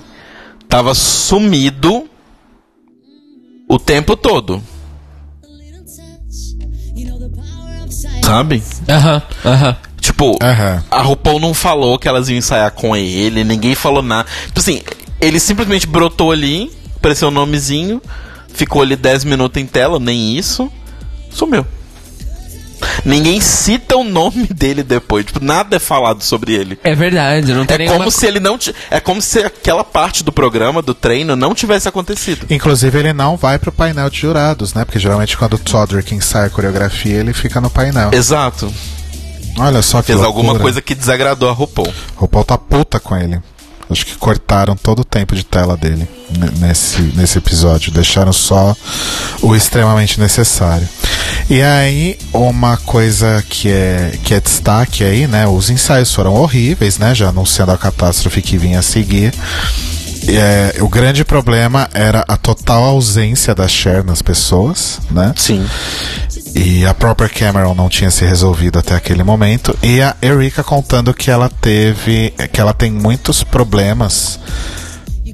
tava 0.68 0.94
sumido 0.94 2.06
o 3.74 3.78
tempo 3.78 4.16
todo. 4.16 4.62
Sabe? 8.24 8.62
Aham, 8.88 9.22
aham. 9.44 9.76
Tipo, 10.00 10.36
Aham. 10.42 10.82
a 10.90 11.02
RuPaul 11.02 11.40
não 11.40 11.54
falou 11.54 11.98
que 11.98 12.06
elas 12.06 12.28
iam 12.28 12.36
ensaiar 12.38 12.70
com 12.72 12.94
ele, 12.94 13.42
ninguém 13.42 13.74
falou 13.74 14.02
nada. 14.02 14.28
Tipo 14.46 14.60
assim, 14.60 14.82
ele 15.20 15.40
simplesmente 15.40 15.86
brotou 15.86 16.30
ali, 16.30 16.70
apareceu 16.96 17.28
o 17.28 17.30
nomezinho, 17.30 18.02
ficou 18.48 18.82
ali 18.82 18.96
10 18.96 19.24
minutos 19.24 19.60
em 19.62 19.66
tela, 19.66 19.98
nem 19.98 20.36
isso, 20.36 20.70
sumiu. 21.30 21.66
Ninguém 23.04 23.40
cita 23.40 23.96
o 23.96 24.04
nome 24.04 24.46
dele 24.46 24.82
depois, 24.82 25.26
tipo, 25.26 25.42
nada 25.44 25.76
é 25.76 25.78
falado 25.78 26.22
sobre 26.22 26.54
ele. 26.54 26.78
É 26.82 26.94
verdade, 26.94 27.52
não 27.52 27.64
tem 27.66 27.74
É 27.74 27.78
nenhuma... 27.78 27.98
como 27.98 28.10
se 28.10 28.26
ele 28.26 28.40
não 28.40 28.58
t... 28.58 28.74
é 28.90 29.00
como 29.00 29.20
se 29.22 29.38
aquela 29.40 29.84
parte 29.84 30.22
do 30.24 30.32
programa 30.32 30.82
do 30.82 30.94
treino 30.94 31.36
não 31.36 31.54
tivesse 31.54 31.88
acontecido. 31.88 32.46
Inclusive, 32.50 32.98
ele 32.98 33.12
não 33.12 33.36
vai 33.36 33.58
pro 33.58 33.72
painel 33.72 34.08
de 34.10 34.18
jurados, 34.20 34.74
né? 34.74 34.84
Porque 34.84 34.98
geralmente 34.98 35.36
quando 35.36 35.54
o 35.54 35.58
Todrick 35.58 36.14
ensaia 36.14 36.46
a 36.46 36.50
coreografia, 36.50 37.16
ele 37.18 37.32
fica 37.32 37.60
no 37.60 37.70
painel. 37.70 38.10
Exato. 38.12 38.72
Olha 39.58 39.82
só 39.82 40.00
que 40.00 40.08
Fez 40.08 40.18
loucura. 40.18 40.46
alguma 40.46 40.58
coisa 40.60 40.82
que 40.82 40.94
desagradou 40.94 41.48
a 41.48 41.52
RuPaul. 41.52 41.92
RuPaul 42.16 42.44
tá 42.44 42.58
puta 42.58 42.98
com 42.98 43.16
ele. 43.16 43.40
Acho 43.90 44.06
que 44.06 44.16
cortaram 44.16 44.74
todo 44.76 45.00
o 45.00 45.04
tempo 45.04 45.34
de 45.36 45.44
tela 45.44 45.76
dele 45.76 46.08
ne- 46.30 46.66
nesse, 46.66 47.00
nesse 47.14 47.38
episódio. 47.38 47.92
Deixaram 47.92 48.32
só 48.32 48.74
o 49.42 49.54
extremamente 49.54 50.18
necessário. 50.18 50.88
E 51.50 51.60
aí, 51.60 52.18
uma 52.32 52.76
coisa 52.78 53.44
que 53.48 53.68
é, 53.68 54.18
que 54.24 54.32
é 54.34 54.40
destaque 54.40 55.04
aí, 55.04 55.26
né? 55.26 55.46
Os 55.46 55.68
ensaios 55.68 56.12
foram 56.14 56.34
horríveis, 56.34 56.98
né? 56.98 57.14
Já 57.14 57.28
anunciando 57.28 57.72
a 57.72 57.78
catástrofe 57.78 58.40
que 58.40 58.56
vinha 58.56 58.78
a 58.78 58.82
seguir. 58.82 59.32
É, 60.28 60.82
o 60.82 60.88
grande 60.88 61.24
problema 61.24 61.88
era 61.92 62.24
a 62.26 62.36
total 62.36 62.84
ausência 62.84 63.54
da 63.54 63.68
Cher 63.68 64.04
nas 64.04 64.22
pessoas, 64.22 65.00
né? 65.10 65.32
Sim. 65.36 65.66
E 66.54 66.86
a 66.86 66.94
própria 66.94 67.28
Cameron 67.28 67.74
não 67.74 67.88
tinha 67.88 68.10
se 68.10 68.24
resolvido 68.24 68.78
até 68.78 68.94
aquele 68.94 69.24
momento. 69.24 69.76
E 69.82 70.00
a 70.00 70.14
Erika 70.22 70.62
contando 70.62 71.12
que 71.12 71.30
ela 71.30 71.50
teve. 71.60 72.32
que 72.52 72.60
ela 72.60 72.72
tem 72.72 72.90
muitos 72.90 73.42
problemas 73.42 74.38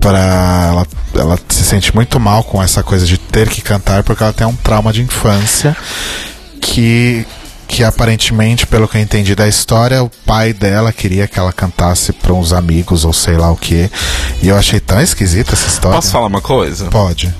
para 0.00 0.18
ela, 0.18 0.86
ela 1.14 1.38
se 1.48 1.62
sente 1.62 1.94
muito 1.94 2.18
mal 2.18 2.42
com 2.42 2.62
essa 2.62 2.82
coisa 2.82 3.04
de 3.04 3.18
ter 3.18 3.50
que 3.50 3.60
cantar 3.60 4.02
porque 4.02 4.22
ela 4.22 4.32
tem 4.32 4.46
um 4.46 4.56
trauma 4.56 4.94
de 4.94 5.02
infância 5.02 5.76
que 6.58 7.26
que 7.70 7.84
aparentemente, 7.84 8.66
pelo 8.66 8.88
que 8.88 8.98
eu 8.98 9.00
entendi 9.00 9.36
da 9.36 9.46
história, 9.46 10.02
o 10.02 10.10
pai 10.26 10.52
dela 10.52 10.92
queria 10.92 11.28
que 11.28 11.38
ela 11.38 11.52
cantasse 11.52 12.12
para 12.12 12.32
uns 12.32 12.52
amigos 12.52 13.04
ou 13.04 13.12
sei 13.12 13.36
lá 13.36 13.48
o 13.52 13.56
que. 13.56 13.88
E 14.42 14.48
eu 14.48 14.56
achei 14.56 14.80
tão 14.80 15.00
esquisita 15.00 15.52
essa 15.52 15.68
história. 15.68 15.94
Posso 15.94 16.10
falar 16.10 16.26
uma 16.26 16.40
coisa? 16.40 16.86
Pode. 16.86 17.32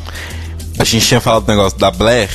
A 0.78 0.84
gente 0.84 1.04
tinha 1.04 1.20
falado 1.20 1.44
do 1.44 1.48
negócio 1.50 1.76
da 1.76 1.90
Blair. 1.90 2.30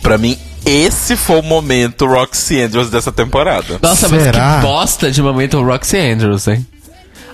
Pra 0.00 0.16
mim, 0.16 0.38
esse 0.64 1.14
foi 1.14 1.40
o 1.40 1.42
momento 1.42 2.06
Roxy 2.06 2.62
Andrews 2.62 2.88
dessa 2.88 3.12
temporada. 3.12 3.78
Nossa, 3.82 4.08
mas 4.08 4.22
Será? 4.22 4.56
que 4.56 4.66
bosta 4.66 5.10
de 5.10 5.20
momento 5.22 5.62
Roxy 5.62 5.98
Andrews, 5.98 6.48
hein? 6.48 6.66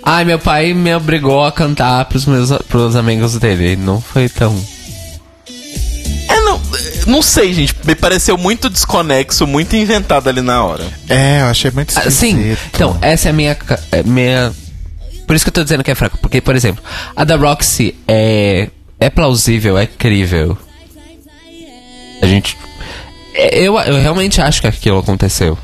Ai, 0.03 0.25
meu 0.25 0.39
pai 0.41 0.75
me 0.75 0.93
obrigou 0.97 1.45
a 1.45 1.53
cantar 1.53 2.05
pros 2.07 2.27
meus 2.27 2.51
pros 2.69 2.97
amigos 2.97 3.37
dele. 3.37 3.77
Não 3.77 4.01
foi 4.01 4.29
tão. 4.29 4.53
Não, 7.07 7.23
sei, 7.23 7.53
gente. 7.53 7.75
Me 7.85 7.95
pareceu 7.95 8.37
muito 8.37 8.69
desconexo, 8.69 9.47
muito 9.47 9.75
inventado 9.77 10.29
ali 10.29 10.41
na 10.43 10.63
hora. 10.65 10.85
É, 11.09 11.41
eu 11.43 11.47
achei 11.47 11.71
muito 11.71 11.93
Ah, 11.97 12.01
esquisito. 12.09 12.19
sim, 12.21 12.57
então, 12.75 12.99
essa 13.01 13.29
é 13.29 13.31
a 13.31 13.33
minha, 13.33 13.57
é 13.93 14.03
minha. 14.03 14.53
Por 15.27 15.35
isso 15.35 15.45
que 15.45 15.49
eu 15.49 15.55
tô 15.55 15.63
dizendo 15.65 15.83
que 15.85 15.91
é 15.91 15.95
fraco. 15.95 16.19
Porque, 16.19 16.41
por 16.41 16.55
exemplo, 16.57 16.83
a 17.15 17.25
da 17.25 17.37
Roxy 17.37 17.95
é. 18.07 18.69
É 18.99 19.11
plausível, 19.11 19.77
é 19.77 19.87
crível. 19.87 20.57
A 22.23 22.27
gente. 22.27 22.57
é, 23.35 23.59
Eu, 23.61 23.79
eu 23.79 24.01
realmente 24.01 24.41
acho 24.41 24.61
que 24.61 24.67
aquilo 24.67 24.99
aconteceu. 24.99 25.59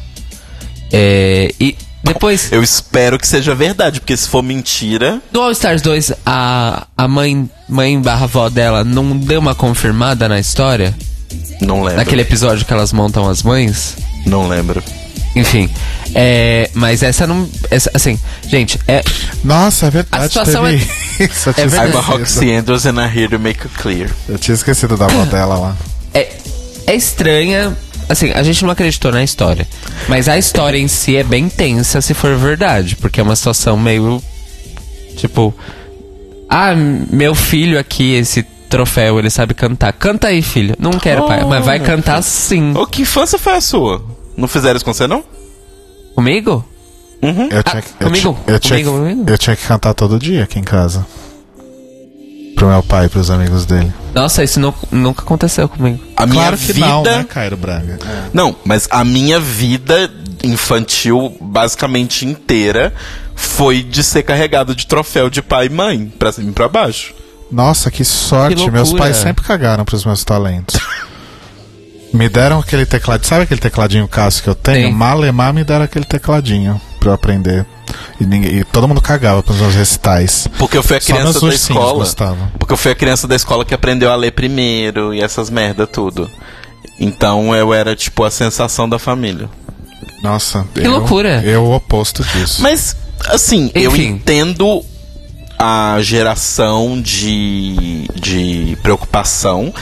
É, 0.92 1.52
e 1.58 1.76
depois. 2.04 2.52
Eu 2.52 2.62
espero 2.62 3.18
que 3.18 3.26
seja 3.26 3.54
verdade, 3.54 4.00
porque 4.00 4.16
se 4.16 4.28
for 4.28 4.42
mentira. 4.42 5.20
No 5.32 5.40
All 5.40 5.50
Stars 5.52 5.80
2, 5.82 6.12
a, 6.26 6.86
a 6.96 7.08
mãe, 7.08 7.48
mãe 7.68 8.00
barra 8.00 8.24
avó 8.24 8.48
dela 8.48 8.84
não 8.84 9.16
deu 9.16 9.40
uma 9.40 9.54
confirmada 9.54 10.28
na 10.28 10.38
história? 10.38 10.94
Não 11.60 11.82
lembro. 11.82 11.96
Naquele 11.96 12.22
episódio 12.22 12.64
que 12.66 12.72
elas 12.72 12.92
montam 12.92 13.28
as 13.28 13.42
mães? 13.42 13.96
Não 14.26 14.48
lembro. 14.48 14.82
Enfim. 15.34 15.70
É, 16.14 16.68
mas 16.74 17.02
essa 17.02 17.26
não. 17.26 17.48
Essa, 17.70 17.90
assim, 17.94 18.18
gente, 18.46 18.78
é. 18.86 19.02
Nossa, 19.42 19.86
é 19.86 19.90
verdade. 19.90 20.24
A 20.24 20.28
situação 20.28 20.64
teve 20.64 20.90
isso. 21.20 21.48
Eu 21.48 21.54
tinha, 21.54 21.66
é 21.66 21.68
verdade. 21.68 21.92
I'm 21.92 21.96
a. 21.96 22.00
Roxy 22.00 22.52
Andrews 22.52 22.86
and 22.86 22.94
I'm 23.00 23.18
here 23.18 23.28
to 23.28 23.38
make 23.38 23.60
it 23.62 23.78
clear. 23.78 24.10
eu 24.28 24.38
tinha 24.38 24.54
esquecido 24.54 24.96
da 24.96 25.06
avó 25.06 25.24
dela 25.24 25.58
lá. 25.58 25.76
é, 26.12 26.28
é 26.86 26.94
estranha. 26.94 27.76
Assim, 28.08 28.30
a 28.32 28.42
gente 28.42 28.62
não 28.64 28.70
acreditou 28.70 29.10
na 29.10 29.22
história. 29.24 29.66
Mas 30.08 30.28
a 30.28 30.36
história 30.36 30.76
em 30.76 30.88
si 30.88 31.16
é 31.16 31.24
bem 31.24 31.48
tensa 31.48 32.02
se 32.02 32.12
for 32.12 32.36
verdade. 32.36 32.96
Porque 32.96 33.20
é 33.20 33.22
uma 33.22 33.36
situação 33.36 33.76
meio. 33.78 34.22
Tipo. 35.16 35.54
Ah, 36.50 36.74
meu 36.74 37.34
filho 37.34 37.78
aqui, 37.78 38.14
esse 38.16 38.44
troféu, 38.72 39.18
ele 39.18 39.30
sabe 39.30 39.54
cantar. 39.54 39.92
Canta 39.92 40.28
aí, 40.28 40.42
filho. 40.42 40.74
Não 40.78 40.92
quero, 40.92 41.26
pai. 41.26 41.44
Mas 41.44 41.64
vai 41.64 41.78
cantar 41.78 42.22
sim. 42.22 42.72
Ô, 42.76 42.86
que 42.86 43.02
infância 43.02 43.38
foi 43.38 43.54
a 43.54 43.60
sua? 43.60 44.02
Não 44.36 44.48
fizeram 44.48 44.76
isso 44.76 44.84
com 44.84 44.92
você, 44.94 45.06
não? 45.06 45.22
Comigo? 46.14 46.64
Uhum. 47.22 47.48
Eu 47.50 47.62
tinha, 47.62 47.82
que- 47.82 47.88
eu, 48.00 48.06
comigo? 48.08 48.32
tinha- 48.44 48.54
eu, 48.54 48.58
tinha, 48.58 48.78
Comigo, 48.78 48.90
que- 48.92 48.98
comigo? 49.12 49.30
eu 49.30 49.38
tinha 49.38 49.54
que 49.56 49.66
cantar 49.66 49.94
todo 49.94 50.18
dia 50.18 50.42
aqui 50.44 50.58
em 50.58 50.62
casa. 50.64 51.06
Pro 52.56 52.68
meu 52.68 52.82
pai 52.82 53.06
e 53.06 53.08
pros 53.08 53.30
amigos 53.30 53.64
dele. 53.66 53.92
Nossa, 54.14 54.42
isso 54.44 54.60
nu- 54.60 54.74
nunca 54.90 55.22
aconteceu 55.22 55.68
comigo. 55.68 55.98
A 56.16 56.26
minha 56.26 56.42
claro 56.42 56.56
que 56.58 56.72
vida. 56.72 56.86
não, 56.86 57.02
né, 57.02 57.26
Cairo 57.28 57.56
Braga? 57.56 57.98
Não, 58.32 58.54
mas 58.64 58.86
a 58.90 59.04
minha 59.04 59.40
vida 59.40 60.10
infantil 60.44 61.34
basicamente 61.40 62.26
inteira 62.26 62.92
foi 63.34 63.82
de 63.82 64.02
ser 64.04 64.22
carregado 64.22 64.74
de 64.74 64.86
troféu 64.86 65.30
de 65.30 65.40
pai 65.42 65.66
e 65.66 65.70
mãe, 65.70 66.12
pra 66.18 66.30
cima 66.32 66.50
e 66.50 66.52
pra 66.52 66.68
baixo. 66.68 67.14
Nossa, 67.52 67.90
que 67.90 68.04
sorte. 68.04 68.56
Que 68.64 68.70
meus 68.70 68.92
pais 68.92 69.16
sempre 69.18 69.44
cagaram 69.44 69.84
pros 69.84 70.04
meus 70.04 70.24
talentos. 70.24 70.80
me 72.12 72.28
deram 72.28 72.58
aquele 72.60 72.84
teclado. 72.86 73.24
Sabe 73.24 73.42
aquele 73.44 73.60
tecladinho 73.60 74.06
Cássio 74.08 74.42
que 74.42 74.48
eu 74.50 74.54
tenho? 74.54 74.88
Sim. 74.88 74.94
Malemar 74.94 75.52
me 75.54 75.62
deram 75.64 75.84
aquele 75.84 76.04
tecladinho 76.04 76.80
pra 76.98 77.10
eu 77.10 77.14
aprender. 77.14 77.64
E, 78.20 78.24
ninguém- 78.26 78.58
e 78.58 78.64
todo 78.64 78.86
mundo 78.88 79.00
cagava 79.00 79.42
pros 79.42 79.58
meus 79.58 79.74
recitais. 79.74 80.46
Porque 80.58 80.76
eu 80.76 80.82
fui 80.82 80.96
a 80.96 81.00
Só 81.00 81.12
criança 81.14 81.40
da 81.40 81.54
escola. 81.54 81.92
gostavam. 81.94 82.48
Porque 82.58 82.72
eu 82.72 82.76
fui 82.76 82.90
a 82.92 82.94
criança 82.94 83.26
da 83.28 83.34
escola 83.36 83.64
que 83.64 83.74
aprendeu 83.74 84.10
a 84.10 84.16
ler 84.16 84.32
primeiro 84.32 85.12
e 85.14 85.20
essas 85.22 85.48
merda 85.50 85.86
tudo. 85.86 86.30
Então 87.00 87.54
eu 87.54 87.72
era 87.74 87.96
tipo 87.96 88.24
a 88.24 88.30
sensação 88.30 88.88
da 88.88 88.98
família. 88.98 89.48
Nossa, 90.22 90.66
Que 90.74 90.80
eu- 90.86 90.90
loucura. 90.92 91.42
Eu 91.44 91.64
o 91.64 91.74
oposto 91.74 92.22
disso. 92.24 92.62
Mas, 92.62 92.94
assim, 93.28 93.70
eu 93.74 93.90
Enfim. 93.90 94.06
entendo 94.08 94.84
a 95.62 96.02
geração 96.02 97.00
de, 97.00 98.08
de 98.14 98.76
preocupação. 98.82 99.72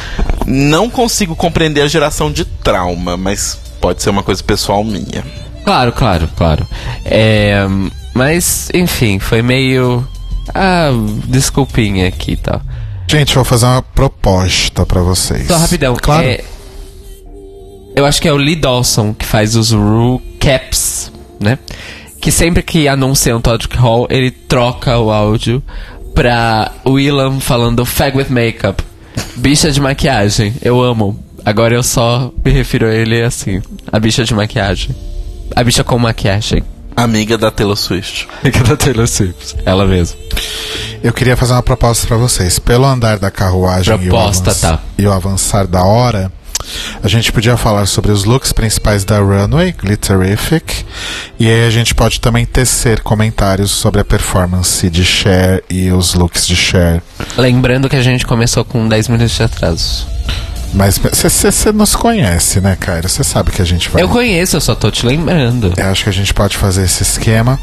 Não 0.47 0.90
consigo 0.90 1.35
compreender 1.35 1.81
a 1.81 1.89
geração 1.89 2.31
de 2.31 2.44
trauma, 2.44 3.16
mas 3.16 3.59
pode 3.81 4.02
ser 4.02 4.11
uma 4.11 4.23
coisa 4.23 4.43
pessoal 4.43 4.85
minha. 4.85 5.24
Claro, 5.65 5.90
claro, 5.93 6.28
claro. 6.36 6.66
É, 7.02 7.65
mas, 8.12 8.69
enfim, 8.74 9.19
foi 9.19 9.40
meio. 9.40 10.07
Ah, 10.55 10.90
desculpinha 11.27 12.09
aqui 12.09 12.32
e 12.32 12.36
tal. 12.36 12.61
Gente, 13.09 13.31
eu 13.31 13.36
vou 13.36 13.44
fazer 13.44 13.65
uma 13.65 13.82
proposta 13.82 14.85
pra 14.85 15.01
vocês. 15.01 15.47
Só 15.47 15.57
rapidão. 15.57 15.97
Claro. 15.97 16.27
é, 16.27 16.44
eu 17.97 18.05
acho 18.05 18.20
que 18.20 18.28
é 18.28 18.32
o 18.32 18.36
Lee 18.36 18.57
Dawson 18.57 19.15
que 19.15 19.24
faz 19.24 19.57
os 19.57 19.73
recaps, 19.73 21.11
né? 21.40 21.59
Que 22.20 22.30
sempre 22.30 22.62
que 22.62 22.86
anuncia 22.86 23.34
um 23.36 23.40
Todd 23.40 23.66
Hall, 23.76 24.06
ele 24.10 24.30
troca 24.30 24.98
o 24.98 25.10
áudio 25.10 25.62
pra 26.14 26.70
Willam 26.86 27.40
falando 27.40 27.84
Fag 27.86 28.16
with 28.16 28.26
Makeup. 28.28 28.82
Bicha 29.36 29.70
de 29.72 29.80
maquiagem. 29.80 30.55
Eu 30.62 30.82
amo. 30.82 31.18
Agora 31.44 31.74
eu 31.74 31.82
só 31.82 32.30
me 32.44 32.51
refiro 32.51 32.86
a 32.86 32.94
ele 32.94 33.22
assim. 33.22 33.62
A 33.90 33.98
bicha 33.98 34.22
de 34.24 34.34
maquiagem. 34.34 34.94
A 35.56 35.64
bicha 35.64 35.82
com 35.82 35.98
maquiagem. 35.98 36.62
Amiga 36.94 37.38
da 37.38 37.51
Taylor 37.51 37.76
Swift. 37.76 38.28
Fica 38.42 38.62
da 38.64 38.76
Taylor 38.76 39.09
Swift. 39.09 39.56
Ela 39.64 39.86
mesma. 39.86 40.18
Eu 41.02 41.14
queria 41.14 41.36
fazer 41.36 41.55
uma 41.55 41.62
proposta 41.62 42.06
pra 42.06 42.18
vocês. 42.18 42.59
Pelo 42.59 42.84
andar 42.84 43.18
da 43.18 43.30
carruagem 43.30 43.97
Proposta, 43.97 44.51
e, 44.51 44.52
o 44.52 44.52
avanç- 44.52 44.60
tá. 44.60 44.78
e 44.98 45.06
o 45.06 45.12
avançar 45.12 45.66
da 45.66 45.82
hora, 45.84 46.30
a 47.02 47.08
gente 47.08 47.32
podia 47.32 47.56
falar 47.56 47.86
sobre 47.86 48.10
os 48.10 48.24
looks 48.24 48.52
principais 48.52 49.04
da 49.04 49.18
Runway, 49.18 49.72
Glitterific, 49.72 50.84
e 51.38 51.48
aí 51.48 51.66
a 51.66 51.70
gente 51.70 51.94
pode 51.94 52.20
também 52.20 52.44
tecer 52.44 53.00
comentários 53.00 53.70
sobre 53.70 54.00
a 54.00 54.04
performance 54.04 54.88
de 54.90 55.04
Cher 55.04 55.62
e 55.70 55.90
os 55.90 56.14
looks 56.14 56.46
de 56.46 56.56
Cher. 56.56 57.02
Lembrando 57.36 57.88
que 57.88 57.96
a 57.96 58.02
gente 58.02 58.26
começou 58.26 58.64
com 58.64 58.88
10 58.88 59.08
minutos 59.08 59.36
de 59.36 59.42
atraso. 59.42 60.06
Mas 60.72 60.98
você 60.98 61.72
nos 61.72 61.96
conhece, 61.96 62.60
né, 62.60 62.76
Cairo? 62.78 63.08
Você 63.08 63.24
sabe 63.24 63.50
que 63.50 63.60
a 63.60 63.64
gente 63.64 63.88
vai. 63.88 64.02
Eu 64.02 64.08
conheço, 64.08 64.56
eu 64.56 64.60
só 64.60 64.74
tô 64.74 64.90
te 64.90 65.04
lembrando. 65.04 65.72
Eu 65.76 65.86
acho 65.86 66.04
que 66.04 66.10
a 66.10 66.12
gente 66.12 66.32
pode 66.32 66.56
fazer 66.56 66.84
esse 66.84 67.02
esquema. 67.02 67.58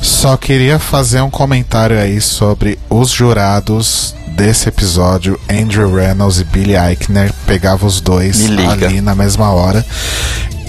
Só 0.00 0.36
queria 0.36 0.78
fazer 0.78 1.20
um 1.20 1.30
comentário 1.30 1.98
aí 1.98 2.20
sobre 2.20 2.78
os 2.88 3.10
jurados 3.10 4.14
desse 4.36 4.68
episódio. 4.68 5.40
Andrew 5.50 5.92
Reynolds 5.94 6.38
e 6.38 6.44
Billy 6.44 6.76
Eichner 6.76 7.32
pegavam 7.46 7.88
os 7.88 8.00
dois 8.00 8.44
ali 8.46 9.00
na 9.00 9.14
mesma 9.14 9.50
hora. 9.50 9.84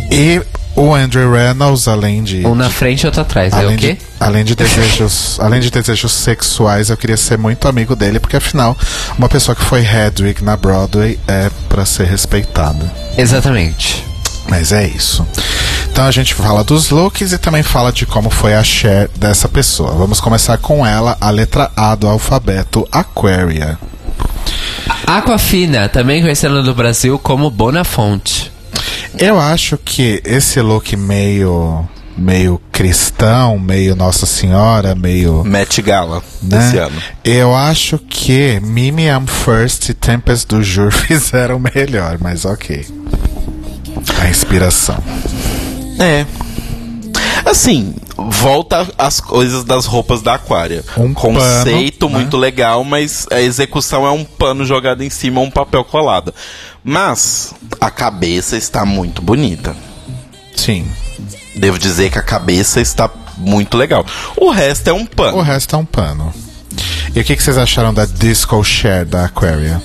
E 0.10 0.42
o 0.76 0.94
Andrew 0.94 1.32
Reynolds, 1.32 1.88
além 1.88 2.24
de. 2.24 2.46
Um 2.46 2.56
na 2.56 2.70
frente 2.70 3.02
e 3.02 3.06
outro 3.08 3.22
atrás. 3.22 3.52
É 3.52 3.58
Além 3.58 3.76
o 3.76 3.80
quê? 3.80 3.94
de, 3.94 4.00
além 4.20 4.46
de 4.46 4.56
desejos, 4.56 5.38
além 5.42 5.60
de 5.60 5.70
desejos 5.70 6.12
sexuais, 6.14 6.90
eu 6.90 6.96
queria 6.98 7.18
ser 7.18 7.38
muito 7.38 7.68
amigo 7.68 7.96
dele, 7.96 8.20
porque 8.20 8.38
afinal, 8.38 8.78
uma 9.18 9.28
pessoa 9.28 9.56
que 9.56 9.64
foi 9.64 9.84
Hedwig 9.86 10.44
na 10.44 10.56
Broadway 10.56 11.20
é 11.28 11.50
pra 11.68 11.86
ser 11.86 12.06
respeitada. 12.06 12.90
Exatamente. 13.18 14.06
Mas 14.50 14.72
é 14.72 14.88
isso. 14.88 15.26
Então 15.98 16.06
a 16.06 16.12
gente 16.12 16.36
fala 16.36 16.64
dos 16.64 16.92
looks 16.92 17.32
e 17.32 17.40
também 17.40 17.64
fala 17.64 17.92
de 17.92 18.06
como 18.06 18.30
foi 18.30 18.54
a 18.54 18.64
share 18.64 19.10
dessa 19.16 19.50
pessoa. 19.50 19.94
Vamos 19.94 20.20
começar 20.20 20.56
com 20.60 20.86
ela, 20.86 21.18
a 21.20 21.32
letra 21.32 21.72
A 21.76 21.96
do 21.96 22.08
alfabeto, 22.08 22.88
Aquaria. 22.92 23.80
Aquafina, 25.08 25.90
também 25.90 26.22
conhecida 26.22 26.62
no 26.62 26.76
Brasil 26.76 27.18
como 27.18 27.50
Bonafonte. 27.50 28.52
Eu 29.18 29.40
acho 29.40 29.76
que 29.76 30.22
esse 30.24 30.62
look 30.62 30.96
meio 30.96 31.84
meio 32.16 32.62
cristão, 32.72 33.58
meio 33.58 33.96
Nossa 33.96 34.28
Senhora, 34.28 34.94
meio 34.94 35.44
Met 35.44 35.82
Gala 35.82 36.22
né? 36.44 36.60
desse 36.60 36.78
ano. 36.78 37.02
Eu 37.24 37.56
acho 37.56 37.98
que 37.98 38.60
Mimi 38.60 39.08
I'm 39.08 39.26
First 39.26 39.90
e 39.90 39.96
Tempest 39.96 40.48
do 40.48 40.62
Jur 40.62 40.92
fizeram 40.94 41.58
melhor, 41.58 42.20
mas 42.22 42.46
ok. 42.46 42.86
A 44.22 44.30
inspiração. 44.30 45.04
É. 46.00 46.26
Assim, 47.46 47.96
volta 48.18 48.88
às 48.98 49.20
coisas 49.20 49.64
das 49.64 49.86
roupas 49.86 50.22
da 50.22 50.36
Aquária. 50.36 50.84
Um 50.98 51.14
Conceito 51.14 52.08
pano, 52.08 52.14
né? 52.14 52.20
muito 52.20 52.38
legal, 52.38 52.84
mas 52.84 53.26
a 53.32 53.40
execução 53.40 54.06
é 54.06 54.12
um 54.12 54.24
pano 54.24 54.66
jogado 54.66 55.04
em 55.04 55.10
cima, 55.10 55.40
um 55.42 55.52
papel 55.52 55.84
colado. 55.84 56.34
Mas 56.84 57.54
a 57.80 57.90
cabeça 57.90 58.58
está 58.58 58.86
muito 58.86 59.22
bonita. 59.22 59.76
Sim. 60.56 60.88
Devo 61.56 61.80
dizer 61.80 62.12
que 62.12 62.20
a 62.20 62.24
cabeça 62.24 62.82
está 62.82 63.10
muito 63.38 63.78
legal. 63.78 64.06
O 64.36 64.50
resto 64.50 64.90
é 64.90 64.94
um 64.94 65.06
pano. 65.06 65.38
O 65.38 65.42
resto 65.42 65.76
é 65.76 65.80
um 65.80 65.86
pano. 65.86 66.34
E 67.16 67.20
o 67.20 67.24
que, 67.24 67.36
que 67.36 67.42
vocês 67.42 67.58
acharam 67.58 67.94
da 67.94 68.06
Disco 68.06 68.64
Share 68.64 69.06
da 69.06 69.26
Aquaria? 69.26 69.82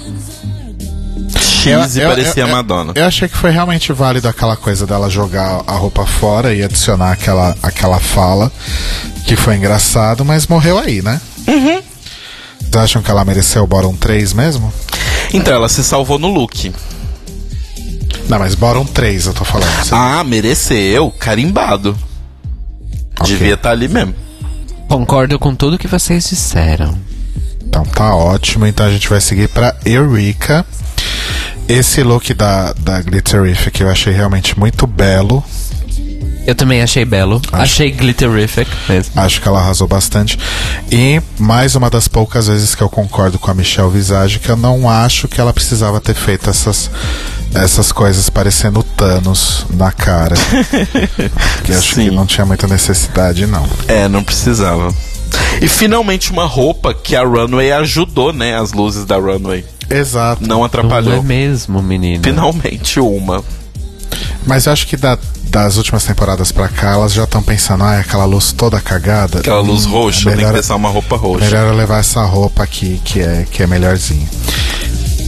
X 1.62 1.96
e 1.96 2.00
parecia 2.00 2.46
Madonna. 2.46 2.92
Eu, 2.94 3.04
achei 3.06 3.28
que 3.28 3.36
foi 3.36 3.50
realmente 3.50 3.92
válido 3.92 4.28
aquela 4.28 4.56
coisa 4.56 4.86
dela 4.86 5.08
jogar 5.08 5.62
a 5.66 5.72
roupa 5.72 6.04
fora 6.06 6.54
e 6.54 6.62
adicionar 6.62 7.12
aquela, 7.12 7.56
aquela 7.62 7.98
fala, 8.00 8.50
que 9.26 9.36
foi 9.36 9.56
engraçado, 9.56 10.24
mas 10.24 10.46
morreu 10.46 10.78
aí, 10.78 11.02
né? 11.02 11.20
Uhum. 11.46 11.82
Vocês 12.60 12.76
acham 12.84 13.02
que 13.02 13.10
ela 13.10 13.24
mereceu 13.24 13.62
o 13.62 13.66
Bottom 13.66 13.94
3 13.94 14.32
mesmo? 14.32 14.72
Então, 15.32 15.54
ela 15.54 15.68
se 15.68 15.82
salvou 15.84 16.18
no 16.18 16.28
look. 16.28 16.72
Não, 18.28 18.38
mas 18.38 18.54
Bottom 18.54 18.84
3 18.86 19.26
eu 19.26 19.34
tô 19.34 19.44
falando. 19.44 19.70
Você- 19.84 19.94
Ah, 19.94 20.22
mereceu. 20.24 21.10
Carimbado. 21.18 21.96
Ok. 23.20 23.26
Devia 23.36 23.54
estar 23.54 23.70
ali 23.70 23.88
mesmo. 23.88 24.14
Concordo 24.88 25.38
com 25.38 25.54
tudo 25.54 25.78
que 25.78 25.86
vocês 25.88 26.28
disseram. 26.28 26.96
Então 27.64 27.84
tá 27.84 28.14
ótimo. 28.14 28.66
Então 28.66 28.86
a 28.86 28.90
gente 28.90 29.08
vai 29.08 29.20
seguir 29.20 29.48
pra 29.48 29.74
Eureka. 29.84 30.64
Esse 31.72 32.02
look 32.02 32.34
da, 32.34 32.74
da 32.74 33.00
Glitterific 33.00 33.80
eu 33.80 33.88
achei 33.88 34.12
realmente 34.12 34.58
muito 34.58 34.86
belo. 34.86 35.42
Eu 36.46 36.54
também 36.54 36.82
achei 36.82 37.02
belo. 37.02 37.40
Achei 37.50 37.90
glitterific 37.90 38.68
mesmo. 38.86 39.12
Acho 39.18 39.40
que 39.40 39.48
ela 39.48 39.58
arrasou 39.58 39.88
bastante. 39.88 40.38
E 40.90 41.22
mais 41.38 41.74
uma 41.74 41.88
das 41.88 42.08
poucas 42.08 42.46
vezes 42.46 42.74
que 42.74 42.82
eu 42.82 42.90
concordo 42.90 43.38
com 43.38 43.50
a 43.50 43.54
Michelle 43.54 43.90
Visage, 43.90 44.38
que 44.38 44.50
eu 44.50 44.56
não 44.56 44.86
acho 44.86 45.26
que 45.28 45.40
ela 45.40 45.52
precisava 45.52 45.98
ter 45.98 46.14
feito 46.14 46.50
essas, 46.50 46.90
essas 47.54 47.90
coisas 47.90 48.28
parecendo 48.28 48.82
Thanos 48.82 49.64
na 49.70 49.92
cara. 49.92 50.34
que 51.64 51.72
acho 51.72 51.94
Sim. 51.94 52.10
que 52.10 52.14
não 52.14 52.26
tinha 52.26 52.44
muita 52.44 52.66
necessidade, 52.66 53.46
não. 53.46 53.66
É, 53.88 54.08
não 54.08 54.22
precisava. 54.22 54.92
E 55.60 55.68
finalmente 55.68 56.32
uma 56.32 56.44
roupa 56.44 56.92
que 56.92 57.16
a 57.16 57.22
Runway 57.22 57.72
ajudou, 57.72 58.30
né? 58.30 58.58
As 58.58 58.72
luzes 58.72 59.06
da 59.06 59.16
Runway. 59.16 59.64
Exato. 59.96 60.42
Não 60.46 60.56
Não 60.58 60.62
é 60.62 60.66
atrapalhou. 60.66 61.22
mesmo, 61.22 61.82
menino. 61.82 62.22
Finalmente 62.22 62.98
uma. 63.00 63.42
Mas 64.46 64.66
eu 64.66 64.72
acho 64.72 64.86
que 64.86 64.96
da- 64.96 65.18
das 65.44 65.76
últimas 65.76 66.04
temporadas 66.04 66.50
pra 66.50 66.66
cá, 66.68 66.92
elas 66.92 67.12
já 67.12 67.24
estão 67.24 67.42
pensando, 67.42 67.84
ah, 67.84 67.94
é 67.96 68.00
aquela 68.00 68.24
luz 68.24 68.52
toda 68.52 68.80
cagada. 68.80 69.38
Aquela 69.40 69.60
luz 69.60 69.86
Hum, 69.86 69.90
roxa, 69.90 70.24
tem 70.24 70.30
que 70.32 70.36
melhor- 70.38 70.54
pensar 70.54 70.74
uma 70.76 70.88
roupa 70.88 71.16
roxa. 71.16 71.44
Melhor 71.44 71.68
eu 71.68 71.74
levar 71.76 71.98
essa 72.00 72.22
roupa 72.24 72.62
aqui, 72.62 73.00
que 73.04 73.20
é, 73.20 73.46
que 73.50 73.62
é 73.62 73.66
melhorzinha. 73.66 74.26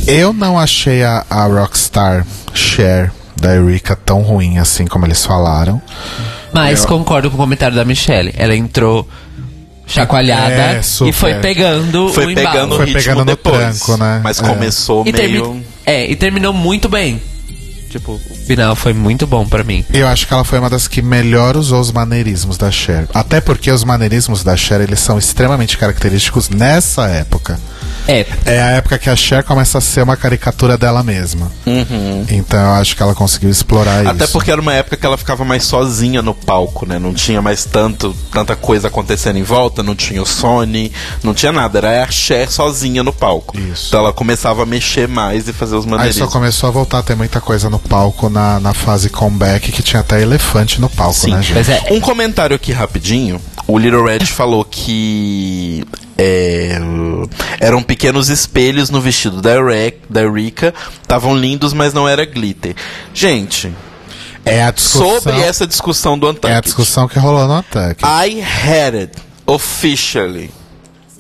Eu 0.07 0.33
não 0.33 0.59
achei 0.59 1.03
a, 1.03 1.25
a 1.31 1.45
Rockstar 1.47 2.27
Share 2.53 3.11
da 3.41 3.55
Eureka 3.55 3.97
tão 3.97 4.23
ruim 4.23 4.59
assim 4.59 4.87
como 4.87 5.07
eles 5.07 5.25
falaram. 5.25 5.81
Mas 6.53 6.85
concordo 6.85 7.31
com 7.31 7.37
o 7.37 7.41
comentário 7.41 7.75
da 7.77 7.85
Michelle. 7.85 8.33
Ela 8.37 8.55
entrou 8.55 9.09
chacoalhada 9.87 10.53
É, 10.55 10.81
e 11.07 11.13
foi 11.13 11.35
pegando 11.35 12.09
Foi 12.13 12.27
o 12.27 12.31
embalo. 12.31 12.47
pegando 12.51 12.73
o 12.75 12.77
Foi 12.77 12.93
pegando 12.93 13.19
no 13.19 13.25
depois. 13.25 13.57
tranco, 13.79 13.97
né? 13.97 14.21
Mas 14.23 14.41
É. 14.41 14.43
começou 14.43 15.05
E, 15.07 15.13
meio... 15.13 15.63
é, 15.85 16.11
e 16.11 16.17
terminou 16.17 16.53
muito 16.53 16.89
bem. 16.89 17.21
Tipo, 17.91 18.13
o 18.15 18.35
final 18.47 18.75
foi 18.75 18.93
muito 18.93 19.25
bom 19.25 19.47
pra 19.47 19.63
mim. 19.63 19.85
Eu 19.93 20.09
acho 20.09 20.27
que 20.27 20.35
ela 20.35 20.43
foi 20.43 20.59
uma 20.59 20.69
das 20.69 20.89
que 20.89 21.01
melhor 21.01 21.57
usou 21.57 21.81
os 21.81 21.93
maneirismos 21.93 22.59
da 22.59 22.69
Cher. 22.69 23.07
Até 23.15 23.41
porque 23.41 23.71
os 23.71 23.85
maneirismos 23.85 24.43
da 24.43 24.57
Cher, 24.57 24.81
eles 24.81 24.99
são 24.99 25.17
extremamente 25.17 25.79
característicos 25.79 26.49
nessa 26.51 27.07
época. 27.07 27.61
É, 28.07 28.27
É 28.45 28.63
a 28.63 28.71
época 28.73 28.99
que 28.99 29.09
a 29.09 29.17
Cher 29.17 29.43
começa 29.45 29.79
a 29.79 29.81
ser 29.81 30.03
uma 30.03 30.17
caricatura 30.17 30.77
dela 30.77 31.03
mesma. 31.03 31.51
Então 32.31 32.61
eu 32.61 32.73
acho 32.75 32.97
que 32.97 33.03
ela 33.03 33.15
conseguiu 33.15 33.51
explorar 33.51 34.03
Uhum. 34.05 34.11
Até 34.11 34.25
isso. 34.25 34.33
porque 34.33 34.51
era 34.51 34.61
uma 34.61 34.73
época 34.75 34.97
que 34.97 35.07
ela 35.07 35.17
ficava 35.17 35.45
mais 35.45 35.65
sozinha 35.65 36.21
no 36.23 36.35
palco, 36.35 36.87
né? 36.87 36.99
Não 36.99 37.13
tinha 37.15 37.41
mais 37.41 37.65
tanto, 37.65 38.15
tanta 38.33 38.57
coisa 38.57 38.89
acontecendo 38.89 39.39
em 39.39 39.43
volta, 39.43 39.83
não 39.83 39.95
tinha 39.95 40.21
o 40.23 40.27
Sony, 40.27 40.93
não 41.23 41.33
tinha 41.35 41.53
nada. 41.53 41.79
Era 41.79 42.05
a 42.05 42.11
Cher 42.11 42.51
sozinha 42.51 43.03
no 43.03 43.13
palco. 43.13 43.59
Isso. 43.59 43.89
Então 43.89 44.01
ela 44.01 44.13
começava 44.13 44.63
a 44.63 44.67
mexer 44.67 45.09
mais 45.09 45.49
e 45.49 45.53
fazer 45.53 45.77
os 45.77 45.85
Aí 45.85 45.91
só 45.91 45.97
maneirismos. 45.97 46.33
começou 46.33 46.69
a 46.69 46.73
voltar 46.73 46.99
a 46.99 47.03
ter 47.03 47.15
muita 47.15 47.41
coisa 47.41 47.69
no 47.71 47.79
palco 47.79 48.29
na, 48.29 48.59
na 48.61 48.75
fase 48.75 49.09
comeback, 49.11 49.71
que 49.73 49.83
tinha 49.83 50.01
até 50.01 50.21
elefante 50.21 50.81
no 50.81 50.89
palco, 50.89 51.15
Sim. 51.15 51.31
né, 51.33 51.43
gente? 51.43 51.55
mas 51.55 51.69
é. 51.69 51.87
Um 51.91 52.01
comentário 52.01 52.55
aqui 52.57 52.73
rapidinho. 52.73 53.41
O 53.67 53.79
Little 53.79 54.05
Red 54.05 54.27
falou 54.27 54.65
que 54.65 55.85
é, 56.17 56.79
eram 57.61 57.83
pequenos 57.83 58.29
espelhos 58.29 58.91
no 58.91 59.01
vestido 59.01 59.41
da, 59.43 59.63
Re- 59.63 59.99
da 60.09 60.23
Erika. 60.23 60.73
Estavam 61.03 61.37
lindos, 61.37 61.73
mas 61.73 61.93
não 61.93 62.09
era 62.09 62.25
glitter. 62.25 62.75
Gente, 63.13 63.73
É 64.45 64.63
a 64.63 64.71
discussão, 64.71 65.21
sobre 65.21 65.41
essa 65.41 65.67
discussão 65.67 66.19
do 66.19 66.29
é 66.45 66.55
a 66.55 66.61
discussão 66.61 67.09
que 67.09 67.19
rolou 67.19 67.47
no 67.47 67.55
ataque. 67.55 68.05
I 68.05 68.41
had 68.43 68.95
it 68.95 69.13
officially. 69.47 70.51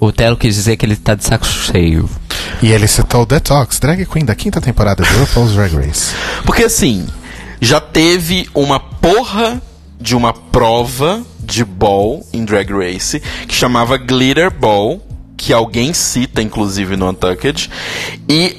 O 0.00 0.12
Telo 0.12 0.36
quis 0.36 0.54
dizer 0.54 0.76
que 0.76 0.84
ele 0.84 0.96
tá 0.96 1.14
de 1.14 1.24
saco 1.24 1.46
cheio. 1.46 2.08
E 2.62 2.70
ele 2.70 2.86
citou 2.86 3.24
Detox, 3.24 3.78
drag 3.78 4.04
queen 4.06 4.24
da 4.24 4.34
quinta 4.34 4.60
temporada 4.60 5.02
do 5.02 5.18
RuPaul's 5.18 5.52
Drag 5.54 5.74
Race. 5.74 6.12
Porque 6.44 6.64
assim, 6.64 7.06
já 7.60 7.80
teve 7.80 8.48
uma 8.54 8.78
porra 8.78 9.62
de 10.00 10.14
uma 10.14 10.32
prova 10.32 11.22
de 11.44 11.64
ball 11.64 12.26
em 12.32 12.44
Drag 12.44 12.70
Race 12.72 13.20
que 13.46 13.54
chamava 13.54 13.96
Glitter 13.96 14.50
Ball, 14.50 15.00
que 15.36 15.52
alguém 15.52 15.92
cita 15.92 16.42
inclusive 16.42 16.96
no 16.96 17.08
Untucked, 17.08 17.70
e 18.28 18.56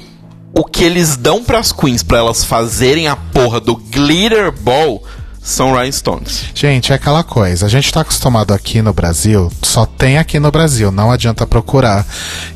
o 0.54 0.64
que 0.64 0.84
eles 0.84 1.16
dão 1.16 1.44
pras 1.44 1.72
queens 1.72 2.02
pra 2.02 2.18
elas 2.18 2.44
fazerem 2.44 3.08
a 3.08 3.16
porra 3.16 3.60
do 3.60 3.76
Glitter 3.76 4.50
Ball 4.52 5.02
são 5.46 5.72
rhinestones. 5.72 6.46
Gente, 6.52 6.90
é 6.92 6.96
aquela 6.96 7.22
coisa. 7.22 7.66
A 7.66 7.68
gente 7.68 7.92
tá 7.92 8.00
acostumado 8.00 8.52
aqui 8.52 8.82
no 8.82 8.92
Brasil, 8.92 9.50
só 9.62 9.86
tem 9.86 10.18
aqui 10.18 10.40
no 10.40 10.50
Brasil, 10.50 10.90
não 10.90 11.12
adianta 11.12 11.46
procurar. 11.46 12.04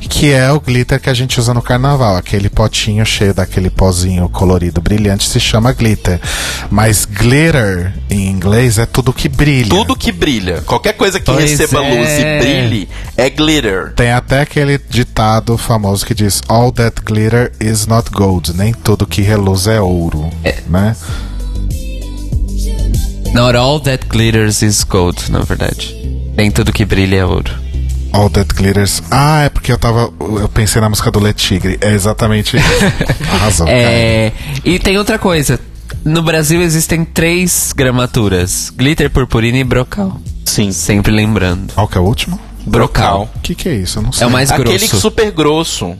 Que 0.01 0.33
é 0.33 0.51
o 0.51 0.59
glitter 0.59 0.99
que 0.99 1.09
a 1.09 1.13
gente 1.13 1.39
usa 1.39 1.53
no 1.53 1.61
carnaval. 1.61 2.17
Aquele 2.17 2.49
potinho 2.49 3.05
cheio 3.05 3.33
daquele 3.33 3.69
pozinho 3.69 4.27
colorido 4.27 4.81
brilhante 4.81 5.29
se 5.29 5.39
chama 5.39 5.71
glitter. 5.71 6.19
Mas 6.69 7.05
glitter, 7.05 7.93
em 8.09 8.27
inglês, 8.27 8.77
é 8.77 8.85
tudo 8.85 9.13
que 9.13 9.29
brilha. 9.29 9.69
Tudo 9.69 9.95
que 9.95 10.11
brilha, 10.11 10.61
qualquer 10.63 10.93
coisa 10.93 11.17
que 11.17 11.31
Pois 11.31 11.49
receba 11.49 11.85
é. 11.85 11.95
luz 11.95 12.09
e 12.09 12.39
brilhe 12.39 12.89
é 13.15 13.29
glitter. 13.29 13.93
Tem 13.95 14.11
até 14.11 14.41
aquele 14.41 14.77
ditado 14.89 15.57
famoso 15.57 16.05
que 16.05 16.13
diz 16.13 16.41
All 16.49 16.73
that 16.73 17.01
glitter 17.05 17.53
is 17.57 17.87
not 17.87 18.11
gold. 18.11 18.53
Nem 18.53 18.73
tudo 18.73 19.07
que 19.07 19.21
reluz 19.21 19.65
é 19.67 19.79
ouro. 19.79 20.29
Né? 20.67 20.93
Not 23.33 23.55
all 23.55 23.79
that 23.81 24.07
glitters 24.07 24.61
is 24.61 24.83
gold, 24.83 25.31
na 25.31 25.39
verdade. 25.39 25.95
Nem 26.35 26.51
tudo 26.51 26.71
que 26.73 26.85
brilha 26.85 27.17
é 27.17 27.25
ouro. 27.25 27.51
All 28.11 28.29
that 28.29 28.53
glitters. 28.53 29.01
Ah, 29.09 29.43
é 29.43 29.49
porque 29.49 29.71
eu 29.71 29.77
tava. 29.77 30.11
Eu 30.19 30.49
pensei 30.49 30.81
na 30.81 30.89
música 30.89 31.09
do 31.09 31.19
Le 31.19 31.33
Tigre. 31.33 31.77
É 31.79 31.93
exatamente 31.93 32.57
isso. 32.57 32.67
Arrasou. 33.31 33.65
cara. 33.67 33.79
É, 33.79 34.33
e 34.65 34.77
tem 34.79 34.97
outra 34.97 35.17
coisa. 35.17 35.59
No 36.03 36.21
Brasil 36.21 36.61
existem 36.61 37.05
três 37.05 37.71
gramaturas: 37.73 38.69
glitter, 38.69 39.09
purpurina 39.09 39.59
e 39.59 39.63
brocal. 39.63 40.19
Sim. 40.45 40.71
Sempre 40.73 41.13
lembrando. 41.13 41.73
Qual 41.73 41.87
que 41.87 41.97
é 41.97 42.01
o 42.01 42.03
último? 42.03 42.37
Brocal. 42.65 43.29
O 43.35 43.39
que, 43.39 43.55
que 43.55 43.69
é 43.69 43.75
isso? 43.75 43.99
Eu 43.99 44.03
não 44.03 44.11
sei. 44.11 44.25
É 44.25 44.27
o 44.27 44.31
mais 44.31 44.51
Aquele 44.51 44.77
grosso. 44.77 44.99
super 44.99 45.31
grosso. 45.31 45.95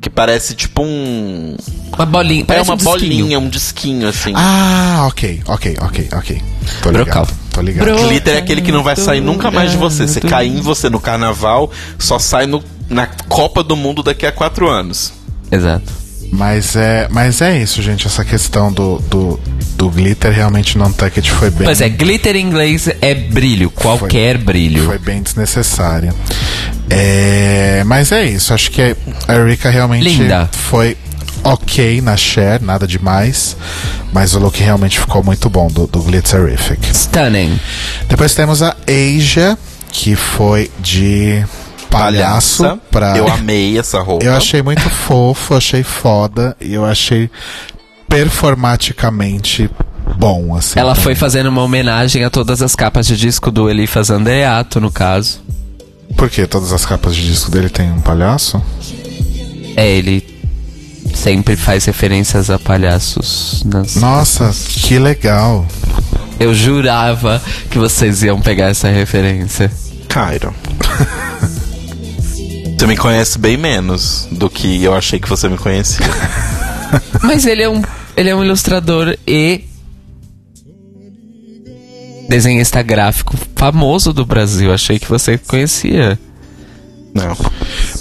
Que 0.00 0.08
parece 0.08 0.54
tipo 0.54 0.82
um. 0.82 1.56
Uma 1.96 2.06
bolinha. 2.06 2.42
É 2.42 2.44
parece 2.44 2.68
uma 2.70 2.74
um 2.74 2.76
disquinho. 2.76 2.98
bolinha, 3.00 3.38
um 3.40 3.48
disquinho 3.48 4.08
assim. 4.08 4.32
Ah, 4.34 5.06
ok, 5.08 5.42
ok, 5.46 5.76
ok, 5.80 6.08
ok. 6.12 6.42
Tô 6.82 6.90
ligado. 6.90 7.04
Brocal. 7.04 7.28
Tô 7.52 7.60
ligado. 7.60 7.84
Bro- 7.84 8.08
Glitter 8.08 8.34
é 8.34 8.38
aquele 8.38 8.60
que 8.60 8.70
não 8.70 8.82
vai 8.84 8.94
sair 8.94 9.20
nunca 9.20 9.50
mais 9.50 9.72
de 9.72 9.76
você. 9.76 10.06
Você 10.06 10.20
cair 10.20 10.50
em 10.56 10.60
você 10.60 10.88
no 10.88 11.00
carnaval, 11.00 11.72
só 11.98 12.18
sai 12.18 12.46
no, 12.46 12.62
na 12.88 13.06
Copa 13.06 13.64
do 13.64 13.74
Mundo 13.74 14.02
daqui 14.02 14.24
a 14.24 14.30
quatro 14.30 14.68
anos. 14.68 15.12
Exato. 15.50 15.92
Mas 16.30 16.76
é, 16.76 17.08
mas 17.10 17.40
é 17.40 17.58
isso, 17.58 17.82
gente. 17.82 18.06
Essa 18.06 18.24
questão 18.24 18.72
do, 18.72 18.98
do, 19.10 19.40
do 19.76 19.90
glitter 19.90 20.30
realmente 20.32 20.76
no 20.76 20.86
Untucked 20.86 21.30
foi 21.30 21.50
bem. 21.50 21.64
Pois 21.64 21.80
é, 21.80 21.88
glitter 21.88 22.36
em 22.36 22.46
inglês 22.46 22.88
é 23.00 23.14
brilho, 23.14 23.70
qualquer 23.70 24.38
brilho. 24.38 24.84
Foi 24.84 24.98
bem 24.98 25.22
desnecessária. 25.22 26.14
É, 26.90 27.82
mas 27.86 28.12
é 28.12 28.24
isso. 28.24 28.52
Acho 28.52 28.70
que 28.70 28.96
a 29.26 29.34
Erika 29.34 29.70
realmente 29.70 30.04
Linda. 30.04 30.48
foi 30.52 30.96
ok 31.44 32.00
na 32.00 32.16
share, 32.16 32.62
nada 32.62 32.86
demais. 32.86 33.56
Mas 34.12 34.34
o 34.34 34.38
look 34.38 34.58
realmente 34.60 34.98
ficou 34.98 35.22
muito 35.22 35.48
bom 35.48 35.68
do, 35.68 35.86
do 35.86 36.02
Glitzerific. 36.02 36.80
Stunning. 36.92 37.58
Depois 38.08 38.34
temos 38.34 38.62
a 38.62 38.76
Asia, 38.86 39.56
que 39.92 40.16
foi 40.16 40.70
de 40.80 41.44
palhaço 41.90 42.78
pra. 42.90 43.16
Eu 43.16 43.28
amei 43.28 43.78
essa 43.78 44.00
roupa. 44.00 44.24
Eu 44.24 44.34
achei 44.34 44.62
muito 44.62 44.88
fofo, 44.88 45.54
achei 45.54 45.82
foda 45.82 46.56
e 46.60 46.74
eu 46.74 46.84
achei 46.84 47.30
performaticamente 48.08 49.70
bom, 50.16 50.56
assim. 50.56 50.78
Ela 50.78 50.94
foi 50.94 51.14
fazendo 51.14 51.48
uma 51.48 51.62
homenagem 51.62 52.24
a 52.24 52.30
todas 52.30 52.62
as 52.62 52.74
capas 52.74 53.06
de 53.06 53.16
disco 53.16 53.50
do 53.50 53.68
Elifas 53.68 54.10
Andreato, 54.10 54.80
no 54.80 54.90
caso. 54.90 55.40
Por 56.16 56.30
quê? 56.30 56.46
Todas 56.46 56.72
as 56.72 56.86
capas 56.86 57.14
de 57.14 57.26
disco 57.26 57.50
dele 57.50 57.68
tem 57.68 57.90
um 57.92 58.00
palhaço? 58.00 58.62
É, 59.76 59.88
ele 59.88 60.24
sempre 61.14 61.56
faz 61.56 61.84
referências 61.84 62.50
a 62.50 62.58
palhaços. 62.58 63.62
Nas... 63.64 63.96
Nossa, 63.96 64.50
que 64.80 64.98
legal. 64.98 65.66
Eu 66.40 66.54
jurava 66.54 67.42
que 67.70 67.78
vocês 67.78 68.22
iam 68.22 68.40
pegar 68.40 68.66
essa 68.70 68.88
referência. 68.88 69.70
Cairo. 70.08 70.54
Você 72.78 72.86
me 72.86 72.96
conhece 72.96 73.40
bem 73.40 73.56
menos 73.56 74.28
do 74.30 74.48
que 74.48 74.84
eu 74.84 74.94
achei 74.94 75.18
que 75.18 75.28
você 75.28 75.48
me 75.48 75.58
conhecia. 75.58 76.06
Mas 77.24 77.44
ele 77.44 77.60
é 77.60 77.68
um, 77.68 77.82
ele 78.16 78.28
é 78.30 78.36
um 78.36 78.44
ilustrador 78.44 79.18
e 79.26 79.64
desenhista 82.28 82.80
gráfico 82.80 83.36
famoso 83.56 84.12
do 84.12 84.24
Brasil. 84.24 84.72
Achei 84.72 84.96
que 84.96 85.08
você 85.08 85.36
conhecia. 85.36 86.16
Não. 87.12 87.36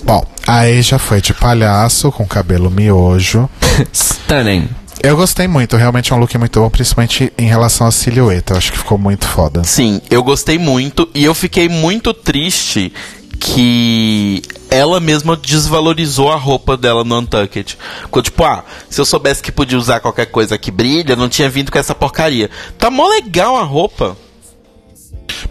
Bom, 0.04 0.24
a 0.46 0.60
Asia 0.60 1.00
foi 1.00 1.22
de 1.22 1.34
palhaço, 1.34 2.12
com 2.12 2.28
cabelo 2.28 2.70
miojo. 2.70 3.50
Stunning. 3.92 4.70
Eu 5.04 5.16
gostei 5.16 5.48
muito, 5.48 5.78
realmente 5.78 6.12
é 6.12 6.16
um 6.16 6.20
look 6.20 6.36
muito 6.38 6.60
bom, 6.60 6.70
principalmente 6.70 7.32
em 7.38 7.48
relação 7.48 7.88
à 7.88 7.92
silhueta. 7.92 8.54
Eu 8.54 8.58
acho 8.58 8.72
que 8.72 8.78
ficou 8.78 8.98
muito 8.98 9.28
foda. 9.28 9.64
Sim, 9.64 10.02
eu 10.10 10.24
gostei 10.24 10.58
muito 10.58 11.08
e 11.14 11.24
eu 11.24 11.34
fiquei 11.34 11.70
muito 11.70 12.14
triste 12.14 12.92
que 13.40 14.42
ela 14.70 15.00
mesma 15.00 15.36
desvalorizou 15.38 16.32
a 16.32 16.36
roupa 16.36 16.76
dela 16.76 17.04
no 17.04 17.20
Untucked. 17.20 17.78
Ficou 18.02 18.22
tipo, 18.22 18.44
ah, 18.44 18.64
se 18.90 19.00
eu 19.00 19.06
soubesse 19.06 19.42
que 19.42 19.52
podia 19.52 19.78
usar 19.78 20.00
qualquer 20.00 20.26
coisa 20.28 20.58
que 20.58 20.72
brilha, 20.72 21.16
não 21.16 21.30
tinha 21.30 21.50
vindo 21.50 21.72
com 21.72 21.80
essa 21.80 21.96
porcaria. 21.96 22.50
Tá 22.78 22.90
mó 22.90 23.08
legal 23.08 23.58
a 23.58 23.64
roupa. 23.64 24.18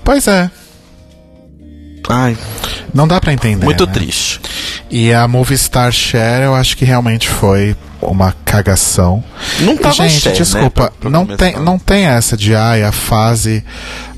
Pois 0.04 0.26
é, 0.26 0.50
Ai, 2.08 2.36
não 2.94 3.06
dá 3.08 3.20
pra 3.20 3.32
entender. 3.32 3.64
muito 3.64 3.86
né? 3.86 3.92
triste. 3.92 4.40
E 4.90 5.12
a 5.12 5.26
Movie 5.28 5.58
Star 5.58 5.90
Share, 5.92 6.44
eu 6.44 6.54
acho 6.54 6.76
que 6.76 6.84
realmente 6.84 7.28
foi 7.28 7.76
uma 8.00 8.34
cagação. 8.44 9.22
Não 9.60 9.74
E, 9.74 9.78
tava 9.78 9.94
Gente, 9.94 10.20
Cher, 10.20 10.32
né, 10.32 10.38
desculpa, 10.38 10.70
pra- 10.70 10.90
pra 11.00 11.10
não, 11.10 11.24
começar. 11.26 11.44
tem, 11.44 11.60
não 11.62 11.78
tem 11.78 12.04
essa 12.06 12.36
de 12.36 12.54
ai, 12.54 12.82
a 12.82 12.92
fase 12.92 13.64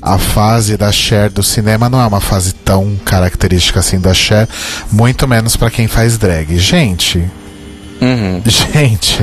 a 0.01 0.17
fase 0.17 0.77
da 0.77 0.91
Cher 0.91 1.29
do 1.29 1.41
cinema 1.43 1.89
não 1.89 1.99
é 1.99 2.05
uma 2.05 2.21
fase 2.21 2.53
tão 2.53 2.95
característica 3.03 3.79
assim 3.79 3.99
da 3.99 4.13
Cher, 4.13 4.47
muito 4.91 5.27
menos 5.27 5.55
pra 5.55 5.69
quem 5.71 5.87
faz 5.87 6.17
drag. 6.17 6.57
Gente, 6.59 7.23
Uhum. 8.01 8.41
gente, 8.45 9.17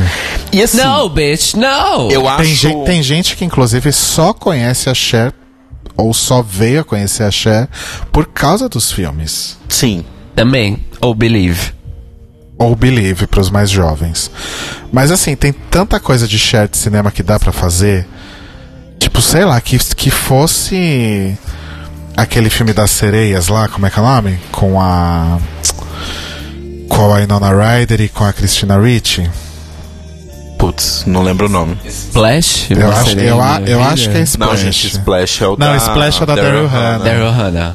E 0.53 0.63
assim, 0.63 0.77
No, 0.83 1.09
bitch, 1.09 1.55
no! 1.55 2.11
eu 2.11 2.29
acho. 2.29 2.43
tem, 2.43 2.55
gen- 2.55 2.85
tem 2.85 3.03
gente 3.03 3.37
que 3.37 3.45
inclusive 3.45 3.91
só 3.93 4.33
conhece 4.35 4.91
a 4.91 4.95
Cher 4.95 5.33
ou 5.97 6.13
só 6.15 6.43
veio 6.43 6.81
a 6.81 6.85
conhecer 6.85 7.23
a 7.25 7.31
Cher 7.31 7.69
por 8.13 8.27
causa 8.27 8.69
dos 8.69 8.91
filmes. 8.93 9.57
Sim. 9.69 10.05
Também. 10.35 10.85
Ou 11.01 11.15
Believe. 11.15 11.73
ou 12.59 12.75
Believe 12.77 13.27
para 13.27 13.41
os 13.41 13.51
mais 13.51 13.71
jovens. 13.71 14.31
Mas 14.93 15.11
assim, 15.11 15.35
tem 15.37 15.53
tanta 15.53 15.99
coisa 16.01 16.27
de 16.27 16.39
share 16.39 16.69
de 16.69 16.77
cinema 16.77 17.11
que 17.11 17.23
dá 17.23 17.39
pra 17.39 17.53
fazer. 17.53 18.07
Tipo, 18.99 19.21
sei 19.21 19.45
lá, 19.45 19.61
que, 19.61 19.79
que 19.95 20.11
fosse 20.11 21.37
aquele 22.17 22.49
filme 22.49 22.73
das 22.73 22.91
sereias 22.91 23.49
lá, 23.49 23.69
como 23.69 23.87
é 23.87 23.91
que 23.91 23.99
é 23.99 24.03
o 24.03 24.07
nome? 24.07 24.39
Com 24.51 24.81
a. 24.81 25.39
Com 26.89 27.13
a 27.13 27.17
Winona 27.17 27.51
Ryder 27.51 28.01
e 28.01 28.09
com 28.09 28.25
a 28.25 28.33
Christina 28.33 28.79
Ricci. 28.81 29.29
Putz, 30.59 31.05
não 31.07 31.23
lembro 31.23 31.47
o 31.47 31.49
nome. 31.49 31.77
Splash? 31.85 32.71
Eu, 32.71 32.91
acho, 32.91 33.19
eu, 33.19 33.41
a- 33.43 33.61
eu 33.67 33.83
acho 33.85 34.11
que 34.11 34.17
é 34.17 34.23
Splash. 34.23 34.51
Não, 34.51 34.57
gente, 34.57 34.87
Splash 34.87 35.43
é 35.43 35.47
o 35.47 35.51
Não, 35.51 35.67
da... 35.73 35.77
Splash 35.77 36.23
é 36.23 36.27
da 36.27 36.35
Daryl 36.35 36.67
Hannah. 36.67 37.05
Daryl 37.05 37.31
Hannah. 37.31 37.75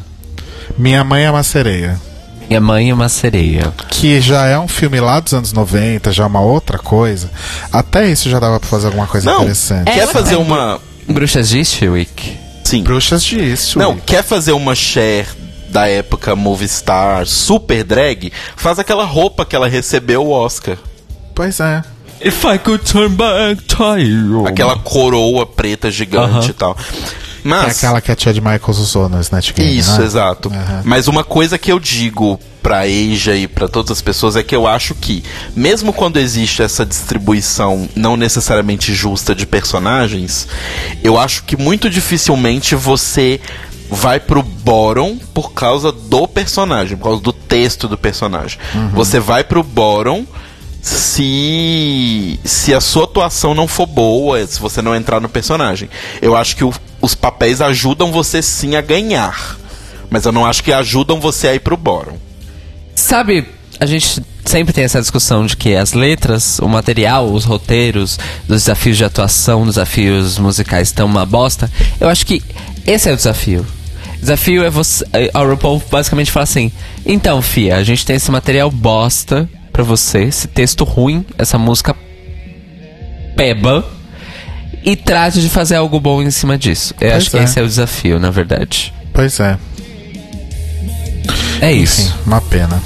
Minha 0.78 1.04
mãe 1.04 1.24
é 1.26 1.32
uma 1.32 1.44
sereia. 1.44 2.00
Minha 2.48 2.60
mãe 2.60 2.90
é 2.90 2.94
uma 2.94 3.08
sereia. 3.08 3.72
que 3.90 4.20
já 4.20 4.46
é 4.48 4.58
um 4.60 4.68
filme 4.68 5.00
lá 5.00 5.20
dos 5.20 5.34
anos 5.34 5.54
90, 5.54 6.12
já 6.12 6.24
é 6.24 6.28
uma 6.28 6.42
outra 6.42 6.78
coisa. 6.80 7.30
Até 7.72 8.10
isso 8.10 8.30
já 8.30 8.40
dava 8.40 8.60
pra 8.60 8.68
fazer 8.68 8.88
alguma 8.88 9.08
coisa 9.08 9.30
Não, 9.32 9.42
interessante. 9.44 9.92
quer 9.92 10.08
fazer 10.08 10.36
uma. 10.36 10.80
Bruxas 11.08 11.50
de 11.50 11.60
Eastwick. 11.60 12.38
Sim. 12.64 12.84
Bruxas 12.84 13.24
de 13.24 13.38
isso. 13.40 13.78
Não, 13.80 13.96
quer 13.98 14.24
fazer 14.24 14.52
uma 14.54 14.74
Cher 14.76 15.28
da 15.70 15.88
época 15.88 16.36
Movistar 16.36 17.26
super 17.26 17.84
drag? 17.84 18.32
Faz 18.56 18.80
aquela 18.80 19.06
roupa 19.06 19.46
que 19.46 19.56
ela 19.56 19.68
recebeu 19.70 20.26
o 20.26 20.32
Oscar. 20.32 20.78
Pois 21.34 21.60
é. 21.60 21.82
If 22.24 22.44
I 22.46 22.58
could 22.60 22.84
turn 22.84 23.16
back 23.16 23.62
time. 23.64 24.48
Aquela 24.48 24.78
coroa 24.78 25.46
preta 25.46 25.90
gigante 25.90 26.36
Aham. 26.38 26.46
e 26.50 26.54
tal. 26.54 26.78
É 27.44 27.48
Mas. 27.48 27.78
aquela 27.78 28.00
que 28.00 28.12
a 28.12 28.16
Chad 28.18 28.38
Michaels 28.38 28.78
usou 28.78 29.10
no 29.10 29.20
Snatch 29.20 29.54
Game, 29.54 29.76
Isso, 29.78 29.98
né? 30.00 30.06
exato. 30.06 30.52
Mas 30.86 31.08
uma 31.08 31.24
coisa 31.24 31.58
que 31.58 31.72
eu 31.72 31.80
digo 31.80 32.40
pra 32.62 32.82
Asia 32.82 33.36
e 33.36 33.48
pra 33.48 33.68
todas 33.68 33.90
as 33.92 34.02
pessoas 34.02 34.36
é 34.36 34.44
que 34.44 34.56
eu 34.56 34.68
acho 34.68 34.94
que, 34.94 35.24
mesmo 35.56 35.92
quando 35.92 36.18
existe 36.18 36.62
essa 36.62 36.86
distribuição 36.86 37.90
não 37.96 38.16
necessariamente 38.16 38.94
justa 38.94 39.34
de 39.34 39.48
personagens, 39.48 40.48
eu 41.04 41.18
acho 41.20 41.44
que 41.46 41.58
muito 41.58 41.90
dificilmente 41.90 42.76
você 42.76 43.42
vai 43.90 44.20
pro 44.20 44.44
bottom 44.44 45.18
por 45.34 45.52
causa 45.54 45.92
do 45.92 46.28
personagem, 46.28 46.96
por 46.96 47.06
causa 47.06 47.22
do 47.24 47.34
texto 47.34 47.88
do 47.88 47.98
personagem. 47.98 48.60
Você 48.94 49.20
vai 49.20 49.44
pro 49.44 49.64
bottom 49.64 50.24
se 50.82 52.40
se 52.44 52.74
a 52.74 52.82
sua 52.82 53.04
atuação 53.04 53.54
não 53.54 53.68
for 53.68 53.86
boa, 53.86 54.46
se 54.46 54.60
você 54.60 54.82
não 54.82 54.96
entrar 54.96 55.20
no 55.20 55.30
personagem. 55.30 55.90
Eu 56.22 56.36
acho 56.36 56.56
que 56.56 56.64
o- 56.64 56.74
os 57.02 57.16
papéis 57.16 57.62
ajudam 57.62 58.12
você 58.12 58.42
sim 58.42 58.76
a 58.76 58.82
ganhar, 58.82 59.58
mas 60.10 60.26
eu 60.26 60.32
não 60.32 60.46
acho 60.46 60.64
que 60.64 60.72
ajudam 60.74 61.20
você 61.20 61.48
a 61.50 61.56
ir 61.56 61.60
pro 61.60 61.78
bottom. 61.78 62.18
Sabe, 62.96 63.46
a 63.80 63.86
gente 63.86 64.22
sempre 64.46 64.74
tem 64.74 64.84
essa 64.84 65.00
discussão 65.00 65.46
de 65.46 65.56
que 65.56 65.76
as 65.76 65.94
letras, 65.94 66.60
o 66.60 66.68
material, 66.68 67.32
os 67.32 67.46
roteiros, 67.46 68.18
dos 68.48 68.64
desafios 68.64 68.98
de 68.98 69.06
atuação, 69.06 69.66
dos 69.66 69.76
desafios 69.76 70.38
musicais 70.38 70.88
estão 70.90 71.06
uma 71.06 71.26
bosta. 71.26 71.72
Eu 72.00 72.10
acho 72.10 72.26
que 72.26 72.42
esse 72.86 73.10
é 73.10 73.14
o 73.14 73.16
desafio. 73.16 73.66
O 74.18 74.20
desafio 74.22 74.64
é 74.64 74.70
você. 74.70 75.06
A 75.34 75.40
RuPaul 75.40 75.82
basicamente 75.90 76.32
fala 76.32 76.44
assim: 76.44 76.72
então, 77.06 77.42
Fia, 77.42 77.78
a 77.78 77.84
gente 77.84 78.06
tem 78.06 78.16
esse 78.18 78.30
material 78.30 78.70
bosta 78.70 79.50
pra 79.72 79.84
você, 79.84 80.24
esse 80.24 80.48
texto 80.48 80.84
ruim, 80.84 81.26
essa 81.38 81.58
música 81.58 81.96
peba. 83.36 83.86
E 84.84 84.96
trate 84.96 85.40
de 85.40 85.48
fazer 85.50 85.76
algo 85.76 86.00
bom 86.00 86.24
em 86.24 86.32
cima 86.32 86.58
disso. 86.58 86.96
Eu 87.00 87.12
Pois 87.12 87.14
acho 87.22 87.30
que 87.30 87.38
é. 87.38 87.44
esse 87.44 87.60
é 87.60 87.62
o 87.62 87.68
desafio, 87.68 88.20
na 88.20 88.32
verdade. 88.32 88.92
Pois 89.14 89.40
é. 89.40 89.56
É 91.62 91.72
isso. 91.72 92.02
Enfim, 92.02 92.14
uma 92.26 92.42
pena. 92.42 92.82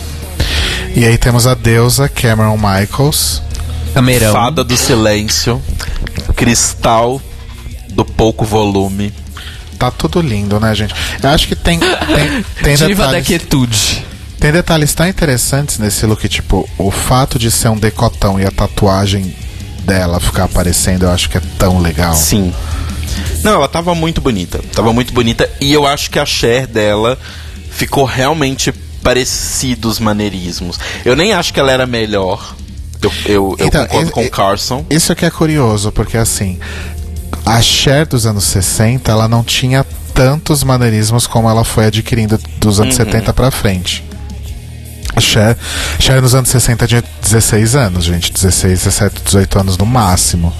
E 0.93 1.05
aí 1.05 1.17
temos 1.17 1.47
a 1.47 1.53
deusa 1.53 2.09
Cameron 2.09 2.57
Michaels. 2.57 3.41
Cameirão. 3.93 4.33
Fada 4.33 4.61
do 4.61 4.75
silêncio, 4.75 5.61
cristal 6.35 7.21
do 7.91 8.03
pouco 8.03 8.43
volume. 8.43 9.13
Tá 9.79 9.89
tudo 9.89 10.21
lindo, 10.21 10.59
né, 10.59 10.75
gente? 10.75 10.93
Eu 11.23 11.29
acho 11.29 11.47
que 11.47 11.55
tem, 11.55 11.79
tem, 11.79 12.45
tem 12.61 12.75
Diva 12.87 13.03
da 13.03 13.11
detalhes, 13.19 13.27
quietude. 13.27 14.05
Tem 14.45 14.51
detalhes 14.51 14.93
tão 14.93 15.07
interessantes 15.07 15.79
nesse 15.79 16.05
look, 16.05 16.29
tipo, 16.29 16.69
o 16.77 16.91
fato 16.91 17.39
de 17.39 17.49
ser 17.49 17.69
um 17.69 17.75
decotão 17.75 18.39
e 18.39 18.45
a 18.45 18.51
tatuagem 18.51 19.35
dela 19.83 20.19
ficar 20.19 20.43
aparecendo, 20.43 21.01
eu 21.01 21.09
acho 21.09 21.31
que 21.31 21.39
é 21.39 21.41
tão 21.57 21.81
legal. 21.81 22.13
Sim. 22.13 22.53
Não, 23.43 23.53
ela 23.53 23.67
tava 23.67 23.95
muito 23.95 24.21
bonita. 24.21 24.61
Tava 24.71 24.93
muito 24.93 25.11
bonita. 25.11 25.49
E 25.59 25.73
eu 25.73 25.87
acho 25.87 26.11
que 26.11 26.19
a 26.19 26.25
Cher 26.27 26.67
dela 26.67 27.17
ficou 27.71 28.05
realmente 28.05 28.71
parecido 29.01 29.89
os 29.89 29.97
maneirismos. 29.97 30.79
Eu 31.03 31.15
nem 31.15 31.33
acho 31.33 31.51
que 31.51 31.59
ela 31.59 31.71
era 31.71 31.87
melhor. 31.87 32.55
Eu, 33.01 33.11
eu, 33.25 33.55
eu 33.57 33.65
Então, 33.65 33.87
concordo 33.87 34.09
e- 34.09 34.11
com 34.11 34.25
o 34.25 34.29
Carson. 34.29 34.85
Isso 34.91 35.15
que 35.15 35.25
é 35.25 35.31
curioso, 35.31 35.91
porque 35.91 36.17
assim, 36.17 36.59
a 37.43 37.59
Cher 37.63 38.05
dos 38.05 38.27
anos 38.27 38.43
60, 38.43 39.11
ela 39.11 39.27
não 39.27 39.43
tinha 39.43 39.83
tantos 40.13 40.63
maneirismos 40.63 41.25
como 41.25 41.49
ela 41.49 41.63
foi 41.63 41.85
adquirindo 41.87 42.39
dos 42.59 42.79
anos 42.79 42.93
70 42.93 43.33
pra 43.33 43.49
frente. 43.49 44.03
A 45.15 45.21
Cher, 45.21 45.57
Cher 45.99 46.21
nos 46.21 46.35
anos 46.35 46.49
60 46.49 46.87
tinha 46.87 47.03
16 47.21 47.75
anos, 47.75 48.03
gente. 48.03 48.33
16, 48.33 48.79
17, 48.83 49.21
18 49.23 49.59
anos 49.59 49.77
no 49.77 49.85
máximo. 49.85 50.53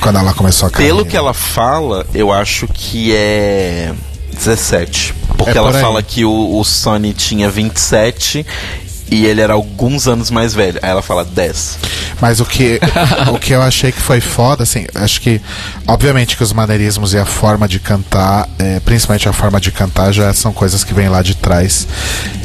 Quando 0.00 0.18
ela 0.18 0.32
começou 0.34 0.66
a 0.68 0.70
carreira. 0.70 0.94
Pelo 0.94 1.06
que 1.06 1.16
ela 1.16 1.32
fala, 1.32 2.04
eu 2.12 2.32
acho 2.32 2.66
que 2.66 3.14
é 3.14 3.92
17. 4.32 5.14
Porque 5.36 5.50
É 5.50 5.56
ela 5.56 5.68
por 5.70 5.76
aí. 5.76 5.82
fala 5.82 6.02
que 6.02 6.24
o, 6.24 6.58
o 6.58 6.64
Sonny 6.64 7.12
tinha 7.12 7.48
27 7.48 8.44
e 9.12 9.26
ele 9.26 9.42
era 9.42 9.52
alguns 9.52 10.08
anos 10.08 10.30
mais 10.30 10.54
velho. 10.54 10.78
Aí 10.82 10.88
ela 10.88 11.02
fala 11.02 11.22
10. 11.22 11.78
Mas 12.18 12.40
o 12.40 12.46
que, 12.46 12.80
o 13.30 13.38
que 13.38 13.52
eu 13.52 13.60
achei 13.60 13.92
que 13.92 14.00
foi 14.00 14.22
foda, 14.22 14.62
assim, 14.62 14.86
acho 14.94 15.20
que, 15.20 15.38
obviamente 15.86 16.34
que 16.34 16.42
os 16.42 16.50
maneirismos 16.50 17.12
e 17.12 17.18
a 17.18 17.26
forma 17.26 17.68
de 17.68 17.78
cantar, 17.78 18.48
é, 18.58 18.80
principalmente 18.80 19.28
a 19.28 19.32
forma 19.34 19.60
de 19.60 19.70
cantar, 19.70 20.12
já 20.12 20.32
são 20.32 20.50
coisas 20.50 20.82
que 20.82 20.94
vêm 20.94 21.10
lá 21.10 21.20
de 21.20 21.34
trás. 21.34 21.86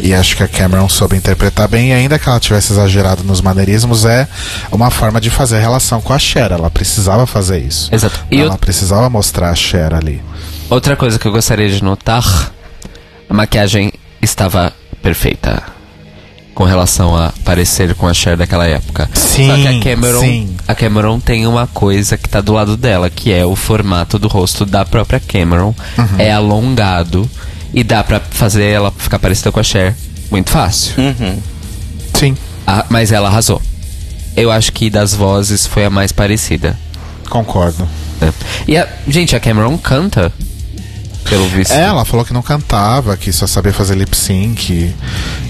E 0.01 0.13
acho 0.13 0.35
que 0.35 0.43
a 0.43 0.47
Cameron 0.47 0.89
soube 0.89 1.15
interpretar 1.15 1.69
bem, 1.69 1.91
e 1.91 1.93
ainda 1.93 2.19
que 2.19 2.27
ela 2.27 2.37
tivesse 2.39 2.73
exagerado 2.73 3.23
nos 3.23 3.39
maneirismos, 3.39 4.03
é 4.03 4.27
uma 4.69 4.91
forma 4.91 5.21
de 5.21 5.29
fazer 5.29 5.59
relação 5.61 6.01
com 6.01 6.11
a 6.11 6.19
Cher. 6.19 6.51
Ela 6.51 6.69
precisava 6.69 7.25
fazer 7.25 7.59
isso. 7.59 7.87
Exato. 7.95 8.25
E 8.29 8.41
ela 8.41 8.55
eu- 8.55 8.57
precisava 8.57 9.09
mostrar 9.09 9.51
a 9.51 9.55
Cher 9.55 9.93
ali. 9.93 10.21
Outra 10.69 10.97
coisa 10.97 11.17
que 11.17 11.25
eu 11.25 11.31
gostaria 11.31 11.69
de 11.69 11.81
notar: 11.81 12.51
a 13.29 13.33
maquiagem 13.33 13.93
estava 14.21 14.73
perfeita 15.01 15.76
com 16.57 16.63
relação 16.63 17.15
a 17.15 17.31
parecer 17.45 17.93
com 17.93 18.07
a 18.07 18.13
Cher 18.15 18.35
daquela 18.35 18.65
época. 18.65 19.07
Sim, 19.13 19.45
Só 19.47 19.55
que 19.57 19.67
a 19.67 19.79
Cameron, 19.79 20.19
sim. 20.21 20.55
a 20.67 20.73
Cameron 20.73 21.19
tem 21.19 21.45
uma 21.45 21.67
coisa 21.67 22.17
que 22.17 22.27
tá 22.27 22.41
do 22.41 22.51
lado 22.51 22.75
dela, 22.75 23.11
que 23.11 23.31
é 23.31 23.45
o 23.45 23.55
formato 23.55 24.17
do 24.17 24.27
rosto 24.27 24.65
da 24.65 24.83
própria 24.83 25.19
Cameron. 25.19 25.75
Uhum. 25.95 26.05
É 26.17 26.31
alongado 26.31 27.29
e 27.71 27.83
dá 27.83 28.03
pra 28.03 28.19
fazer 28.19 28.63
ela 28.63 28.89
ficar 28.89 29.19
parecida 29.19 29.51
com 29.51 29.59
a 29.59 29.63
Cher 29.63 29.95
muito 30.31 30.49
fácil. 30.49 30.95
Uhum. 30.97 31.37
Sim, 32.15 32.35
Ah, 32.65 32.83
mas 32.89 33.11
ela 33.11 33.27
arrasou. 33.27 33.61
Eu 34.35 34.51
acho 34.51 34.71
que 34.73 34.89
das 34.89 35.13
vozes 35.13 35.67
foi 35.67 35.85
a 35.85 35.91
mais 35.91 36.11
parecida. 36.11 36.75
concordo. 37.29 37.87
né? 38.19 38.33
E 38.67 38.75
a, 38.75 38.87
gente, 39.07 39.35
a 39.35 39.39
Cameron 39.39 39.77
canta, 39.77 40.33
pelo 41.23 41.47
visto. 41.49 41.71
É, 41.71 41.83
ela 41.83 42.05
falou 42.05 42.25
que 42.25 42.33
não 42.33 42.41
cantava, 42.41 43.15
que 43.17 43.31
só 43.31 43.45
sabia 43.47 43.73
fazer 43.73 43.95
lip 43.95 44.15
sync. 44.15 44.93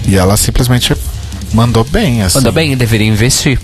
E 0.06 0.16
ela 0.16 0.36
simplesmente 0.36 0.94
mandou 1.52 1.84
bem, 1.84 2.22
assim. 2.22 2.38
Mandou 2.38 2.52
bem, 2.52 2.76
deveria 2.76 3.06
investir. 3.06 3.60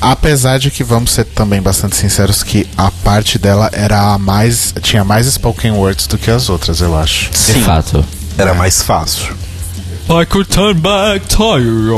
Apesar 0.00 0.58
de 0.58 0.70
que 0.70 0.84
vamos 0.84 1.12
ser 1.12 1.24
também 1.24 1.62
bastante 1.62 1.96
sinceros 1.96 2.42
que 2.42 2.68
a 2.76 2.90
parte 2.90 3.38
dela 3.38 3.70
era 3.72 4.12
a 4.12 4.18
mais. 4.18 4.74
tinha 4.82 5.02
mais 5.04 5.26
spoken 5.26 5.72
words 5.72 6.06
do 6.06 6.18
que 6.18 6.30
as 6.30 6.50
outras, 6.50 6.80
eu 6.80 6.96
acho. 6.96 7.30
De 7.30 7.38
Sim. 7.38 7.62
fato. 7.62 8.04
Era 8.36 8.52
mais 8.52 8.82
fácil. 8.82 9.34
I 10.10 10.26
could 10.26 10.48
turn 10.50 10.74
back 10.74 11.26
time. 11.26 11.88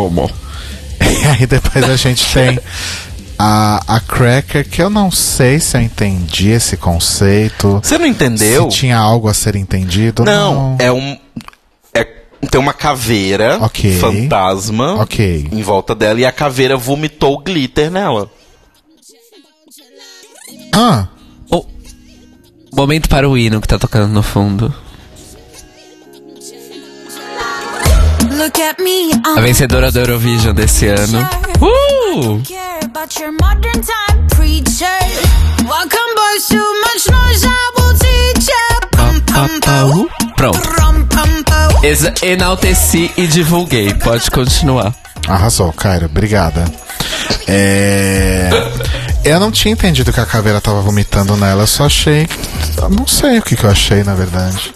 E 1.01 1.27
aí 1.27 1.47
depois 1.47 1.85
a 1.89 1.97
gente 1.97 2.25
tem 2.33 2.59
a, 3.39 3.97
a 3.97 4.01
Cracker, 4.01 4.69
que 4.69 4.81
eu 4.83 4.89
não 4.91 5.11
sei 5.11 5.59
se 5.61 5.77
eu 5.77 5.81
entendi 5.81 6.51
esse 6.51 6.77
conceito. 6.77 7.81
Você 7.83 7.99
não 7.99 8.07
entendeu? 8.07 8.71
Se 8.71 8.79
tinha 8.79 8.97
algo 8.99 9.29
a 9.29 9.35
ser 9.35 9.57
entendido. 9.57 10.25
Não, 10.25 10.77
é 10.79 10.91
um. 10.91 11.19
É, 11.95 12.05
tem 12.51 12.61
uma 12.61 12.73
caveira 12.73 13.59
Ok. 13.61 13.99
fantasma 13.99 14.95
Ok. 15.03 15.49
em 15.53 15.63
volta 15.63 15.95
dela 15.95 16.21
e 16.21 16.25
a 16.27 16.33
caveira 16.33 16.77
vomitou 16.77 17.39
glitter 17.39 17.91
nela. 17.91 18.31
Ah, 20.75 21.09
Oh, 21.51 21.65
momento 22.75 23.09
para 23.09 23.29
o 23.29 23.37
hino 23.39 23.61
que 23.61 23.69
tá 23.69 23.79
tocando 23.79 24.13
no 24.13 24.23
fundo. 24.23 24.75
A 29.37 29.41
vencedora 29.41 29.91
do 29.91 29.99
Eurovision 29.99 30.55
desse 30.55 30.87
ano. 30.87 31.19
Uh! 31.61 31.86
Pum. 32.17 32.43
Pronto. 40.37 40.59
Enalteci 42.23 43.11
e 43.17 43.27
divulguei. 43.27 43.93
Pode 43.95 44.31
continuar. 44.31 44.95
arrasou, 45.29 45.73
Cairo, 45.73 46.07
obrigada. 46.07 46.65
É. 47.47 48.49
Eu 49.25 49.41
não 49.41 49.51
tinha 49.51 49.73
entendido 49.73 50.13
que 50.13 50.21
a 50.21 50.27
caveira 50.27 50.61
tava 50.61 50.81
vomitando 50.81 51.37
nela, 51.37 51.65
eu 51.65 51.67
só 51.67 51.87
achei. 51.87 52.29
eu 52.79 52.89
Não 52.89 53.07
sei 53.07 53.39
o 53.39 53.43
que, 53.43 53.57
que 53.57 53.65
eu 53.65 53.71
achei, 53.71 54.03
na 54.03 54.15
verdade. 54.15 54.75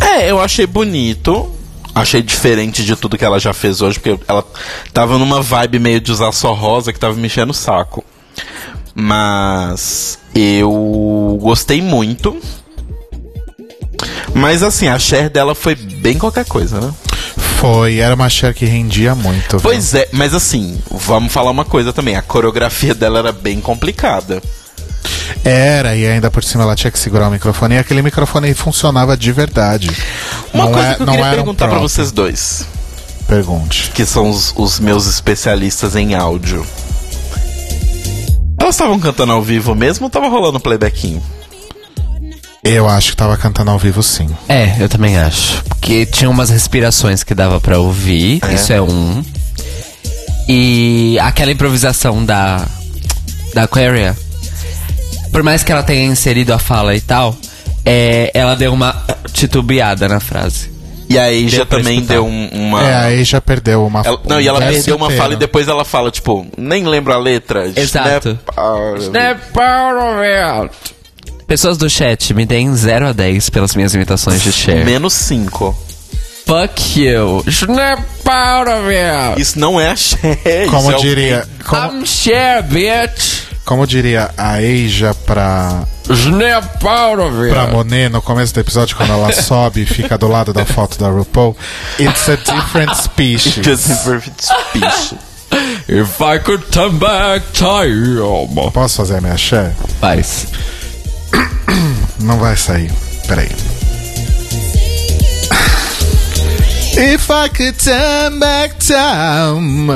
É, 0.00 0.30
eu 0.30 0.40
achei 0.40 0.66
bonito. 0.66 1.61
Achei 1.94 2.22
diferente 2.22 2.84
de 2.84 2.96
tudo 2.96 3.18
que 3.18 3.24
ela 3.24 3.38
já 3.38 3.52
fez 3.52 3.82
hoje, 3.82 4.00
porque 4.00 4.18
ela 4.26 4.44
tava 4.92 5.18
numa 5.18 5.42
vibe 5.42 5.78
meio 5.78 6.00
de 6.00 6.10
usar 6.10 6.32
só 6.32 6.54
rosa 6.54 6.92
que 6.92 6.98
tava 6.98 7.14
me 7.14 7.26
enchendo 7.26 7.50
o 7.50 7.54
saco. 7.54 8.04
Mas 8.94 10.18
eu 10.34 11.38
gostei 11.40 11.82
muito. 11.82 12.36
Mas 14.34 14.62
assim, 14.62 14.88
a 14.88 14.98
share 14.98 15.28
dela 15.28 15.54
foi 15.54 15.74
bem 15.74 16.18
qualquer 16.18 16.46
coisa, 16.46 16.80
né? 16.80 16.92
Foi, 17.62 17.98
era 17.98 18.14
uma 18.14 18.28
Cher 18.28 18.52
que 18.52 18.64
rendia 18.64 19.14
muito. 19.14 19.50
viu? 19.50 19.60
Pois 19.60 19.94
é, 19.94 20.08
mas 20.12 20.34
assim, 20.34 20.80
vamos 20.90 21.32
falar 21.32 21.50
uma 21.50 21.64
coisa 21.64 21.92
também. 21.92 22.16
A 22.16 22.22
coreografia 22.22 22.92
dela 22.92 23.20
era 23.20 23.32
bem 23.32 23.60
complicada. 23.60 24.42
Era, 25.44 25.94
e 25.96 26.06
ainda 26.06 26.30
por 26.30 26.42
cima 26.44 26.62
ela 26.64 26.74
tinha 26.76 26.90
que 26.90 26.98
segurar 26.98 27.28
o 27.28 27.30
microfone. 27.30 27.74
E 27.74 27.78
aquele 27.78 28.02
microfone 28.02 28.48
aí 28.48 28.54
funcionava 28.54 29.16
de 29.16 29.32
verdade. 29.32 29.90
Uma 30.52 30.64
não 30.64 30.72
coisa 30.72 30.88
é, 30.88 30.94
que 30.94 31.02
eu 31.02 31.06
não 31.06 31.14
queria 31.14 31.28
um 31.30 31.34
perguntar 31.34 31.66
pra 31.66 31.76
prop. 31.78 31.82
vocês 31.88 32.12
dois, 32.12 32.66
Pergunte. 33.26 33.90
que 33.94 34.04
são 34.06 34.28
os, 34.28 34.52
os 34.56 34.78
meus 34.80 35.06
especialistas 35.06 35.96
em 35.96 36.14
áudio. 36.14 36.66
Elas 38.60 38.74
estavam 38.74 38.98
cantando 39.00 39.32
ao 39.32 39.42
vivo 39.42 39.74
mesmo 39.74 40.04
ou 40.06 40.10
tava 40.10 40.28
rolando 40.28 40.60
playbackinho? 40.60 41.22
Eu 42.64 42.88
acho 42.88 43.10
que 43.10 43.16
tava 43.16 43.36
cantando 43.36 43.72
ao 43.72 43.78
vivo 43.78 44.02
sim. 44.04 44.28
É, 44.48 44.76
eu 44.78 44.88
também 44.88 45.18
acho. 45.18 45.62
Porque 45.64 46.06
tinha 46.06 46.30
umas 46.30 46.48
respirações 46.48 47.24
que 47.24 47.34
dava 47.34 47.60
pra 47.60 47.78
ouvir, 47.80 48.38
É? 48.44 48.54
isso 48.54 48.72
é 48.72 48.80
um. 48.80 49.24
E 50.48 51.18
aquela 51.20 51.50
improvisação 51.50 52.24
da. 52.24 52.64
da 53.52 53.64
Aquaria, 53.64 54.16
por 55.32 55.42
mais 55.42 55.64
que 55.64 55.72
ela 55.72 55.82
tenha 55.82 56.04
inserido 56.04 56.52
a 56.54 56.58
fala 56.58 56.94
e 56.94 57.00
tal, 57.00 57.34
é, 57.84 58.30
ela 58.34 58.54
deu 58.54 58.72
uma 58.72 59.02
titubeada 59.32 60.06
na 60.08 60.20
frase. 60.20 60.70
E 61.08 61.18
a 61.18 61.66
pra 61.66 61.78
também 61.78 61.96
escutar. 61.96 62.14
deu 62.14 62.24
um- 62.26 62.48
uma. 62.52 62.82
É, 62.88 62.94
aí 62.94 63.24
já 63.24 63.38
perdeu 63.40 63.84
uma 63.84 64.00
Ela- 64.02 64.20
não, 64.26 64.40
e 64.40 64.48
ela 64.48 64.60
um 64.60 64.62
perdeu 64.72 64.96
uma 64.96 65.10
fala 65.10 65.34
e 65.34 65.36
depois 65.36 65.68
ela 65.68 65.84
fala, 65.84 66.10
tipo, 66.10 66.46
nem 66.56 66.84
lembro 66.86 67.12
a 67.12 67.18
letra. 67.18 67.66
Exato. 67.76 68.38
Snap- 68.98 69.40
Pessoas 71.46 71.76
do 71.76 71.90
chat, 71.90 72.32
me 72.32 72.46
deem 72.46 72.74
0 72.74 73.08
a 73.08 73.12
10 73.12 73.50
pelas 73.50 73.74
minhas 73.74 73.92
imitações 73.92 74.40
de 74.42 74.50
Cher. 74.52 74.84
Menos 74.86 75.12
5. 75.12 75.76
Fuck 76.46 76.98
you. 77.00 77.44
Snap 77.46 78.00
out 78.26 78.70
of 78.70 78.88
it. 78.88 79.40
Isso 79.40 79.58
não 79.58 79.78
é 79.78 79.90
a 79.90 79.96
Cher. 79.96 80.38
Como 80.70 80.80
isso 80.88 80.92
é 80.92 80.96
o- 80.96 81.00
diria, 81.00 81.48
como, 81.68 81.98
I'm 82.00 82.06
Cher, 82.06 82.62
bitch. 82.62 83.51
Como 83.64 83.86
diria 83.86 84.30
a 84.36 84.54
Asia 84.54 85.14
pra, 85.26 85.84
Snap 86.10 86.84
out 86.84 87.20
of 87.20 87.42
it. 87.44 87.52
pra 87.52 87.66
Monet 87.68 88.08
no 88.08 88.20
começo 88.20 88.52
do 88.54 88.60
episódio, 88.60 88.96
quando 88.96 89.12
ela 89.12 89.32
sobe 89.32 89.82
e 89.82 89.86
fica 89.86 90.18
do 90.18 90.26
lado 90.28 90.52
da 90.52 90.64
foto 90.64 90.98
da 90.98 91.08
RuPaul, 91.08 91.56
it's 91.98 92.28
a 92.28 92.36
different 92.36 92.94
species. 92.96 93.64
Just 93.64 93.90
a 93.90 93.96
perfect 94.04 94.42
speech. 94.44 95.16
If 95.88 96.20
I 96.22 96.38
could 96.38 96.64
turn 96.70 96.98
back 96.98 97.44
time. 97.52 98.16
Posso 98.72 98.96
fazer 98.96 99.18
a 99.18 99.20
minha 99.20 99.36
Cher? 99.36 99.74
Faz. 100.00 100.46
Não 102.20 102.38
vai 102.38 102.56
sair. 102.56 102.90
Peraí. 103.26 103.50
If 106.96 107.30
I 107.30 107.48
could 107.48 107.76
turn 107.78 108.38
back 108.38 108.76
time, 108.78 109.88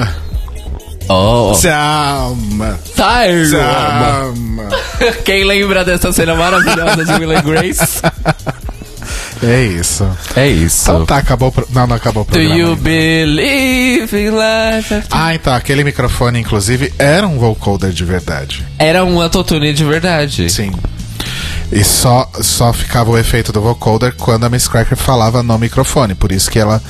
Oh, 1.08 1.52
time, 1.54 2.74
time. 2.94 3.52
Quem 5.24 5.44
lembra 5.44 5.84
dessa 5.84 6.12
cena 6.12 6.34
maravilhosa 6.34 7.04
de 7.04 7.12
Will 7.14 7.36
and 7.36 7.42
Grace? 7.42 8.00
É 9.42 9.62
isso. 9.64 10.08
É 10.34 10.48
isso. 10.48 10.90
Então 10.90 11.04
tá, 11.04 11.18
acabou 11.18 11.52
pro... 11.52 11.68
Não, 11.70 11.86
não 11.86 11.94
acabou 11.96 12.22
o 12.22 12.24
Do 12.26 12.30
programa. 12.32 12.54
you 12.58 12.68
ainda. 12.70 12.80
believe 12.80 14.16
in 14.18 14.30
life? 14.30 14.94
after- 14.94 15.04
Ah, 15.10 15.34
então, 15.34 15.52
aquele 15.54 15.84
microfone, 15.84 16.40
inclusive, 16.40 16.90
era 16.98 17.26
um 17.28 17.38
vocoder 17.38 17.90
de 17.90 18.02
verdade. 18.02 18.66
Era 18.78 19.04
um 19.04 19.20
autotune 19.20 19.74
de 19.74 19.84
verdade. 19.84 20.48
Sim. 20.50 20.72
E 21.72 21.82
só, 21.82 22.30
só 22.40 22.72
ficava 22.72 23.10
o 23.10 23.18
efeito 23.18 23.52
do 23.52 23.60
vocoder 23.60 24.14
quando 24.16 24.44
a 24.44 24.48
Miss 24.48 24.68
Cracker 24.68 24.96
falava 24.96 25.42
no 25.42 25.58
microfone. 25.58 26.14
Por 26.14 26.30
isso 26.30 26.50
que 26.50 26.58
ela 26.58 26.80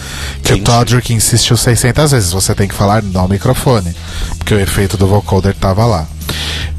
que 0.42 0.52
o 0.52 0.56
Entendi. 0.56 0.70
Todrick 0.70 1.12
insistiu 1.12 1.56
600 1.56 2.12
vezes. 2.12 2.32
Você 2.32 2.54
tem 2.54 2.68
que 2.68 2.74
falar 2.74 3.02
no 3.02 3.26
microfone. 3.28 3.94
Porque 4.38 4.54
o 4.54 4.60
efeito 4.60 4.96
do 4.96 5.06
vocoder 5.06 5.54
tava 5.54 5.86
lá. 5.86 6.06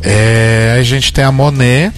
É, 0.01 0.75
a 0.79 0.83
gente 0.83 1.11
tem 1.11 1.23
a 1.23 1.31
Monet, 1.31 1.91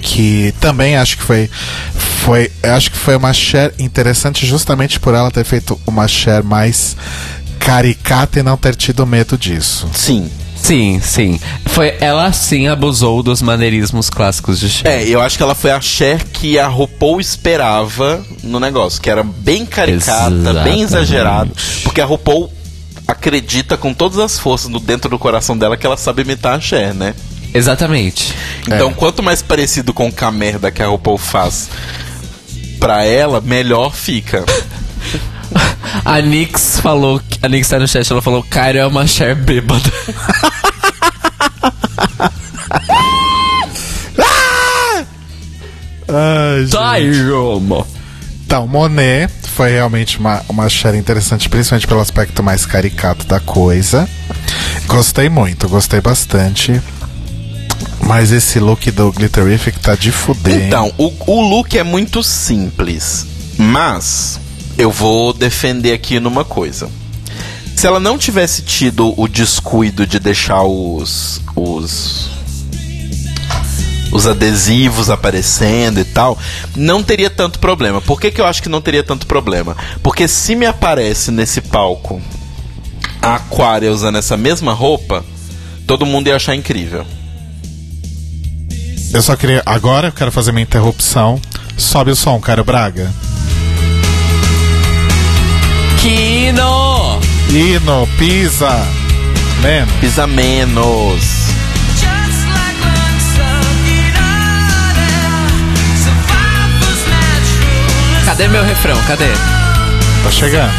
que 0.00 0.54
também 0.60 0.96
acho 0.96 1.18
que 1.18 1.22
foi. 1.22 1.50
foi 1.94 2.50
acho 2.62 2.90
que 2.90 2.96
foi 2.96 3.16
uma 3.16 3.32
share 3.32 3.74
interessante 3.78 4.46
justamente 4.46 4.98
por 4.98 5.14
ela 5.14 5.30
ter 5.30 5.44
feito 5.44 5.78
uma 5.86 6.08
share 6.08 6.44
mais 6.44 6.96
caricata 7.58 8.38
e 8.38 8.42
não 8.42 8.56
ter 8.56 8.74
tido 8.74 9.06
medo 9.06 9.36
disso. 9.36 9.88
Sim. 9.92 10.30
Sim, 10.66 11.00
sim. 11.00 11.38
Foi, 11.66 11.94
ela 12.00 12.32
sim 12.32 12.66
abusou 12.66 13.22
dos 13.22 13.40
maneirismos 13.40 14.10
clássicos 14.10 14.58
de 14.58 14.68
Cher. 14.68 14.86
É, 14.90 15.04
eu 15.08 15.20
acho 15.20 15.36
que 15.36 15.42
ela 15.42 15.54
foi 15.54 15.70
a 15.70 15.80
Cher 15.80 16.24
que 16.32 16.58
a 16.58 16.66
RuPaul 16.66 17.20
esperava 17.20 18.24
no 18.42 18.58
negócio, 18.58 19.00
que 19.00 19.08
era 19.08 19.22
bem 19.22 19.64
caricata, 19.64 20.28
bem 20.30 20.40
Exatamente. 20.40 20.82
exagerada, 20.82 21.50
porque 21.84 22.00
a 22.00 22.04
RuPaul 22.04 22.50
acredita 23.06 23.76
com 23.76 23.94
todas 23.94 24.18
as 24.18 24.38
forças 24.40 24.68
no 24.68 24.80
dentro 24.80 25.08
do 25.08 25.18
coração 25.20 25.56
dela 25.56 25.76
que 25.76 25.86
ela 25.86 25.96
sabe 25.96 26.22
imitar 26.22 26.56
a 26.56 26.60
Cher, 26.60 26.92
né? 26.92 27.14
Exatamente. 27.54 28.34
Então, 28.66 28.90
É. 28.90 28.92
quanto 28.94 29.22
mais 29.22 29.40
parecido 29.42 29.94
com 29.94 30.10
a 30.20 30.32
merda 30.32 30.72
que 30.72 30.82
a 30.82 30.88
RuPaul 30.88 31.16
faz 31.16 31.68
pra 32.80 33.04
ela, 33.04 33.40
melhor 33.40 33.94
fica. 33.94 34.44
A 36.04 36.20
Nix 36.20 36.80
falou, 36.80 37.20
a 37.40 37.48
Nix 37.48 37.68
tá 37.68 37.78
no 37.78 37.86
chat, 37.86 38.10
ela 38.10 38.20
falou, 38.20 38.42
cara, 38.42 38.78
é 38.80 38.86
uma 38.86 39.06
Cher 39.06 39.34
bêbada. 39.34 39.90
Tá 46.70 46.94
Tyroma. 46.96 47.86
Então, 48.44 48.66
Monet 48.66 49.30
foi 49.54 49.70
realmente 49.72 50.18
uma, 50.18 50.42
uma 50.48 50.68
share 50.68 50.96
interessante, 50.96 51.48
principalmente 51.48 51.86
pelo 51.86 52.00
aspecto 52.00 52.42
mais 52.42 52.64
caricato 52.64 53.26
da 53.26 53.40
coisa. 53.40 54.08
Gostei 54.86 55.28
muito, 55.28 55.68
gostei 55.68 56.00
bastante. 56.00 56.80
Mas 58.00 58.30
esse 58.30 58.60
look 58.60 58.88
do 58.92 59.10
Glitterific 59.12 59.80
tá 59.80 59.96
de 59.96 60.12
fuder. 60.12 60.54
hein? 60.54 60.66
Então, 60.68 60.92
o, 60.96 61.12
o 61.26 61.40
look 61.48 61.76
é 61.76 61.82
muito 61.82 62.22
simples, 62.22 63.26
mas 63.58 64.38
eu 64.78 64.92
vou 64.92 65.32
defender 65.32 65.92
aqui 65.92 66.20
numa 66.20 66.44
coisa. 66.44 66.88
Se 67.74 67.86
ela 67.86 67.98
não 67.98 68.16
tivesse 68.16 68.62
tido 68.62 69.12
o 69.20 69.26
descuido 69.26 70.06
de 70.06 70.18
deixar 70.20 70.62
os 70.62 71.42
os 71.56 72.30
os 74.12 74.26
adesivos 74.26 75.10
aparecendo 75.10 76.00
e 76.00 76.04
tal, 76.04 76.38
não 76.74 77.02
teria 77.02 77.30
tanto 77.30 77.58
problema. 77.58 78.00
Por 78.00 78.20
que, 78.20 78.30
que 78.30 78.40
eu 78.40 78.46
acho 78.46 78.62
que 78.62 78.68
não 78.68 78.80
teria 78.80 79.02
tanto 79.02 79.26
problema? 79.26 79.76
Porque 80.02 80.28
se 80.28 80.54
me 80.54 80.66
aparece 80.66 81.30
nesse 81.30 81.60
palco 81.60 82.20
a 83.20 83.36
Aquária 83.36 83.92
usando 83.92 84.18
essa 84.18 84.36
mesma 84.36 84.72
roupa, 84.72 85.24
todo 85.86 86.06
mundo 86.06 86.28
ia 86.28 86.36
achar 86.36 86.54
incrível. 86.54 87.04
Eu 89.12 89.22
só 89.22 89.36
queria. 89.36 89.62
Agora 89.64 90.08
eu 90.08 90.12
quero 90.12 90.32
fazer 90.32 90.52
minha 90.52 90.64
interrupção. 90.64 91.40
Sobe 91.76 92.10
o 92.10 92.16
som, 92.16 92.40
Caio 92.40 92.64
Braga. 92.64 93.12
Kino! 96.00 97.20
Hino, 97.48 98.08
pisa. 98.18 98.70
Man, 99.62 99.86
Pisa 100.00 100.26
menos. 100.26 101.45
Cadê 108.36 108.48
meu 108.48 108.62
refrão? 108.62 109.00
Cadê? 109.06 109.24
tá 110.22 110.30
chegando. 110.30 110.70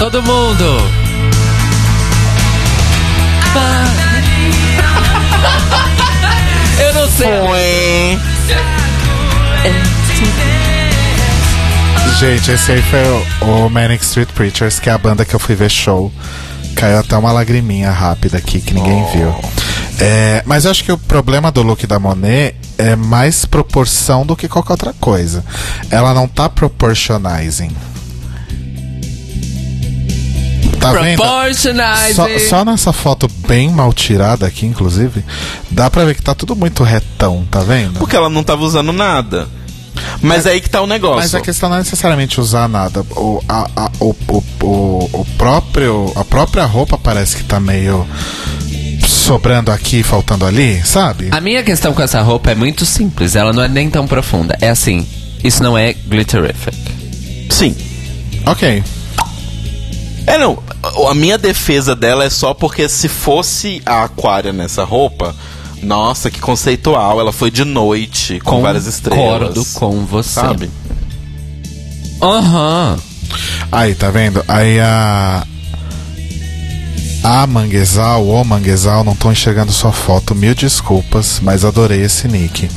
Todo 0.00 0.20
mundo! 0.24 0.90
Eu 6.82 6.94
não 6.94 7.08
sei. 7.12 8.18
Gente, 12.18 12.50
esse 12.50 12.72
aí 12.72 12.82
foi 12.82 13.04
o, 13.04 13.24
o 13.66 13.70
Manic 13.70 14.02
Street 14.02 14.30
Preachers, 14.30 14.80
que 14.80 14.90
é 14.90 14.94
a 14.94 14.98
banda 14.98 15.24
que 15.24 15.34
eu 15.34 15.38
fui 15.38 15.54
ver 15.54 15.70
show. 15.70 16.12
Caiu 16.74 16.98
até 16.98 17.16
uma 17.16 17.30
lagriminha 17.30 17.92
rápida 17.92 18.38
aqui 18.38 18.60
que 18.60 18.74
ninguém 18.74 19.06
viu. 19.12 19.32
É, 20.00 20.42
mas 20.44 20.64
eu 20.64 20.72
acho 20.72 20.82
que 20.82 20.90
o 20.90 20.98
problema 20.98 21.52
do 21.52 21.62
look 21.62 21.86
da 21.86 22.00
Monet 22.00 22.63
é 22.78 22.96
mais 22.96 23.44
proporção 23.44 24.24
do 24.24 24.36
que 24.36 24.48
qualquer 24.48 24.72
outra 24.72 24.94
coisa. 25.00 25.44
Ela 25.90 26.14
não 26.14 26.26
tá 26.26 26.48
proportionizing. 26.48 27.70
Tá 30.78 30.92
vendo? 30.92 31.16
Proportionizing. 31.16 32.14
Só, 32.14 32.38
só 32.38 32.64
nessa 32.64 32.92
foto 32.92 33.28
bem 33.46 33.70
mal 33.70 33.92
tirada 33.92 34.46
aqui, 34.46 34.66
inclusive, 34.66 35.24
dá 35.70 35.88
pra 35.88 36.04
ver 36.04 36.14
que 36.14 36.22
tá 36.22 36.34
tudo 36.34 36.54
muito 36.54 36.82
retão, 36.82 37.46
tá 37.50 37.60
vendo? 37.60 37.98
Porque 37.98 38.16
ela 38.16 38.28
não 38.28 38.42
tava 38.42 38.62
usando 38.62 38.92
nada. 38.92 39.48
Mas 40.20 40.46
aí 40.46 40.60
que 40.60 40.68
tá 40.68 40.80
o 40.80 40.86
negócio. 40.86 41.20
Mas 41.20 41.34
a 41.34 41.40
questão 41.40 41.68
não 41.68 41.76
é 41.76 41.80
necessariamente 41.80 42.40
usar 42.40 42.68
nada. 42.68 43.02
O, 43.12 43.42
a, 43.48 43.68
a, 43.76 43.90
o, 44.00 44.14
o, 44.28 44.44
o, 44.62 45.20
o 45.20 45.26
próprio, 45.38 46.12
a 46.16 46.24
própria 46.24 46.64
roupa 46.64 46.98
parece 46.98 47.36
que 47.36 47.44
tá 47.44 47.60
meio 47.60 48.06
sobrando 49.24 49.70
aqui, 49.70 50.02
faltando 50.02 50.44
ali, 50.44 50.82
sabe? 50.84 51.28
A 51.30 51.40
minha 51.40 51.62
questão 51.62 51.94
com 51.94 52.02
essa 52.02 52.20
roupa 52.20 52.50
é 52.50 52.54
muito 52.54 52.84
simples, 52.84 53.34
ela 53.34 53.52
não 53.52 53.62
é 53.62 53.68
nem 53.68 53.88
tão 53.88 54.06
profunda. 54.06 54.56
É 54.60 54.68
assim, 54.68 55.06
isso 55.42 55.62
não 55.62 55.76
é 55.78 55.94
glitterific. 55.94 56.76
Sim. 57.50 57.74
Ok. 58.44 58.82
É, 60.26 60.38
não. 60.38 60.62
A 61.08 61.14
minha 61.14 61.38
defesa 61.38 61.96
dela 61.96 62.24
é 62.24 62.30
só 62.30 62.52
porque 62.52 62.88
se 62.88 63.08
fosse 63.08 63.80
a 63.86 64.04
Aquária 64.04 64.52
nessa 64.52 64.84
roupa, 64.84 65.34
nossa, 65.82 66.30
que 66.30 66.40
conceitual. 66.40 67.18
Ela 67.18 67.32
foi 67.32 67.50
de 67.50 67.64
noite, 67.64 68.40
com 68.40 68.60
várias 68.60 68.84
Concordo 69.00 69.60
estrelas. 69.60 69.72
com 69.72 70.04
você. 70.04 70.40
Sabe? 70.40 70.70
Aham. 72.20 72.98
Aí, 73.72 73.94
tá 73.94 74.10
vendo? 74.10 74.44
Aí 74.46 74.78
a. 74.80 75.46
A 77.24 77.46
Manguezal, 77.46 78.22
o 78.28 78.44
Manguezal, 78.44 79.02
não 79.02 79.16
tô 79.16 79.32
enxergando 79.32 79.72
sua 79.72 79.92
foto, 79.92 80.34
mil 80.34 80.54
desculpas, 80.54 81.40
mas 81.42 81.64
adorei 81.64 82.02
esse 82.02 82.28
nick. 82.28 82.68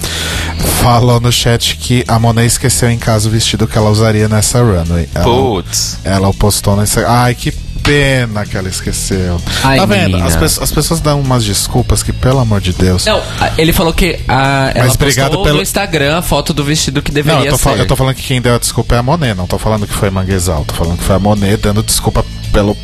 Falou 0.81 1.19
no 1.19 1.31
chat 1.33 1.75
que 1.75 2.05
a 2.07 2.17
Monet 2.17 2.47
esqueceu 2.47 2.89
em 2.89 2.97
casa 2.97 3.27
o 3.27 3.31
vestido 3.31 3.67
que 3.67 3.77
ela 3.77 3.89
usaria 3.89 4.29
nessa 4.29 4.59
runway. 4.59 5.09
Ela, 5.13 5.25
Putz. 5.25 5.97
ela 6.03 6.33
postou 6.33 6.77
nessa. 6.77 7.05
Ai, 7.05 7.35
que 7.35 7.51
pena 7.83 8.45
que 8.45 8.55
ela 8.57 8.69
esqueceu. 8.69 9.39
Ai, 9.63 9.79
tá 9.79 9.85
vendo? 9.85 10.15
As, 10.17 10.35
pe- 10.37 10.63
as 10.63 10.71
pessoas 10.71 11.01
dão 11.01 11.19
umas 11.19 11.43
desculpas 11.43 12.01
que, 12.01 12.13
pelo 12.13 12.39
amor 12.39 12.61
de 12.61 12.71
Deus. 12.71 13.05
Não, 13.05 13.21
ele 13.57 13.73
falou 13.73 13.93
que 13.93 14.17
a, 14.29 14.71
ela 14.73 14.85
Mas 14.85 14.95
obrigado 14.95 15.27
postou 15.27 15.43
pelo- 15.43 15.57
no 15.57 15.61
Instagram 15.61 16.17
a 16.17 16.21
foto 16.21 16.53
do 16.53 16.63
vestido 16.63 17.01
que 17.01 17.11
Não, 17.11 17.15
deveria 17.15 17.47
eu 17.47 17.51
tô, 17.51 17.57
fal- 17.57 17.73
ser. 17.75 17.81
eu 17.81 17.85
tô 17.85 17.97
falando 17.97 18.15
que 18.15 18.23
quem 18.23 18.41
deu 18.41 18.55
a 18.55 18.59
desculpa 18.59 18.95
é 18.95 18.97
a 18.99 19.03
Monet, 19.03 19.33
não 19.35 19.45
tô 19.45 19.57
falando 19.59 19.85
que 19.85 19.93
foi 19.93 20.09
Manguezal, 20.09 20.63
tô 20.65 20.73
falando 20.73 20.97
que 20.97 21.03
foi 21.03 21.17
a 21.17 21.19
Monet 21.19 21.57
dando 21.57 21.83
desculpa 21.83 22.25
pelo 22.53 22.77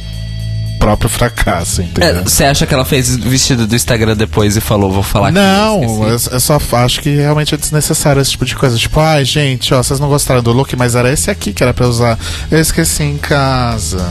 próprio 0.83 1.09
fracasso, 1.09 1.81
entendeu? 1.81 2.19
É, 2.19 2.23
Você 2.23 2.43
acha 2.43 2.65
que 2.67 2.73
ela 2.73 2.83
fez 2.83 3.15
o 3.15 3.19
vestido 3.29 3.65
do 3.65 3.73
Instagram 3.75 4.15
depois 4.17 4.57
e 4.57 4.61
falou, 4.61 4.91
vou 4.91 5.01
falar 5.03 5.29
aqui? 5.29 5.37
Não, 5.37 6.03
eu, 6.09 6.17
eu 6.31 6.39
só 6.39 6.57
acho 6.73 6.99
que 7.01 7.09
realmente 7.15 7.53
é 7.55 7.57
desnecessário 7.57 8.21
esse 8.21 8.31
tipo 8.31 8.43
de 8.45 8.55
coisa. 8.55 8.77
Tipo, 8.77 8.99
ai, 8.99 9.23
gente, 9.23 9.73
ó, 9.73 9.81
vocês 9.81 9.99
não 9.99 10.09
gostaram 10.09 10.43
do 10.43 10.51
look, 10.51 10.75
mas 10.75 10.95
era 10.95 11.11
esse 11.11 11.31
aqui 11.31 11.53
que 11.53 11.63
era 11.63 11.73
pra 11.73 11.87
usar. 11.87 12.19
Eu 12.51 12.59
esqueci 12.59 13.03
em 13.03 13.17
casa. 13.17 14.05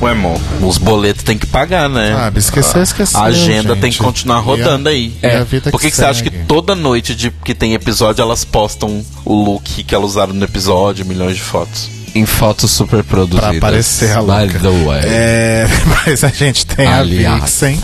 Ué, 0.00 0.12
amor, 0.12 0.38
os 0.60 0.76
boletos 0.78 1.22
tem 1.22 1.36
que 1.38 1.46
pagar, 1.46 1.88
né? 1.88 2.12
Sabe, 2.14 2.38
esqueceu, 2.38 2.82
esqueceu. 2.82 3.20
A 3.20 3.24
agenda 3.24 3.70
gente. 3.74 3.80
tem 3.80 3.90
que 3.92 3.98
continuar 3.98 4.36
E 4.36 4.38
a- 4.38 4.42
rodando 4.42 4.88
aí. 4.88 5.12
e 5.22 5.26
a 5.26 5.44
vida 5.44 5.70
Por 5.70 5.80
que, 5.80 5.90
que 5.90 5.96
você 5.96 6.04
acha 6.04 6.22
que 6.22 6.30
toda 6.30 6.74
noite 6.74 7.14
de, 7.14 7.30
que 7.44 7.54
tem 7.54 7.74
episódio 7.74 8.20
elas 8.22 8.44
postam 8.44 9.04
o 9.24 9.34
look 9.34 9.82
que 9.84 9.94
elas 9.94 10.10
usaram 10.10 10.32
no 10.34 10.44
episódio, 10.44 11.04
milhões 11.06 11.36
de 11.36 11.42
fotos? 11.42 11.88
Em 12.14 12.24
fotos 12.26 12.70
super 12.70 13.02
produzidas. 13.02 13.48
Pra 13.48 13.56
aparecer 13.58 14.12
a 14.16 14.20
By 14.20 14.26
louca. 14.26 14.58
the 14.60 14.84
way. 14.84 15.00
É, 15.04 15.66
mas 16.06 16.22
a 16.24 16.28
gente 16.28 16.64
tem 16.64 16.86
Aliás. 16.86 17.34
a 17.34 17.44
Vixen, 17.44 17.80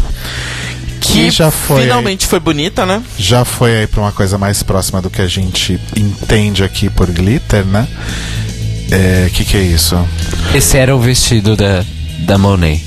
que 1.00 1.30
já 1.30 1.50
foi, 1.50 1.82
finalmente 1.82 2.26
foi 2.26 2.38
bonita, 2.38 2.86
né? 2.86 3.02
já 3.18 3.44
foi 3.44 3.76
aí 3.78 3.86
pra 3.86 4.00
uma 4.02 4.12
coisa 4.12 4.38
mais 4.38 4.62
próxima 4.62 5.02
do 5.02 5.10
que 5.10 5.20
a 5.20 5.26
gente 5.26 5.80
entende 5.96 6.62
aqui 6.62 6.88
por 6.88 7.10
glitter, 7.10 7.64
né? 7.64 7.88
É, 8.92 9.28
que 9.32 9.44
que 9.44 9.56
é 9.56 9.62
isso? 9.62 9.96
Esse 10.54 10.76
era 10.76 10.94
o 10.94 11.00
vestido 11.00 11.56
da, 11.56 11.84
da 12.20 12.36
Monet. 12.38 12.84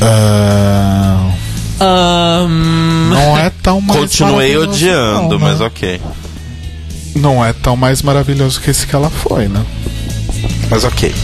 Ah, 0.00 1.30
Ahn, 1.80 3.08
não 3.10 3.38
é 3.38 3.50
tão 3.62 3.80
mais 3.80 4.00
Continuei 4.00 4.56
odiando, 4.56 5.38
não, 5.38 5.38
né? 5.38 5.52
mas 5.52 5.60
ok. 5.60 6.00
Não 7.16 7.44
é 7.44 7.52
tão 7.52 7.76
mais 7.76 8.02
maravilhoso 8.02 8.60
que 8.60 8.70
esse 8.70 8.86
que 8.86 8.94
ela 8.94 9.10
foi, 9.10 9.48
né? 9.48 9.64
Mas 10.70 10.84
ok. 10.84 11.14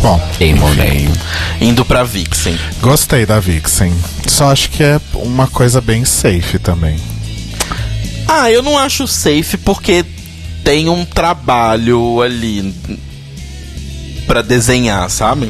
Bom, 0.00 0.20
Monet. 0.58 1.08
Indo 1.60 1.84
pra 1.84 2.02
Vixen. 2.02 2.58
gostei 2.80 3.24
da 3.24 3.38
Vixen. 3.38 3.92
Só 4.26 4.50
acho 4.50 4.70
que 4.70 4.82
é 4.82 5.00
uma 5.14 5.46
coisa 5.46 5.80
bem 5.80 6.04
safe 6.04 6.58
também. 6.58 6.96
Ah, 8.26 8.50
eu 8.50 8.62
não 8.62 8.78
acho 8.78 9.06
safe 9.06 9.56
porque 9.58 10.04
tem 10.64 10.88
um 10.88 11.04
trabalho 11.04 12.20
ali 12.20 12.74
pra 14.26 14.42
desenhar, 14.42 15.08
sabe? 15.10 15.48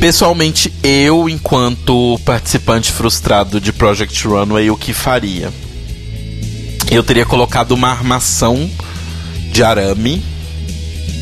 Pessoalmente, 0.00 0.72
eu, 0.82 1.28
enquanto 1.28 2.18
participante 2.24 2.90
frustrado 2.90 3.60
de 3.60 3.72
Project 3.72 4.26
Runway, 4.26 4.70
o 4.70 4.76
que 4.76 4.92
faria? 4.92 5.52
Eu 6.94 7.02
teria 7.02 7.24
colocado 7.24 7.72
uma 7.72 7.88
armação 7.88 8.70
de 9.50 9.62
arame 9.62 10.22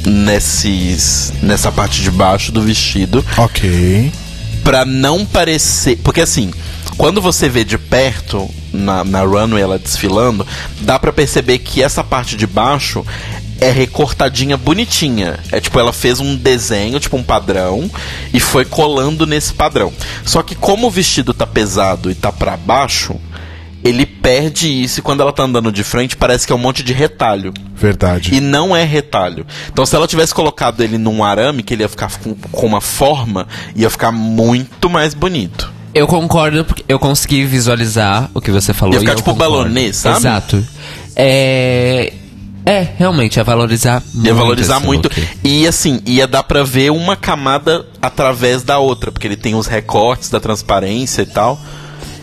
nesses, 0.05 1.33
nessa 1.41 1.71
parte 1.71 2.03
de 2.03 2.11
baixo 2.11 2.51
do 2.51 2.61
vestido 2.61 3.25
Ok. 3.37 4.13
Pra 4.65 4.85
não 4.85 5.25
parecer. 5.25 5.97
Porque 6.03 6.21
assim, 6.21 6.51
quando 6.97 7.23
você 7.23 7.49
vê 7.49 7.65
de 7.65 7.79
perto 7.79 8.51
na, 8.73 9.05
na 9.05 9.23
runway 9.23 9.63
ela 9.63 9.79
desfilando, 9.79 10.45
dá 10.81 10.99
pra 10.99 11.13
perceber 11.13 11.59
que 11.59 11.83
essa 11.83 12.03
parte 12.03 12.37
de 12.37 12.49
baixo 12.49 13.07
é 13.61 13.71
recortadinha 13.71 14.57
bonitinha. 14.57 15.39
É 15.53 15.61
tipo, 15.61 15.79
ela 15.79 15.93
fez 15.93 16.19
um 16.19 16.35
desenho, 16.35 16.99
tipo 16.99 17.17
um 17.17 17.23
padrão, 17.23 17.89
e 18.35 18.41
foi 18.41 18.65
colando 18.65 19.25
nesse 19.25 19.53
padrão. 19.53 19.93
Só 20.25 20.43
que 20.43 20.55
como 20.55 20.89
o 20.89 20.91
vestido 20.91 21.33
tá 21.33 21.47
pesado 21.47 22.11
e 22.11 22.15
tá 22.15 22.33
pra 22.33 22.57
baixo, 22.57 23.17
ele 23.83 24.05
perde 24.05 24.69
isso 24.69 25.01
e 25.01 25.03
quando 25.03 25.21
ela 25.21 25.33
tá 25.33 25.43
andando 25.45 25.73
de 25.73 25.83
frente 25.83 26.17
parece 26.17 26.47
que 26.47 26.53
é 26.53 26.57
um 26.57 26.59
monte 26.59 26.83
de 26.83 26.93
retalho. 26.93 27.53
Verdade. 27.75 28.35
E 28.35 28.41
não 28.41 28.77
é 28.77 28.85
retalho. 28.85 29.47
Então, 29.73 29.87
se 29.87 29.97
ela 29.97 30.07
tivesse 30.07 30.35
colocado 30.35 30.83
ele 30.83 30.99
num 30.99 31.25
arame, 31.25 31.63
que 31.63 31.75
ele 31.75 31.83
ia 31.83 31.89
ficar 31.89 32.11
com, 32.19 32.35
com 32.35 32.67
uma 32.67 32.81
forma, 32.81 33.47
ia 33.75 33.89
ficar 33.89 34.13
muito 34.13 34.91
mais 34.91 35.15
bonito. 35.15 35.73
Eu 35.95 36.07
concordo, 36.07 36.65
porque 36.65 36.85
eu 36.87 36.99
consegui 36.99 37.45
visualizar 37.45 38.31
o 38.33 38.41
que 38.41 38.51
você 38.51 38.73
falou. 38.73 38.95
Ia 38.95 39.01
ficar 39.01 39.13
e 39.13 39.17
tipo 39.17 39.33
balonê, 39.33 39.93
sabe? 39.93 40.19
Exato. 40.19 40.65
É. 41.17 42.13
É, 42.65 42.87
realmente, 42.99 43.37
ia 43.37 43.45
valorizar 43.45 44.03
muito. 44.13 44.27
Ia 44.27 44.35
valorizar 44.35 44.77
esse 44.77 44.87
muito. 44.87 45.09
look. 45.09 45.29
E 45.43 45.67
assim, 45.67 46.01
ia 46.05 46.27
dar 46.27 46.43
pra 46.43 46.63
ver 46.63 46.91
uma 46.91 47.17
camada 47.17 47.87
através 48.01 48.63
da 48.63 48.79
outra, 48.79 49.11
porque 49.11 49.27
ele 49.27 49.37
tem 49.37 49.55
os 49.55 49.67
recortes 49.67 50.29
da 50.29 50.39
transparência 50.39 51.23
e 51.23 51.27
tal. 51.27 51.59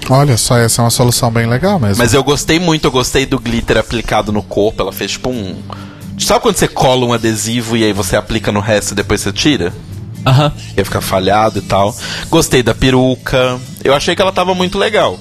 Olha 0.09 0.38
só, 0.38 0.57
essa 0.57 0.81
é 0.81 0.84
uma 0.84 0.89
solução 0.89 1.31
bem 1.31 1.47
legal 1.47 1.79
mesmo. 1.79 1.97
Mas 1.97 2.13
eu 2.13 2.23
gostei 2.23 2.59
muito, 2.59 2.85
eu 2.85 2.91
gostei 2.91 3.25
do 3.25 3.39
glitter 3.39 3.77
aplicado 3.77 4.31
no 4.31 4.41
corpo. 4.41 4.81
Ela 4.81 4.93
fez 4.93 5.11
tipo 5.11 5.29
um. 5.29 5.55
Sabe 6.19 6.41
quando 6.41 6.55
você 6.55 6.67
cola 6.67 7.05
um 7.05 7.13
adesivo 7.13 7.77
e 7.77 7.84
aí 7.84 7.93
você 7.93 8.15
aplica 8.15 8.51
no 8.51 8.59
resto 8.59 8.91
e 8.91 8.95
depois 8.95 9.21
você 9.21 9.31
tira? 9.31 9.71
Aham. 10.25 10.51
ia 10.75 10.84
ficar 10.84 11.01
falhado 11.01 11.59
e 11.59 11.61
tal. 11.61 11.95
Gostei 12.29 12.63
da 12.63 12.73
peruca. 12.73 13.59
Eu 13.84 13.93
achei 13.93 14.15
que 14.15 14.21
ela 14.21 14.31
tava 14.31 14.53
muito 14.55 14.77
legal. 14.77 15.19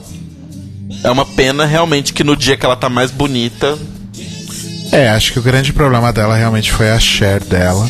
É 1.05 1.11
uma 1.11 1.25
pena 1.25 1.65
realmente 1.65 2.13
que 2.13 2.25
no 2.25 2.37
dia 2.37 2.57
que 2.57 2.65
ela 2.65 2.77
tá 2.77 2.89
mais 2.89 3.11
bonita. 3.11 3.79
É, 4.91 5.09
acho 5.11 5.33
que 5.33 5.39
o 5.39 5.43
grande 5.43 5.73
problema 5.73 6.13
dela 6.13 6.37
realmente 6.37 6.73
foi 6.73 6.91
a 6.91 6.99
share 6.99 7.45
dela. 7.45 7.89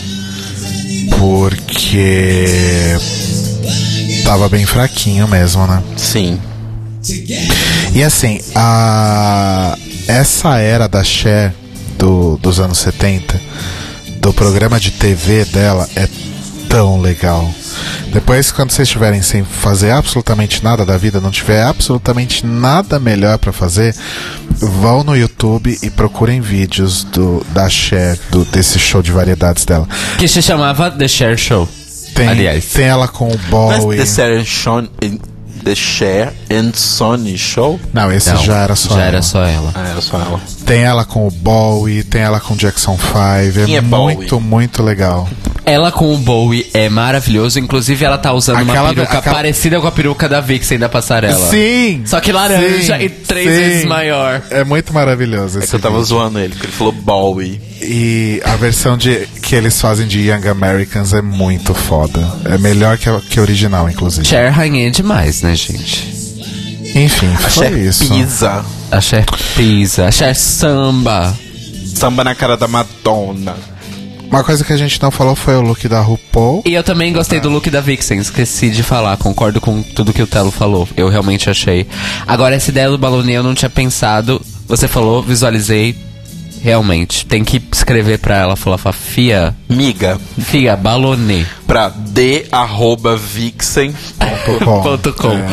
Porque. 1.19 2.97
Tava 4.25 4.49
bem 4.49 4.67
fraquinho 4.67 5.29
mesmo, 5.29 5.67
né? 5.67 5.83
Sim. 5.97 6.41
E 7.95 8.03
assim, 8.03 8.41
a 8.55 9.77
essa 10.09 10.59
era 10.59 10.89
da 10.89 11.03
Cher 11.03 11.53
do, 11.99 12.37
dos 12.39 12.61
anos 12.61 12.79
70, 12.79 13.41
do 14.21 14.33
programa 14.33 14.79
de 14.79 14.91
TV 14.91 15.45
dela, 15.47 15.89
é 15.97 16.09
tão 16.69 17.01
legal. 17.01 17.49
Depois, 18.13 18.51
quando 18.53 18.71
vocês 18.71 18.89
estiverem 18.89 19.21
sem 19.21 19.45
fazer 19.45 19.91
absolutamente 19.91 20.63
nada 20.63 20.85
da 20.87 20.97
vida, 20.97 21.21
não 21.21 21.31
tiver 21.31 21.63
absolutamente 21.63 22.47
nada 22.47 22.99
melhor 22.99 23.37
pra 23.39 23.53
fazer, 23.53 23.95
vão 24.51 25.03
no 25.05 25.17
YouTube 25.17 25.79
e 25.83 25.91
procurem 25.91 26.41
vídeos 26.41 27.05
do, 27.05 27.45
da 27.51 27.69
Cher, 27.69 28.19
do, 28.31 28.45
desse 28.45 28.79
show 28.79 29.03
de 29.03 29.11
variedades 29.13 29.65
dela. 29.65 29.89
Que 30.19 30.27
se 30.29 30.41
chamava 30.41 30.91
The 30.91 31.09
Share 31.09 31.37
Show. 31.37 31.69
Tem, 32.15 32.29
Aliás. 32.29 32.65
tem 32.67 32.87
ela 32.87 33.07
com 33.09 33.29
o 33.29 33.39
Mas 33.39 33.49
Bowie. 33.51 33.99
The 33.99 34.07
Cher 34.07 34.47
Sean- 34.47 34.89
The 35.67 35.75
Cher 35.75 36.33
and 36.49 36.75
Sony 36.75 37.37
Show? 37.37 37.81
Não, 37.93 38.13
esse 38.13 38.31
Não, 38.31 38.37
já 38.41 38.59
era 38.59 38.77
só 38.77 38.91
Já 38.91 39.01
ela. 39.01 39.07
era 39.09 39.23
só 39.23 39.45
ela. 39.45 39.73
Ah, 39.75 39.89
era 39.89 40.01
só 40.01 40.17
ela. 40.17 40.41
Tem 40.65 40.85
ela 40.85 41.05
com 41.05 41.27
o 41.27 41.31
Bowie, 41.31 42.05
tem 42.05 42.21
ela 42.23 42.39
com 42.39 42.55
o 42.55 42.57
Jackson 42.57 42.97
5. 42.97 43.67
Quem 43.67 43.75
é 43.75 43.79
é 43.79 43.81
Bowie? 43.81 44.15
muito, 44.17 44.41
muito 44.41 44.81
legal. 44.85 45.29
Ela 45.69 45.91
com 45.91 46.15
o 46.15 46.17
Bowie 46.17 46.65
é 46.73 46.89
maravilhoso. 46.89 47.59
Inclusive, 47.59 48.05
ela 48.05 48.17
tá 48.17 48.33
usando 48.33 48.59
Aquela- 48.59 48.83
uma 48.91 48.95
peruca 48.95 49.19
aquela- 49.19 49.35
parecida 49.35 49.81
com 49.81 49.87
a 49.89 49.91
peruca 49.91 50.29
da 50.29 50.41
Vixen 50.41 50.79
da 50.79 50.89
passarela. 50.89 51.51
Sim! 51.51 52.03
Só 52.07 52.21
que 52.21 52.31
laranja 52.31 52.97
Sim, 52.99 53.05
e 53.05 53.09
três 53.09 53.51
sim. 53.51 53.57
vezes 53.57 53.85
maior. 53.85 54.41
É 54.51 54.63
muito 54.63 54.95
maravilhoso 54.95 55.59
É 55.59 55.63
esse 55.63 55.71
que 55.71 55.75
eu 55.77 55.81
tava 55.81 55.97
vídeo. 55.97 56.07
zoando 56.07 56.39
ele, 56.39 56.51
porque 56.51 56.67
ele 56.67 56.73
falou 56.73 56.93
Bowie. 56.93 57.61
E 57.83 58.41
a 58.45 58.55
versão 58.55 58.97
de, 58.97 59.27
que 59.43 59.57
eles 59.57 59.81
fazem 59.81 60.07
de 60.07 60.21
Young 60.21 60.47
Americans 60.49 61.13
é 61.13 61.21
muito 61.21 61.75
foda. 61.75 62.25
É 62.45 62.57
melhor 62.59 62.97
que 62.97 63.09
a, 63.09 63.21
que 63.21 63.41
a 63.41 63.43
original, 63.43 63.91
inclusive. 63.91 64.25
Cher 64.25 64.53
rainha 64.53 64.87
é 64.87 64.91
demais, 64.91 65.43
né, 65.43 65.55
gente? 65.57 66.15
Enfim, 66.95 67.27
A 67.35 67.39
foi 67.39 67.51
Cher 67.65 67.77
isso. 67.77 68.09
pisa. 68.09 68.65
A 68.91 69.01
Cher 69.01 69.27
pisa, 69.57 70.07
a 70.07 70.11
Cher 70.13 70.35
samba. 70.37 71.37
Samba 71.95 72.23
na 72.23 72.35
cara 72.37 72.57
da 72.57 72.69
Madonna. 72.69 73.57
Uma 74.31 74.43
coisa 74.45 74.65
que 74.65 74.73
a 74.73 74.77
gente 74.77 75.01
não 75.01 75.11
falou 75.11 75.35
foi 75.37 75.55
o 75.57 75.61
look 75.63 75.87
da 75.89 76.01
RuPaul. 76.01 76.63
E 76.67 76.75
eu 76.75 76.83
também 76.83 77.13
gostei 77.13 77.41
do 77.41 77.49
look 77.49 77.71
da 77.71 77.81
Vixen, 77.81 78.19
esqueci 78.19 78.69
de 78.71 78.83
falar, 78.83 79.17
concordo 79.17 79.61
com 79.61 79.83
tudo 79.83 80.13
que 80.13 80.23
o 80.23 80.27
Telo 80.27 80.51
falou. 80.51 80.87
Eu 80.97 81.09
realmente 81.09 81.49
achei. 81.49 81.87
Agora, 82.27 82.55
essa 82.55 82.71
ideia 82.71 82.91
do 82.91 82.99
balonê 82.99 83.33
eu 83.33 83.43
não 83.43 83.55
tinha 83.55 83.71
pensado. 83.71 84.41
Você 84.69 84.89
falou, 84.89 85.23
visualizei. 85.23 85.95
realmente. 86.63 87.25
Tem 87.25 87.45
que 87.45 87.63
escrever 87.73 88.19
pra 88.19 88.37
ela, 88.37 88.57
falar, 88.57 88.77
falar, 88.79 88.93
Fia, 88.95 89.55
Miga, 89.69 90.19
Fia, 90.41 90.75
balonê. 90.77 91.45
pra 91.67 91.89
d 91.89 92.47
arroba 92.51 93.17
vixen. 93.17 93.95
Bom, 94.65 94.83
Ponto 94.83 95.13
com. 95.13 95.31
é. 95.33 95.47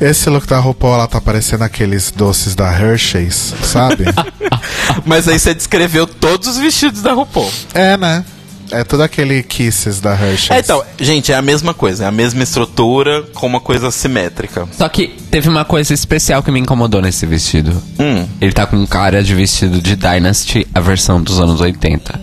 Esse 0.00 0.30
look 0.30 0.46
da 0.46 0.58
RuPaul, 0.58 0.94
ela 0.94 1.06
tá 1.06 1.20
parecendo 1.20 1.62
aqueles 1.64 2.10
doces 2.10 2.54
da 2.54 2.72
Hershey's, 2.72 3.54
sabe? 3.62 4.04
Mas 5.04 5.28
aí 5.28 5.38
você 5.38 5.54
descreveu 5.54 6.06
todos 6.06 6.48
os 6.48 6.56
vestidos 6.56 7.02
da 7.02 7.12
RuPaul. 7.12 7.50
é, 7.74 7.96
né? 7.96 8.24
É 8.72 8.84
tudo 8.84 9.02
aquele 9.02 9.42
Kisses 9.42 10.00
da 10.00 10.12
Hershey's. 10.12 10.50
É, 10.50 10.60
então, 10.60 10.82
gente, 10.98 11.32
é 11.32 11.34
a 11.34 11.42
mesma 11.42 11.74
coisa. 11.74 12.04
É 12.04 12.06
a 12.06 12.12
mesma 12.12 12.42
estrutura 12.42 13.22
com 13.34 13.46
uma 13.46 13.60
coisa 13.60 13.90
simétrica. 13.90 14.66
Só 14.78 14.88
que 14.88 15.08
teve 15.28 15.48
uma 15.48 15.64
coisa 15.64 15.92
especial 15.92 16.40
que 16.40 16.52
me 16.52 16.60
incomodou 16.60 17.02
nesse 17.02 17.26
vestido. 17.26 17.70
Hum. 17.98 18.28
Ele 18.40 18.52
tá 18.52 18.66
com 18.66 18.86
cara 18.86 19.24
de 19.24 19.34
vestido 19.34 19.82
de 19.82 19.96
Dynasty, 19.96 20.66
a 20.72 20.78
versão 20.78 21.20
dos 21.20 21.40
anos 21.40 21.60
80. 21.60 22.20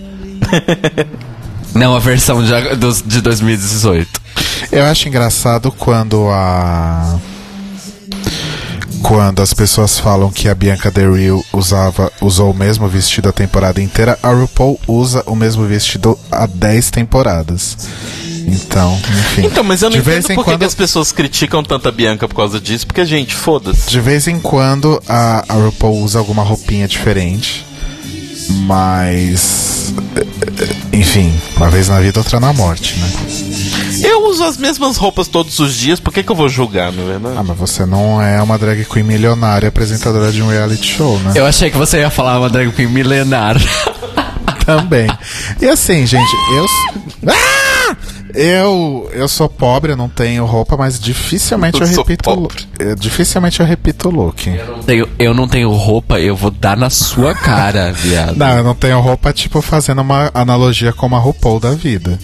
Não 1.76 1.94
a 1.95 1.99
versão 1.99 2.41
de, 2.41 2.52
de 3.06 3.22
2018. 3.22 4.22
Eu 4.72 4.86
acho 4.86 5.08
engraçado 5.08 5.72
quando 5.72 6.30
a. 6.30 7.20
Quando 9.08 9.42
as 9.42 9.54
pessoas 9.54 9.98
falam 9.98 10.30
que 10.30 10.50
a 10.50 10.54
Bianca 10.54 10.92
Del 10.92 11.16
Rio 11.16 11.42
usava, 11.54 12.12
usou 12.20 12.52
o 12.52 12.54
mesmo 12.54 12.90
vestido 12.90 13.30
a 13.30 13.32
temporada 13.32 13.82
inteira, 13.82 14.20
a 14.22 14.30
RuPaul 14.32 14.78
usa 14.86 15.24
o 15.26 15.34
mesmo 15.34 15.66
vestido 15.66 16.20
há 16.30 16.46
10 16.46 16.92
temporadas. 16.92 17.78
Então, 18.46 19.00
enfim. 19.20 19.46
Então, 19.46 19.64
mas 19.64 19.82
eu 19.82 19.90
não 19.90 19.96
de 19.96 20.04
vez 20.04 20.26
entendo 20.26 20.36
por 20.36 20.44
que 20.44 20.52
quando, 20.52 20.60
que 20.60 20.66
as 20.66 20.76
pessoas 20.76 21.14
criticam 21.14 21.64
tanto 21.64 21.88
a 21.88 21.92
Bianca 21.92 22.28
por 22.28 22.36
causa 22.36 22.60
disso. 22.60 22.86
Porque, 22.86 23.06
gente, 23.06 23.34
foda-se. 23.34 23.90
De 23.90 24.02
vez 24.02 24.28
em 24.28 24.42
quando 24.42 25.02
a, 25.08 25.46
a 25.48 25.54
RuPaul 25.54 26.04
usa 26.04 26.20
alguma 26.20 26.44
roupinha 26.44 26.86
diferente. 26.86 27.66
Mas. 28.66 29.94
Enfim, 30.92 31.34
uma 31.56 31.70
vez 31.70 31.88
na 31.88 32.02
vida, 32.02 32.20
outra 32.20 32.42
na 32.42 32.52
morte, 32.52 33.00
né? 33.00 33.10
Eu 34.03 34.28
uso 34.30 34.44
as 34.44 34.57
mesmas 34.57 34.98
roupas 34.98 35.28
todos 35.28 35.57
os 35.60 35.74
dias, 35.76 35.99
por 35.99 36.14
que, 36.14 36.24
que 36.24 36.32
eu 36.32 36.36
vou 36.36 36.49
julgar, 36.49 36.91
não 36.91 37.03
é 37.03 37.07
verdade? 37.14 37.36
Ah, 37.38 37.44
mas 37.44 37.57
você 37.57 37.86
não 37.86 38.22
é 38.22 38.41
uma 38.41 38.57
drag 38.57 38.86
queen 38.86 39.03
milionária 39.03 39.69
apresentadora 39.69 40.32
de 40.32 40.41
um 40.41 40.48
reality 40.49 40.88
show, 40.95 41.18
né? 41.19 41.34
Eu 41.36 41.45
achei 41.45 41.69
que 41.69 41.78
você 41.78 41.99
ia 41.99 42.10
falar 42.10 42.40
uma 42.40 42.49
drag 42.49 42.72
queen 42.72 42.88
milenar. 42.90 43.56
Também. 44.65 45.07
E 45.61 45.65
assim, 45.68 46.06
gente, 46.06 46.30
eu. 46.56 46.65
Ah! 47.30 47.95
Eu, 48.36 49.10
eu 49.14 49.28
sou 49.28 49.49
pobre, 49.49 49.94
eu 49.94 49.98
não 49.98 50.10
tenho 50.10 50.45
roupa, 50.45 50.78
mas 50.78 50.99
dificilmente 50.99 51.80
Eu 51.82 51.88
eu, 51.88 51.94
sou 51.94 52.03
repito. 52.03 52.30
o 52.30 52.36
pobre. 52.36 52.68
eu- 52.78 52.95
Dificilmente 52.95 53.60
eu 53.61 53.65
repito 53.65 54.10
o 54.10 54.11
look. 54.11 54.48
Tenho- 54.86 55.07
eu 55.18 55.34
não 55.34 55.48
tenho 55.48 55.72
roupa, 55.72 56.19
eu 56.19 56.36
vou 56.36 56.52
dar 56.52 56.78
na 56.78 56.90
sua 56.90 57.34
cara, 57.34 57.91
viado. 57.95 58.36
Não, 58.36 58.57
eu 58.57 58.64
não 58.64 58.76
tenho 58.76 58.99
roupa, 58.99 59.34
tipo, 59.34 59.60
fazendo 59.61 60.02
uma 60.02 60.30
analogia 60.36 60.94
com 60.94 61.07
uma 61.07 61.18
RuPaul 61.18 61.60
da 61.60 61.72
vida. 61.72 62.19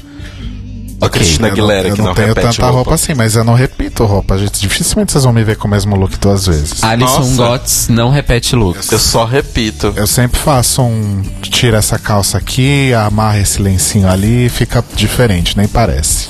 A 1.05 1.09
Cristina 1.09 1.47
eu 1.47 1.55
não, 1.55 1.63
Aguilera, 1.63 1.87
eu 1.87 1.95
que 1.95 2.01
não, 2.01 2.07
não, 2.07 2.15
tenho 2.15 2.33
tanta 2.35 2.67
roupa. 2.67 2.93
assim, 2.93 3.13
mas 3.13 3.35
eu 3.35 3.43
não 3.43 3.53
repito 3.53 4.05
roupa. 4.05 4.37
Gente, 4.37 4.59
dificilmente 4.59 5.11
vocês 5.11 5.23
vão 5.23 5.33
me 5.33 5.43
ver 5.43 5.57
com 5.57 5.67
o 5.67 5.71
mesmo 5.71 5.95
look 5.95 6.17
duas 6.17 6.45
vezes. 6.45 6.83
Alison 6.83 7.19
Nossa. 7.19 7.35
Gotts 7.35 7.87
não 7.89 8.09
repete 8.09 8.55
looks. 8.55 8.91
Eu 8.91 8.99
só 8.99 9.25
repito. 9.25 9.93
Eu 9.95 10.07
sempre 10.07 10.39
faço 10.39 10.81
um. 10.81 11.21
Tira 11.41 11.77
essa 11.77 11.97
calça 11.99 12.37
aqui, 12.37 12.93
amarra 12.93 13.39
esse 13.39 13.61
lencinho 13.61 14.07
ali, 14.09 14.49
fica 14.49 14.83
diferente, 14.95 15.57
nem 15.57 15.67
parece. 15.67 16.27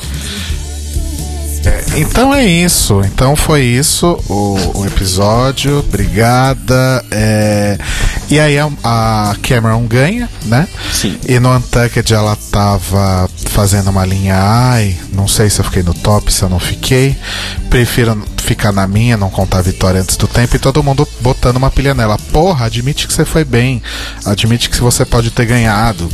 É, 1.66 2.00
então 2.00 2.34
é 2.34 2.46
isso. 2.46 3.02
Então 3.06 3.36
foi 3.36 3.62
isso 3.62 4.20
o, 4.28 4.80
o 4.80 4.86
episódio. 4.86 5.80
Obrigada. 5.80 7.04
É, 7.10 7.78
e 8.30 8.40
aí 8.40 8.58
a, 8.58 8.70
a 8.84 9.36
Cameron 9.42 9.86
ganha, 9.86 10.30
né? 10.46 10.68
Sim. 10.92 11.18
E 11.28 11.40
no 11.40 11.56
Untucked 11.56 12.14
ela 12.14 12.36
tava 12.52 13.30
fazendo 13.50 13.90
uma 13.90 14.06
linha. 14.06 14.36
Ai, 14.38 14.98
não 15.12 15.28
sei 15.28 15.50
se 15.50 15.60
eu 15.60 15.66
fiquei 15.66 15.84
no 15.84 15.94
top, 15.94 16.32
se 16.32 16.44
eu 16.44 16.50
não 16.50 16.60
fiquei. 16.60 17.16
Prefiro 17.70 18.22
ficar 18.38 18.72
na 18.72 18.86
minha, 18.86 19.16
não 19.16 19.30
contar 19.30 19.60
a 19.60 19.62
vitória 19.62 20.02
antes 20.02 20.18
do 20.18 20.28
tempo. 20.28 20.56
E 20.56 20.60
todo 20.60 20.84
mundo 20.84 21.08
botando 21.22 21.58
uma 21.58 21.72
pilha 21.72 21.94
nela. 21.94 22.18
Porra, 22.32 22.66
admite 22.66 23.08
que 23.08 23.14
você 23.14 23.26
foi 23.26 23.44
bem. 23.44 23.82
Admite 24.26 24.70
que 24.70 24.80
você 24.80 25.06
pode 25.06 25.32
ter 25.32 25.46
ganhado 25.46 26.10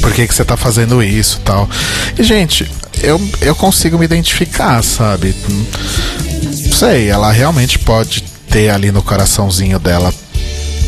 por 0.00 0.12
que, 0.12 0.26
que 0.26 0.34
você 0.34 0.44
tá 0.44 0.56
fazendo 0.56 1.02
isso 1.02 1.40
tal. 1.44 1.68
E, 2.18 2.22
gente, 2.22 2.70
eu, 3.02 3.20
eu 3.40 3.54
consigo 3.54 3.98
me 3.98 4.04
identificar, 4.04 4.82
sabe? 4.82 5.34
Não 5.48 6.72
sei, 6.72 7.08
ela 7.08 7.30
realmente 7.30 7.78
pode 7.78 8.22
ter 8.50 8.70
ali 8.70 8.90
no 8.90 9.02
coraçãozinho 9.02 9.78
dela 9.78 10.12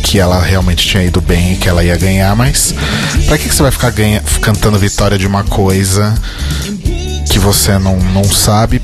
que 0.02 0.18
ela 0.18 0.40
realmente 0.40 0.86
tinha 0.86 1.04
ido 1.04 1.20
bem 1.20 1.52
e 1.52 1.56
que 1.56 1.68
ela 1.68 1.84
ia 1.84 1.96
ganhar, 1.96 2.34
mas 2.34 2.74
pra 3.26 3.36
que, 3.36 3.48
que 3.48 3.54
você 3.54 3.62
vai 3.62 3.70
ficar 3.70 3.90
ganha, 3.90 4.22
cantando 4.40 4.78
vitória 4.78 5.18
de 5.18 5.26
uma 5.26 5.44
coisa 5.44 6.14
que 7.30 7.38
você 7.38 7.78
não, 7.78 7.96
não 7.98 8.24
sabe? 8.24 8.80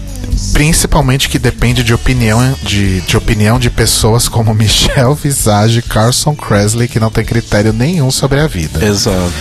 Principalmente 0.53 1.29
que 1.29 1.39
depende 1.39 1.83
de 1.83 1.93
opinião 1.95 2.55
de, 2.63 3.01
de 3.03 3.17
opinião 3.17 3.59
de 3.59 3.71
pessoas 3.71 4.29
como 4.29 4.53
Michelle 4.55 5.15
Visage 5.15 5.79
e 5.79 5.83
Carson 5.83 6.35
Cresley, 6.35 6.89
que 6.89 7.01
não 7.01 7.11
tem 7.11 7.25
critério 7.25 7.73
nenhum 7.73 8.11
sobre 8.11 8.41
a 8.41 8.47
vida. 8.47 8.85
Exato. 8.85 9.33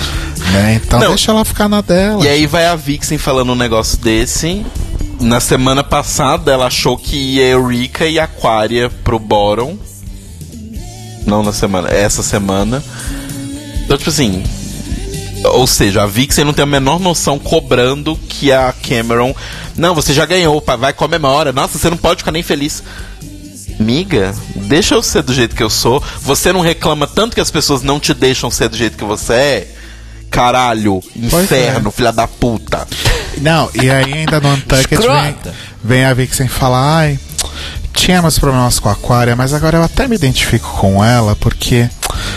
Né? 0.51 0.81
Então 0.83 0.99
Não. 0.99 1.09
deixa 1.09 1.31
ela 1.31 1.45
ficar 1.45 1.69
na 1.69 1.81
dela. 1.81 2.23
E 2.23 2.27
aí 2.27 2.45
vai 2.45 2.65
a 2.65 2.75
Vixen 2.75 3.17
falando 3.17 3.51
um 3.51 3.55
negócio 3.55 3.97
desse. 3.97 4.65
Na 5.19 5.39
semana 5.39 5.83
passada 5.83 6.51
ela 6.51 6.67
achou 6.67 6.97
que 6.97 7.15
ia 7.15 7.47
Eureka 7.47 8.05
e 8.05 8.19
Aquaria 8.19 8.89
pro 8.89 9.19
Bottom. 9.19 9.77
Não 11.25 11.41
na 11.43 11.53
semana, 11.53 11.89
essa 11.89 12.21
semana. 12.21 12.83
Então, 13.85 13.97
tipo 13.97 14.09
assim. 14.09 14.43
Ou 15.45 15.67
seja, 15.67 16.03
a 16.03 16.07
Vixen 16.07 16.45
não 16.45 16.53
tem 16.53 16.63
a 16.63 16.65
menor 16.65 16.99
noção 16.99 17.37
cobrando 17.37 18.15
que 18.29 18.51
a 18.51 18.73
Cameron. 18.73 19.35
Não, 19.75 19.93
você 19.93 20.13
já 20.13 20.25
ganhou, 20.25 20.61
pá, 20.61 20.75
vai 20.75 20.93
comemora. 20.93 21.51
Nossa, 21.51 21.77
você 21.77 21.89
não 21.89 21.97
pode 21.97 22.19
ficar 22.19 22.31
nem 22.31 22.43
feliz. 22.43 22.83
Miga, 23.79 24.33
deixa 24.55 24.95
eu 24.95 25.01
ser 25.01 25.23
do 25.23 25.33
jeito 25.33 25.55
que 25.55 25.63
eu 25.63 25.69
sou. 25.69 26.01
Você 26.21 26.53
não 26.53 26.61
reclama 26.61 27.07
tanto 27.07 27.35
que 27.35 27.41
as 27.41 27.51
pessoas 27.51 27.81
não 27.81 27.99
te 27.99 28.13
deixam 28.13 28.49
ser 28.49 28.69
do 28.69 28.77
jeito 28.77 28.97
que 28.97 29.03
você 29.03 29.33
é? 29.33 29.67
Caralho, 30.29 31.03
inferno, 31.15 31.89
é. 31.89 31.91
filha 31.91 32.11
da 32.11 32.27
puta. 32.27 32.87
Não, 33.37 33.69
e 33.75 33.89
aí 33.89 34.13
ainda 34.13 34.39
no 34.39 34.49
Untucked 34.49 34.97
vem, 34.97 35.35
vem 35.83 36.05
a 36.05 36.13
Vixen 36.13 36.47
falar, 36.47 36.97
ai, 36.97 37.19
tinha 37.93 38.21
meus 38.21 38.39
problemas 38.39 38.79
com 38.79 38.89
a 38.89 38.93
Aquaria, 38.93 39.35
mas 39.35 39.53
agora 39.53 39.77
eu 39.77 39.83
até 39.83 40.07
me 40.07 40.15
identifico 40.15 40.67
com 40.79 41.03
ela, 41.03 41.35
porque 41.35 41.89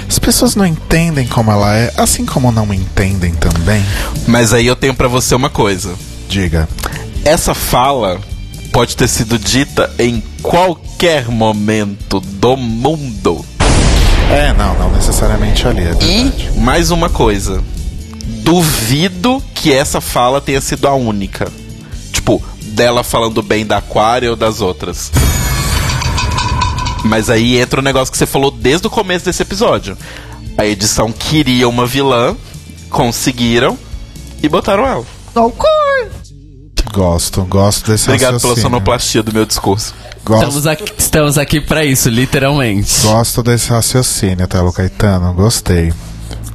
as 0.08 0.18
pessoas 0.18 0.54
não 0.54 0.66
entendem 0.66 1.26
como 1.26 1.50
ela 1.50 1.74
é, 1.74 1.92
assim 1.96 2.24
como 2.24 2.52
não 2.52 2.66
me 2.66 2.76
entendem 2.76 3.34
também. 3.34 3.84
Mas 4.28 4.52
aí 4.52 4.66
eu 4.66 4.76
tenho 4.76 4.94
pra 4.94 5.08
você 5.08 5.34
uma 5.34 5.50
coisa. 5.50 5.94
Diga. 6.28 6.68
Essa 7.24 7.54
fala 7.54 8.20
pode 8.72 8.96
ter 8.96 9.08
sido 9.08 9.38
dita 9.38 9.90
em 9.98 10.22
qualquer 10.42 11.28
momento 11.28 12.20
do 12.20 12.56
mundo. 12.56 13.44
É, 14.30 14.52
não, 14.52 14.74
não 14.74 14.90
necessariamente 14.92 15.66
ali, 15.66 15.82
é 15.82 15.94
verdade. 15.94 16.50
E 16.54 16.60
mais 16.60 16.90
uma 16.90 17.08
coisa. 17.08 17.62
Duvido 18.42 19.42
que 19.54 19.72
essa 19.72 20.00
fala 20.00 20.40
tenha 20.40 20.60
sido 20.60 20.86
a 20.86 20.94
única. 20.94 21.50
Tipo, 22.12 22.42
dela 22.60 23.02
falando 23.02 23.42
bem 23.42 23.64
da 23.64 23.78
Aquária 23.78 24.30
ou 24.30 24.36
das 24.36 24.60
outras. 24.60 25.10
Mas 27.06 27.30
aí 27.30 27.58
entra 27.58 27.80
o 27.80 27.82
negócio 27.82 28.10
que 28.12 28.18
você 28.18 28.26
falou 28.26 28.50
desde 28.50 28.86
o 28.86 28.90
começo 28.90 29.24
desse 29.24 29.42
episódio. 29.42 29.96
A 30.58 30.66
edição 30.66 31.12
queria 31.12 31.68
uma 31.68 31.86
vilã, 31.86 32.36
conseguiram 32.90 33.78
e 34.42 34.48
botaram 34.48 34.86
ela. 34.86 35.04
Gosto, 36.92 37.42
gosto 37.44 37.90
desse 37.90 38.04
Obrigado 38.08 38.28
pela 38.40 38.54
raciocínio. 38.54 38.62
sonoplastia 38.62 39.22
do 39.22 39.32
meu 39.32 39.44
discurso. 39.44 39.94
Gosto, 40.24 40.42
Estamos 40.44 40.66
aqui, 40.66 40.84
estamos 40.98 41.38
aqui 41.38 41.60
pra 41.60 41.84
isso, 41.84 42.08
literalmente. 42.08 43.02
gosto 43.02 43.42
desse 43.42 43.68
raciocínio, 43.70 44.46
Telo 44.48 44.72
Caetano, 44.72 45.32
gostei. 45.34 45.92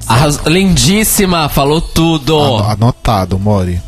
Arras- 0.07 0.39
Lindíssima, 0.45 1.47
falou 1.47 1.79
tudo. 1.79 2.37
Ano- 2.37 2.63
Anotado, 2.69 3.37
Mori. 3.39 3.81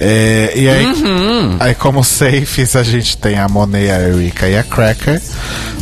É, 0.00 0.52
e 0.54 0.68
aí, 0.68 0.86
Uhum. 0.86 1.56
aí, 1.58 1.74
como 1.74 2.04
safes, 2.04 2.76
a 2.76 2.82
gente 2.84 3.16
tem 3.16 3.36
a 3.38 3.48
Monet, 3.48 3.90
a 3.90 4.00
Erika 4.00 4.48
e 4.48 4.56
a 4.56 4.62
Cracker. 4.62 5.20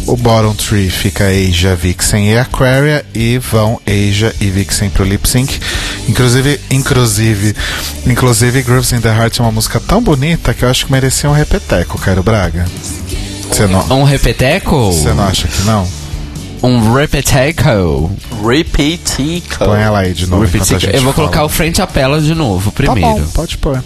O 0.07 0.17
bottom 0.17 0.55
tree 0.55 0.89
fica 0.89 1.25
Asia, 1.29 1.75
Vixen 1.75 2.31
e 2.33 2.39
Aquaria. 2.39 3.05
E 3.15 3.39
vão 3.39 3.79
Asia 3.87 4.35
e 4.41 4.49
Vixen 4.49 4.89
pro 4.89 5.05
lip 5.05 5.29
sync. 5.29 5.61
Inclusive, 6.09 6.59
inclusive, 6.71 7.55
inclusive, 8.07 8.63
Grooves 8.63 8.93
in 8.93 9.01
the 9.01 9.09
Heart 9.09 9.39
é 9.41 9.43
uma 9.43 9.53
música 9.53 9.81
tão 9.81 10.01
bonita 10.03 10.55
que 10.55 10.65
eu 10.65 10.71
acho 10.71 10.87
que 10.87 10.93
merecia 10.93 11.29
um 11.29 11.33
repeteco, 11.35 11.99
Cairo 11.99 12.23
Braga. 12.23 12.65
Você 13.51 13.67
não, 13.67 14.01
Um 14.01 14.05
repeteco? 14.05 14.93
você 14.93 15.13
não 15.13 15.25
acha 15.25 15.47
que 15.49 15.63
não? 15.63 15.87
Um 16.63 16.93
repeteco. 16.95 18.11
Repeatico. 18.49 19.59
Põe 19.59 19.81
ela 19.81 19.99
aí 20.01 20.13
de 20.15 20.27
novo. 20.27 20.43
a 20.45 20.47
Repeteco. 20.47 20.87
Eu 20.87 21.03
vou 21.03 21.13
fala. 21.13 21.15
colocar 21.29 21.45
o 21.45 21.49
frente 21.49 21.83
à 21.83 21.87
pela 21.87 22.21
de 22.21 22.35
novo, 22.35 22.71
Tá 22.71 22.77
primeiro. 22.77 23.09
bom, 23.25 23.27
pode 23.35 23.59
pôr. 23.59 23.83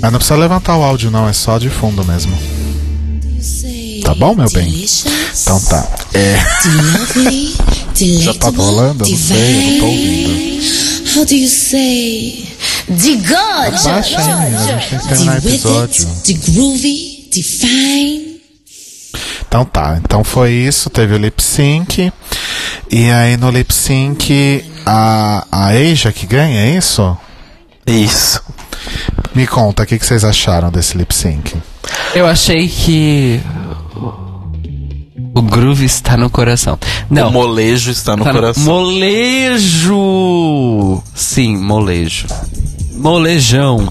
Mas 0.00 0.12
não 0.12 0.18
precisa 0.18 0.36
levantar 0.36 0.76
o 0.76 0.82
áudio, 0.82 1.10
não, 1.10 1.28
é 1.28 1.32
só 1.32 1.58
de 1.58 1.70
fundo 1.70 2.04
mesmo. 2.04 2.36
Tá 4.04 4.14
bom, 4.14 4.34
meu 4.34 4.48
bem? 4.50 4.86
Então 5.42 5.60
tá. 5.62 5.88
É. 6.14 6.36
Já 8.22 8.34
tá 8.34 8.48
rolando? 8.50 9.04
Eu 9.04 9.10
Não 9.10 9.18
sei, 9.18 9.76
eu 9.76 9.80
tô 9.80 9.86
ouvindo. 9.86 11.16
How 11.16 11.24
do 11.24 11.34
you 11.34 11.48
say? 11.48 12.48
The 12.86 13.16
gorgeous. 13.16 13.84
Baixa 13.84 14.18
aí, 14.18 14.50
menina, 14.50 14.58
a 14.60 14.78
gente 14.78 14.90
tem 14.90 14.98
que 14.98 15.08
terminar 15.08 15.34
o 15.34 15.38
episódio. 15.38 16.06
the 16.24 16.32
groovy, 16.34 17.28
the 17.32 17.42
fine. 17.42 18.40
Então 19.48 19.64
tá, 19.64 19.98
então 20.04 20.22
foi 20.22 20.52
isso, 20.52 20.90
teve 20.90 21.14
o 21.14 21.18
lip 21.18 21.42
sync. 21.42 22.12
E 22.90 23.10
aí 23.10 23.36
no 23.36 23.50
lip 23.50 23.72
sync 23.72 24.64
a, 24.84 25.46
a 25.50 25.68
Asia 25.68 26.12
que 26.12 26.26
ganha, 26.26 26.60
é 26.60 26.76
isso? 26.76 27.16
Isso. 27.86 28.40
Me 29.34 29.46
conta, 29.46 29.82
o 29.82 29.86
que, 29.86 29.98
que 29.98 30.06
vocês 30.06 30.24
acharam 30.24 30.70
desse 30.70 30.96
lip 30.96 31.14
sync? 31.14 31.54
Eu 32.14 32.26
achei 32.26 32.68
que. 32.68 33.40
O 35.34 35.42
groove 35.42 35.84
está 35.84 36.16
no 36.16 36.30
coração. 36.30 36.78
Não. 37.10 37.28
O 37.28 37.32
molejo 37.32 37.90
está 37.90 38.16
no 38.16 38.24
tá 38.24 38.32
coração. 38.32 38.62
Molejo! 39.76 41.02
Sim, 41.14 41.56
molejo. 41.58 42.26
Molejão. 42.94 43.86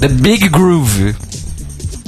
The 0.00 0.08
Big 0.08 0.48
Groove. 0.50 1.14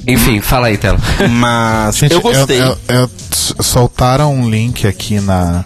Enfim, 0.06 0.40
fala 0.40 0.66
aí, 0.68 0.76
Telo. 0.76 0.98
Mas 1.30 1.96
Gente, 1.96 2.12
eu 2.12 2.20
gostei. 2.20 2.60
eu- 2.60 2.78
eu- 2.88 3.10
s- 3.32 3.54
soltaram 3.60 4.32
um 4.34 4.48
link 4.50 4.86
aqui 4.86 5.18
na, 5.18 5.64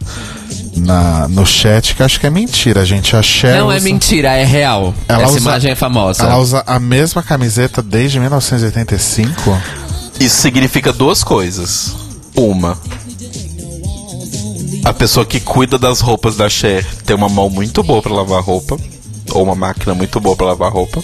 na, 0.76 1.26
no 1.28 1.44
chat 1.46 1.94
que 1.94 2.02
acho 2.02 2.18
que 2.20 2.26
é 2.26 2.30
mentira, 2.30 2.84
gente. 2.84 3.16
A 3.16 3.22
Cher 3.22 3.58
Não 3.58 3.70
é 3.72 3.76
usa- 3.76 3.84
mentira, 3.84 4.28
é 4.34 4.44
real. 4.44 4.94
Ela 5.08 5.22
Essa 5.24 5.32
usa- 5.32 5.40
imagem 5.40 5.70
é 5.72 5.74
famosa. 5.74 6.22
Ela 6.22 6.38
usa 6.38 6.62
a 6.66 6.78
mesma 6.78 7.22
camiseta 7.22 7.82
desde 7.82 8.18
1985. 8.20 9.60
Isso 10.18 10.36
significa 10.40 10.92
duas 10.92 11.24
coisas. 11.24 11.94
Uma. 12.36 12.78
A 14.84 14.92
pessoa 14.94 15.26
que 15.26 15.40
cuida 15.40 15.78
das 15.78 16.00
roupas 16.00 16.36
da 16.36 16.48
Cher 16.48 16.84
tem 17.04 17.14
uma 17.14 17.28
mão 17.28 17.50
muito 17.50 17.82
boa 17.82 18.00
pra 18.00 18.12
lavar 18.14 18.42
roupa. 18.42 18.78
Ou 19.32 19.44
uma 19.44 19.54
máquina 19.54 19.94
muito 19.94 20.18
boa 20.20 20.34
pra 20.34 20.46
lavar 20.46 20.72
roupa. 20.72 21.02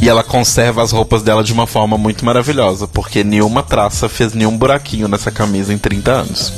E 0.00 0.08
ela 0.08 0.24
conserva 0.24 0.82
as 0.82 0.90
roupas 0.90 1.22
dela 1.22 1.44
de 1.44 1.52
uma 1.52 1.66
forma 1.66 1.96
muito 1.96 2.24
maravilhosa. 2.24 2.88
Porque 2.88 3.22
nenhuma 3.22 3.62
traça 3.62 4.08
fez 4.08 4.32
nenhum 4.34 4.56
buraquinho 4.56 5.06
nessa 5.08 5.30
camisa 5.30 5.72
em 5.72 5.78
30 5.78 6.10
anos. 6.10 6.52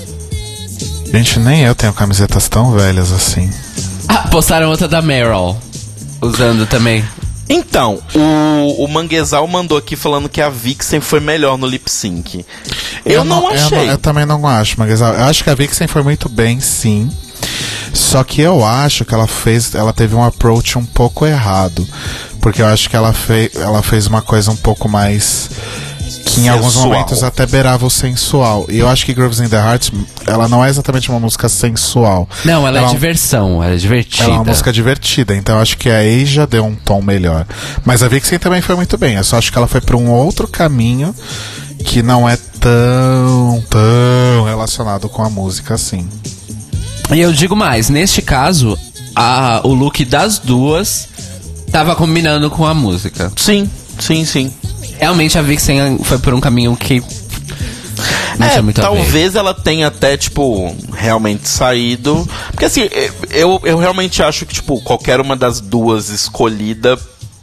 Gente, 1.12 1.38
nem 1.38 1.62
eu 1.62 1.74
tenho 1.74 1.92
camisetas 1.92 2.48
tão 2.48 2.72
velhas 2.72 3.12
assim. 3.12 3.50
Ah, 4.08 4.28
postaram 4.28 4.68
outra 4.68 4.88
da 4.88 5.00
Meryl. 5.00 5.56
Usando 6.20 6.66
também. 6.66 7.04
Então, 7.48 8.00
o, 8.14 8.84
o 8.84 8.88
Manguezal 8.88 9.46
mandou 9.46 9.78
aqui 9.78 9.94
falando 9.94 10.28
que 10.28 10.40
a 10.40 10.48
Vixen 10.48 11.00
foi 11.00 11.20
melhor 11.20 11.56
no 11.56 11.66
lip 11.66 11.88
sync. 11.90 12.44
Eu, 13.04 13.24
não, 13.24 13.48
achei. 13.48 13.78
Eu, 13.78 13.92
eu 13.92 13.98
também 13.98 14.26
não 14.26 14.46
acho, 14.46 14.74
mas 14.78 15.00
eu 15.00 15.06
acho 15.06 15.44
que 15.44 15.50
a 15.50 15.54
Vixen 15.54 15.86
foi 15.86 16.02
muito 16.02 16.28
bem, 16.28 16.60
sim. 16.60 17.08
Só 17.92 18.24
que 18.24 18.40
eu 18.40 18.64
acho 18.64 19.04
que 19.04 19.14
ela 19.14 19.26
fez, 19.26 19.74
ela 19.74 19.92
teve 19.92 20.14
um 20.14 20.24
approach 20.24 20.76
um 20.76 20.84
pouco 20.84 21.24
errado, 21.24 21.86
porque 22.40 22.60
eu 22.60 22.66
acho 22.66 22.90
que 22.90 22.96
ela 22.96 23.12
fez, 23.12 23.54
ela 23.54 23.82
fez 23.82 24.06
uma 24.06 24.20
coisa 24.20 24.50
um 24.50 24.56
pouco 24.56 24.88
mais 24.88 25.48
que 26.06 26.40
em 26.40 26.48
alguns 26.48 26.74
Sensual. 26.74 26.88
momentos 26.88 27.22
até 27.22 27.46
beirava 27.46 27.86
o 27.86 27.90
sensual. 27.90 28.66
E 28.68 28.78
eu 28.78 28.88
acho 28.88 29.04
que 29.04 29.14
Grooves 29.14 29.40
in 29.40 29.48
the 29.48 29.56
Heart, 29.56 29.90
ela 30.26 30.48
não 30.48 30.64
é 30.64 30.68
exatamente 30.68 31.10
uma 31.10 31.18
música 31.20 31.48
sensual. 31.48 32.28
Não, 32.44 32.66
ela, 32.66 32.78
Ela 32.78 32.88
é 32.88 32.92
diversão, 32.92 33.62
ela 33.62 33.74
é 33.74 33.76
divertida. 33.76 34.24
Ela 34.24 34.32
é 34.34 34.38
uma 34.38 34.44
música 34.44 34.72
divertida, 34.72 35.34
então 35.34 35.56
eu 35.56 35.62
acho 35.62 35.76
que 35.78 35.88
a 35.90 35.98
Asia 35.98 36.46
deu 36.46 36.64
um 36.64 36.74
tom 36.74 37.02
melhor. 37.02 37.46
Mas 37.84 38.02
a 38.02 38.08
Vixen 38.08 38.38
também 38.38 38.60
foi 38.60 38.76
muito 38.76 38.96
bem. 38.98 39.16
Eu 39.16 39.24
só 39.24 39.38
acho 39.38 39.50
que 39.50 39.58
ela 39.58 39.66
foi 39.66 39.80
para 39.80 39.96
um 39.96 40.10
outro 40.10 40.46
caminho 40.46 41.14
que 41.84 42.02
não 42.02 42.28
é 42.28 42.36
tão, 42.60 43.62
tão 43.68 44.44
relacionado 44.44 45.08
com 45.08 45.22
a 45.22 45.30
música 45.30 45.74
assim. 45.74 46.08
E 47.12 47.20
eu 47.20 47.32
digo 47.32 47.54
mais, 47.54 47.88
neste 47.88 48.20
caso, 48.20 48.76
a, 49.14 49.60
o 49.64 49.72
look 49.72 50.04
das 50.04 50.38
duas 50.38 51.08
tava 51.70 51.94
combinando 51.94 52.50
com 52.50 52.66
a 52.66 52.74
música. 52.74 53.32
Sim, 53.36 53.70
sim, 53.98 54.24
sim. 54.24 54.52
Realmente 54.98 55.38
a 55.38 55.42
Vixen 55.42 55.98
foi 56.02 56.18
por 56.18 56.34
um 56.34 56.40
caminho 56.40 56.76
que 56.76 57.02
é, 58.38 58.72
talvez 58.72 59.34
ela 59.34 59.54
tenha 59.54 59.86
até, 59.88 60.16
tipo, 60.16 60.74
realmente 60.92 61.48
saído. 61.48 62.28
Porque 62.50 62.66
assim, 62.66 62.88
eu, 63.30 63.60
eu 63.64 63.78
realmente 63.78 64.22
acho 64.22 64.44
que, 64.44 64.54
tipo, 64.54 64.80
qualquer 64.82 65.20
uma 65.20 65.36
das 65.36 65.60
duas 65.60 66.10
escolhida 66.10 66.98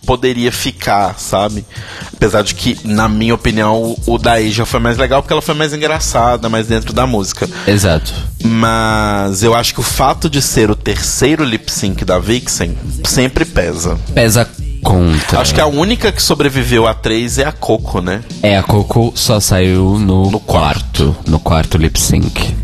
poderia 0.05 0.51
ficar, 0.51 1.17
sabe? 1.17 1.65
Apesar 2.13 2.43
de 2.43 2.53
que, 2.53 2.77
na 2.83 3.07
minha 3.07 3.33
opinião, 3.33 3.81
o, 3.81 4.13
o 4.13 4.17
da 4.17 4.33
Asia 4.33 4.65
foi 4.65 4.79
mais 4.79 4.97
legal 4.97 5.21
porque 5.21 5.33
ela 5.33 5.41
foi 5.41 5.55
mais 5.55 5.73
engraçada, 5.73 6.49
mais 6.49 6.67
dentro 6.67 6.93
da 6.93 7.07
música. 7.07 7.49
Exato. 7.65 8.13
Mas 8.43 9.43
eu 9.43 9.55
acho 9.55 9.73
que 9.73 9.79
o 9.79 9.83
fato 9.83 10.29
de 10.29 10.41
ser 10.41 10.69
o 10.69 10.75
terceiro 10.75 11.43
lip 11.43 11.71
sync 11.71 12.03
da 12.03 12.19
Vixen 12.19 12.77
sempre 13.05 13.45
pesa. 13.45 13.97
Pesa 14.13 14.47
contra. 14.83 15.39
Acho 15.39 15.53
que 15.55 15.61
a 15.61 15.65
única 15.65 16.11
que 16.11 16.21
sobreviveu 16.21 16.87
a 16.87 16.93
três 16.93 17.37
é 17.37 17.45
a 17.45 17.51
Coco, 17.51 18.01
né? 18.01 18.21
É, 18.41 18.57
a 18.57 18.63
Coco 18.63 19.13
só 19.15 19.39
saiu 19.39 19.97
no, 19.97 20.29
No 20.29 20.39
quarto. 20.39 21.15
No 21.25 21.39
quarto 21.39 21.77
lip 21.77 21.99
sync. 21.99 22.55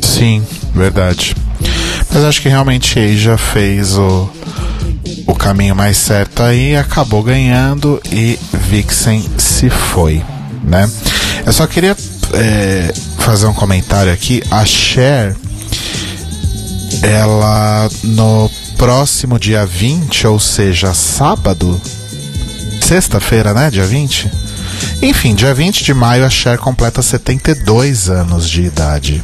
Sim, 0.00 0.42
verdade. 0.74 1.34
Mas 2.12 2.24
acho 2.24 2.40
que 2.40 2.48
realmente 2.48 2.98
Asia 2.98 3.36
fez 3.36 3.98
o, 3.98 4.30
o 5.26 5.34
caminho 5.34 5.74
mais 5.74 5.96
certo 5.96 6.42
aí, 6.42 6.76
acabou 6.76 7.22
ganhando 7.22 8.00
e 8.12 8.38
Vixen 8.52 9.24
se 9.36 9.68
foi, 9.68 10.22
né? 10.62 10.88
Eu 11.44 11.52
só 11.52 11.66
queria 11.66 11.96
é, 12.32 12.92
fazer 13.18 13.46
um 13.46 13.54
comentário 13.54 14.12
aqui. 14.12 14.42
A 14.50 14.64
Cher, 14.64 15.36
ela 17.02 17.88
no 18.04 18.50
próximo 18.78 19.38
dia 19.38 19.64
20, 19.64 20.26
ou 20.26 20.38
seja, 20.38 20.92
sábado, 20.94 21.80
sexta-feira, 22.82 23.52
né? 23.54 23.70
Dia 23.70 23.84
20? 23.84 24.30
Enfim, 25.02 25.34
dia 25.34 25.52
20 25.54 25.84
de 25.84 25.94
maio 25.94 26.24
a 26.24 26.30
Cher 26.30 26.58
completa 26.58 27.02
72 27.02 28.08
anos 28.08 28.48
de 28.48 28.62
idade. 28.62 29.22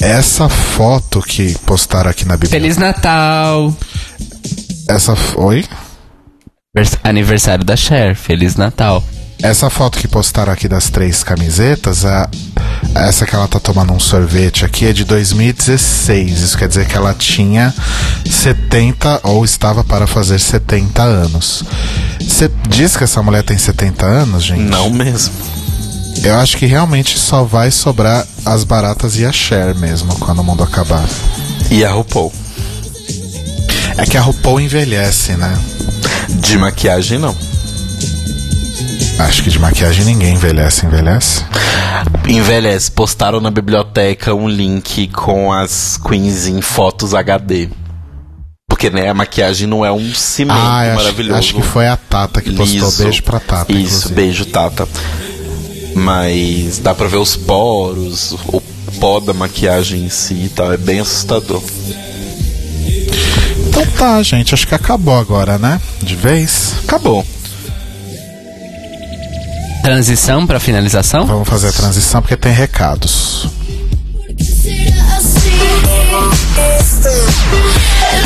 Essa 0.00 0.48
foto 0.48 1.20
que 1.20 1.56
postaram 1.66 2.10
aqui 2.10 2.24
na 2.24 2.34
Bíblia. 2.36 2.50
Feliz 2.50 2.76
Natal! 2.76 3.74
Essa 4.88 5.12
f- 5.12 5.34
Oi? 5.36 5.64
Vers- 6.74 6.98
Aniversário 7.02 7.64
da 7.64 7.76
Cher. 7.76 8.14
Feliz 8.14 8.54
Natal. 8.56 9.02
Essa 9.42 9.70
foto 9.70 9.98
que 9.98 10.08
postaram 10.08 10.52
aqui 10.52 10.66
das 10.66 10.90
três 10.90 11.22
camisetas, 11.22 12.04
a, 12.04 12.28
essa 12.94 13.24
que 13.24 13.34
ela 13.34 13.46
tá 13.46 13.60
tomando 13.60 13.92
um 13.92 14.00
sorvete 14.00 14.64
aqui 14.64 14.86
é 14.86 14.92
de 14.92 15.04
2016. 15.04 16.40
Isso 16.40 16.58
quer 16.58 16.66
dizer 16.66 16.86
que 16.86 16.96
ela 16.96 17.14
tinha 17.14 17.72
70 18.28 19.20
ou 19.22 19.44
estava 19.44 19.84
para 19.84 20.06
fazer 20.08 20.40
70 20.40 21.02
anos. 21.02 21.62
Você 22.20 22.50
diz 22.68 22.96
que 22.96 23.04
essa 23.04 23.22
mulher 23.22 23.44
tem 23.44 23.56
70 23.56 24.04
anos, 24.04 24.42
gente? 24.42 24.60
Não 24.60 24.90
mesmo. 24.90 25.34
Eu 26.24 26.36
acho 26.36 26.56
que 26.56 26.66
realmente 26.66 27.16
só 27.16 27.44
vai 27.44 27.70
sobrar 27.70 28.26
as 28.44 28.64
baratas 28.64 29.16
e 29.18 29.24
a 29.24 29.32
Cher 29.32 29.74
mesmo 29.76 30.16
quando 30.16 30.40
o 30.40 30.44
mundo 30.44 30.64
acabar. 30.64 31.08
E 31.70 31.84
a 31.84 31.92
RuPaul. 31.92 32.32
É 33.96 34.04
que 34.04 34.16
a 34.16 34.20
RuPaul 34.20 34.60
envelhece, 34.60 35.32
né? 35.32 35.56
De 36.28 36.58
maquiagem, 36.58 37.18
não. 37.18 37.36
Acho 39.18 39.42
que 39.42 39.50
de 39.50 39.58
maquiagem 39.58 40.04
ninguém 40.04 40.34
envelhece, 40.34 40.86
envelhece. 40.86 41.44
Envelhece. 42.28 42.90
Postaram 42.90 43.40
na 43.40 43.50
biblioteca 43.50 44.32
um 44.34 44.48
link 44.48 45.08
com 45.08 45.52
as 45.52 45.98
queens 45.98 46.46
em 46.46 46.60
fotos 46.60 47.14
HD. 47.14 47.68
Porque, 48.68 48.90
né, 48.90 49.08
a 49.08 49.14
maquiagem 49.14 49.66
não 49.66 49.84
é 49.84 49.90
um 49.90 50.14
cimento 50.14 50.56
Ah, 50.60 50.84
eu 50.86 50.92
acho, 50.92 51.02
maravilhoso. 51.02 51.38
acho 51.38 51.54
que 51.54 51.62
foi 51.62 51.88
a 51.88 51.96
Tata 51.96 52.40
que 52.40 52.52
postou. 52.52 52.66
liso. 52.88 53.02
Beijo 53.02 53.22
pra 53.24 53.40
Tata. 53.40 53.72
Isso, 53.72 53.80
inclusive. 53.80 54.14
beijo, 54.14 54.44
Tata. 54.46 54.88
Mas 55.94 56.78
dá 56.78 56.94
pra 56.94 57.08
ver 57.08 57.16
os 57.16 57.34
poros, 57.34 58.32
o 58.46 58.60
pó 59.00 59.18
da 59.18 59.32
maquiagem 59.34 60.04
em 60.04 60.08
si 60.10 60.34
e 60.44 60.48
tal. 60.48 60.72
É 60.72 60.76
bem 60.76 61.00
assustador. 61.00 61.60
Então 63.68 63.84
tá, 63.98 64.22
gente. 64.22 64.54
Acho 64.54 64.66
que 64.66 64.74
acabou 64.76 65.18
agora, 65.18 65.58
né? 65.58 65.80
De 66.02 66.14
vez. 66.14 66.74
Acabou. 66.84 67.26
Transição 69.82 70.46
pra 70.46 70.60
finalização? 70.60 71.26
Vamos 71.26 71.48
fazer 71.48 71.68
a 71.68 71.72
transição 71.72 72.20
porque 72.20 72.36
tem 72.36 72.52
recados. 72.52 73.48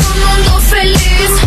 Un 0.05 0.19
mundo 0.19 0.61
feliz, 0.61 1.42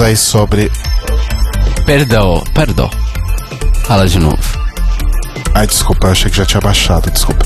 aí 0.00 0.16
sobre. 0.16 0.70
Perdão, 1.86 2.42
perdão. 2.54 2.90
Fala 3.84 4.06
de 4.06 4.18
novo. 4.18 4.60
Ai, 5.52 5.66
desculpa, 5.66 6.06
eu 6.06 6.12
achei 6.12 6.30
que 6.30 6.36
já 6.36 6.46
tinha 6.46 6.60
baixado, 6.60 7.10
desculpa. 7.10 7.44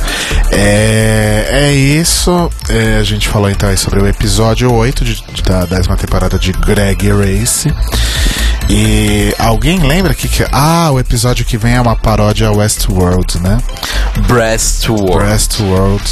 É, 0.53 1.47
é 1.51 1.73
isso. 1.73 2.51
É, 2.69 2.99
a 2.99 3.03
gente 3.03 3.27
falou 3.29 3.49
então 3.51 3.69
aí 3.69 3.77
sobre 3.79 3.99
o 4.01 4.07
episódio 4.07 4.71
8 4.73 5.05
de- 5.05 5.25
de- 5.33 5.43
da 5.43 5.65
décima 5.65 5.97
temporada 5.97 6.39
de 6.39 6.53
Greg 6.53 7.11
Race. 7.11 7.73
E 8.69 9.35
alguém 9.39 9.79
lembra 9.81 10.15
que, 10.15 10.29
que. 10.29 10.45
Ah, 10.53 10.91
o 10.93 10.99
episódio 10.99 11.45
que 11.45 11.57
vem 11.57 11.75
é 11.75 11.81
uma 11.81 11.97
paródia 11.97 12.51
Westworld, 12.51 13.41
né? 13.41 13.59
Breast 14.27 14.89
War. 14.89 15.27
Westworld. 15.31 16.03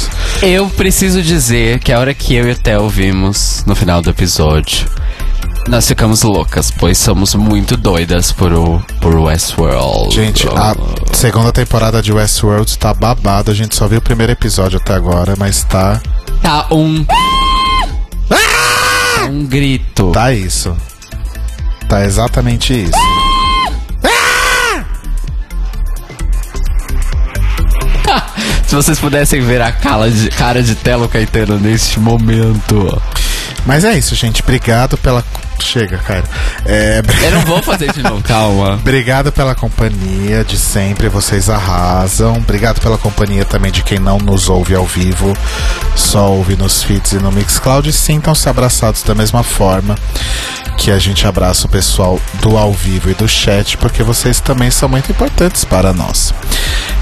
Eu 0.41 0.67
preciso 0.69 1.21
dizer 1.21 1.79
que 1.79 1.91
a 1.91 1.99
hora 1.99 2.13
que 2.13 2.35
eu 2.35 2.47
e 2.47 2.51
o 2.51 2.55
Theo 2.55 2.87
vimos 2.89 3.63
no 3.65 3.75
final 3.75 4.01
do 4.01 4.09
episódio, 4.11 4.87
nós 5.67 5.87
ficamos 5.87 6.23
loucas, 6.23 6.71
pois 6.71 6.97
somos 6.97 7.35
muito 7.35 7.77
doidas 7.77 8.31
por, 8.31 8.51
o, 8.53 8.81
por 8.99 9.15
Westworld. 9.15 10.13
Gente, 10.13 10.47
a 10.47 10.75
segunda 11.13 11.51
temporada 11.51 12.01
de 12.01 12.11
Westworld 12.11 12.77
tá 12.77 12.93
babado. 12.93 13.51
A 13.51 13.53
gente 13.53 13.75
só 13.75 13.87
viu 13.87 13.99
o 13.99 14.01
primeiro 14.01 14.33
episódio 14.33 14.77
até 14.77 14.93
agora, 14.93 15.35
mas 15.37 15.63
tá. 15.63 16.01
Tá 16.41 16.67
um. 16.71 17.05
Um 19.29 19.45
grito. 19.45 20.11
Tá 20.11 20.33
isso. 20.33 20.75
Tá 21.87 22.03
exatamente 22.05 22.73
isso. 22.73 22.91
Se 28.67 28.75
vocês 28.75 28.99
pudessem 28.99 29.39
ver 29.41 29.61
a 29.61 29.71
cara 29.71 30.09
de, 30.11 30.29
cara 30.29 30.61
de 30.61 30.75
Telo 30.75 31.07
Caetano 31.07 31.57
neste 31.59 31.99
momento. 31.99 33.01
Mas 33.65 33.85
é 33.85 33.97
isso, 33.97 34.13
gente. 34.15 34.41
Obrigado 34.41 34.97
pela. 34.97 35.23
Chega, 35.63 35.97
cara. 35.97 36.23
É, 36.65 37.01
Eu 37.23 37.31
não 37.31 37.41
vou 37.41 37.63
fazer 37.63 37.91
de 37.91 38.03
novo, 38.03 38.21
calma. 38.21 38.73
Obrigado 38.75 39.31
pela 39.31 39.55
companhia 39.55 40.43
de 40.43 40.57
sempre, 40.57 41.07
vocês 41.09 41.49
arrasam. 41.49 42.33
Obrigado 42.35 42.79
pela 42.81 42.97
companhia 42.97 43.45
também 43.45 43.71
de 43.71 43.81
quem 43.81 43.97
não 43.97 44.17
nos 44.17 44.49
ouve 44.49 44.75
ao 44.75 44.85
vivo, 44.85 45.35
só 45.95 46.31
ouve 46.31 46.55
nos 46.55 46.83
feeds 46.83 47.13
e 47.13 47.17
no 47.17 47.31
Mixcloud. 47.31 47.91
Sintam-se 47.91 48.47
abraçados 48.49 49.01
da 49.03 49.15
mesma 49.15 49.41
forma 49.41 49.95
que 50.77 50.91
a 50.91 50.99
gente 50.99 51.25
abraça 51.25 51.65
o 51.67 51.69
pessoal 51.69 52.19
do 52.41 52.57
ao 52.57 52.73
vivo 52.73 53.09
e 53.09 53.13
do 53.13 53.27
chat, 53.27 53.77
porque 53.77 54.03
vocês 54.03 54.39
também 54.39 54.69
são 54.69 54.89
muito 54.89 55.11
importantes 55.11 55.63
para 55.63 55.93
nós. 55.93 56.33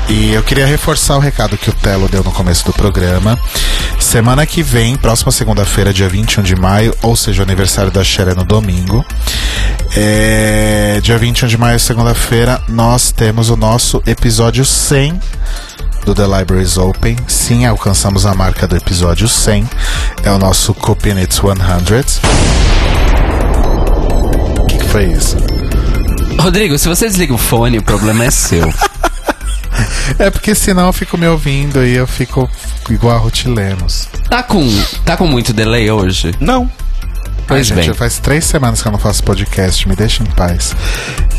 E 0.10 0.34
eu 0.34 0.44
queria 0.44 0.66
reforçar 0.66 1.16
o 1.16 1.20
recado 1.20 1.58
que 1.58 1.70
o 1.70 1.74
Telo 1.74 2.10
deu 2.10 2.24
no 2.24 2.32
começo 2.32 2.66
do 2.66 2.74
programa. 2.74 3.40
Semana 3.98 4.46
que 4.46 4.62
vem, 4.62 4.98
próxima 4.98 5.32
segunda-feira, 5.32 5.94
dia 5.94 6.10
21 6.10 6.44
de 6.44 6.56
maio, 6.56 6.94
ou 7.02 7.16
seja, 7.16 7.42
o 7.42 7.46
aniversário 7.46 7.92
da 7.92 8.04
Xera 8.04 8.36
no 8.36 8.44
domingo. 8.52 9.06
É, 9.96 11.00
dia 11.02 11.18
21 11.18 11.48
de 11.48 11.58
maio, 11.58 11.80
segunda-feira, 11.80 12.62
nós 12.68 13.10
temos 13.10 13.50
o 13.50 13.56
nosso 13.56 14.04
episódio 14.06 14.66
100 14.66 15.18
do 16.04 16.14
The 16.14 16.24
Libraries 16.24 16.78
Open. 16.78 17.16
Sim, 17.28 17.66
alcançamos 17.66 18.26
a 18.26 18.34
marca 18.34 18.68
do 18.68 18.76
episódio 18.76 19.30
100. 19.30 19.70
É 20.26 20.32
o 20.32 20.38
nosso 20.38 20.74
Copy 20.74 21.12
It 21.12 21.34
100. 21.34 21.44
O 24.60 24.66
que, 24.66 24.78
que 24.80 24.86
foi 24.86 25.06
isso? 25.06 25.38
Rodrigo, 26.38 26.78
se 26.78 26.90
você 26.90 27.08
desliga 27.08 27.34
o 27.34 27.38
fone, 27.38 27.78
o 27.78 27.84
problema 27.84 28.26
é 28.26 28.32
seu. 28.32 28.72
É 30.20 30.30
porque 30.30 30.54
senão 30.54 30.88
eu 30.88 30.94
fico 30.94 31.18
me 31.18 31.26
ouvindo 31.26 31.84
e 31.86 31.96
eu 31.96 32.06
fico 32.06 32.50
igual 32.90 33.16
a 33.16 33.20
Ruth 33.20 33.46
Lemos. 33.46 34.10
Tá 34.30 34.44
com, 34.44 34.62
tá 35.06 35.16
com 35.16 35.26
muito 35.26 35.54
delay 35.54 35.90
hoje? 35.90 36.36
Não. 36.40 36.70
Pois 37.48 37.70
Ai, 37.70 37.76
bem. 37.76 37.86
gente, 37.86 37.98
faz 37.98 38.18
três 38.20 38.46
semanas 38.46 38.82
que 38.82 38.88
eu 38.88 38.92
não 38.92 39.00
faço 39.00 39.24
podcast, 39.24 39.88
me 39.88 39.96
deixa 39.96 40.24
em 40.24 40.26
paz. 40.28 40.74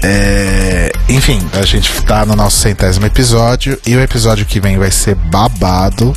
É, 0.03 0.93
Enfim, 1.09 1.41
a 1.55 1.62
gente 1.65 1.91
tá 2.03 2.27
no 2.27 2.35
nosso 2.37 2.59
centésimo 2.59 3.07
episódio 3.07 3.79
e 3.87 3.97
o 3.97 4.01
episódio 4.01 4.45
que 4.45 4.61
vem 4.61 4.77
vai 4.79 4.91
ser 4.91 5.15
babado. 5.15 6.15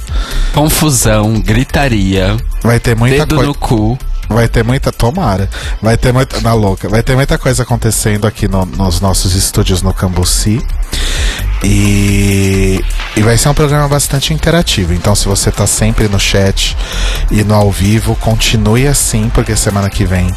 Confusão, 0.54 1.40
gritaria, 1.40 2.36
Vai 2.64 2.80
ter 2.80 2.96
muita 2.96 3.18
dedo 3.20 3.36
coisa. 3.36 3.48
no 3.48 3.56
cu. 3.56 3.98
Vai 4.28 4.48
ter 4.48 4.64
muita. 4.64 4.92
Tomara. 4.92 5.48
Vai 5.80 5.96
ter 5.98 6.12
muita. 6.12 6.42
Na 6.42 6.54
louca. 6.56 6.90
Vai 6.90 7.04
ter 7.04 7.16
muita 7.16 7.38
coisa 7.38 7.62
acontecendo 7.62 8.26
aqui 8.26 8.48
no- 8.48 8.66
nos 8.66 9.00
nossos 9.00 9.36
estúdios 9.36 9.84
no 9.84 9.94
Cambuci. 9.94 10.60
E, 11.64 12.65
e 13.16 13.22
vai 13.22 13.38
ser 13.38 13.50
um 13.50 13.54
programa 13.54 13.88
bastante 13.88 14.34
interativo. 14.34 14.94
Então, 14.94 15.16
se 15.16 15.26
você 15.26 15.52
tá 15.52 15.66
sempre 15.66 16.08
no 16.08 16.20
chat 16.20 16.76
e 17.32 17.44
no 17.44 17.56
ao 17.56 17.72
vivo, 17.72 18.16
continue 18.16 18.88
assim, 18.88 19.30
porque 19.34 19.56
semana 19.56 19.90
que 19.90 20.06
vem 20.06 20.30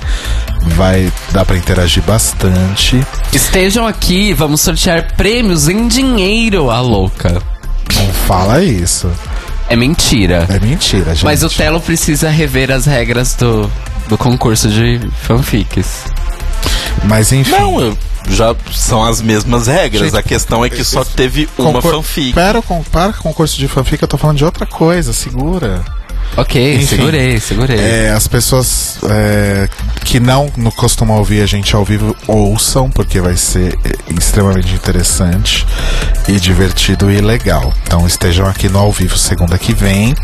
vai 0.74 1.12
dar 1.32 1.44
pra 1.44 1.56
interagir 1.56 2.02
bastante. 2.04 3.04
Estejam 3.32 3.86
aqui, 3.86 4.32
vamos 4.32 4.60
sortear 4.60 5.14
prêmios 5.16 5.68
em 5.68 5.88
dinheiro, 5.88 6.70
a 6.70 6.80
louca. 6.80 7.42
Não 7.94 8.12
fala 8.12 8.62
isso. 8.62 9.10
É 9.68 9.76
mentira. 9.76 10.46
É 10.48 10.58
mentira, 10.58 11.14
gente. 11.14 11.24
Mas 11.24 11.42
o 11.42 11.48
Telo 11.48 11.80
precisa 11.80 12.30
rever 12.30 12.70
as 12.70 12.86
regras 12.86 13.34
do, 13.34 13.70
do 14.08 14.16
concurso 14.16 14.68
de 14.68 15.00
fanfics. 15.22 16.04
Mas 17.04 17.32
enfim. 17.32 17.52
Não, 17.52 17.80
eu- 17.80 17.98
já 18.30 18.54
são 18.72 19.02
as 19.02 19.22
mesmas 19.22 19.66
regras. 19.66 20.02
Gente, 20.04 20.16
a 20.18 20.22
questão 20.22 20.64
é 20.64 20.68
que 20.68 20.84
só 20.84 21.02
teve 21.04 21.48
uma 21.56 21.80
fanfic. 21.80 22.32
Para 22.34 22.60
com 22.60 22.80
o 22.80 22.84
concurso 23.22 23.56
de 23.58 23.66
fanfic, 23.66 24.02
eu 24.02 24.08
tô 24.08 24.18
falando 24.18 24.36
de 24.36 24.44
outra 24.44 24.66
coisa, 24.66 25.12
segura. 25.12 25.82
Ok, 26.36 26.74
Enfim, 26.74 26.86
segurei, 26.86 27.40
segurei. 27.40 27.78
É, 27.80 28.10
as 28.10 28.28
pessoas 28.28 28.98
é, 29.10 29.68
que 30.04 30.20
não, 30.20 30.52
não 30.56 30.70
costumam 30.70 31.16
ouvir 31.16 31.42
a 31.42 31.46
gente 31.46 31.74
ao 31.74 31.84
vivo 31.84 32.14
ouçam, 32.26 32.90
porque 32.90 33.20
vai 33.20 33.36
ser 33.36 33.76
é, 33.84 34.14
extremamente 34.16 34.72
interessante 34.74 35.66
e 36.28 36.38
divertido 36.38 37.10
e 37.10 37.20
legal. 37.20 37.72
Então 37.84 38.06
estejam 38.06 38.46
aqui 38.46 38.68
no 38.68 38.78
ao 38.78 38.92
vivo 38.92 39.16
segunda 39.16 39.58
que 39.58 39.72
vem. 39.72 40.14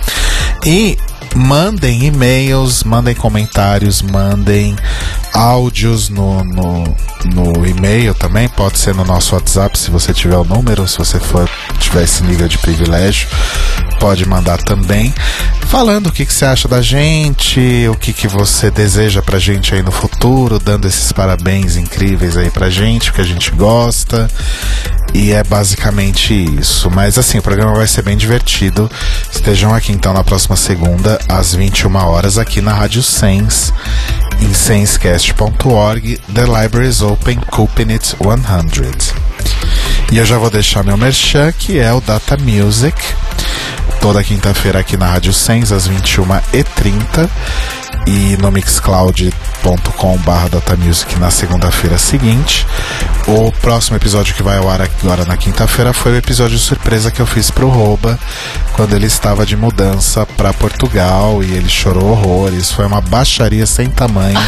E 0.65 0.97
mandem 1.35 2.05
e-mails, 2.05 2.85
mandem 2.85 3.15
comentários, 3.15 4.03
mandem 4.03 4.77
áudios 5.33 6.09
no, 6.09 6.45
no, 6.45 6.97
no 7.25 7.67
e-mail 7.67 8.15
também. 8.15 8.49
Pode 8.49 8.79
ser 8.79 8.95
no 8.95 9.05
nosso 9.05 9.35
WhatsApp 9.35 9.79
se 9.79 9.91
você 9.91 10.13
tiver 10.13 10.37
o 10.37 10.45
número, 10.45 10.87
se 10.87 10.99
você 10.99 11.19
for 11.19 11.49
tiver 11.79 12.05
esse 12.05 12.23
nível 12.23 12.49
de 12.49 12.59
privilégio, 12.59 13.29
pode 13.99 14.27
mandar 14.27 14.59
também. 14.59 15.13
Falando 15.67 16.07
o 16.07 16.13
que, 16.13 16.25
que 16.25 16.33
você 16.33 16.45
acha 16.45 16.69
da 16.69 16.81
gente, 16.81 17.89
o 17.89 17.95
que, 17.97 18.13
que 18.13 18.29
você 18.29 18.71
deseja 18.71 19.23
pra 19.23 19.39
gente 19.39 19.75
aí 19.75 19.83
no 19.83 19.91
futuro, 19.91 20.59
dando 20.59 20.87
esses 20.87 21.11
parabéns 21.11 21.77
incríveis 21.77 22.37
aí 22.37 22.51
pra 22.51 22.71
gente, 22.71 23.13
que 23.13 23.21
a 23.21 23.25
gente 23.25 23.51
gosta. 23.51 24.29
E 25.15 25.33
é 25.33 25.45
basicamente 25.45 26.35
isso. 26.35 26.91
Mas 26.91 27.17
assim, 27.17 27.39
o 27.39 27.43
programa 27.43 27.73
vai 27.73 27.87
ser 27.87 28.03
bem 28.03 28.17
divertido. 28.17 28.91
Estejam 29.33 29.73
aqui 29.73 29.93
então 29.93 30.13
na 30.13 30.25
próxima 30.25 30.57
segunda, 30.57 31.21
às 31.29 31.55
21 31.55 31.95
horas, 31.97 32.37
aqui 32.37 32.61
na 32.61 32.75
Rádio 32.75 33.03
Sens, 33.03 33.73
em 34.41 34.53
senscast.org, 34.53 36.19
The 36.35 36.43
Libraries 36.43 37.01
Open 37.01 37.39
Couping 37.49 37.93
It 37.93 38.05
100. 38.05 38.17
E 40.11 40.19
eu 40.19 40.27
já 40.27 40.37
vou 40.37 40.51
deixar 40.51 40.83
meu 40.83 40.97
merchan, 40.97 41.53
que 41.53 41.79
é 41.79 41.93
o 41.93 42.01
Data 42.01 42.37
Music. 42.37 43.01
Toda 44.01 44.23
quinta-feira 44.23 44.81
aqui 44.81 44.97
na 44.97 45.07
Rádio 45.07 45.33
Sens, 45.33 45.71
às 45.71 45.89
21h30. 45.89 47.31
E 48.07 48.37
no 48.37 48.51
mixcloud.com.br 48.51 50.49
datamusic 50.51 51.19
na 51.19 51.31
segunda-feira 51.31 51.97
seguinte. 51.97 52.67
O 53.27 53.51
próximo 53.53 53.97
episódio 53.97 54.35
que 54.35 54.43
vai 54.43 54.59
ao 54.59 54.69
ar 54.69 54.83
agora 54.83 55.25
na 55.25 55.37
quinta-feira 55.37 55.95
foi 55.95 56.13
o 56.13 56.17
episódio 56.17 56.59
surpresa 56.59 57.11
que 57.11 57.21
eu 57.21 57.27
fiz 57.27 57.51
pro 57.51 57.69
Roba, 57.69 58.19
quando 58.75 58.95
ele 58.95 59.07
estava 59.07 59.47
de 59.47 59.57
mudança 59.57 60.27
para 60.27 60.53
Portugal 60.53 61.43
e 61.43 61.53
ele 61.53 61.69
chorou 61.69 62.11
horrores. 62.11 62.71
Foi 62.71 62.85
uma 62.85 63.01
baixaria 63.01 63.67
sem 63.67 63.89
tamanho. 63.89 64.39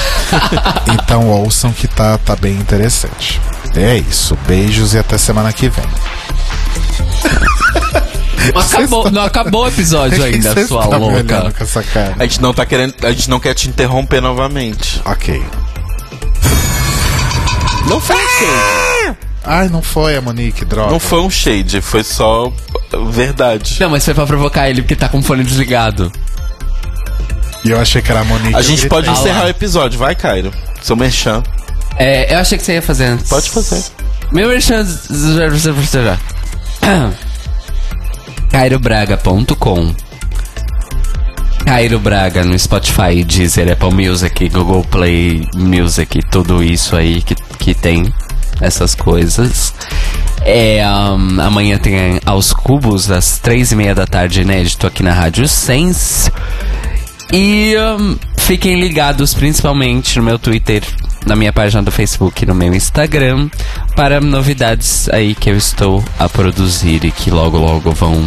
então 0.93 1.31
ouçam 1.31 1.73
que 1.73 1.89
tá, 1.89 2.19
tá 2.19 2.37
bem 2.37 2.55
interessante. 2.55 3.41
É 3.75 3.97
isso. 3.97 4.37
Beijos 4.47 4.95
e 4.95 4.99
até 4.99 5.17
semana 5.17 5.53
que 5.53 5.69
vem. 5.69 5.87
Não 8.55 8.61
acabou, 8.61 9.11
não 9.11 9.23
acabou 9.23 9.65
o 9.65 9.69
episódio 9.69 10.23
ainda, 10.25 10.67
sua 10.67 10.85
me 10.87 10.97
louca. 10.97 11.17
olhando 11.17 11.55
com 11.55 11.65
essa 11.65 11.83
cara. 11.83 12.15
A 12.19 12.23
gente 12.23 12.41
não 12.41 12.53
tá 12.55 12.65
querendo. 12.67 12.95
A 13.03 13.11
gente 13.11 13.29
não 13.31 13.41
quer 13.41 13.55
te 13.55 13.69
interromper 13.69 14.21
novamente. 14.21 15.01
Ok. 15.05 15.43
Não 17.89 18.01
foi 18.01 18.17
um 18.17 18.19
shade. 18.19 19.17
Ai, 19.45 19.69
não 19.69 19.81
foi 19.81 20.17
a 20.17 20.21
Monique, 20.21 20.65
droga. 20.65 20.91
Não 20.91 20.99
foi 20.99 21.21
um 21.21 21.31
shade, 21.31 21.81
foi 21.81 22.03
só 22.03 22.53
verdade. 23.13 23.77
Não, 23.79 23.91
mas 23.91 24.05
foi 24.05 24.13
pra 24.13 24.27
provocar 24.27 24.69
ele 24.69 24.83
porque 24.83 24.97
tá 24.97 25.09
com 25.09 25.19
o 25.19 25.23
fone 25.23 25.45
desligado. 25.45 26.11
E 27.65 27.71
eu 27.71 27.81
achei 27.81 28.03
que 28.03 28.11
era 28.11 28.21
a 28.21 28.25
Monique. 28.25 28.55
A 28.57 28.61
gente 28.63 28.81
gritei. 28.81 28.89
pode 28.89 29.09
Ah 29.09 29.13
lá. 29.13 29.19
encerrar 29.19 29.45
o 29.45 29.49
episódio, 29.49 29.99
vai, 29.99 30.15
Cairo. 30.17 30.53
Seu 30.83 30.97
merchan. 30.97 31.43
É, 31.97 32.35
eu 32.35 32.39
achei 32.41 32.59
que 32.59 32.65
você 32.65 32.75
ia 32.75 32.83
fazer 32.83 33.05
antes. 33.05 33.29
Pode 33.29 33.49
fazer. 33.51 33.83
Meu 34.33 34.49
merchan... 34.49 34.85
cairobraga.com 38.51 39.95
Cairo 41.67 41.99
Braga 41.99 42.45
no 42.45 42.57
Spotify, 42.57 43.25
Deezer, 43.25 43.73
Apple 43.73 43.93
Music, 43.93 44.49
Google 44.49 44.85
Play 44.85 45.43
Music, 45.55 46.21
tudo 46.31 46.63
isso 46.63 46.95
aí 46.95 47.21
que, 47.21 47.35
que 47.35 47.75
tem 47.75 48.07
essas 48.61 48.95
coisas. 48.95 49.75
É, 50.43 50.81
um, 50.89 51.41
amanhã 51.41 51.77
tem 51.77 52.21
aos 52.25 52.53
cubos, 52.53 53.11
às 53.11 53.39
três 53.39 53.73
e 53.73 53.77
meia 53.77 53.97
da 53.97 54.07
tarde, 54.07 54.43
inédito 54.43 54.87
aqui 54.87 55.03
na 55.03 55.13
Rádio 55.13 55.49
Sense. 55.49 56.31
E 57.33 57.75
um, 57.99 58.17
fiquem 58.37 58.79
ligados 58.81 59.35
principalmente 59.35 60.17
no 60.19 60.25
meu 60.25 60.39
Twitter, 60.39 60.85
na 61.27 61.35
minha 61.35 61.53
página 61.53 61.83
do 61.83 61.91
Facebook 61.91 62.45
e 62.45 62.47
no 62.47 62.55
meu 62.55 62.73
Instagram 62.73 63.51
para 63.97 64.21
novidades 64.21 65.09
aí 65.09 65.35
que 65.35 65.51
eu 65.51 65.57
estou 65.57 66.03
a 66.19 66.29
produzir 66.29 67.05
e 67.05 67.11
que 67.11 67.31
logo 67.31 67.59
logo 67.59 67.91
vão 67.91 68.25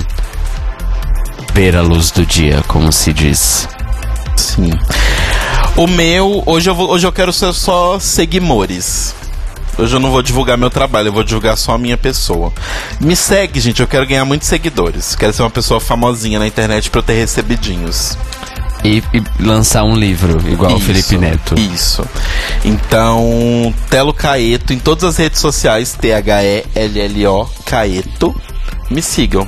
ver 1.54 1.78
a 1.78 1.82
luz 1.82 2.12
do 2.12 2.26
dia, 2.26 2.62
como 2.68 2.92
se 2.92 3.14
diz. 3.14 3.68
Sim. 4.36 4.72
O 5.78 5.88
meu, 5.88 6.44
hoje 6.46 6.70
eu, 6.70 6.76
vou, 6.76 6.90
hoje 6.90 7.08
eu 7.08 7.12
quero 7.12 7.32
ser 7.32 7.54
só 7.54 7.98
seguimores. 8.00 9.16
Hoje 9.78 9.96
eu 9.96 10.00
não 10.00 10.12
vou 10.12 10.22
divulgar 10.22 10.58
meu 10.58 10.70
trabalho, 10.70 11.08
eu 11.08 11.14
vou 11.14 11.24
divulgar 11.24 11.58
só 11.58 11.76
a 11.76 11.78
minha 11.78 11.98
pessoa. 11.98 12.52
Me 13.00 13.16
segue, 13.16 13.62
gente, 13.62 13.82
eu 13.82 13.88
quero 13.88 14.06
ganhar 14.06 14.26
muitos 14.26 14.50
seguidores. 14.50 15.16
Quero 15.16 15.32
ser 15.32 15.42
uma 15.42 15.50
pessoa 15.50 15.80
famosinha 15.80 16.38
na 16.38 16.46
internet 16.46 16.90
pra 16.90 17.00
eu 17.00 17.04
ter 17.04 17.14
recebidinhos. 17.14 18.18
E, 18.84 19.04
e 19.14 19.24
lançar 19.44 19.84
um 19.84 19.96
livro, 19.96 20.40
igual 20.50 20.72
o 20.74 20.78
Isso, 20.78 20.86
Felipe 20.86 21.18
Neto. 21.18 21.56
Isso. 21.60 22.06
Então, 22.64 23.74
Telo 23.90 24.14
Caeto 24.14 24.72
em 24.74 24.80
todas 24.80 25.04
as 25.04 25.18
redes 25.18 25.40
sociais, 25.40 25.94
T-H-E-L-L-O 26.00 27.46
Caeto. 27.66 28.34
Me 28.90 29.02
sigam. 29.02 29.48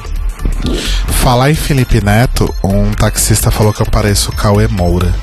Falar 1.07 1.51
em 1.51 1.55
Felipe 1.55 2.03
Neto, 2.03 2.53
um 2.63 2.91
taxista 2.91 3.49
falou 3.51 3.71
que 3.71 3.81
eu 3.81 3.85
pareço 3.85 4.31
o 4.31 4.35
Cauê 4.35 4.67
Moura. 4.67 5.13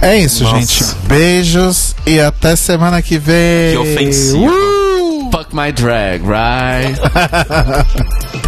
É 0.00 0.16
isso, 0.16 0.44
Nossa. 0.44 0.60
gente. 0.60 0.84
Beijos 1.06 1.94
e 2.06 2.20
até 2.20 2.54
semana 2.56 3.02
que 3.02 3.18
vem. 3.18 3.72
Que 3.72 3.78
ofensivo. 3.78 4.46
Uh! 4.46 5.30
Fuck 5.30 5.54
my 5.54 5.70
drag, 5.72 6.22
right? 6.24 6.98